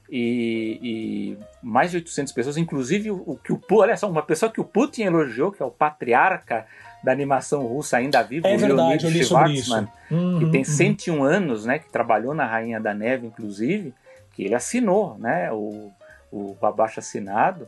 E, 0.09 0.79
e, 0.81 1.37
mais 1.61 1.91
de 1.91 1.97
800 1.97 2.31
pessoas, 2.31 2.57
inclusive 2.57 3.11
o, 3.11 3.23
o 3.25 3.37
que 3.37 3.51
o 3.51 3.61
olha 3.71 3.97
só, 3.97 4.09
uma 4.09 4.21
pessoa 4.21 4.51
que 4.51 4.61
o 4.61 4.63
Putin 4.63 5.03
elogiou, 5.03 5.51
que 5.51 5.61
é 5.61 5.65
o 5.65 5.71
patriarca 5.71 6.65
da 7.03 7.11
animação 7.11 7.65
russa 7.65 7.97
ainda 7.97 8.23
vivo, 8.23 8.47
é 8.47 8.55
o 8.55 8.57
verdade, 8.57 9.05
Leonid 9.05 9.25
Schwarzman, 9.25 9.87
uhum, 10.09 10.39
que 10.39 10.51
tem 10.51 10.63
101 10.63 11.13
uhum. 11.13 11.23
anos, 11.23 11.65
né, 11.65 11.79
que 11.79 11.89
trabalhou 11.91 12.33
na 12.33 12.45
Rainha 12.45 12.79
da 12.79 12.93
Neve, 12.93 13.27
inclusive, 13.27 13.93
que 14.31 14.43
ele 14.43 14.55
assinou, 14.55 15.17
né, 15.17 15.51
o, 15.51 15.91
o 16.31 16.57
abaixo 16.61 16.99
assinado, 16.99 17.67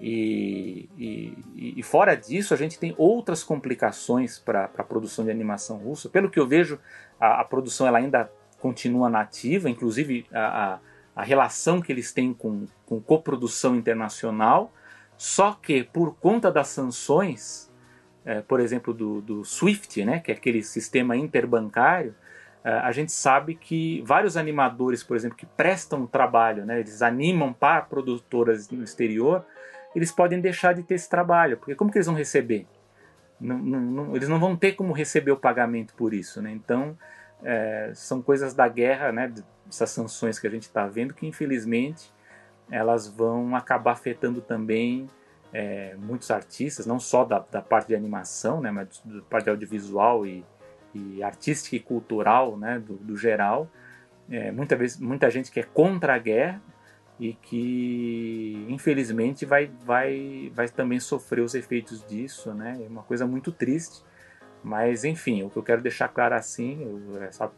e, 0.00 0.88
e, 0.96 1.74
e, 1.76 1.82
fora 1.82 2.14
disso, 2.16 2.54
a 2.54 2.56
gente 2.56 2.78
tem 2.78 2.94
outras 2.96 3.44
complicações 3.44 4.38
para 4.38 4.64
a 4.64 4.82
produção 4.82 5.26
de 5.26 5.30
animação 5.30 5.76
russa. 5.76 6.08
Pelo 6.08 6.30
que 6.30 6.40
eu 6.40 6.46
vejo, 6.46 6.78
a, 7.20 7.42
a 7.42 7.44
produção 7.44 7.86
ela 7.86 7.98
ainda 7.98 8.30
continua 8.58 9.10
nativa, 9.10 9.68
inclusive 9.68 10.24
a, 10.32 10.38
a, 10.74 10.78
a 11.14 11.22
relação 11.22 11.80
que 11.80 11.92
eles 11.92 12.12
têm 12.12 12.32
com, 12.32 12.66
com 12.86 13.00
coprodução 13.00 13.76
internacional, 13.76 14.72
só 15.16 15.52
que 15.52 15.84
por 15.84 16.14
conta 16.16 16.50
das 16.50 16.68
sanções, 16.68 17.70
é, 18.24 18.40
por 18.40 18.60
exemplo, 18.60 18.94
do, 18.94 19.20
do, 19.20 19.44
SWIFT, 19.44 20.04
né, 20.04 20.20
que 20.20 20.30
é 20.30 20.34
aquele 20.34 20.62
sistema 20.62 21.16
interbancário, 21.16 22.14
é, 22.64 22.70
a 22.70 22.92
gente 22.92 23.12
sabe 23.12 23.54
que 23.54 24.02
vários 24.06 24.36
animadores, 24.36 25.02
por 25.02 25.16
exemplo, 25.16 25.36
que 25.36 25.46
prestam 25.46 26.06
trabalho, 26.06 26.64
né, 26.64 26.80
eles 26.80 27.02
animam 27.02 27.52
para 27.52 27.82
produtoras 27.82 28.70
no 28.70 28.82
exterior, 28.82 29.44
eles 29.94 30.12
podem 30.12 30.40
deixar 30.40 30.72
de 30.72 30.82
ter 30.82 30.94
esse 30.94 31.08
trabalho, 31.08 31.56
porque 31.56 31.74
como 31.74 31.90
que 31.90 31.98
eles 31.98 32.06
vão 32.06 32.14
receber? 32.14 32.66
Não, 33.40 33.58
não, 33.58 33.80
não, 33.80 34.16
eles 34.16 34.28
não 34.28 34.38
vão 34.38 34.54
ter 34.54 34.72
como 34.72 34.92
receber 34.92 35.32
o 35.32 35.36
pagamento 35.36 35.94
por 35.94 36.12
isso, 36.12 36.42
né? 36.42 36.50
Então, 36.52 36.96
é, 37.42 37.92
são 37.94 38.20
coisas 38.22 38.54
da 38.54 38.68
guerra, 38.68 39.12
né, 39.12 39.32
dessas 39.66 39.90
sanções 39.90 40.38
que 40.38 40.46
a 40.46 40.50
gente 40.50 40.64
está 40.64 40.86
vendo, 40.86 41.14
que 41.14 41.26
infelizmente 41.26 42.12
elas 42.70 43.08
vão 43.08 43.56
acabar 43.56 43.92
afetando 43.92 44.40
também 44.40 45.08
é, 45.52 45.94
muitos 45.98 46.30
artistas, 46.30 46.86
não 46.86 47.00
só 47.00 47.24
da, 47.24 47.38
da, 47.38 47.60
parte 47.60 47.88
de 47.88 47.94
animação, 47.94 48.60
né, 48.60 48.70
mas 48.70 49.02
da 49.04 49.22
parte 49.22 49.50
audiovisual 49.50 50.24
e, 50.26 50.44
e 50.94 51.22
artística 51.22 51.76
e 51.76 51.80
cultural, 51.80 52.56
né, 52.56 52.78
do, 52.78 52.94
do 52.94 53.16
geral. 53.16 53.68
É, 54.30 54.52
muita, 54.52 54.76
vez, 54.76 54.96
muita 54.98 55.28
gente 55.28 55.50
que 55.50 55.58
é 55.58 55.64
contra 55.64 56.14
a 56.14 56.18
guerra 56.18 56.62
e 57.18 57.34
que 57.34 58.64
infelizmente 58.68 59.44
vai, 59.44 59.70
vai, 59.84 60.50
vai 60.54 60.68
também 60.68 60.98
sofrer 60.98 61.42
os 61.42 61.54
efeitos 61.54 62.02
disso, 62.06 62.54
né? 62.54 62.80
É 62.82 62.88
uma 62.88 63.02
coisa 63.02 63.26
muito 63.26 63.52
triste, 63.52 64.02
mas 64.62 65.04
enfim, 65.04 65.42
o 65.42 65.50
que 65.50 65.56
eu 65.56 65.62
quero 65.62 65.82
deixar 65.82 66.08
claro 66.08 66.34
assim, 66.34 66.82
eu, 66.82 67.22
é 67.22 67.32
só 67.32 67.52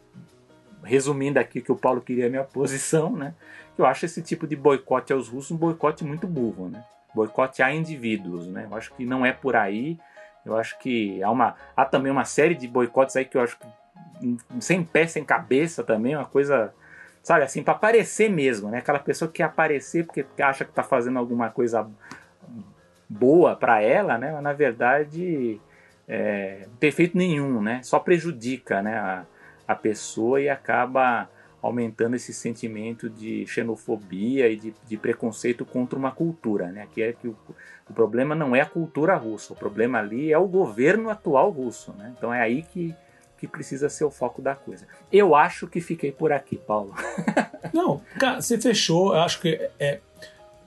resumindo 0.83 1.39
aqui 1.39 1.61
que 1.61 1.71
o 1.71 1.75
Paulo 1.75 2.01
queria 2.01 2.27
a 2.27 2.29
minha 2.29 2.43
posição, 2.43 3.15
né? 3.15 3.33
Eu 3.77 3.85
acho 3.85 4.05
esse 4.05 4.21
tipo 4.21 4.45
de 4.45 4.55
boicote 4.55 5.13
aos 5.13 5.29
russos 5.29 5.51
um 5.51 5.57
boicote 5.57 6.03
muito 6.03 6.27
burro, 6.27 6.69
né? 6.69 6.83
boicote 7.13 7.61
a 7.61 7.73
indivíduos, 7.73 8.47
né? 8.47 8.67
Eu 8.69 8.75
acho 8.75 8.93
que 8.93 9.05
não 9.05 9.25
é 9.25 9.31
por 9.31 9.55
aí. 9.55 9.99
Eu 10.45 10.57
acho 10.57 10.77
que 10.79 11.21
há, 11.23 11.29
uma, 11.29 11.55
há 11.75 11.85
também 11.85 12.11
uma 12.11 12.25
série 12.25 12.55
de 12.55 12.67
boicotes 12.67 13.15
aí 13.15 13.25
que 13.25 13.37
eu 13.37 13.41
acho 13.41 13.57
que 13.57 13.67
sem 14.59 14.83
pé, 14.83 15.05
sem 15.05 15.23
cabeça 15.23 15.83
também, 15.83 16.15
uma 16.15 16.25
coisa, 16.25 16.73
sabe, 17.21 17.43
assim, 17.43 17.61
para 17.61 17.73
aparecer 17.73 18.29
mesmo, 18.29 18.69
né? 18.69 18.79
Aquela 18.79 18.99
pessoa 18.99 19.29
que 19.29 19.35
quer 19.35 19.43
aparecer 19.43 20.05
porque 20.05 20.25
acha 20.39 20.65
que 20.65 20.71
está 20.71 20.83
fazendo 20.83 21.19
alguma 21.19 21.49
coisa 21.49 21.89
boa 23.07 23.55
para 23.55 23.81
ela, 23.81 24.17
né? 24.17 24.31
Mas 24.33 24.43
na 24.43 24.53
verdade 24.53 25.61
é, 26.07 26.65
não 26.67 26.75
tem 26.75 26.89
efeito 26.89 27.17
nenhum, 27.17 27.61
né? 27.61 27.81
Só 27.83 27.99
prejudica, 27.99 28.81
né? 28.81 28.97
A, 28.97 29.25
a 29.67 29.75
pessoa 29.75 30.41
e 30.41 30.49
acaba 30.49 31.29
aumentando 31.61 32.15
esse 32.15 32.33
sentimento 32.33 33.09
de 33.09 33.47
xenofobia 33.47 34.49
e 34.49 34.57
de, 34.57 34.73
de 34.85 34.97
preconceito 34.97 35.65
contra 35.65 35.97
uma 35.97 36.11
cultura, 36.11 36.67
né? 36.67 36.87
Que 36.91 37.01
é 37.01 37.13
que 37.13 37.29
o, 37.29 37.37
o, 37.89 37.93
problema 37.93 38.35
não 38.35 38.53
é 38.53 38.59
a 38.59 38.65
cultura 38.65 39.15
russa, 39.15 39.53
o 39.53 39.55
problema 39.55 39.99
ali 39.99 40.31
é 40.31 40.37
o 40.37 40.45
governo 40.45 41.09
atual 41.09 41.49
russo, 41.49 41.93
né? 41.93 42.13
Então 42.17 42.33
é 42.33 42.41
aí 42.41 42.63
que, 42.63 42.93
que 43.37 43.47
precisa 43.47 43.87
ser 43.87 44.03
o 44.03 44.11
foco 44.11 44.41
da 44.41 44.55
coisa. 44.55 44.85
Eu 45.09 45.33
acho 45.33 45.65
que 45.67 45.79
fiquei 45.79 46.11
por 46.11 46.33
aqui, 46.33 46.57
Paulo. 46.57 46.93
não, 47.73 48.01
cara, 48.19 48.41
você 48.41 48.59
fechou. 48.59 49.15
Eu 49.15 49.21
acho 49.21 49.39
que 49.39 49.69
é, 49.79 50.01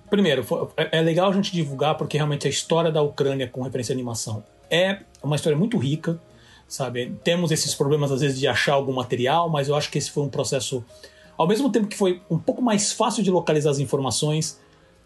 primeiro 0.08 0.46
é, 0.78 0.98
é 0.98 1.00
legal 1.02 1.28
a 1.28 1.32
gente 1.34 1.52
divulgar 1.52 1.98
porque 1.98 2.16
realmente 2.16 2.46
a 2.46 2.50
história 2.50 2.90
da 2.90 3.02
Ucrânia 3.02 3.46
com 3.46 3.60
referência 3.60 3.92
à 3.92 3.94
animação 3.94 4.42
é 4.70 5.00
uma 5.22 5.36
história 5.36 5.56
muito 5.56 5.76
rica 5.78 6.20
sabe? 6.68 7.16
Temos 7.22 7.50
esses 7.50 7.74
problemas 7.74 8.10
às 8.10 8.20
vezes 8.20 8.38
de 8.38 8.46
achar 8.46 8.74
algum 8.74 8.92
material, 8.92 9.48
mas 9.48 9.68
eu 9.68 9.74
acho 9.74 9.90
que 9.90 9.98
esse 9.98 10.10
foi 10.10 10.22
um 10.22 10.28
processo, 10.28 10.84
ao 11.36 11.46
mesmo 11.46 11.70
tempo 11.70 11.86
que 11.86 11.96
foi 11.96 12.20
um 12.30 12.38
pouco 12.38 12.60
mais 12.60 12.92
fácil 12.92 13.22
de 13.22 13.30
localizar 13.30 13.70
as 13.70 13.78
informações, 13.78 14.60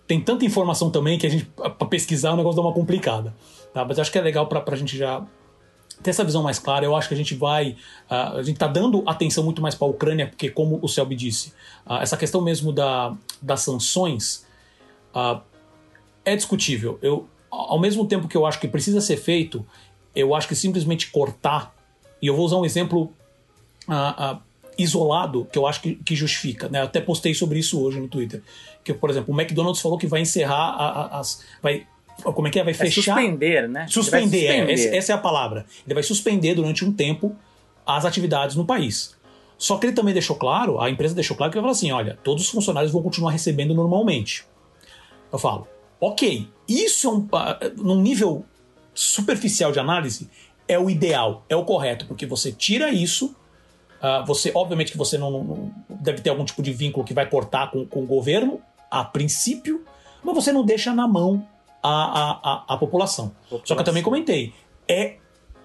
tem 0.07 0.20
tanta 0.20 0.45
informação 0.45 0.91
também 0.91 1.19
que 1.19 1.27
a 1.27 1.31
gente 1.31 1.45
para 1.45 1.70
pesquisar 1.87 2.32
o 2.32 2.37
negócio 2.37 2.57
dá 2.57 2.66
uma 2.66 2.74
complicada, 2.74 3.35
tá? 3.73 3.85
Mas 3.85 3.99
eu 3.99 4.03
acho 4.03 4.11
que 4.11 4.19
é 4.19 4.23
legal 4.23 4.47
para 4.47 4.65
a 4.66 4.77
gente 4.77 4.97
já 4.97 5.24
ter 6.03 6.11
essa 6.11 6.24
visão 6.24 6.43
mais 6.43 6.59
clara. 6.59 6.85
Eu 6.85 6.97
acho 6.97 7.07
que 7.07 7.15
a 7.15 7.16
gente 7.16 7.35
vai, 7.35 7.77
uh, 8.11 8.39
a 8.39 8.43
gente 8.43 8.57
está 8.57 8.66
dando 8.66 9.05
atenção 9.07 9.45
muito 9.45 9.62
mais 9.62 9.74
para 9.74 9.87
a 9.87 9.91
Ucrânia, 9.91 10.27
porque 10.27 10.51
como 10.51 10.81
o 10.82 10.89
Selby 10.89 11.15
disse, 11.15 11.53
uh, 11.87 11.97
essa 12.01 12.16
questão 12.16 12.41
mesmo 12.41 12.73
da, 12.73 13.15
das 13.41 13.61
sanções 13.61 14.45
uh, 15.15 15.41
é 16.24 16.35
discutível. 16.35 16.99
Eu, 17.03 17.28
ao 17.51 17.81
mesmo 17.81 18.06
tempo 18.06 18.28
que 18.28 18.36
eu 18.36 18.47
acho 18.47 18.60
que 18.60 18.68
precisa 18.68 19.01
ser 19.01 19.16
feito, 19.16 19.66
eu 20.14 20.35
acho 20.35 20.48
que 20.48 20.55
simplesmente 20.55 21.10
cortar, 21.10 21.74
e 22.20 22.27
eu 22.27 22.36
vou 22.36 22.44
usar 22.44 22.56
um 22.56 22.64
exemplo 22.64 23.12
uh, 23.89 24.35
uh, 24.35 24.40
isolado 24.78 25.47
que 25.51 25.59
eu 25.59 25.66
acho 25.66 25.81
que, 25.82 25.94
que 25.97 26.14
justifica, 26.14 26.68
né? 26.68 26.81
Eu 26.81 26.85
até 26.85 27.01
postei 27.01 27.35
sobre 27.35 27.59
isso 27.59 27.81
hoje 27.82 28.01
no 28.01 28.09
Twitter. 28.09 28.43
Que, 28.85 28.94
por 28.94 29.10
exemplo, 29.10 29.35
o 29.35 29.40
McDonald's 29.40 29.81
falou 29.81 29.98
que 29.98 30.06
vai 30.06 30.20
encerrar 30.20 30.70
a, 30.70 30.89
a, 30.89 31.20
as. 31.20 31.44
Vai, 31.62 31.86
como 32.22 32.48
é 32.48 32.51
que 32.51 32.59
é? 32.59 32.64
Vai 32.64 32.74
fechar. 32.74 33.14
Suspender, 33.16 33.68
né? 33.68 33.86
Suspender, 33.89 34.66
suspender. 34.66 34.94
É, 34.94 34.97
essa 34.97 35.12
é 35.12 35.14
a 35.14 35.18
palavra. 35.18 35.66
Ele 35.86 35.94
vai 35.94 36.02
suspender 36.02 36.55
durante 36.55 36.85
um 36.85 36.93
tempo 36.93 37.35
as 37.86 38.05
atividades 38.05 38.56
no 38.56 38.64
país. 38.64 39.16
Só 39.59 39.77
que 39.77 39.86
ele 39.86 39.93
também 39.93 40.14
deixou 40.14 40.36
claro, 40.36 40.81
a 40.81 40.89
empresa 40.89 41.14
deixou 41.14 41.36
claro 41.36 41.52
que 41.52 41.56
vai 41.59 41.62
falar 41.62 41.72
assim: 41.72 41.93
olha, 41.93 42.18
todos 42.24 42.44
os 42.44 42.51
funcionários 42.51 42.93
vão 42.93 43.02
continuar 43.02 43.32
recebendo 43.32 43.74
normalmente. 43.74 44.44
Eu 45.31 45.39
falo, 45.39 45.68
ok, 46.01 46.48
isso 46.70 47.09
é 47.09 47.10
um, 47.10 47.28
num 47.82 48.01
nível 48.01 48.44
superficial 48.94 49.72
de 49.72 49.78
análise 49.78 50.28
é 50.68 50.78
o 50.78 50.88
ideal, 50.88 51.44
é 51.48 51.56
o 51.56 51.64
correto, 51.64 52.06
porque 52.06 52.24
você 52.24 52.52
tira 52.52 52.90
isso. 52.90 53.34
Uh, 54.01 54.24
você, 54.24 54.52
obviamente, 54.55 54.92
que 54.92 54.98
você 54.98 55.18
não, 55.18 55.42
não, 55.42 55.74
deve 55.88 56.22
ter 56.22 56.30
algum 56.30 56.44
tipo 56.44 56.62
de 56.62 56.72
vínculo 56.72 57.05
que 57.05 57.12
vai 57.12 57.28
cortar 57.28 57.70
com, 57.70 57.84
com 57.84 58.02
o 58.02 58.06
governo, 58.06 58.60
a 58.90 59.05
princípio, 59.05 59.84
mas 60.22 60.34
você 60.34 60.52
não 60.52 60.64
deixa 60.64 60.94
na 60.94 61.09
mão 61.09 61.47
a, 61.82 61.90
a, 61.90 62.30
a, 62.30 62.74
a 62.74 62.76
população. 62.76 63.34
população. 63.42 63.66
Só 63.66 63.74
que 63.74 63.80
eu 63.80 63.84
também 63.84 64.02
comentei, 64.02 64.55
é 64.88 65.16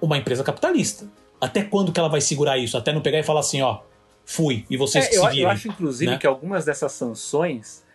uma 0.02 0.18
empresa 0.18 0.44
capitalista. 0.44 1.08
Até 1.40 1.64
quando 1.64 1.92
que 1.92 2.00
ela 2.00 2.10
vai 2.10 2.20
segurar 2.20 2.58
isso? 2.58 2.78
Até 2.78 2.92
não 2.92 3.02
pegar 3.02 3.20
e 3.20 3.24
falar 3.24 3.42
assim, 3.42 3.62
ó, 3.62 3.82
fui, 4.26 4.66
e 4.70 4.76
vocês 4.76 5.06
é, 5.06 5.10
que 5.10 5.16
eu, 5.18 5.22
se 5.22 5.28
virem. 5.30 5.44
Eu 5.44 5.50
acho, 5.50 5.68
inclusive, 5.68 6.12
né? 6.12 6.18
que 6.18 6.26
algumas 6.26 6.66
dessas 6.66 6.92
sanções, 6.94 7.86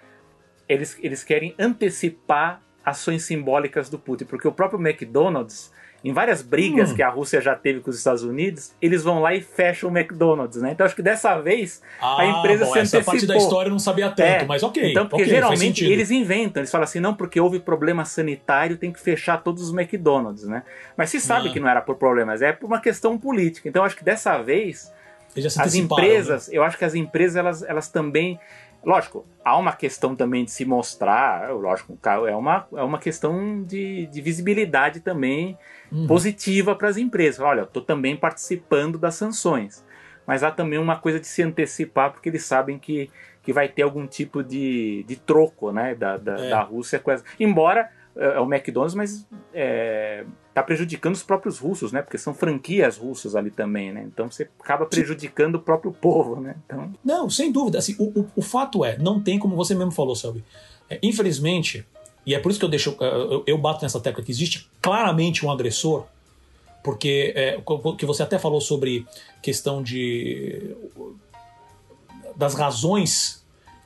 eles, 0.68 0.96
eles 1.02 1.24
querem 1.24 1.54
antecipar 1.58 2.62
ações 2.84 3.24
simbólicas 3.24 3.88
do 3.88 3.98
Putin, 3.98 4.24
porque 4.24 4.48
o 4.48 4.52
próprio 4.52 4.80
McDonald's, 4.80 5.72
em 6.02 6.12
várias 6.12 6.40
brigas 6.40 6.90
hum. 6.90 6.94
que 6.94 7.02
a 7.02 7.10
Rússia 7.10 7.40
já 7.40 7.54
teve 7.54 7.80
com 7.80 7.90
os 7.90 7.98
Estados 7.98 8.22
Unidos, 8.22 8.72
eles 8.80 9.02
vão 9.02 9.20
lá 9.20 9.34
e 9.34 9.40
fecham 9.40 9.90
o 9.90 9.96
McDonald's, 9.96 10.60
né? 10.62 10.72
Então 10.72 10.86
acho 10.86 10.96
que 10.96 11.02
dessa 11.02 11.38
vez 11.38 11.82
ah, 12.00 12.22
a 12.22 12.26
empresa 12.26 12.64
bom, 12.64 12.72
se 12.72 12.78
essa 12.78 12.96
antecipou. 12.96 13.12
parte 13.12 13.26
da 13.26 13.36
história 13.36 13.68
eu 13.68 13.72
não 13.72 13.78
sabia 13.78 14.08
tanto, 14.08 14.22
é, 14.22 14.44
mas 14.44 14.62
ok. 14.62 14.90
Então, 14.90 15.06
porque 15.06 15.24
okay, 15.24 15.34
geralmente 15.34 15.84
eles 15.84 16.10
inventam, 16.10 16.62
eles 16.62 16.70
falam 16.70 16.84
assim, 16.84 17.00
não, 17.00 17.14
porque 17.14 17.38
houve 17.38 17.60
problema 17.60 18.04
sanitário, 18.04 18.78
tem 18.78 18.90
que 18.90 19.00
fechar 19.00 19.42
todos 19.42 19.62
os 19.62 19.74
McDonald's, 19.76 20.44
né? 20.44 20.62
Mas 20.96 21.10
se 21.10 21.20
sabe 21.20 21.48
ah. 21.48 21.52
que 21.52 21.60
não 21.60 21.68
era 21.68 21.82
por 21.82 21.96
problemas, 21.96 22.40
é 22.40 22.52
por 22.52 22.66
uma 22.66 22.80
questão 22.80 23.18
política. 23.18 23.68
Então 23.68 23.84
acho 23.84 23.96
que 23.96 24.04
dessa 24.04 24.40
vez 24.40 24.90
as 25.58 25.74
empresas, 25.74 26.48
né? 26.48 26.56
eu 26.56 26.62
acho 26.62 26.76
que 26.76 26.84
as 26.84 26.94
empresas 26.94 27.36
elas, 27.36 27.62
elas 27.62 27.88
também 27.88 28.40
Lógico, 28.84 29.26
há 29.44 29.56
uma 29.56 29.72
questão 29.72 30.16
também 30.16 30.44
de 30.44 30.50
se 30.50 30.64
mostrar, 30.64 31.50
lógico, 31.52 31.98
é 32.26 32.34
uma, 32.34 32.66
é 32.74 32.82
uma 32.82 32.98
questão 32.98 33.62
de, 33.62 34.06
de 34.06 34.20
visibilidade 34.20 35.00
também 35.00 35.58
uhum. 35.92 36.06
positiva 36.06 36.74
para 36.74 36.88
as 36.88 36.96
empresas. 36.96 37.40
Olha, 37.40 37.62
estou 37.62 37.82
também 37.82 38.16
participando 38.16 38.98
das 38.98 39.14
sanções. 39.14 39.84
Mas 40.26 40.42
há 40.42 40.50
também 40.50 40.78
uma 40.78 40.96
coisa 40.96 41.18
de 41.18 41.26
se 41.26 41.42
antecipar, 41.42 42.12
porque 42.12 42.28
eles 42.28 42.44
sabem 42.44 42.78
que, 42.78 43.10
que 43.42 43.52
vai 43.52 43.68
ter 43.68 43.82
algum 43.82 44.06
tipo 44.06 44.42
de, 44.42 45.04
de 45.06 45.16
troco 45.16 45.72
né, 45.72 45.94
da, 45.94 46.16
da, 46.16 46.34
é. 46.34 46.50
da 46.50 46.60
Rússia 46.62 46.98
com 46.98 47.10
essa. 47.10 47.24
Embora 47.38 47.90
é, 48.16 48.36
é 48.36 48.40
o 48.40 48.52
McDonald's, 48.52 48.94
mas 48.94 49.26
é, 49.52 50.24
tá 50.52 50.62
prejudicando 50.62 51.14
os 51.14 51.22
próprios 51.22 51.58
russos, 51.58 51.92
né? 51.92 52.02
Porque 52.02 52.18
são 52.18 52.34
franquias 52.34 52.96
russas 52.96 53.36
ali 53.36 53.50
também, 53.50 53.92
né? 53.92 54.02
Então 54.06 54.30
você 54.30 54.48
acaba 54.60 54.86
prejudicando 54.86 55.56
o 55.56 55.60
próprio 55.60 55.92
povo, 55.92 56.40
né? 56.40 56.56
Então... 56.64 56.92
Não, 57.04 57.30
sem 57.30 57.52
dúvida. 57.52 57.78
Assim, 57.78 57.94
o, 57.98 58.20
o, 58.20 58.30
o 58.36 58.42
fato 58.42 58.84
é, 58.84 58.98
não 58.98 59.20
tem 59.20 59.38
como 59.38 59.56
você 59.56 59.74
mesmo 59.74 59.92
falou, 59.92 60.14
Selby. 60.14 60.44
É, 60.88 60.98
infelizmente, 61.02 61.86
e 62.26 62.34
é 62.34 62.38
por 62.38 62.50
isso 62.50 62.58
que 62.58 62.64
eu 62.64 62.70
deixo, 62.70 62.96
é, 63.00 63.06
eu, 63.06 63.44
eu, 63.46 63.58
bato 63.58 63.82
nessa 63.82 64.00
tecla 64.00 64.22
que 64.22 64.30
existe 64.30 64.68
claramente 64.82 65.44
um 65.44 65.50
agressor, 65.50 66.06
porque 66.82 67.32
é, 67.36 67.60
que 67.96 68.06
você 68.06 68.22
até 68.22 68.38
falou 68.38 68.60
sobre 68.60 69.06
questão 69.42 69.82
de 69.82 70.76
das 72.36 72.54
razões 72.54 73.39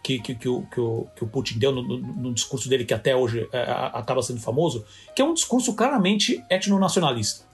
que, 0.04 0.18
que, 0.18 0.34
que, 0.34 0.48
o, 0.48 0.62
que, 0.70 0.78
o, 0.78 1.06
que 1.16 1.24
o 1.24 1.26
Putin 1.26 1.58
deu 1.58 1.72
no, 1.72 1.82
no, 1.82 1.98
no, 1.98 2.34
discurso 2.34 2.68
dele, 2.68 2.84
que 2.84 2.92
até 2.92 3.16
hoje 3.16 3.48
é, 3.50 3.62
acaba 3.94 4.22
sendo 4.22 4.38
famoso, 4.38 4.84
que 5.16 5.22
é 5.22 5.24
um 5.24 5.32
discurso 5.32 5.72
claramente 5.72 6.44
etnonacionalista. 6.50 7.46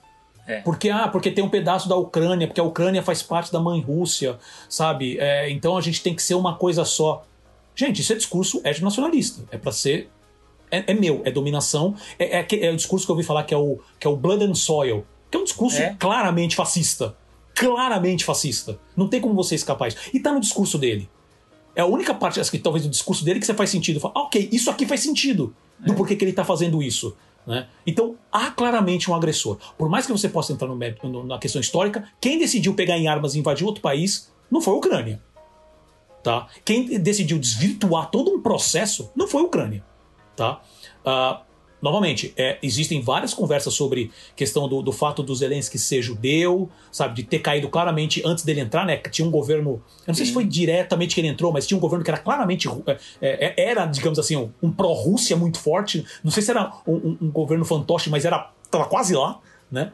É. 0.49 0.61
Porque, 0.63 0.91
ah, 0.91 1.07
porque 1.07 1.31
tem 1.31 1.45
um 1.45 1.49
pedaço 1.49 1.89
da 1.89 1.95
Ucrânia, 1.95 2.49
porque 2.49 2.61
a 2.61 2.65
Ucrânia 2.65 3.05
faz 3.05 3.23
parte 3.23 3.53
da 3.53 3.61
mãe 3.61 3.81
Rússia, 3.81 4.37
sabe? 4.69 5.17
É, 5.19 5.49
então 5.49 5.77
a 5.77 5.81
gente 5.81 6.03
tem 6.03 6.13
que 6.13 6.23
ser 6.23 6.35
uma 6.35 6.57
coisa 6.57 6.85
só. 6.85 7.25
Gente, 7.73 8.01
isso 8.01 8.13
é 8.13 8.17
discurso 8.17 8.61
etnonacionalista. 8.65 9.45
É 9.53 9.57
para 9.57 9.71
ser. 9.71 10.11
É, 10.73 10.91
é, 10.91 10.95
meu, 10.95 11.23
é 11.25 11.31
dominação. 11.31 11.95
É, 12.19 12.41
é, 12.41 12.47
é, 12.67 12.73
o 12.73 12.77
discurso 12.77 13.07
que 13.07 13.13
eu 13.13 13.15
ouvi 13.15 13.25
falar 13.25 13.45
que 13.45 13.55
é 13.55 13.57
o, 13.57 13.79
que 13.99 14.09
é 14.09 14.11
o 14.11 14.17
Blood 14.17 14.45
and 14.45 14.55
Soil, 14.55 15.07
que 15.31 15.37
é 15.37 15.41
um 15.41 15.45
discurso 15.45 15.81
é. 15.81 15.95
claramente 15.97 16.57
fascista. 16.57 17.17
Claramente 17.55 18.25
fascista. 18.25 18.77
Não 18.97 19.07
tem 19.07 19.21
como 19.21 19.35
você 19.35 19.55
escapar 19.55 19.87
isso. 19.87 19.99
E 20.13 20.19
tá 20.19 20.33
no 20.33 20.41
discurso 20.41 20.77
dele. 20.77 21.09
É 21.81 21.83
a 21.83 21.87
única 21.87 22.13
parte, 22.13 22.39
acho 22.39 22.51
que 22.51 22.59
talvez, 22.59 22.85
do 22.85 22.91
discurso 22.91 23.25
dele 23.25 23.41
que 23.41 23.47
você 23.47 23.55
faz 23.55 23.71
sentido. 23.71 23.99
Fala, 23.99 24.13
ah, 24.15 24.21
ok, 24.25 24.51
isso 24.53 24.71
aqui 24.71 24.85
faz 24.85 25.01
sentido 25.01 25.55
do 25.79 25.95
é. 25.95 25.97
porquê 25.97 26.15
que 26.15 26.23
ele 26.23 26.31
está 26.31 26.45
fazendo 26.45 26.83
isso. 26.83 27.17
Né? 27.47 27.67
Então, 27.87 28.17
há 28.31 28.51
claramente 28.51 29.11
um 29.11 29.15
agressor. 29.15 29.57
Por 29.79 29.89
mais 29.89 30.05
que 30.05 30.13
você 30.13 30.29
possa 30.29 30.53
entrar 30.53 30.69
no, 30.69 30.79
no, 31.05 31.25
na 31.25 31.39
questão 31.39 31.59
histórica, 31.59 32.07
quem 32.21 32.39
decidiu 32.39 32.75
pegar 32.75 32.99
em 32.99 33.09
armas 33.09 33.35
e 33.35 33.39
invadir 33.39 33.65
outro 33.65 33.81
país 33.81 34.31
não 34.51 34.61
foi 34.61 34.75
a 34.75 34.77
Ucrânia. 34.77 35.23
Tá? 36.23 36.49
Quem 36.67 37.01
decidiu 37.01 37.39
desvirtuar 37.39 38.11
todo 38.11 38.31
um 38.31 38.43
processo 38.43 39.11
não 39.17 39.27
foi 39.27 39.41
a 39.41 39.47
Ucrânia. 39.47 39.83
Tá? 40.37 40.61
Uh, 41.03 41.43
novamente, 41.81 42.33
é, 42.37 42.59
existem 42.63 43.01
várias 43.01 43.33
conversas 43.33 43.75
sobre 43.75 44.11
questão 44.37 44.69
do, 44.69 44.83
do 44.83 44.93
fato 44.93 45.23
do 45.23 45.35
Zelensky 45.35 45.79
ser 45.79 46.03
judeu, 46.03 46.69
sabe, 46.93 47.15
de 47.15 47.23
ter 47.23 47.39
caído 47.39 47.69
claramente 47.69 48.23
antes 48.25 48.45
dele 48.45 48.61
entrar, 48.61 48.85
né? 48.85 48.97
Tinha 48.97 49.27
um 49.27 49.31
governo. 49.31 49.83
Eu 50.01 50.09
não 50.09 50.15
sei 50.15 50.27
se 50.27 50.33
foi 50.33 50.45
diretamente 50.45 51.15
que 51.15 51.21
ele 51.21 51.29
entrou, 51.29 51.53
mas 51.53 51.67
tinha 51.67 51.77
um 51.77 51.81
governo 51.81 52.05
que 52.05 52.11
era 52.11 52.19
claramente. 52.19 52.69
É, 52.87 52.99
é, 53.21 53.71
era, 53.71 53.87
digamos 53.87 54.19
assim, 54.19 54.37
um, 54.37 54.51
um 54.63 54.71
pró-Rússia 54.71 55.37
muito 55.37 55.59
forte. 55.59 56.05
Não 56.23 56.31
sei 56.31 56.43
se 56.43 56.51
era 56.51 56.73
um, 56.87 56.95
um, 56.95 57.19
um 57.23 57.31
governo 57.31 57.65
fantoche, 57.65 58.11
mas 58.11 58.25
era. 58.25 58.51
tava 58.71 58.85
quase 58.87 59.15
lá, 59.15 59.41
né? 59.71 59.93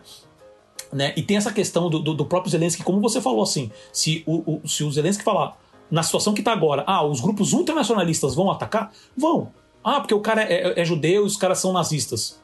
Né? 0.93 1.13
E 1.17 1.23
tem 1.23 1.37
essa 1.37 1.53
questão 1.53 1.91
do, 1.91 1.99
do, 1.99 2.15
do, 2.15 2.25
próprio 2.25 2.51
Zelensky, 2.51 2.83
como 2.83 3.01
você 3.01 3.21
falou 3.21 3.43
assim, 3.43 3.71
se 3.93 4.23
o, 4.25 4.61
o, 4.65 4.69
se 4.69 4.85
o 4.85 4.91
Zelensky 4.91 5.25
falar 5.25 5.59
na 5.91 6.03
situação 6.03 6.33
que 6.33 6.41
está 6.41 6.53
agora, 6.53 6.85
ah, 6.87 7.05
os 7.05 7.21
grupos 7.21 7.53
ultranacionalistas 7.53 8.35
vão 8.35 8.51
atacar, 8.51 8.93
vão. 9.17 9.53
Ah, 9.89 10.01
porque 10.01 10.13
o 10.13 10.21
cara 10.21 10.43
é, 10.43 10.73
é, 10.73 10.81
é 10.81 10.85
judeu 10.85 11.23
e 11.23 11.27
os 11.27 11.37
caras 11.37 11.61
são 11.61 11.73
nazistas. 11.73 12.41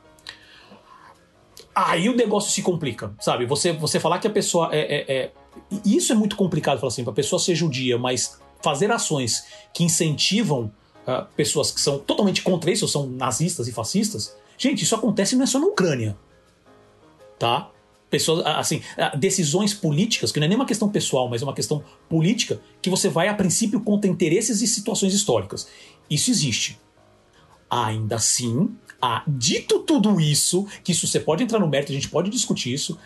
Aí 1.74 2.08
o 2.08 2.14
negócio 2.14 2.52
se 2.52 2.62
complica, 2.62 3.12
sabe? 3.18 3.46
Você, 3.46 3.72
você 3.72 3.98
falar 3.98 4.20
que 4.20 4.28
a 4.28 4.30
pessoa 4.30 4.68
é, 4.70 4.78
é, 4.78 5.12
é... 5.12 5.32
Isso 5.84 6.12
é 6.12 6.14
muito 6.14 6.36
complicado, 6.36 6.78
falar 6.78 6.92
assim, 6.92 7.02
pra 7.02 7.12
pessoa 7.12 7.40
ser 7.40 7.56
judia, 7.56 7.98
mas 7.98 8.40
fazer 8.62 8.92
ações 8.92 9.44
que 9.74 9.82
incentivam 9.82 10.70
uh, 11.04 11.26
pessoas 11.34 11.72
que 11.72 11.80
são 11.80 11.98
totalmente 11.98 12.42
contra 12.42 12.70
isso, 12.70 12.86
são 12.86 13.08
nazistas 13.08 13.66
e 13.66 13.72
fascistas. 13.72 14.36
Gente, 14.56 14.84
isso 14.84 14.94
acontece 14.94 15.34
não 15.34 15.42
é 15.42 15.46
só 15.46 15.58
na 15.58 15.66
Ucrânia. 15.66 16.16
Tá? 17.40 17.70
Pessoas, 18.08 18.46
assim, 18.46 18.82
decisões 19.18 19.74
políticas, 19.74 20.30
que 20.30 20.38
não 20.38 20.44
é 20.44 20.48
nem 20.48 20.56
uma 20.56 20.66
questão 20.66 20.88
pessoal, 20.88 21.28
mas 21.28 21.42
é 21.42 21.44
uma 21.44 21.54
questão 21.54 21.82
política, 22.08 22.60
que 22.80 22.88
você 22.88 23.08
vai, 23.08 23.26
a 23.26 23.34
princípio, 23.34 23.80
contra 23.80 24.08
interesses 24.08 24.62
e 24.62 24.66
situações 24.68 25.12
históricas. 25.12 25.66
Isso 26.08 26.30
existe. 26.30 26.78
Ainda 27.74 28.16
assim, 28.16 28.76
ah, 29.00 29.22
dito 29.26 29.78
tudo 29.78 30.20
isso, 30.20 30.66
que 30.84 30.92
isso 30.92 31.06
você 31.06 31.18
pode 31.18 31.42
entrar 31.42 31.58
no 31.58 31.66
mérito, 31.66 31.90
a 31.90 31.94
gente 31.94 32.08
pode 32.08 32.28
discutir 32.28 32.74
isso, 32.74 32.98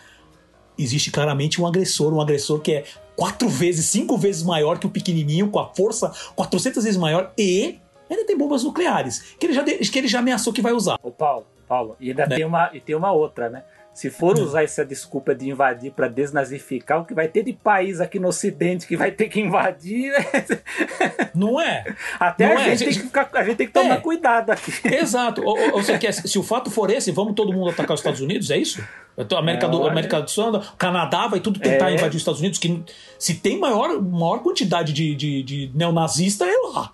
existe 0.76 1.10
claramente 1.12 1.62
um 1.62 1.66
agressor, 1.68 2.12
um 2.12 2.20
agressor 2.20 2.58
que 2.60 2.72
é 2.72 2.84
quatro 3.14 3.48
vezes, 3.48 3.86
cinco 3.86 4.18
vezes 4.18 4.42
maior 4.42 4.78
que 4.78 4.86
o 4.86 4.90
pequenininho, 4.90 5.48
com 5.50 5.60
a 5.60 5.72
força 5.72 6.12
400 6.34 6.82
vezes 6.82 6.98
maior 6.98 7.32
e 7.38 7.78
ainda 8.10 8.26
tem 8.26 8.36
bombas 8.36 8.64
nucleares, 8.64 9.36
que 9.38 9.46
ele 9.46 9.52
já, 9.52 9.62
que 9.62 9.98
ele 9.98 10.08
já 10.08 10.18
ameaçou 10.18 10.52
que 10.52 10.60
vai 10.60 10.72
usar. 10.72 10.98
O 11.00 11.12
Paulo, 11.12 11.46
Paulo, 11.68 11.96
e 12.00 12.10
ainda 12.10 12.26
Né? 12.26 12.34
tem, 12.36 12.44
uma, 12.44 12.70
e 12.74 12.80
tem 12.80 12.96
uma 12.96 13.12
outra, 13.12 13.48
né? 13.48 13.62
Se 13.96 14.10
for 14.10 14.38
Hum. 14.38 14.42
usar 14.42 14.62
essa 14.62 14.84
desculpa 14.84 15.34
de 15.34 15.48
invadir 15.48 15.90
para 15.90 16.06
desnazificar, 16.06 17.00
o 17.00 17.06
que 17.06 17.14
vai 17.14 17.28
ter 17.28 17.42
de 17.42 17.54
país 17.54 17.98
aqui 17.98 18.18
no 18.18 18.28
Ocidente 18.28 18.86
que 18.86 18.94
vai 18.94 19.10
ter 19.10 19.26
que 19.28 19.40
invadir, 19.40 20.12
Não 21.34 21.58
é? 21.58 21.82
até 22.20 22.46
Não 22.46 22.58
a, 22.58 22.60
é, 22.60 22.64
gente 22.64 22.78
gente- 22.78 22.88
tem 22.88 22.98
que 22.98 23.06
ficar, 23.06 23.30
a 23.32 23.44
gente 23.44 23.56
tem 23.56 23.66
que 23.66 23.72
tomar 23.72 23.94
É. 23.96 24.00
cuidado 24.00 24.50
aqui. 24.50 24.70
Exato. 24.84 25.42
Ou, 25.42 25.58
ou, 25.72 25.82
você 25.82 25.96
quer, 25.98 26.12
se 26.12 26.38
o 26.38 26.42
fato 26.42 26.70
for 26.70 26.90
esse, 26.90 27.10
vamos 27.10 27.34
todo 27.34 27.52
mundo 27.54 27.70
atacar 27.70 27.94
os 27.94 28.00
Estados 28.00 28.20
Unidos, 28.20 28.50
é 28.50 28.58
isso? 28.58 28.82
A 29.16 29.38
América, 29.38 29.66
É, 29.66 29.70
do. 29.70 29.86
América 29.86 30.20
do 30.20 30.30
Sul, 30.30 30.60
Canadá 30.76 31.26
vai 31.26 31.40
tudo 31.40 31.58
tentar 31.58 31.90
É. 31.90 31.94
invadir 31.94 32.16
os 32.16 32.22
Estados 32.22 32.40
Unidos, 32.40 32.58
que 32.58 32.82
se 33.18 33.34
tem 33.36 33.58
maior, 33.58 34.00
maior 34.02 34.40
quantidade 34.42 34.92
de, 34.92 35.14
de, 35.14 35.42
de 35.42 35.70
neonazista 35.74 36.44
é 36.44 36.52
lá. 36.74 36.92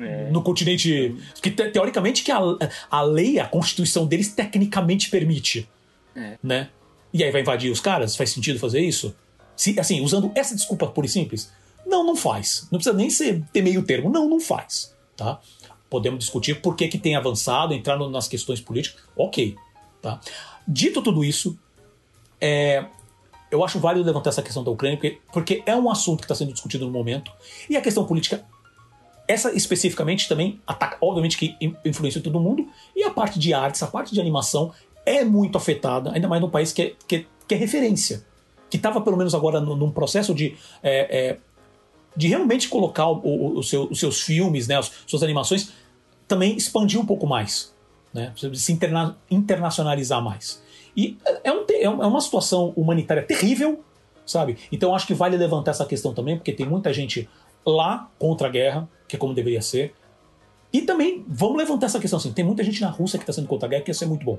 É. 0.00 0.30
No 0.30 0.40
continente. 0.42 1.14
Que 1.42 1.50
te- 1.50 1.68
teoricamente 1.70 2.22
que 2.22 2.32
a, 2.32 2.38
a 2.90 3.02
lei, 3.02 3.38
a 3.38 3.44
constituição 3.46 4.06
deles 4.06 4.32
tecnicamente 4.32 5.10
permite. 5.10 5.68
É. 6.18 6.38
Né? 6.42 6.70
E 7.12 7.22
aí 7.22 7.30
vai 7.30 7.40
invadir 7.40 7.70
os 7.70 7.80
caras? 7.80 8.16
Faz 8.16 8.30
sentido 8.30 8.58
fazer 8.58 8.80
isso? 8.80 9.14
Se, 9.56 9.78
assim, 9.78 10.00
usando 10.00 10.30
essa 10.34 10.54
desculpa 10.54 10.86
pura 10.86 11.06
e 11.06 11.10
simples? 11.10 11.50
Não, 11.86 12.04
não 12.04 12.16
faz. 12.16 12.66
Não 12.70 12.78
precisa 12.78 12.94
nem 12.94 13.08
ser, 13.08 13.42
ter 13.52 13.62
meio 13.62 13.82
termo. 13.82 14.10
Não, 14.10 14.28
não 14.28 14.40
faz. 14.40 14.94
Tá? 15.16 15.40
Podemos 15.88 16.20
discutir 16.20 16.60
por 16.60 16.76
que, 16.76 16.88
que 16.88 16.98
tem 16.98 17.16
avançado, 17.16 17.72
entrar 17.72 17.96
nas 17.96 18.28
questões 18.28 18.60
políticas. 18.60 19.02
Ok. 19.16 19.56
Tá? 20.02 20.20
Dito 20.66 21.00
tudo 21.00 21.24
isso, 21.24 21.58
é, 22.40 22.84
eu 23.50 23.64
acho 23.64 23.78
válido 23.78 24.04
levantar 24.04 24.30
essa 24.30 24.42
questão 24.42 24.62
da 24.62 24.70
Ucrânia, 24.70 24.98
porque, 24.98 25.18
porque 25.32 25.62
é 25.64 25.74
um 25.74 25.90
assunto 25.90 26.18
que 26.18 26.24
está 26.24 26.34
sendo 26.34 26.52
discutido 26.52 26.84
no 26.84 26.92
momento. 26.92 27.32
E 27.70 27.76
a 27.76 27.80
questão 27.80 28.04
política, 28.04 28.44
essa 29.26 29.50
especificamente 29.52 30.28
também 30.28 30.60
ataca, 30.66 30.98
obviamente 31.00 31.38
que 31.38 31.56
in- 31.60 31.74
influencia 31.84 32.20
todo 32.20 32.38
mundo. 32.38 32.68
E 32.94 33.02
a 33.02 33.10
parte 33.10 33.38
de 33.38 33.54
artes, 33.54 33.82
a 33.82 33.86
parte 33.86 34.12
de 34.12 34.20
animação 34.20 34.72
é 35.16 35.24
muito 35.24 35.56
afetada, 35.58 36.12
ainda 36.12 36.28
mais 36.28 36.40
num 36.42 36.50
país 36.50 36.72
que 36.72 36.82
é, 36.82 36.92
que 37.06 37.16
é, 37.16 37.24
que 37.46 37.54
é 37.54 37.56
referência. 37.56 38.24
Que 38.70 38.76
estava, 38.76 39.00
pelo 39.00 39.16
menos 39.16 39.34
agora, 39.34 39.60
num, 39.60 39.90
processo 39.90 40.34
de. 40.34 40.54
é, 40.82 41.18
é, 41.30 41.36
de 42.16 42.26
realmente 42.26 42.68
colocar 42.68 43.06
o- 43.06 43.20
o- 43.24 43.58
o 43.58 43.62
seu- 43.62 43.84
os 43.88 44.00
seus 44.00 44.20
filmes, 44.20 44.66
né, 44.66 44.76
as 44.76 44.90
suas 45.06 45.22
animações, 45.22 45.70
também 46.26 46.56
expandir 46.56 47.00
um 47.00 47.06
pouco 47.06 47.26
mais, 47.28 47.72
né, 48.12 48.32
se 48.54 48.72
interna- 48.72 49.16
internacionalizar 49.30 50.20
mais. 50.22 50.60
E 50.96 51.16
é, 51.24 51.52
te- 51.64 51.74
é 51.74 51.88
um- 51.88 52.02
é 52.02 52.06
uma 52.06 52.20
situação 52.20 52.72
humanitária 52.76 53.22
terrível, 53.22 53.84
sabe? 54.26 54.56
Então 54.72 54.94
acho 54.94 55.06
que 55.06 55.14
vale 55.14 55.36
levantar 55.36 55.70
essa 55.70 55.84
questão 55.86 56.12
também, 56.12 56.36
porque 56.36 56.52
tem 56.52 56.66
muita 56.66 56.92
gente 56.92 57.28
lá 57.64 58.10
contra 58.18 58.48
a 58.48 58.50
guerra, 58.50 58.88
que 59.06 59.14
é 59.14 59.18
como 59.18 59.32
deveria 59.32 59.62
ser. 59.62 59.94
E 60.72 60.82
também 60.82 61.24
vamos 61.28 61.56
levantar 61.56 61.86
essa 61.86 62.00
questão 62.00 62.18
assim: 62.18 62.32
tem 62.32 62.44
muita 62.44 62.64
gente 62.64 62.80
na 62.80 62.90
Rússia 62.90 63.16
que 63.18 63.22
está 63.22 63.32
sendo 63.32 63.46
contra 63.46 63.66
a 63.66 63.70
guerra, 63.70 63.82
que 63.84 63.90
ia 63.90 63.94
ser 63.94 64.06
muito 64.06 64.24
bom. 64.24 64.38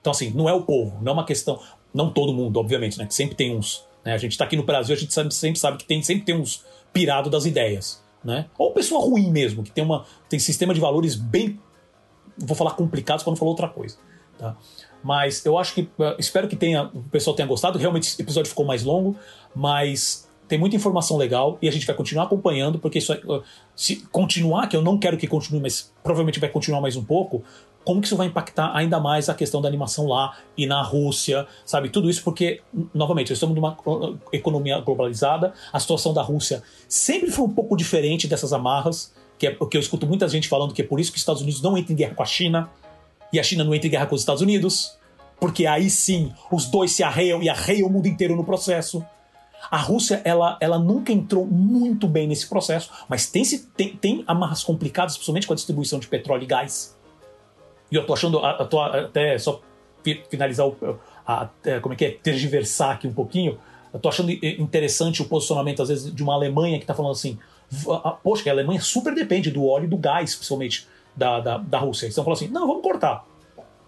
Então, 0.00 0.10
assim, 0.10 0.30
não 0.30 0.48
é 0.48 0.52
o 0.52 0.62
povo, 0.62 0.98
não 1.02 1.10
é 1.10 1.14
uma 1.14 1.24
questão. 1.24 1.60
Não 1.92 2.10
todo 2.10 2.32
mundo, 2.32 2.58
obviamente, 2.58 2.98
né? 2.98 3.06
Que 3.06 3.14
sempre 3.14 3.34
tem 3.34 3.56
uns. 3.56 3.84
né? 4.04 4.12
A 4.12 4.18
gente 4.18 4.32
está 4.32 4.44
aqui 4.44 4.56
no 4.56 4.62
Brasil, 4.62 4.94
a 4.94 4.98
gente 4.98 5.12
sabe- 5.12 5.32
sempre 5.34 5.58
sabe 5.58 5.78
que 5.78 5.84
tem, 5.84 6.02
sempre 6.02 6.24
tem 6.24 6.36
uns 6.36 6.64
pirado 6.92 7.28
das 7.30 7.44
ideias. 7.46 8.02
Né? 8.24 8.46
Ou 8.58 8.72
pessoa 8.72 9.00
ruim 9.00 9.30
mesmo, 9.30 9.62
que 9.62 9.70
tem 9.70 9.84
uma 9.84 10.04
tem 10.28 10.38
sistema 10.38 10.74
de 10.74 10.80
valores 10.80 11.14
bem. 11.14 11.58
Vou 12.36 12.56
falar 12.56 12.72
complicados 12.72 13.22
para 13.22 13.30
não 13.30 13.36
falar 13.36 13.50
outra 13.50 13.68
coisa. 13.68 13.96
Tá? 14.36 14.56
Mas 15.02 15.44
eu 15.46 15.56
acho 15.56 15.74
que. 15.74 15.88
eh, 15.98 16.16
Espero 16.18 16.48
que 16.48 16.56
tenha, 16.56 16.84
o 16.92 17.02
pessoal 17.04 17.34
tenha 17.34 17.46
gostado. 17.46 17.78
Realmente 17.78 18.08
esse 18.08 18.20
episódio 18.20 18.48
ficou 18.48 18.66
mais 18.66 18.82
longo, 18.84 19.16
mas 19.54 20.28
tem 20.48 20.58
muita 20.58 20.74
informação 20.76 21.16
legal 21.16 21.58
e 21.60 21.68
a 21.68 21.70
gente 21.72 21.86
vai 21.86 21.94
continuar 21.94 22.24
acompanhando, 22.24 22.78
porque 22.78 22.98
isso, 22.98 23.12
é, 23.12 23.16
eh, 23.16 23.40
se 23.76 23.96
continuar, 24.10 24.66
que 24.66 24.76
eu 24.76 24.82
não 24.82 24.98
quero 24.98 25.16
que 25.16 25.26
continue, 25.26 25.60
mas 25.60 25.92
provavelmente 26.02 26.40
vai 26.40 26.48
continuar 26.48 26.80
mais 26.80 26.96
um 26.96 27.04
pouco, 27.04 27.42
como 27.88 28.02
que 28.02 28.06
isso 28.06 28.18
vai 28.18 28.26
impactar 28.26 28.76
ainda 28.76 29.00
mais 29.00 29.30
a 29.30 29.34
questão 29.34 29.62
da 29.62 29.66
animação 29.66 30.06
lá 30.06 30.36
e 30.54 30.66
na 30.66 30.82
Rússia, 30.82 31.46
sabe? 31.64 31.88
Tudo 31.88 32.10
isso 32.10 32.22
porque, 32.22 32.60
novamente, 32.92 33.32
estamos 33.32 33.56
numa 33.56 33.78
uh, 33.86 34.20
economia 34.30 34.78
globalizada, 34.80 35.54
a 35.72 35.80
situação 35.80 36.12
da 36.12 36.20
Rússia 36.20 36.62
sempre 36.86 37.30
foi 37.30 37.46
um 37.46 37.50
pouco 37.50 37.74
diferente 37.74 38.28
dessas 38.28 38.52
amarras, 38.52 39.14
que 39.38 39.46
é 39.46 39.56
o 39.58 39.66
que 39.66 39.74
eu 39.74 39.80
escuto 39.80 40.06
muita 40.06 40.28
gente 40.28 40.48
falando 40.48 40.74
que 40.74 40.82
é 40.82 40.84
por 40.84 41.00
isso 41.00 41.10
que 41.10 41.16
os 41.16 41.22
Estados 41.22 41.40
Unidos 41.40 41.62
não 41.62 41.78
entram 41.78 41.94
em 41.94 41.96
guerra 41.96 42.14
com 42.14 42.22
a 42.22 42.26
China, 42.26 42.68
e 43.32 43.40
a 43.40 43.42
China 43.42 43.64
não 43.64 43.74
entra 43.74 43.86
em 43.86 43.90
guerra 43.90 44.04
com 44.04 44.14
os 44.14 44.20
Estados 44.20 44.42
Unidos, 44.42 44.98
porque 45.40 45.64
aí 45.64 45.88
sim 45.88 46.30
os 46.52 46.66
dois 46.66 46.92
se 46.92 47.02
arreiam 47.02 47.42
e 47.42 47.48
arreiam 47.48 47.88
o 47.88 47.90
mundo 47.90 48.06
inteiro 48.06 48.36
no 48.36 48.44
processo. 48.44 49.02
A 49.70 49.78
Rússia, 49.78 50.20
ela, 50.26 50.58
ela 50.60 50.78
nunca 50.78 51.10
entrou 51.10 51.46
muito 51.46 52.06
bem 52.06 52.28
nesse 52.28 52.46
processo, 52.46 52.90
mas 53.08 53.30
tem, 53.30 53.44
tem, 53.74 53.96
tem 53.96 54.24
amarras 54.26 54.62
complicadas, 54.62 55.14
principalmente 55.14 55.46
com 55.46 55.54
a 55.54 55.56
distribuição 55.56 55.98
de 55.98 56.06
petróleo 56.06 56.42
e 56.42 56.46
gás. 56.46 56.97
E 57.90 57.96
eu 57.96 58.06
tô 58.06 58.12
achando, 58.12 58.38
a- 58.38 58.64
tô 58.64 58.80
até 58.80 59.38
só 59.38 59.60
fi- 60.02 60.22
finalizar 60.30 60.66
o. 60.66 60.76
a- 61.26 61.48
é, 61.64 61.80
como 61.80 61.94
é 61.94 61.96
que 61.96 62.04
é? 62.04 62.10
Tergiversar 62.10 62.92
aqui 62.96 63.06
um 63.06 63.12
pouquinho. 63.12 63.58
Eu 63.92 63.98
tô 63.98 64.08
achando 64.08 64.30
interessante 64.30 65.22
o 65.22 65.24
posicionamento, 65.24 65.80
às 65.82 65.88
vezes, 65.88 66.14
de 66.14 66.22
uma 66.22 66.34
Alemanha 66.34 66.78
que 66.78 66.84
tá 66.86 66.94
falando 66.94 67.12
assim: 67.12 67.38
"V- 67.70 67.90
a- 68.04 68.10
poxa, 68.12 68.48
a 68.48 68.52
Alemanha 68.52 68.80
super 68.80 69.14
depende 69.14 69.50
do 69.50 69.64
óleo 69.66 69.84
e 69.84 69.88
do 69.88 69.96
gás, 69.96 70.34
principalmente, 70.34 70.86
da, 71.16 71.40
da, 71.40 71.58
da 71.58 71.78
Rússia. 71.78 72.06
Estão 72.06 72.22
falando 72.24 72.36
assim: 72.38 72.48
não, 72.48 72.66
vamos 72.66 72.82
cortar. 72.82 73.24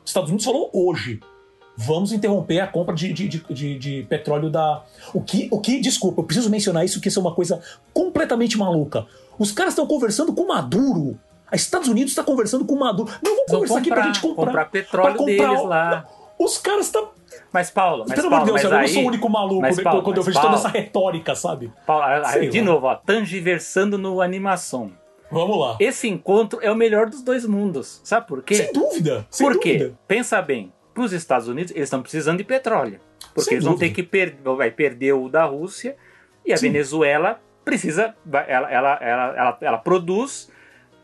Os 0.02 0.10
Estados 0.10 0.30
Unidos 0.30 0.44
falou 0.46 0.70
hoje. 0.72 1.20
Vamos 1.76 2.12
interromper 2.12 2.60
a 2.60 2.66
compra 2.66 2.94
de, 2.94 3.10
de, 3.12 3.28
de- 3.28 3.78
de 3.78 4.02
petróleo 4.08 4.50
da. 4.50 4.82
O 5.14 5.20
que, 5.22 5.48
o 5.50 5.60
que, 5.60 5.80
desculpa, 5.80 6.20
eu 6.20 6.24
preciso 6.24 6.50
mencionar 6.50 6.84
isso, 6.84 7.00
que 7.00 7.08
isso 7.08 7.18
é 7.18 7.22
uma 7.22 7.34
coisa 7.34 7.62
completamente 7.94 8.58
maluca. 8.58 9.06
Os 9.38 9.50
caras 9.52 9.72
estão 9.72 9.86
conversando 9.86 10.34
com 10.34 10.46
Maduro. 10.46 11.18
Estados 11.52 11.88
Unidos 11.88 12.12
está 12.12 12.22
conversando 12.22 12.64
com 12.64 12.76
Maduro. 12.76 13.10
Não, 13.22 13.34
vamos 13.36 13.50
conversar 13.50 13.78
aqui 13.78 13.88
pra 13.88 13.96
comprar, 13.96 14.12
gente 14.14 14.22
comprar. 14.22 14.46
comprar 14.46 14.64
petróleo 14.66 15.08
pra 15.14 15.18
comprar 15.18 15.34
deles 15.48 15.60
o- 15.60 15.66
lá. 15.66 16.06
Os 16.38 16.58
caras 16.58 16.86
estão. 16.86 17.10
Mas, 17.52 17.70
Paulo, 17.70 18.04
mas, 18.08 18.14
Pelo 18.20 18.28
amor 18.28 18.40
de 18.40 18.52
Deus, 18.52 18.64
eu 18.64 18.70
não 18.70 18.78
aí, 18.78 18.88
sou 18.88 19.02
o 19.02 19.06
único 19.06 19.28
maluco 19.28 19.60
mas, 19.60 19.76
né, 19.76 19.82
Paulo, 19.82 20.02
quando 20.02 20.16
eu 20.16 20.20
mas, 20.24 20.26
vejo 20.26 20.40
toda 20.40 20.52
Paulo, 20.54 20.66
essa 20.66 20.78
retórica, 20.78 21.34
sabe? 21.34 21.72
Paulo, 21.86 22.04
Sei 22.26 22.48
de 22.48 22.60
lá. 22.60 22.64
novo, 22.66 22.86
ó, 22.86 22.94
tangiversando 22.94 23.98
no 23.98 24.20
animação. 24.20 24.92
Vamos 25.30 25.58
lá. 25.60 25.76
Esse 25.78 26.08
encontro 26.08 26.58
é 26.62 26.70
o 26.70 26.74
melhor 26.74 27.08
dos 27.08 27.22
dois 27.22 27.44
mundos. 27.46 28.00
Sabe 28.02 28.26
por 28.26 28.42
quê? 28.42 28.54
Sem 28.56 28.72
dúvida. 28.72 29.26
Sem 29.30 29.46
Por 29.46 29.60
quê? 29.60 29.92
Pensa 30.08 30.40
bem, 30.42 30.72
para 30.92 31.04
os 31.04 31.12
Estados 31.12 31.46
Unidos, 31.46 31.70
eles 31.72 31.84
estão 31.84 32.02
precisando 32.02 32.38
de 32.38 32.44
petróleo. 32.44 32.98
Porque 33.34 33.42
Sem 33.50 33.54
eles 33.54 33.64
vão 33.64 33.74
ter 33.74 33.86
dúvida. 33.90 33.94
que 33.94 34.02
perder, 34.02 34.56
vai 34.56 34.70
perder 34.72 35.12
o 35.12 35.28
da 35.28 35.44
Rússia 35.44 35.96
e 36.44 36.52
a 36.52 36.56
Sim. 36.56 36.68
Venezuela 36.72 37.38
precisa, 37.64 38.14
ela, 38.48 38.70
ela, 38.72 38.98
ela, 39.00 39.34
ela, 39.36 39.58
ela 39.60 39.78
produz 39.78 40.50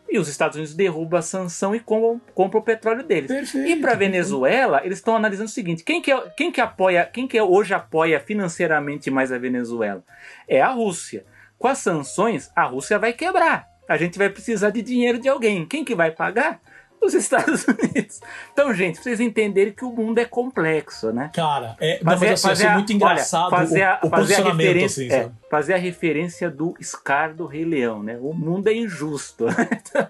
e 0.09 0.19
os 0.19 0.29
Estados 0.29 0.57
Unidos 0.57 0.75
derrubam 0.75 1.19
a 1.19 1.23
sanção 1.23 1.75
e 1.75 1.81
compram, 1.81 2.21
compram 2.35 2.61
o 2.61 2.65
petróleo 2.65 3.03
deles. 3.03 3.29
Perfeito. 3.29 3.69
E 3.69 3.77
para 3.77 3.95
Venezuela, 3.95 4.81
eles 4.85 4.99
estão 4.99 5.17
analisando 5.17 5.49
o 5.49 5.53
seguinte: 5.53 5.83
quem 5.83 6.01
que, 6.01 6.13
é, 6.13 6.21
quem 6.37 6.53
que 6.53 6.61
apoia, 6.61 7.05
quem 7.05 7.27
que 7.27 7.41
hoje 7.41 7.75
apoia 7.75 8.21
financeiramente 8.21 9.11
mais 9.11 9.33
a 9.33 9.39
Venezuela? 9.39 10.03
É 10.49 10.61
a 10.61 10.69
Rússia. 10.69 11.25
Com 11.59 11.69
as 11.69 11.79
sanções, 11.79 12.51
a 12.55 12.65
Rússia 12.65 12.99
vai 12.99 13.13
quebrar. 13.13 13.67
A 13.89 13.97
gente 13.97 14.19
vai 14.19 14.29
precisar 14.29 14.71
de 14.71 14.83
dinheiro 14.83 15.19
de 15.19 15.29
alguém. 15.29 15.65
Quem 15.65 15.85
que 15.85 15.95
vai 15.95 16.11
pagar? 16.11 16.61
Os 17.01 17.15
Estados 17.15 17.65
Unidos. 17.69 18.21
Então, 18.53 18.73
gente, 18.75 18.99
vocês 19.01 19.21
entenderem 19.21 19.73
que 19.73 19.85
o 19.85 19.93
mundo 19.93 20.19
é 20.19 20.25
complexo, 20.25 21.13
né? 21.13 21.31
Cara, 21.35 21.77
é, 21.81 21.99
não, 22.03 22.19
mas 22.19 22.23
assim, 22.23 22.49
achei 22.51 22.67
a- 22.67 22.75
muito 22.75 22.93
engraçado 22.93 23.53
olha, 23.53 23.57
fazer 23.59 23.83
a, 23.83 24.01
o, 24.03 24.07
o 24.07 24.11
fazer 24.11 24.35
a 24.35 24.37
posicionamento, 24.43 24.67
referência, 24.67 25.07
assim, 25.07 25.15
é, 25.15 25.31
fazer 25.51 25.75
a 25.75 25.79
referência 25.79 26.51
do 26.51 26.75
Scar 26.83 27.35
do 27.35 27.47
Rei 27.47 27.65
Leão, 27.65 28.03
né? 28.03 28.19
O 28.21 28.33
mundo 28.33 28.69
é 28.69 28.75
injusto. 28.75 29.47
Então, 29.89 30.07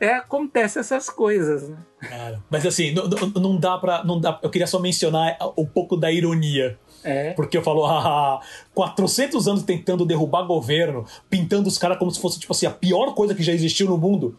é, 0.00 0.14
acontece 0.14 0.78
essas 0.78 1.10
coisas, 1.10 1.68
né? 1.68 1.76
Cara, 2.00 2.40
mas 2.48 2.64
assim, 2.64 2.92
não, 2.92 3.08
não- 3.08 3.42
não 3.42 3.56
dá 3.56 3.76
pra. 3.78 4.04
Não 4.04 4.20
dá, 4.20 4.38
eu 4.42 4.48
queria 4.50 4.66
só 4.66 4.78
mencionar 4.78 5.36
um 5.58 5.66
pouco 5.66 5.96
da 5.96 6.12
ironia. 6.12 6.78
É. 7.02 7.32
Porque 7.32 7.56
eu 7.56 7.62
falo, 7.62 7.84
ah, 7.84 8.40
400 8.74 9.48
anos 9.48 9.62
tentando 9.64 10.04
derrubar 10.06 10.42
governo, 10.44 11.04
pintando 11.30 11.68
os 11.68 11.78
caras 11.78 11.98
como 11.98 12.10
se 12.10 12.20
fosse, 12.20 12.38
tipo 12.38 12.52
assim, 12.52 12.66
a 12.66 12.70
pior 12.70 13.14
coisa 13.14 13.34
que 13.34 13.42
já 13.42 13.52
existiu 13.52 13.88
no 13.88 13.96
mundo. 13.98 14.38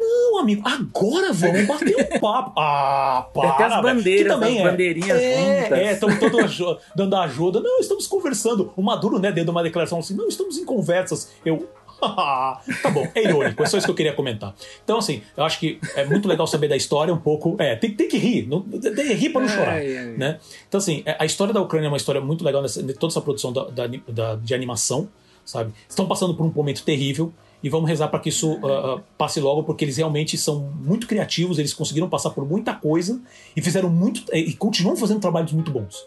Não, 0.00 0.38
amigo, 0.38 0.62
agora 0.66 1.32
vamos 1.32 1.66
bater 1.66 1.94
um 1.96 2.18
papo. 2.18 2.58
Ah, 2.58 3.28
para. 3.34 3.50
Até 3.50 3.64
as 3.64 3.82
bandeiras, 3.82 4.22
Que 4.22 4.28
também 4.28 4.58
as 4.64 4.70
bandeirinhas 4.70 5.18
é, 5.20 5.62
juntas. 5.62 5.78
É, 5.78 5.92
estamos 5.92 6.18
todos 6.18 6.40
aju- 6.40 6.78
dando 6.96 7.16
ajuda. 7.16 7.60
Não, 7.60 7.78
estamos 7.80 8.06
conversando. 8.06 8.72
O 8.76 8.82
Maduro, 8.82 9.18
né, 9.18 9.30
deu 9.30 9.44
uma 9.44 9.62
declaração 9.62 9.98
assim, 9.98 10.14
não, 10.14 10.26
estamos 10.28 10.56
em 10.56 10.64
conversas. 10.64 11.30
Eu, 11.44 11.68
tá 12.00 12.90
bom, 12.94 13.06
é 13.14 13.22
irônico, 13.24 13.62
é 13.62 13.66
só 13.66 13.76
isso 13.76 13.86
que 13.86 13.90
eu 13.90 13.94
queria 13.94 14.14
comentar. 14.14 14.54
Então, 14.82 14.96
assim, 14.96 15.20
eu 15.36 15.44
acho 15.44 15.58
que 15.60 15.78
é 15.94 16.04
muito 16.06 16.26
legal 16.26 16.46
saber 16.46 16.66
da 16.66 16.76
história 16.76 17.12
um 17.12 17.18
pouco. 17.18 17.56
É, 17.58 17.76
tem, 17.76 17.90
tem 17.92 18.08
que 18.08 18.16
rir, 18.16 18.46
não, 18.48 18.62
tem 18.62 18.80
que 18.94 19.12
rir 19.12 19.28
pra 19.28 19.42
não 19.42 19.48
chorar. 19.48 19.74
Ai, 19.74 19.98
ai. 19.98 20.06
Né? 20.16 20.38
Então, 20.66 20.78
assim, 20.78 21.02
é- 21.04 21.16
a 21.18 21.26
história 21.26 21.52
da 21.52 21.60
Ucrânia 21.60 21.86
é 21.86 21.90
uma 21.90 21.98
história 21.98 22.20
muito 22.20 22.42
legal, 22.42 22.62
nessa, 22.62 22.82
de 22.82 22.94
toda 22.94 23.12
essa 23.12 23.20
produção 23.20 23.52
da, 23.52 23.64
da- 23.64 23.86
da- 24.08 24.34
de 24.36 24.54
animação, 24.54 25.08
sabe? 25.44 25.72
Estão 25.86 26.06
passando 26.06 26.34
por 26.34 26.46
um 26.46 26.52
momento 26.54 26.82
terrível 26.82 27.30
e 27.62 27.68
vamos 27.68 27.88
rezar 27.88 28.08
para 28.08 28.20
que 28.20 28.28
isso 28.28 28.58
ah, 28.64 29.00
passe 29.18 29.40
logo, 29.40 29.62
porque 29.64 29.84
eles 29.84 29.96
realmente 29.96 30.38
são 30.38 30.60
muito 30.80 31.06
criativos, 31.06 31.58
eles 31.58 31.74
conseguiram 31.74 32.08
passar 32.08 32.30
por 32.30 32.46
muita 32.48 32.74
coisa 32.74 33.20
e 33.54 33.60
fizeram 33.60 33.90
muito. 33.90 34.24
e 34.34 34.54
continuam 34.54 34.96
fazendo 34.96 35.20
trabalhos 35.20 35.52
muito 35.52 35.70
bons. 35.70 36.06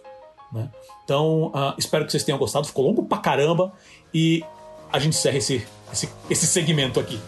Né? 0.53 0.69
Então, 1.03 1.47
uh, 1.47 1.73
espero 1.77 2.05
que 2.05 2.11
vocês 2.11 2.23
tenham 2.23 2.37
gostado. 2.37 2.67
Ficou 2.67 2.85
longo 2.85 3.03
pra 3.03 3.17
caramba. 3.17 3.73
E 4.13 4.43
a 4.91 4.99
gente 4.99 5.17
encerra 5.17 5.37
esse, 5.37 5.65
esse, 5.91 6.09
esse 6.29 6.45
segmento 6.45 6.99
aqui. 6.99 7.19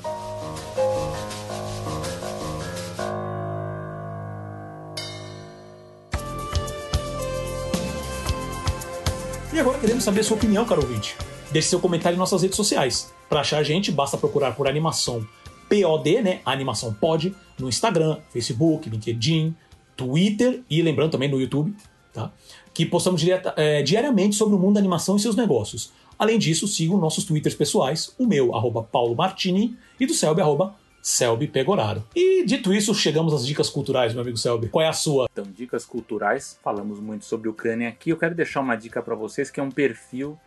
E 9.51 9.59
agora 9.59 9.79
queremos 9.79 10.03
saber 10.03 10.19
a 10.19 10.23
sua 10.23 10.37
opinião, 10.37 10.65
caro 10.65 10.81
ouvinte. 10.81 11.15
Deixe 11.49 11.69
seu 11.69 11.79
comentário 11.79 12.15
em 12.15 12.19
nossas 12.19 12.43
redes 12.43 12.57
sociais. 12.57 13.14
Para 13.29 13.41
achar 13.41 13.57
a 13.57 13.63
gente, 13.63 13.91
basta 13.91 14.17
procurar 14.17 14.55
por 14.55 14.67
animação 14.67 15.25
POD, 15.69 16.21
né? 16.21 16.41
Animação 16.45 16.93
Pod, 16.93 17.33
no 17.59 17.67
Instagram, 17.67 18.17
Facebook, 18.29 18.89
LinkedIn, 18.89 19.55
Twitter 19.95 20.61
e 20.69 20.81
lembrando 20.81 21.11
também 21.11 21.29
no 21.29 21.39
YouTube, 21.39 21.73
tá? 22.13 22.31
Que 22.73 22.85
postamos 22.85 23.21
direta, 23.21 23.53
é, 23.57 23.81
diariamente 23.81 24.35
sobre 24.35 24.55
o 24.55 24.59
mundo 24.59 24.75
da 24.75 24.79
animação 24.79 25.15
e 25.15 25.19
seus 25.19 25.35
negócios. 25.35 25.91
Além 26.17 26.37
disso, 26.39 26.67
sigam 26.67 26.97
nossos 26.97 27.25
twitters 27.25 27.55
pessoais, 27.55 28.13
o 28.17 28.25
meu, 28.25 28.55
arroba 28.55 28.83
Paulo 28.83 29.15
Martini, 29.15 29.77
e 29.99 30.05
do 30.05 30.13
Selby, 30.13 30.41
arroba 30.41 30.75
Selby 31.01 31.47
Pegoraro. 31.47 32.03
E 32.15 32.45
dito 32.45 32.73
isso, 32.73 32.93
chegamos 32.95 33.33
às 33.33 33.45
dicas 33.45 33.69
culturais, 33.69 34.13
meu 34.13 34.21
amigo 34.21 34.37
Selby. 34.37 34.69
Qual 34.69 34.83
é 34.83 34.87
a 34.87 34.93
sua? 34.93 35.27
Então, 35.31 35.45
dicas 35.45 35.85
culturais, 35.85 36.57
falamos 36.63 36.99
muito 36.99 37.25
sobre 37.25 37.49
Ucrânia 37.49 37.89
aqui. 37.89 38.11
Eu 38.11 38.17
quero 38.17 38.33
deixar 38.33 38.61
uma 38.61 38.75
dica 38.75 39.01
para 39.01 39.15
vocês 39.15 39.51
que 39.51 39.59
é 39.59 39.63
um 39.63 39.71
perfil 39.71 40.37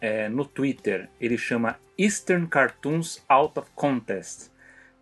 é, 0.00 0.28
no 0.28 0.44
Twitter. 0.44 1.08
Ele 1.20 1.36
chama 1.36 1.78
Eastern 1.96 2.46
Cartoons 2.46 3.24
Out 3.28 3.58
of 3.58 3.70
Contest. 3.74 4.50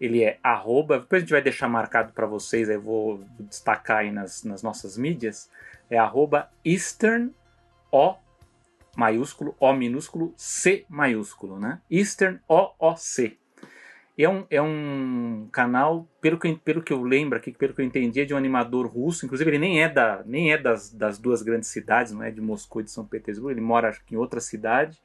Ele 0.01 0.23
é 0.23 0.39
arroba, 0.43 1.01
depois 1.01 1.21
a 1.21 1.25
gente 1.25 1.33
vai 1.33 1.43
deixar 1.43 1.69
marcado 1.69 2.13
para 2.13 2.27
vocês, 2.27 2.69
eu 2.69 2.81
vou 2.81 3.25
destacar 3.39 3.99
aí 3.99 4.11
nas, 4.11 4.45
nas 4.45 4.63
nossas 4.63 4.97
mídias. 4.97 5.51
É 5.89 5.97
arroba 5.97 6.51
Eastern 6.65 7.33
O 7.91 8.17
maiúsculo, 8.97 9.55
O 9.59 9.73
minúsculo, 9.73 10.35
C 10.37 10.85
maiúsculo, 10.89 11.59
né? 11.59 11.81
Eastern 11.91 12.41
OOC. 12.49 13.39
É 14.19 14.29
um, 14.29 14.47
é 14.49 14.63
um 14.63 15.47
canal, 15.53 16.09
pelo 16.23 16.39
que, 16.39 16.55
pelo 16.57 16.83
que 16.83 16.93
eu 16.93 17.03
lembro 17.03 17.37
aqui, 17.37 17.53
pelo 17.53 17.75
que 17.75 17.83
eu 17.83 17.85
entendi, 17.85 18.21
é 18.21 18.25
de 18.25 18.33
um 18.33 18.37
animador 18.37 18.87
russo. 18.87 19.27
Inclusive, 19.27 19.51
ele 19.51 19.59
nem 19.59 19.83
é, 19.83 19.89
da, 19.89 20.23
nem 20.25 20.53
é 20.53 20.59
das, 20.59 20.91
das 20.91 21.19
duas 21.19 21.43
grandes 21.43 21.69
cidades, 21.69 22.13
não 22.13 22.23
é 22.23 22.31
de 22.31 22.41
Moscou 22.41 22.81
e 22.81 22.85
de 22.85 22.91
São 22.91 23.05
Petersburgo. 23.05 23.51
Ele 23.51 23.61
mora, 23.61 23.91
acho 23.91 24.03
em 24.11 24.17
outra 24.17 24.41
cidade. 24.41 24.99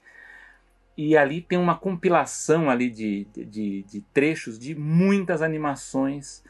E 0.97 1.17
ali 1.17 1.41
tem 1.41 1.57
uma 1.57 1.75
compilação 1.77 2.69
ali 2.69 2.89
de, 2.89 3.25
de, 3.33 3.83
de 3.83 4.01
trechos 4.13 4.57
de 4.57 4.75
muitas 4.75 5.41
animações 5.41 6.43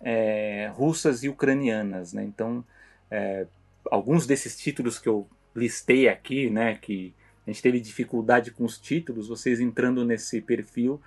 é, 0.00 0.70
russas 0.74 1.22
e 1.22 1.28
ucranianas. 1.28 2.12
Né? 2.12 2.24
Então, 2.24 2.64
é, 3.10 3.46
alguns 3.90 4.26
desses 4.26 4.56
títulos 4.58 4.98
que 4.98 5.08
eu 5.08 5.28
listei 5.54 6.08
aqui, 6.08 6.50
né, 6.50 6.76
que 6.76 7.14
a 7.46 7.50
gente 7.50 7.62
teve 7.62 7.80
dificuldade 7.80 8.50
com 8.50 8.64
os 8.64 8.78
títulos, 8.78 9.28
vocês 9.28 9.60
entrando 9.60 10.04
nesse 10.04 10.40
perfil 10.40 11.00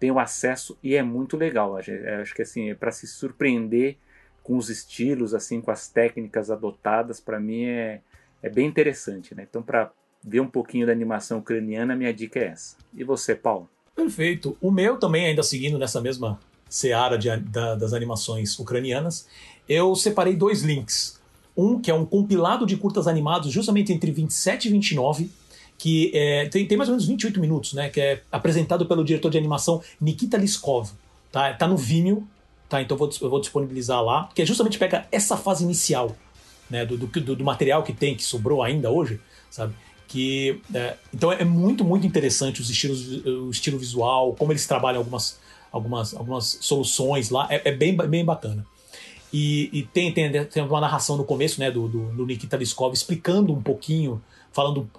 tem 0.00 0.10
o 0.10 0.18
acesso 0.18 0.76
e 0.82 0.96
é 0.96 1.02
muito 1.02 1.36
legal. 1.36 1.76
Acho 1.76 2.34
que 2.34 2.42
assim, 2.42 2.70
é 2.70 2.74
para 2.74 2.90
se 2.90 3.06
surpreender 3.06 3.98
com 4.42 4.56
os 4.56 4.70
estilos, 4.70 5.34
assim, 5.34 5.60
com 5.60 5.70
as 5.70 5.88
técnicas 5.88 6.50
adotadas, 6.50 7.20
para 7.20 7.38
mim 7.38 7.64
é, 7.64 8.00
é 8.42 8.48
bem 8.48 8.66
interessante. 8.66 9.34
Né? 9.34 9.46
Então, 9.48 9.62
para 9.62 9.92
ver 10.24 10.40
um 10.40 10.48
pouquinho 10.48 10.86
da 10.86 10.92
animação 10.92 11.38
ucraniana, 11.38 11.94
minha 11.94 12.12
dica 12.12 12.40
é 12.40 12.46
essa. 12.46 12.76
E 12.94 13.04
você, 13.04 13.34
Paulo? 13.34 13.68
Perfeito. 13.94 14.56
O 14.60 14.70
meu 14.70 14.98
também, 14.98 15.26
ainda 15.26 15.42
seguindo 15.42 15.78
nessa 15.78 16.00
mesma 16.00 16.40
seara 16.68 17.18
de, 17.18 17.36
da, 17.36 17.74
das 17.74 17.92
animações 17.92 18.58
ucranianas, 18.58 19.28
eu 19.68 19.94
separei 19.94 20.34
dois 20.34 20.62
links. 20.62 21.20
Um 21.54 21.78
que 21.78 21.90
é 21.90 21.94
um 21.94 22.06
compilado 22.06 22.64
de 22.64 22.76
curtas 22.76 23.06
animados 23.06 23.52
justamente 23.52 23.92
entre 23.92 24.10
27 24.10 24.68
e 24.68 24.70
29, 24.70 25.30
que 25.80 26.10
é, 26.14 26.46
tem, 26.46 26.66
tem, 26.66 26.76
mais 26.76 26.90
ou 26.90 26.92
menos 26.92 27.06
28 27.06 27.40
minutos, 27.40 27.72
né? 27.72 27.88
Que 27.88 28.02
é 28.02 28.22
apresentado 28.30 28.84
pelo 28.84 29.02
diretor 29.02 29.30
de 29.30 29.38
animação 29.38 29.82
Nikita 29.98 30.36
Liskov. 30.36 30.90
Tá, 31.32 31.54
tá 31.54 31.66
no 31.66 31.74
Vimeo, 31.74 32.28
tá? 32.68 32.82
Então 32.82 32.96
eu 32.96 32.98
vou, 32.98 33.10
eu 33.22 33.30
vou 33.30 33.40
disponibilizar 33.40 34.04
lá, 34.04 34.28
que 34.34 34.42
é 34.42 34.44
justamente 34.44 34.78
pega 34.78 35.06
essa 35.10 35.38
fase 35.38 35.64
inicial, 35.64 36.14
né? 36.68 36.84
Do, 36.84 36.98
do, 36.98 37.34
do 37.34 37.44
material 37.44 37.82
que 37.82 37.94
tem, 37.94 38.14
que 38.14 38.22
sobrou 38.22 38.62
ainda 38.62 38.90
hoje, 38.90 39.22
sabe? 39.50 39.72
Que, 40.06 40.60
é, 40.74 40.96
então 41.14 41.32
é 41.32 41.46
muito, 41.46 41.82
muito 41.82 42.06
interessante 42.06 42.60
os 42.60 42.68
estilos, 42.68 43.24
o 43.24 43.48
estilo 43.48 43.78
visual, 43.78 44.34
como 44.34 44.52
eles 44.52 44.66
trabalham 44.66 44.98
algumas, 44.98 45.40
algumas, 45.72 46.12
algumas 46.12 46.58
soluções 46.60 47.30
lá, 47.30 47.46
é, 47.48 47.70
é 47.70 47.72
bem, 47.72 47.96
bem 47.96 48.22
bacana. 48.22 48.66
E, 49.32 49.70
e, 49.72 49.82
tem, 49.82 50.12
tem, 50.12 50.44
tem 50.44 50.62
uma 50.62 50.80
narração 50.80 51.16
no 51.16 51.24
começo, 51.24 51.58
né, 51.58 51.70
do, 51.70 51.88
do, 51.88 52.12
do 52.12 52.26
Nikita 52.26 52.58
Liskov 52.58 52.92
explicando 52.92 53.50
um 53.50 53.62
pouquinho 53.62 54.20
falando, 54.52 54.90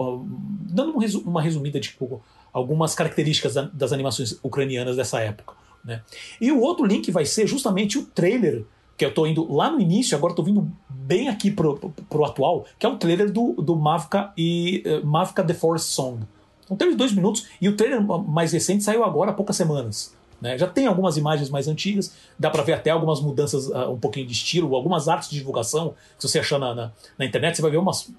dando 0.62 0.94
uma 1.26 1.42
resumida 1.42 1.80
de 1.80 1.90
tipo, 1.90 2.22
algumas 2.54 2.94
características 2.94 3.56
das 3.74 3.94
animações 3.94 4.38
ucranianas 4.44 4.96
dessa 4.96 5.20
época. 5.20 5.54
Né? 5.84 6.02
E 6.40 6.52
o 6.52 6.60
outro 6.62 6.86
link 6.86 7.10
vai 7.12 7.26
ser 7.26 7.48
justamente 7.48 7.98
o 7.98 8.06
trailer, 8.06 8.66
que 8.98 9.06
eu 9.06 9.10
estou 9.10 9.26
indo 9.26 9.52
lá 9.52 9.72
no 9.72 9.80
início, 9.80 10.16
agora 10.16 10.32
estou 10.32 10.46
vindo 10.46 10.72
bem 10.90 11.28
aqui 11.28 11.50
pro, 11.50 11.78
pro, 11.78 11.90
pro, 11.90 12.26
atual, 12.26 12.66
que 12.78 12.86
é 12.86 12.90
o 12.90 12.98
trailer 12.98 13.32
do, 13.32 13.54
do 13.54 13.76
Mavka 13.76 14.32
e 14.38 14.84
uh, 14.86 15.06
Mavka 15.06 15.44
The 15.44 15.54
Forest 15.54 15.90
Song. 15.90 16.24
Um 16.70 16.76
trailer 16.76 16.96
de 16.96 17.00
dois 17.00 17.12
minutos, 17.12 17.48
e 17.60 17.68
o 17.68 17.76
trailer 17.76 18.02
mais 18.02 18.54
recente 18.54 18.84
saiu 18.84 19.04
agora 19.04 19.32
há 19.32 19.34
poucas 19.34 19.56
semanas. 19.56 20.16
Né? 20.40 20.58
Já 20.58 20.68
tem 20.68 20.88
algumas 20.88 21.18
imagens 21.18 21.50
mais 21.50 21.68
antigas, 21.68 22.14
dá 22.38 22.50
para 22.50 22.64
ver 22.64 22.74
até 22.74 22.92
algumas 22.92 23.20
mudanças, 23.20 23.68
uh, 23.68 23.92
um 23.92 24.00
pouquinho 24.00 24.28
de 24.28 24.34
estilo, 24.34 24.76
algumas 24.76 25.08
artes 25.08 25.30
de 25.30 25.38
divulgação. 25.38 25.96
Se 26.18 26.28
você 26.28 26.40
achar 26.40 26.60
na, 26.60 26.74
na, 26.74 26.92
na 27.18 27.26
internet, 27.26 27.56
você 27.56 27.62
vai 27.62 27.72
ver 27.72 27.78
umas 27.78 28.12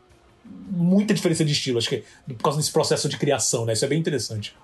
muita 0.45 1.15
diferença 1.15 1.45
de 1.45 1.53
estilo, 1.53 1.79
acho 1.79 1.89
que 1.89 2.05
por 2.27 2.43
causa 2.43 2.59
desse 2.59 2.73
processo 2.73 3.09
de 3.09 3.17
criação, 3.17 3.65
né? 3.65 3.73
Isso 3.73 3.85
é 3.85 3.89
bem 3.89 3.99
interessante. 3.99 4.55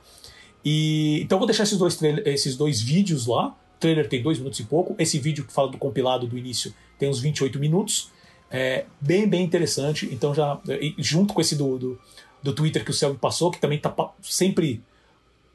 E 0.64 1.20
então 1.22 1.36
eu 1.36 1.40
vou 1.40 1.46
deixar 1.46 1.62
esses 1.62 1.78
dois, 1.78 1.98
esses 2.24 2.56
dois 2.56 2.80
vídeos 2.80 3.26
lá. 3.26 3.48
O 3.48 3.80
trailer 3.80 4.08
tem 4.08 4.22
dois 4.22 4.38
minutos 4.38 4.58
e 4.58 4.64
pouco. 4.64 4.94
Esse 4.98 5.18
vídeo 5.18 5.44
que 5.44 5.52
fala 5.52 5.70
do 5.70 5.78
compilado 5.78 6.26
do 6.26 6.36
início 6.36 6.74
tem 6.98 7.08
uns 7.08 7.20
28 7.20 7.58
minutos. 7.58 8.10
É 8.50 8.86
bem, 9.00 9.28
bem 9.28 9.44
interessante. 9.44 10.08
Então 10.12 10.34
já. 10.34 10.58
junto 10.98 11.32
com 11.32 11.40
esse 11.40 11.54
do, 11.54 11.78
do, 11.78 12.00
do 12.42 12.52
Twitter 12.52 12.84
que 12.84 12.90
o 12.90 12.94
Selby 12.94 13.18
passou, 13.18 13.50
que 13.50 13.60
também 13.60 13.78
tá 13.78 13.94
sempre 14.22 14.82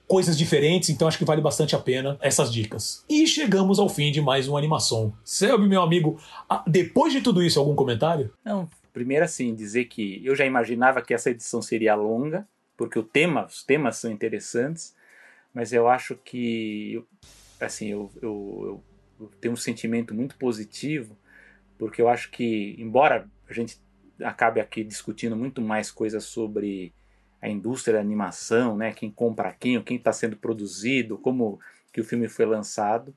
coisas 0.07 0.37
diferentes, 0.37 0.89
então 0.89 1.07
acho 1.07 1.17
que 1.17 1.25
vale 1.25 1.41
bastante 1.41 1.75
a 1.75 1.79
pena 1.79 2.17
essas 2.21 2.51
dicas. 2.51 3.03
E 3.09 3.25
chegamos 3.25 3.79
ao 3.79 3.89
fim 3.89 4.11
de 4.11 4.21
mais 4.21 4.47
uma 4.47 4.59
animação. 4.59 5.13
Selby, 5.23 5.67
meu 5.67 5.81
amigo, 5.81 6.19
depois 6.67 7.13
de 7.13 7.21
tudo 7.21 7.41
isso, 7.41 7.59
algum 7.59 7.73
comentário? 7.73 8.31
Não, 8.45 8.69
Primeiro, 8.93 9.25
assim, 9.25 9.55
dizer 9.55 9.85
que 9.85 10.23
eu 10.23 10.35
já 10.35 10.45
imaginava 10.45 11.01
que 11.01 11.15
essa 11.15 11.31
edição 11.31 11.61
seria 11.61 11.95
longa, 11.95 12.47
porque 12.77 12.97
o 12.97 13.03
tema, 13.03 13.45
os 13.45 13.63
temas 13.63 13.97
são 13.97 14.11
interessantes, 14.11 14.95
mas 15.51 15.73
eu 15.73 15.87
acho 15.87 16.15
que, 16.15 17.03
assim, 17.59 17.87
eu, 17.87 18.11
eu, 18.21 18.83
eu 19.19 19.31
tenho 19.41 19.55
um 19.55 19.57
sentimento 19.57 20.13
muito 20.13 20.37
positivo, 20.37 21.17
porque 21.77 22.01
eu 22.01 22.07
acho 22.07 22.29
que, 22.29 22.75
embora 22.77 23.27
a 23.49 23.53
gente 23.53 23.81
acabe 24.21 24.61
aqui 24.61 24.83
discutindo 24.83 25.35
muito 25.35 25.59
mais 25.59 25.89
coisas 25.89 26.23
sobre 26.23 26.93
a 27.41 27.49
indústria 27.49 27.95
da 27.95 27.99
animação, 27.99 28.77
né, 28.77 28.93
quem 28.93 29.11
compra 29.11 29.51
quem, 29.51 29.81
quem 29.81 29.97
está 29.97 30.13
sendo 30.13 30.37
produzido, 30.37 31.17
como 31.17 31.59
que 31.91 31.99
o 31.99 32.05
filme 32.05 32.29
foi 32.29 32.45
lançado, 32.45 33.13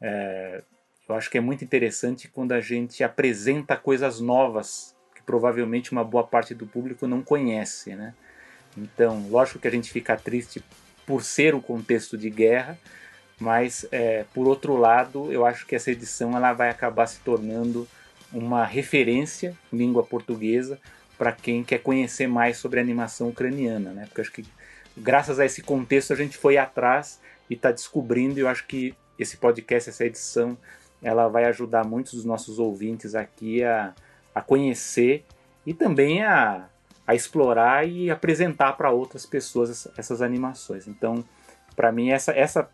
é, 0.00 0.62
eu 1.08 1.14
acho 1.14 1.30
que 1.30 1.38
é 1.38 1.40
muito 1.40 1.64
interessante 1.64 2.28
quando 2.28 2.52
a 2.52 2.60
gente 2.60 3.02
apresenta 3.02 3.76
coisas 3.76 4.20
novas 4.20 4.93
provavelmente 5.24 5.92
uma 5.92 6.04
boa 6.04 6.24
parte 6.24 6.54
do 6.54 6.66
público 6.66 7.06
não 7.06 7.22
conhece, 7.22 7.94
né? 7.94 8.14
Então, 8.76 9.26
lógico 9.30 9.58
que 9.58 9.68
a 9.68 9.70
gente 9.70 9.90
fica 9.90 10.16
triste 10.16 10.62
por 11.06 11.22
ser 11.22 11.54
um 11.54 11.60
contexto 11.60 12.16
de 12.16 12.30
guerra, 12.30 12.78
mas 13.38 13.86
é, 13.92 14.24
por 14.34 14.46
outro 14.46 14.76
lado, 14.76 15.32
eu 15.32 15.44
acho 15.44 15.66
que 15.66 15.74
essa 15.74 15.90
edição 15.90 16.36
ela 16.36 16.52
vai 16.52 16.70
acabar 16.70 17.06
se 17.06 17.20
tornando 17.20 17.86
uma 18.32 18.64
referência 18.64 19.56
língua 19.72 20.02
portuguesa 20.02 20.78
para 21.16 21.32
quem 21.32 21.62
quer 21.62 21.78
conhecer 21.78 22.26
mais 22.26 22.56
sobre 22.56 22.80
a 22.80 22.82
animação 22.82 23.28
ucraniana, 23.28 23.92
né? 23.92 24.06
Porque 24.06 24.20
acho 24.20 24.32
que 24.32 24.44
graças 24.96 25.38
a 25.38 25.44
esse 25.44 25.62
contexto 25.62 26.12
a 26.12 26.16
gente 26.16 26.36
foi 26.36 26.56
atrás 26.56 27.20
e 27.48 27.54
está 27.54 27.70
descobrindo. 27.70 28.38
E 28.38 28.42
eu 28.42 28.48
acho 28.48 28.66
que 28.66 28.94
esse 29.18 29.36
podcast, 29.36 29.90
essa 29.90 30.04
edição, 30.04 30.56
ela 31.02 31.28
vai 31.28 31.44
ajudar 31.44 31.86
muitos 31.86 32.14
dos 32.14 32.24
nossos 32.24 32.58
ouvintes 32.58 33.14
aqui 33.14 33.62
a, 33.62 33.94
a 34.34 34.40
conhecer 34.40 35.24
e 35.66 35.72
também 35.72 36.22
a, 36.22 36.68
a 37.06 37.14
explorar 37.14 37.88
e 37.88 38.10
apresentar 38.10 38.72
para 38.74 38.90
outras 38.90 39.24
pessoas 39.24 39.88
essas 39.96 40.20
animações. 40.20 40.88
Então, 40.88 41.24
para 41.76 41.92
mim, 41.92 42.10
essa, 42.10 42.32
essa, 42.32 42.68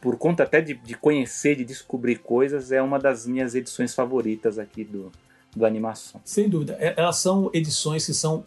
por 0.00 0.16
conta 0.16 0.42
até 0.42 0.60
de, 0.60 0.74
de, 0.74 0.94
conhecer, 0.94 1.56
de 1.56 1.64
descobrir 1.64 2.16
coisas, 2.16 2.72
é 2.72 2.82
uma 2.82 2.98
das 2.98 3.26
minhas 3.26 3.54
edições 3.54 3.94
favoritas 3.94 4.58
aqui 4.58 4.84
do, 4.84 5.12
do 5.54 5.64
animação. 5.64 6.20
Sem 6.24 6.48
dúvida. 6.48 6.76
É, 6.80 6.94
elas 6.96 7.16
são 7.16 7.50
edições 7.52 8.04
que 8.06 8.14
são. 8.14 8.44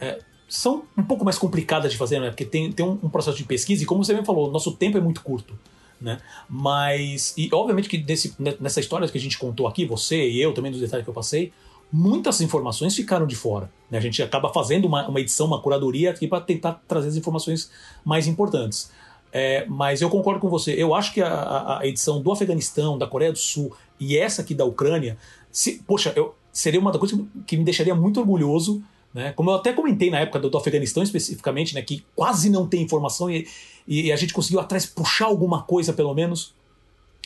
É, 0.00 0.18
são 0.48 0.84
um 0.96 1.02
pouco 1.02 1.26
mais 1.26 1.36
complicadas 1.36 1.92
de 1.92 1.98
fazer, 1.98 2.18
né? 2.20 2.30
porque 2.30 2.44
tem, 2.44 2.72
tem 2.72 2.84
um, 2.84 2.92
um 3.02 3.10
processo 3.10 3.36
de 3.36 3.44
pesquisa, 3.44 3.82
e 3.82 3.86
como 3.86 4.02
você 4.02 4.14
bem 4.14 4.24
falou, 4.24 4.50
nosso 4.50 4.74
tempo 4.74 4.96
é 4.96 5.00
muito 5.00 5.22
curto. 5.22 5.58
Né? 6.00 6.18
Mas, 6.48 7.34
e 7.36 7.50
obviamente 7.52 7.86
que 7.86 7.98
nesse, 7.98 8.34
nessa 8.58 8.80
história 8.80 9.06
que 9.06 9.18
a 9.18 9.20
gente 9.20 9.36
contou 9.36 9.66
aqui, 9.66 9.84
você 9.84 10.28
e 10.28 10.40
eu 10.40 10.54
também, 10.54 10.72
dos 10.72 10.80
detalhes 10.80 11.04
que 11.04 11.10
eu 11.10 11.14
passei, 11.14 11.52
muitas 11.90 12.40
informações 12.40 12.94
ficaram 12.94 13.26
de 13.26 13.34
fora. 13.34 13.70
Né? 13.90 13.98
A 13.98 14.00
gente 14.00 14.22
acaba 14.22 14.52
fazendo 14.52 14.86
uma, 14.86 15.08
uma 15.08 15.20
edição, 15.20 15.46
uma 15.46 15.60
curadoria 15.60 16.10
aqui 16.10 16.26
para 16.26 16.40
tentar 16.40 16.82
trazer 16.86 17.08
as 17.08 17.16
informações 17.16 17.70
mais 18.04 18.26
importantes. 18.26 18.90
É, 19.32 19.66
mas 19.66 20.00
eu 20.00 20.08
concordo 20.08 20.40
com 20.40 20.48
você. 20.48 20.72
Eu 20.72 20.94
acho 20.94 21.12
que 21.12 21.20
a, 21.20 21.78
a, 21.78 21.86
edição 21.86 22.20
do 22.22 22.32
Afeganistão, 22.32 22.96
da 22.96 23.06
Coreia 23.06 23.32
do 23.32 23.38
Sul 23.38 23.74
e 24.00 24.16
essa 24.16 24.42
aqui 24.42 24.54
da 24.54 24.64
Ucrânia, 24.64 25.18
se, 25.50 25.82
poxa, 25.86 26.12
eu, 26.16 26.34
seria 26.52 26.80
uma 26.80 26.90
das 26.90 26.98
coisas 26.98 27.20
que 27.46 27.56
me 27.56 27.64
deixaria 27.64 27.94
muito 27.94 28.20
orgulhoso. 28.20 28.82
Né? 29.12 29.32
Como 29.32 29.50
eu 29.50 29.54
até 29.54 29.72
comentei 29.72 30.10
na 30.10 30.20
época 30.20 30.38
do, 30.38 30.50
do 30.50 30.58
Afeganistão 30.58 31.02
especificamente, 31.02 31.74
né, 31.74 31.82
que 31.82 32.04
quase 32.14 32.48
não 32.50 32.66
tem 32.66 32.82
informação 32.82 33.30
e, 33.30 33.46
e 33.86 34.12
a 34.12 34.16
gente 34.16 34.32
conseguiu 34.32 34.60
atrás 34.60 34.86
puxar 34.86 35.26
alguma 35.26 35.62
coisa, 35.62 35.92
pelo 35.92 36.14
menos. 36.14 36.54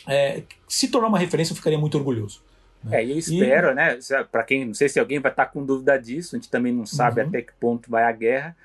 É, 0.05 0.43
se 0.67 0.89
tornar 0.89 1.07
uma 1.07 1.19
referência, 1.19 1.53
eu 1.53 1.55
ficaria 1.55 1.79
muito 1.79 1.97
orgulhoso. 1.97 2.41
Né? 2.83 3.01
É, 3.01 3.05
eu 3.05 3.17
espero, 3.17 3.71
e... 3.71 3.75
né? 3.75 3.99
Para 4.31 4.43
quem, 4.43 4.65
não 4.65 4.73
sei 4.73 4.89
se 4.89 4.99
alguém 4.99 5.19
vai 5.19 5.31
estar 5.31 5.45
com 5.47 5.65
dúvida 5.65 5.97
disso, 5.97 6.35
a 6.35 6.39
gente 6.39 6.49
também 6.49 6.73
não 6.73 6.85
sabe 6.85 7.21
uhum. 7.21 7.27
até 7.27 7.41
que 7.41 7.53
ponto 7.59 7.89
vai 7.89 8.03
a 8.03 8.11
guerra. 8.11 8.55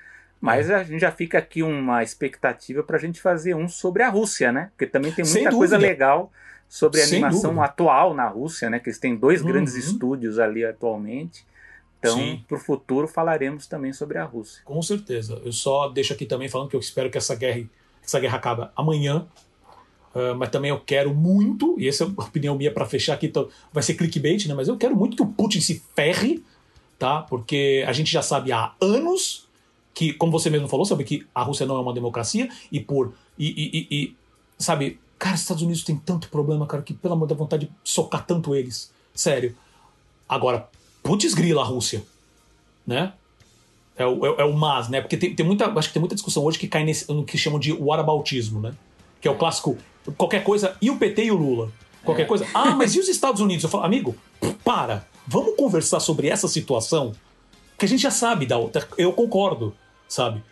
Mas 0.41 0.71
é. 0.71 0.75
a 0.77 0.85
gente 0.85 1.01
já 1.01 1.11
fica 1.11 1.39
aqui 1.39 1.63
uma 1.63 2.03
expectativa 2.03 2.83
para 2.83 2.97
a 2.97 3.01
gente 3.01 3.21
fazer 3.21 3.55
um 3.55 3.69
sobre 3.69 4.03
a 4.03 4.09
Rússia, 4.09 4.53
né? 4.53 4.71
Porque 4.71 4.87
também 4.87 5.13
tem 5.13 5.25
muita 5.25 5.51
coisa 5.51 5.77
legal 5.77 6.33
sobre 6.69 7.01
a 7.01 7.07
Sem 7.07 7.25
animação 7.25 7.51
dúvida. 7.51 7.65
atual 7.65 8.15
na 8.15 8.29
Rússia, 8.29 8.71
né? 8.71 8.79
Que 8.79 8.89
eles 8.89 8.99
têm 8.99 9.17
dois 9.17 9.41
uhum. 9.41 9.49
grandes 9.49 9.75
estúdios 9.75 10.39
ali 10.39 10.65
atualmente. 10.65 11.47
Então, 11.99 12.41
para 12.47 12.57
o 12.57 12.61
futuro, 12.61 13.09
falaremos 13.09 13.67
também 13.67 13.93
sobre 13.93 14.19
a 14.19 14.25
Rússia. 14.25 14.63
Com 14.65 14.81
certeza. 14.81 15.41
Eu 15.45 15.51
só 15.51 15.89
deixo 15.89 16.13
aqui 16.13 16.27
também 16.27 16.49
falando 16.49 16.69
que 16.69 16.77
eu 16.77 16.81
espero 16.81 17.11
que 17.11 17.19
essa 17.19 17.35
guerra, 17.35 17.67
essa 18.05 18.21
guerra 18.21 18.37
acabe 18.37 18.69
amanhã. 18.77 19.27
Uh, 20.15 20.35
mas 20.37 20.49
também 20.51 20.71
eu 20.71 20.81
quero 20.81 21.15
muito, 21.15 21.77
e 21.79 21.87
essa 21.87 22.05
é 22.05 22.07
a 22.07 22.23
opinião 22.23 22.57
minha 22.57 22.73
para 22.73 22.87
fechar 22.87 23.15
aqui, 23.15 23.27
então 23.27 23.49
vai 23.73 23.83
ser 23.83 23.95
clickbait, 23.95 24.47
né? 24.47 24.55
Mas 24.55 24.69
eu 24.69 24.77
quero 24.77 24.97
muito 24.97 25.17
que 25.17 25.23
o 25.23 25.27
Putin 25.27 25.61
se 25.61 25.83
ferre, 25.95 26.43
tá? 26.99 27.23
Porque 27.23 27.85
a 27.87 27.93
gente 27.93 28.11
já 28.11 28.23
sabe 28.23 28.51
há 28.51 28.73
anos 28.81 29.47
que, 29.95 30.13
como 30.13 30.33
você 30.33 30.49
mesmo 30.49 30.69
falou, 30.69 30.87
sabe 30.87 31.05
que 31.05 31.27
a 31.35 31.43
Rússia 31.43 31.67
não 31.67 31.77
é 31.77 31.81
uma 31.81 31.93
democracia 31.93 32.49
e 32.71 32.81
por. 32.81 33.13
E, 33.39 33.49
e, 33.49 33.87
e, 33.91 34.17
sabe, 34.57 34.99
cara, 35.19 35.35
os 35.35 35.41
Estados 35.41 35.63
Unidos 35.63 35.83
tem 35.83 35.97
tanto 35.97 36.29
problema, 36.29 36.67
cara, 36.67 36.83
que 36.83 36.95
pelo 36.95 37.15
amor 37.15 37.27
da 37.27 37.35
vontade 37.35 37.67
de 37.67 37.73
socar 37.83 38.25
tanto 38.25 38.55
eles. 38.55 38.93
Sério. 39.15 39.57
Agora, 40.29 40.69
putz 41.03 41.35
grila 41.35 41.63
a 41.63 41.65
Rússia, 41.65 42.05
né? 42.87 43.13
É 43.97 44.07
o, 44.07 44.25
é, 44.25 44.43
é, 44.43 44.45
o 44.45 44.57
mas, 44.57 44.89
né? 44.89 45.01
Porque 45.01 45.17
tem, 45.17 45.35
tem 45.35 45.45
muita. 45.45 45.67
Acho 45.67 45.89
que 45.89 45.95
tem 45.95 46.01
muita 46.01 46.15
discussão 46.15 46.45
hoje 46.45 46.59
que 46.59 46.69
cai 46.69 46.85
nesse, 46.85 47.13
no 47.13 47.25
que 47.25 47.37
chamam 47.37 47.59
de 47.59 47.73
whataboutismo, 47.73 48.61
né? 48.61 48.75
Que 49.21 49.27
é 49.27 49.31
o 49.31 49.37
clássico 49.37 49.77
qualquer 50.17 50.45
coisa, 50.45 50.77
e 50.81 50.91
o 50.91 50.97
PT 50.97 51.25
e 51.25 51.31
o 51.31 51.37
Lula? 51.37 51.71
Qualquer 52.05 52.23
é. 52.23 52.27
coisa. 52.27 52.47
Ah, 52.55 52.75
mas 52.75 52.95
e 52.95 53.01
os 53.01 53.09
Estados 53.09 53.41
Unidos? 53.41 53.65
Eu 53.65 53.71
falo, 53.71 53.85
amigo, 53.85 54.17
para. 54.65 55.07
Vamos 55.27 55.57
conversar 55.57 56.01
sobre 56.01 56.29
essa 56.29 56.49
situação 56.49 57.13
que 57.77 57.85
a 57.85 57.89
gente 57.89 58.01
já 58.01 58.11
sabe 58.11 58.47
da 58.47 58.57
outra. 58.57 58.89
Eu 58.97 59.13
concordo 59.13 59.75
sabe? 60.09 60.43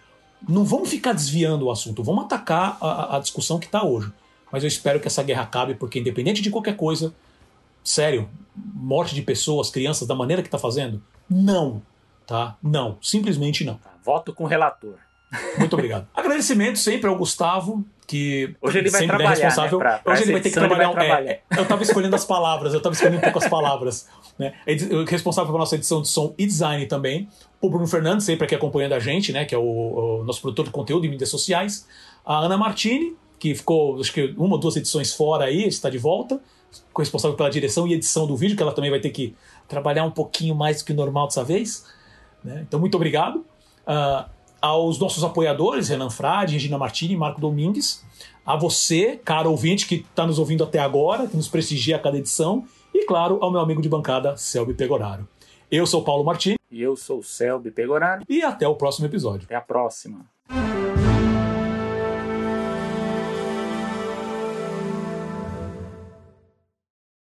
Não 0.47 0.65
vamos 0.65 0.91
ficar 0.91 1.13
desviando 1.13 1.65
o 1.65 1.71
assunto, 1.71 2.05
vamos 2.05 2.25
atacar 2.27 2.77
a, 2.81 3.17
a 3.17 3.19
discussão 3.19 3.59
que 3.59 3.67
está 3.67 3.83
hoje. 3.83 4.13
Mas 4.53 4.63
eu 4.63 4.69
espero 4.69 5.01
que 5.01 5.09
essa 5.09 5.23
guerra 5.23 5.43
acabe, 5.43 5.75
porque 5.75 5.99
independente 5.99 6.43
de 6.43 6.51
qualquer 6.51 6.77
coisa, 6.77 7.13
sério, 7.83 8.29
morte 8.55 9.15
de 9.15 9.23
pessoas, 9.23 9.71
crianças, 9.71 10.07
da 10.07 10.15
maneira 10.15 10.43
que 10.43 10.49
está 10.49 10.59
fazendo, 10.59 11.03
não, 11.29 11.83
tá? 12.27 12.57
Não, 12.63 12.99
simplesmente 13.03 13.65
não. 13.65 13.75
Tá, 13.75 13.91
voto 14.05 14.33
com 14.33 14.45
o 14.45 14.47
relator. 14.47 14.95
Muito 15.59 15.73
obrigado. 15.73 16.07
Agradecimento 16.15 16.79
sempre 16.79 17.09
ao 17.09 17.17
Gustavo, 17.17 17.85
que 18.07 18.55
hoje 18.63 18.79
ele 18.79 18.91
vai 18.91 19.05
é 19.05 19.07
trabalhar, 19.07 19.31
é 19.31 19.45
responsável. 19.45 19.79
Né, 19.79 19.85
pra, 19.85 19.99
pra 19.99 20.13
hoje 20.13 20.23
ele 20.23 20.33
vai 20.33 20.41
ter 20.41 20.51
que 20.51 20.55
trabalhar. 20.55 20.91
trabalhar. 20.91 21.31
É, 21.31 21.41
eu 21.57 21.63
estava 21.63 21.83
escolhendo 21.83 22.15
as 22.15 22.25
palavras, 22.25 22.73
eu 22.73 22.79
estava 22.79 22.95
escolhendo 22.95 23.19
um 23.19 23.21
pouco 23.21 23.39
as 23.39 23.49
palavras. 23.49 24.09
Né? 24.39 24.55
Responsável 25.09 25.49
pela 25.49 25.59
nossa 25.59 25.75
edição 25.75 26.01
de 26.01 26.09
som 26.09 26.33
e 26.39 26.47
design 26.47 26.87
também. 26.87 27.29
O 27.61 27.69
Bruno 27.69 27.87
Fernandes, 27.87 28.25
sempre 28.25 28.45
aqui 28.45 28.55
acompanhando 28.55 28.93
a 28.93 29.01
gente, 29.01 29.33
né? 29.33 29.45
Que 29.45 29.55
é 29.55 29.59
o, 29.59 30.21
o 30.21 30.25
nosso 30.25 30.41
produtor 30.41 30.67
de 30.67 30.71
conteúdo 30.71 31.05
em 31.05 31.09
mídias 31.09 31.31
sociais. 31.31 31.89
A 32.25 32.39
Ana 32.39 32.57
Martini, 32.57 33.17
que 33.39 33.55
ficou, 33.55 33.99
acho 33.99 34.13
que 34.13 34.35
uma 34.37 34.55
ou 34.55 34.59
duas 34.59 34.77
edições 34.77 35.13
fora 35.13 35.47
aí, 35.47 35.67
está 35.67 35.91
de 35.91 35.99
volta. 35.99 36.41
Responsável 36.97 37.37
pela 37.37 37.51
direção 37.51 37.87
e 37.89 37.95
edição 37.95 38.27
do 38.27 38.37
vídeo, 38.37 38.57
que 38.57 38.63
ela 38.63 38.73
também 38.73 38.91
vai 38.91 39.01
ter 39.01 39.11
que 39.11 39.35
trabalhar 39.67 40.05
um 40.05 40.11
pouquinho 40.11 40.55
mais 40.55 40.79
do 40.79 40.85
que 40.85 40.93
o 40.93 40.97
normal 40.97 41.27
dessa 41.27 41.43
vez. 41.43 41.85
Né? 42.45 42.65
Então, 42.67 42.79
muito 42.79 42.95
obrigado. 42.95 43.45
Uh, 43.87 44.36
aos 44.61 44.99
nossos 44.99 45.23
apoiadores, 45.23 45.89
Renan 45.89 46.11
Frade, 46.11 46.55
Regina 46.55 46.79
Martini 46.79 47.15
e 47.15 47.17
Marco 47.17 47.41
Domingues, 47.41 48.05
a 48.45 48.57
você, 48.57 49.21
caro 49.25 49.51
ouvinte 49.51 49.87
que 49.87 49.97
está 49.97 50.27
nos 50.27 50.39
ouvindo 50.39 50.65
até 50.65 50.79
agora, 50.79 51.27
que 51.27 51.37
nos 51.37 51.49
prestigia 51.49 51.97
a 51.97 51.99
cada 51.99 52.19
edição, 52.19 52.65
e 52.95 53.05
claro, 53.05 53.39
ao 53.43 53.51
meu 53.51 53.61
amigo 53.61 53.83
de 53.83 53.89
bancada, 53.89 54.37
Selby 54.37 54.75
Pegoraro. 54.75 55.29
Eu 55.71 55.87
sou 55.87 56.03
Paulo 56.03 56.25
Martini. 56.25 56.57
E 56.71 56.81
eu 56.81 56.97
sou 56.97 57.23
Selby 57.23 57.71
Pegoraro. 57.71 58.23
E 58.29 58.43
até 58.43 58.67
o 58.69 58.77
próximo 58.77 59.07
episódio. 59.07 59.45
Até 59.45 59.57
a 59.57 59.61
próxima. 59.61 60.25